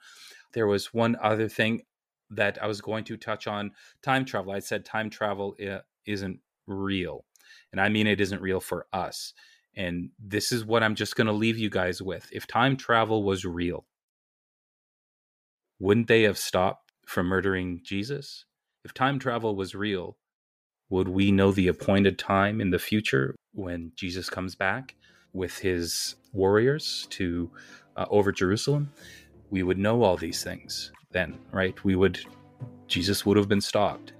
There 0.54 0.66
was 0.66 0.94
one 0.94 1.16
other 1.20 1.48
thing 1.48 1.82
that 2.30 2.62
I 2.62 2.66
was 2.66 2.80
going 2.80 3.04
to 3.04 3.16
touch 3.16 3.46
on 3.46 3.72
time 4.02 4.24
travel. 4.24 4.52
I 4.52 4.58
said 4.58 4.84
time 4.84 5.10
travel 5.10 5.56
isn't 6.06 6.40
real. 6.66 7.24
And 7.72 7.80
I 7.80 7.88
mean, 7.88 8.06
it 8.06 8.20
isn't 8.20 8.42
real 8.42 8.60
for 8.60 8.86
us. 8.92 9.32
And 9.76 10.10
this 10.18 10.52
is 10.52 10.64
what 10.64 10.82
I'm 10.82 10.94
just 10.94 11.16
going 11.16 11.26
to 11.26 11.32
leave 11.32 11.58
you 11.58 11.70
guys 11.70 12.02
with. 12.02 12.28
If 12.32 12.46
time 12.46 12.76
travel 12.76 13.22
was 13.22 13.44
real, 13.44 13.86
wouldn't 15.78 16.08
they 16.08 16.22
have 16.22 16.38
stopped 16.38 16.92
from 17.06 17.26
murdering 17.26 17.80
Jesus? 17.84 18.44
If 18.84 18.92
time 18.92 19.18
travel 19.18 19.54
was 19.54 19.74
real, 19.74 20.16
would 20.90 21.08
we 21.08 21.30
know 21.30 21.52
the 21.52 21.68
appointed 21.68 22.18
time 22.18 22.60
in 22.60 22.70
the 22.70 22.78
future 22.78 23.36
when 23.52 23.92
Jesus 23.94 24.28
comes 24.28 24.54
back 24.54 24.96
with 25.32 25.58
his 25.58 26.16
warriors 26.32 27.06
to 27.10 27.50
uh, 27.96 28.06
over 28.10 28.32
Jerusalem? 28.32 28.90
We 29.50 29.62
would 29.62 29.78
know 29.78 30.02
all 30.02 30.16
these 30.16 30.42
things 30.42 30.92
then, 31.10 31.38
right? 31.52 31.82
We 31.84 31.96
would, 31.96 32.20
Jesus 32.86 33.24
would 33.24 33.36
have 33.36 33.48
been 33.48 33.60
stopped. 33.60 34.12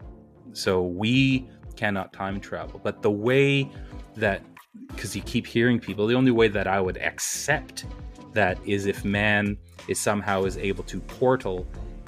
So 0.53 0.83
we 0.83 1.49
cannot 1.77 2.13
time 2.13 2.41
travel. 2.41 2.81
But 2.83 3.03
the 3.03 3.11
way 3.11 3.71
that, 4.17 4.43
because 4.89 5.15
you 5.15 5.23
keep 5.23 5.47
hearing 5.47 5.79
people, 5.79 6.07
the 6.07 6.15
only 6.15 6.31
way 6.31 6.49
that 6.49 6.67
I 6.67 6.81
would 6.81 6.97
accept 6.99 7.85
that 8.33 8.59
is 8.67 8.87
if 8.87 9.05
man 9.05 9.57
is 9.87 9.99
somehow 9.99 10.45
is 10.45 10.57
able 10.59 10.85
to 10.85 11.01
portal 11.01 11.67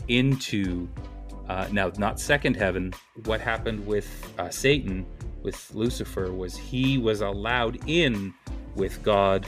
into 0.09 0.89
uh, 1.49 1.67
now 1.73 1.91
not 1.99 2.21
second 2.21 2.55
heaven 2.55 2.93
what 3.25 3.41
happened 3.41 3.85
with 3.87 4.33
uh, 4.39 4.49
satan 4.51 5.07
with 5.43 5.73
lucifer 5.75 6.33
was 6.33 6.57
he 6.57 6.99
was 6.99 7.23
allowed 7.23 7.79
in 7.89 8.35
with 8.75 9.03
god 9.03 9.47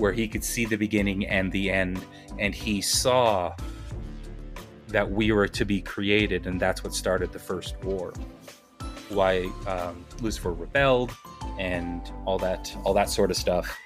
where 0.00 0.12
he 0.12 0.26
could 0.26 0.42
see 0.42 0.64
the 0.64 0.76
beginning 0.76 1.26
and 1.26 1.52
the 1.52 1.70
end, 1.70 2.04
and 2.38 2.54
he 2.54 2.80
saw 2.80 3.54
that 4.90 5.10
we 5.10 5.32
were 5.32 5.48
to 5.48 5.64
be 5.64 5.80
created, 5.80 6.46
and 6.46 6.60
that's 6.60 6.82
what 6.84 6.94
started 6.94 7.32
the 7.32 7.38
first 7.38 7.76
war. 7.82 8.12
Why 9.08 9.50
um, 9.66 10.04
Lucifer 10.20 10.52
rebelled, 10.52 11.12
and 11.58 12.00
all 12.26 12.38
that, 12.38 12.74
all 12.84 12.94
that 12.94 13.08
sort 13.10 13.30
of 13.30 13.36
stuff. 13.36 13.76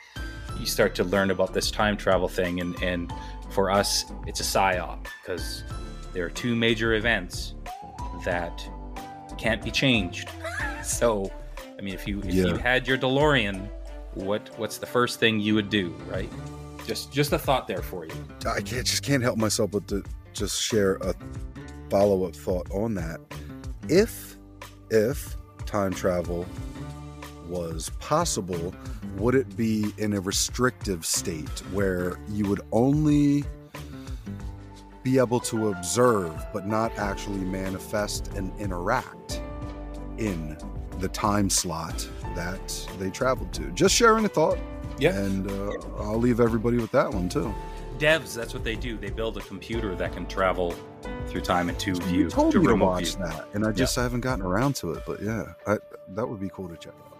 You 0.58 0.66
start 0.66 0.94
to 0.96 1.04
learn 1.04 1.30
about 1.30 1.52
this 1.54 1.70
time 1.70 1.96
travel 1.96 2.28
thing, 2.28 2.60
and 2.60 2.80
and 2.82 3.12
for 3.50 3.70
us, 3.70 4.04
it's 4.26 4.40
a 4.40 4.44
psyop 4.44 5.06
because 5.22 5.64
there 6.12 6.24
are 6.24 6.30
two 6.30 6.54
major 6.54 6.94
events 6.94 7.54
that 8.24 8.66
can't 9.38 9.62
be 9.62 9.70
changed. 9.70 10.28
so, 10.84 11.30
I 11.78 11.82
mean, 11.82 11.94
if 11.94 12.06
you 12.06 12.20
if 12.20 12.26
Yeah. 12.34 12.44
you 12.46 12.56
had 12.56 12.86
your 12.86 12.96
DeLorean, 12.98 13.68
what 14.14 14.50
what's 14.58 14.78
the 14.78 14.86
first 14.86 15.18
thing 15.20 15.40
you 15.40 15.54
would 15.54 15.70
do, 15.70 15.88
right? 16.08 16.30
Just 16.86 17.12
just 17.12 17.32
a 17.32 17.38
thought 17.38 17.66
there 17.66 17.82
for 17.82 18.04
you. 18.04 18.12
I 18.46 18.60
can't 18.60 18.86
just 18.86 19.02
can't 19.02 19.22
help 19.22 19.38
myself 19.38 19.70
but 19.72 19.88
to 19.88 20.04
just 20.34 20.60
share 20.60 20.96
a 20.96 21.14
follow 21.90 22.24
up 22.24 22.34
thought 22.34 22.70
on 22.72 22.94
that. 22.94 23.20
If 23.88 24.36
if 24.90 25.36
time 25.66 25.92
travel 25.92 26.46
was 27.48 27.90
possible, 28.00 28.74
would 29.16 29.34
it 29.34 29.56
be 29.56 29.92
in 29.98 30.14
a 30.14 30.20
restrictive 30.20 31.04
state 31.04 31.60
where 31.72 32.18
you 32.28 32.46
would 32.48 32.62
only 32.72 33.44
be 35.02 35.18
able 35.18 35.38
to 35.38 35.68
observe 35.68 36.46
but 36.52 36.66
not 36.66 36.96
actually 36.98 37.44
manifest 37.44 38.28
and 38.28 38.52
interact 38.58 39.42
in 40.16 40.56
the 40.98 41.08
time 41.08 41.50
slot 41.50 42.08
that 42.34 42.88
they 42.98 43.10
traveled 43.10 43.52
to? 43.52 43.70
Just 43.72 43.94
sharing 43.94 44.24
a 44.24 44.28
thought. 44.28 44.58
Yeah. 44.98 45.14
And 45.14 45.50
uh, 45.50 45.72
I'll 45.98 46.18
leave 46.18 46.40
everybody 46.40 46.78
with 46.78 46.92
that 46.92 47.12
one 47.12 47.28
too. 47.28 47.54
Devs, 47.98 48.34
that's 48.34 48.52
what 48.52 48.64
they 48.64 48.76
do. 48.76 48.96
They 48.96 49.10
build 49.10 49.36
a 49.36 49.40
computer 49.40 49.94
that 49.94 50.12
can 50.12 50.26
travel 50.26 50.74
through 51.26 51.42
time 51.42 51.68
in 51.68 51.76
two 51.76 51.94
views. 51.94 52.32
told 52.32 52.52
to 52.52 52.60
me 52.60 52.66
to 52.66 52.74
watch 52.74 53.14
view. 53.14 53.24
that, 53.24 53.46
and 53.54 53.64
I 53.66 53.72
just 53.72 53.96
I 53.96 54.02
haven't 54.02 54.20
gotten 54.20 54.44
around 54.44 54.74
to 54.76 54.92
it. 54.92 55.02
But 55.06 55.22
yeah, 55.22 55.52
I, 55.66 55.78
that 56.08 56.26
would 56.26 56.40
be 56.40 56.48
cool 56.48 56.68
to 56.68 56.76
check 56.76 56.92
out. 57.06 57.16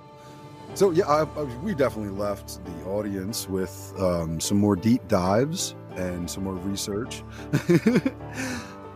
So 0.76 0.90
yeah, 0.90 1.06
I, 1.06 1.22
I, 1.22 1.42
we 1.62 1.74
definitely 1.74 2.16
left 2.18 2.64
the 2.64 2.90
audience 2.90 3.48
with 3.48 3.92
um, 3.98 4.40
some 4.40 4.58
more 4.58 4.74
deep 4.74 5.06
dives 5.06 5.76
and 5.94 6.28
some 6.28 6.44
more 6.44 6.54
research. 6.54 7.22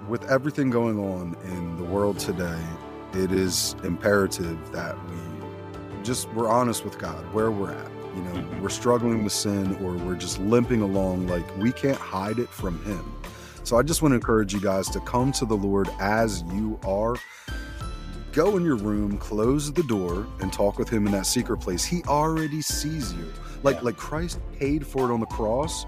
with 0.08 0.28
everything 0.28 0.70
going 0.70 0.98
on 0.98 1.36
in 1.44 1.76
the 1.76 1.84
world 1.84 2.18
today, 2.18 2.60
it 3.12 3.30
is 3.30 3.76
imperative 3.84 4.58
that 4.72 4.96
we 5.08 6.02
just 6.02 6.28
we're 6.32 6.48
honest 6.48 6.84
with 6.84 6.98
God 6.98 7.22
where 7.32 7.50
we're 7.50 7.70
at. 7.70 7.97
You 8.18 8.24
know, 8.24 8.44
we're 8.60 8.68
struggling 8.68 9.22
with 9.22 9.32
sin 9.32 9.76
or 9.76 9.92
we're 9.92 10.16
just 10.16 10.40
limping 10.40 10.82
along 10.82 11.28
like 11.28 11.44
we 11.56 11.70
can't 11.70 11.96
hide 11.96 12.40
it 12.40 12.48
from 12.48 12.84
Him. 12.84 13.14
So 13.62 13.78
I 13.78 13.82
just 13.82 14.02
want 14.02 14.10
to 14.10 14.16
encourage 14.16 14.52
you 14.52 14.60
guys 14.60 14.88
to 14.90 15.00
come 15.00 15.30
to 15.32 15.46
the 15.46 15.56
Lord 15.56 15.88
as 16.00 16.42
you 16.52 16.80
are. 16.84 17.14
Go 18.32 18.56
in 18.56 18.64
your 18.64 18.74
room, 18.74 19.18
close 19.18 19.72
the 19.72 19.84
door, 19.84 20.26
and 20.40 20.52
talk 20.52 20.80
with 20.80 20.88
Him 20.88 21.06
in 21.06 21.12
that 21.12 21.26
secret 21.26 21.58
place. 21.58 21.84
He 21.84 22.02
already 22.08 22.60
sees 22.60 23.14
you. 23.14 23.32
Like 23.62 23.84
like 23.84 23.96
Christ 23.96 24.40
paid 24.58 24.84
for 24.84 25.08
it 25.08 25.14
on 25.14 25.20
the 25.20 25.26
cross, 25.26 25.86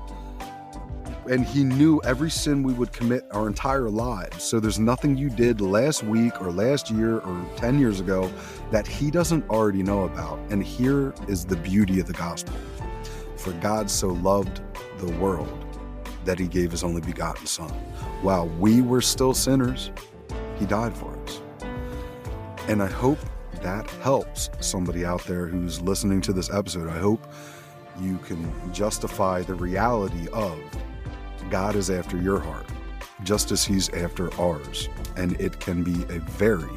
and 1.31 1.47
He 1.47 1.65
knew 1.65 2.01
every 2.05 2.31
sin 2.31 2.63
we 2.63 2.75
would 2.75 2.93
commit 2.93 3.25
our 3.31 3.47
entire 3.47 3.89
lives. 3.89 4.43
So 4.43 4.61
there's 4.61 4.79
nothing 4.79 5.17
you 5.17 5.31
did 5.31 5.63
last 5.63 6.03
week 6.03 6.43
or 6.43 6.53
last 6.53 6.91
year 6.91 7.21
or 7.21 7.47
ten 7.57 7.79
years 7.79 8.01
ago 8.01 8.31
that 8.71 8.87
He 8.87 9.11
doesn't 9.11 9.49
already 9.49 9.83
know 9.83 10.05
about. 10.05 10.39
And 10.51 10.63
here 10.63 11.15
is 11.29 11.47
the 11.47 11.57
beauty 11.57 12.01
of 12.01 12.07
the 12.07 12.13
gospel: 12.13 12.55
For 13.37 13.53
God 13.55 13.89
so 13.89 14.09
loved 14.09 14.61
the 14.99 15.11
world 15.13 15.65
that 16.25 16.39
he 16.39 16.47
gave 16.47 16.71
his 16.71 16.85
only 16.85 17.01
begotten 17.01 17.47
son. 17.47 17.71
While 18.23 18.49
we 18.49 18.83
were 18.83 19.01
still 19.01 19.35
sinners, 19.35 19.91
he 20.59 20.67
died 20.67 20.95
for 20.95 21.17
us. 21.25 21.41
And 22.69 22.83
I 22.83 22.87
hope 22.87 23.19
that 23.63 23.89
helps 24.03 24.51
somebody 24.61 25.05
out 25.05 25.25
there 25.25 25.47
who's 25.47 25.81
listening 25.81 26.21
to 26.23 26.33
this 26.33 26.51
episode. 26.51 26.89
I 26.89 26.99
hope 26.99 27.27
you 28.01 28.19
can 28.19 28.53
justify 28.73 29.43
the 29.43 29.55
reality 29.55 30.29
of 30.33 30.59
God 31.51 31.75
is 31.77 31.91
after 31.91 32.17
your 32.17 32.39
heart, 32.39 32.67
just 33.25 33.51
as 33.51 33.65
he's 33.65 33.89
after 33.91 34.33
ours. 34.41 34.89
And 35.17 35.39
it 35.41 35.61
can 35.61 35.83
be 35.83 36.05
a 36.05 36.21
very 36.21 36.71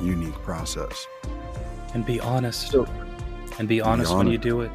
unique 0.00 0.34
process. 0.42 1.06
And 1.94 2.04
be 2.04 2.20
honest. 2.20 2.74
and 3.58 3.66
be 3.66 3.80
honest 3.80 4.10
when 4.10 4.20
honest. 4.20 4.32
you 4.32 4.38
do 4.38 4.60
it. 4.60 4.70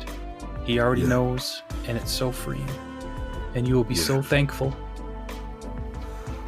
He 0.65 0.79
already 0.79 1.03
Yeah. 1.03 1.09
knows, 1.09 1.61
and 1.87 1.97
it's 1.97 2.11
so 2.11 2.31
freeing. 2.31 2.67
And 3.55 3.67
you 3.67 3.75
will 3.75 3.83
be 3.83 3.95
so 3.95 4.21
thankful. 4.21 4.73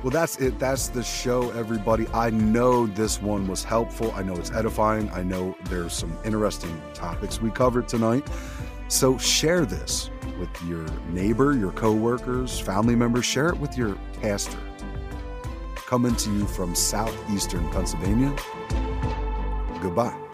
Well, 0.03 0.11
that's 0.11 0.37
it. 0.37 0.59
That's 0.59 0.87
the 0.89 1.03
show, 1.03 1.49
everybody. 1.51 2.07
I 2.13 2.29
know 2.29 2.85
this 2.87 3.21
one 3.21 3.47
was 3.47 3.63
helpful. 3.63 4.13
I 4.15 4.21
know 4.21 4.35
it's 4.35 4.51
edifying. 4.51 5.09
I 5.11 5.23
know 5.23 5.55
there's 5.69 5.93
some 5.93 6.15
interesting 6.23 6.81
topics 6.93 7.41
we 7.41 7.49
covered 7.49 7.87
tonight. 7.87 8.27
So 8.87 9.17
share 9.17 9.65
this 9.65 10.11
with 10.39 10.49
your 10.63 10.85
neighbor, 11.09 11.55
your 11.55 11.71
coworkers, 11.71 12.59
family 12.59 12.95
members. 12.95 13.25
Share 13.25 13.49
it 13.49 13.59
with 13.59 13.77
your 13.77 13.95
pastor. 14.21 14.59
Coming 15.75 16.15
to 16.15 16.31
you 16.31 16.45
from 16.45 16.73
southeastern 16.75 17.69
Pennsylvania. 17.69 18.35
Goodbye. 19.81 20.24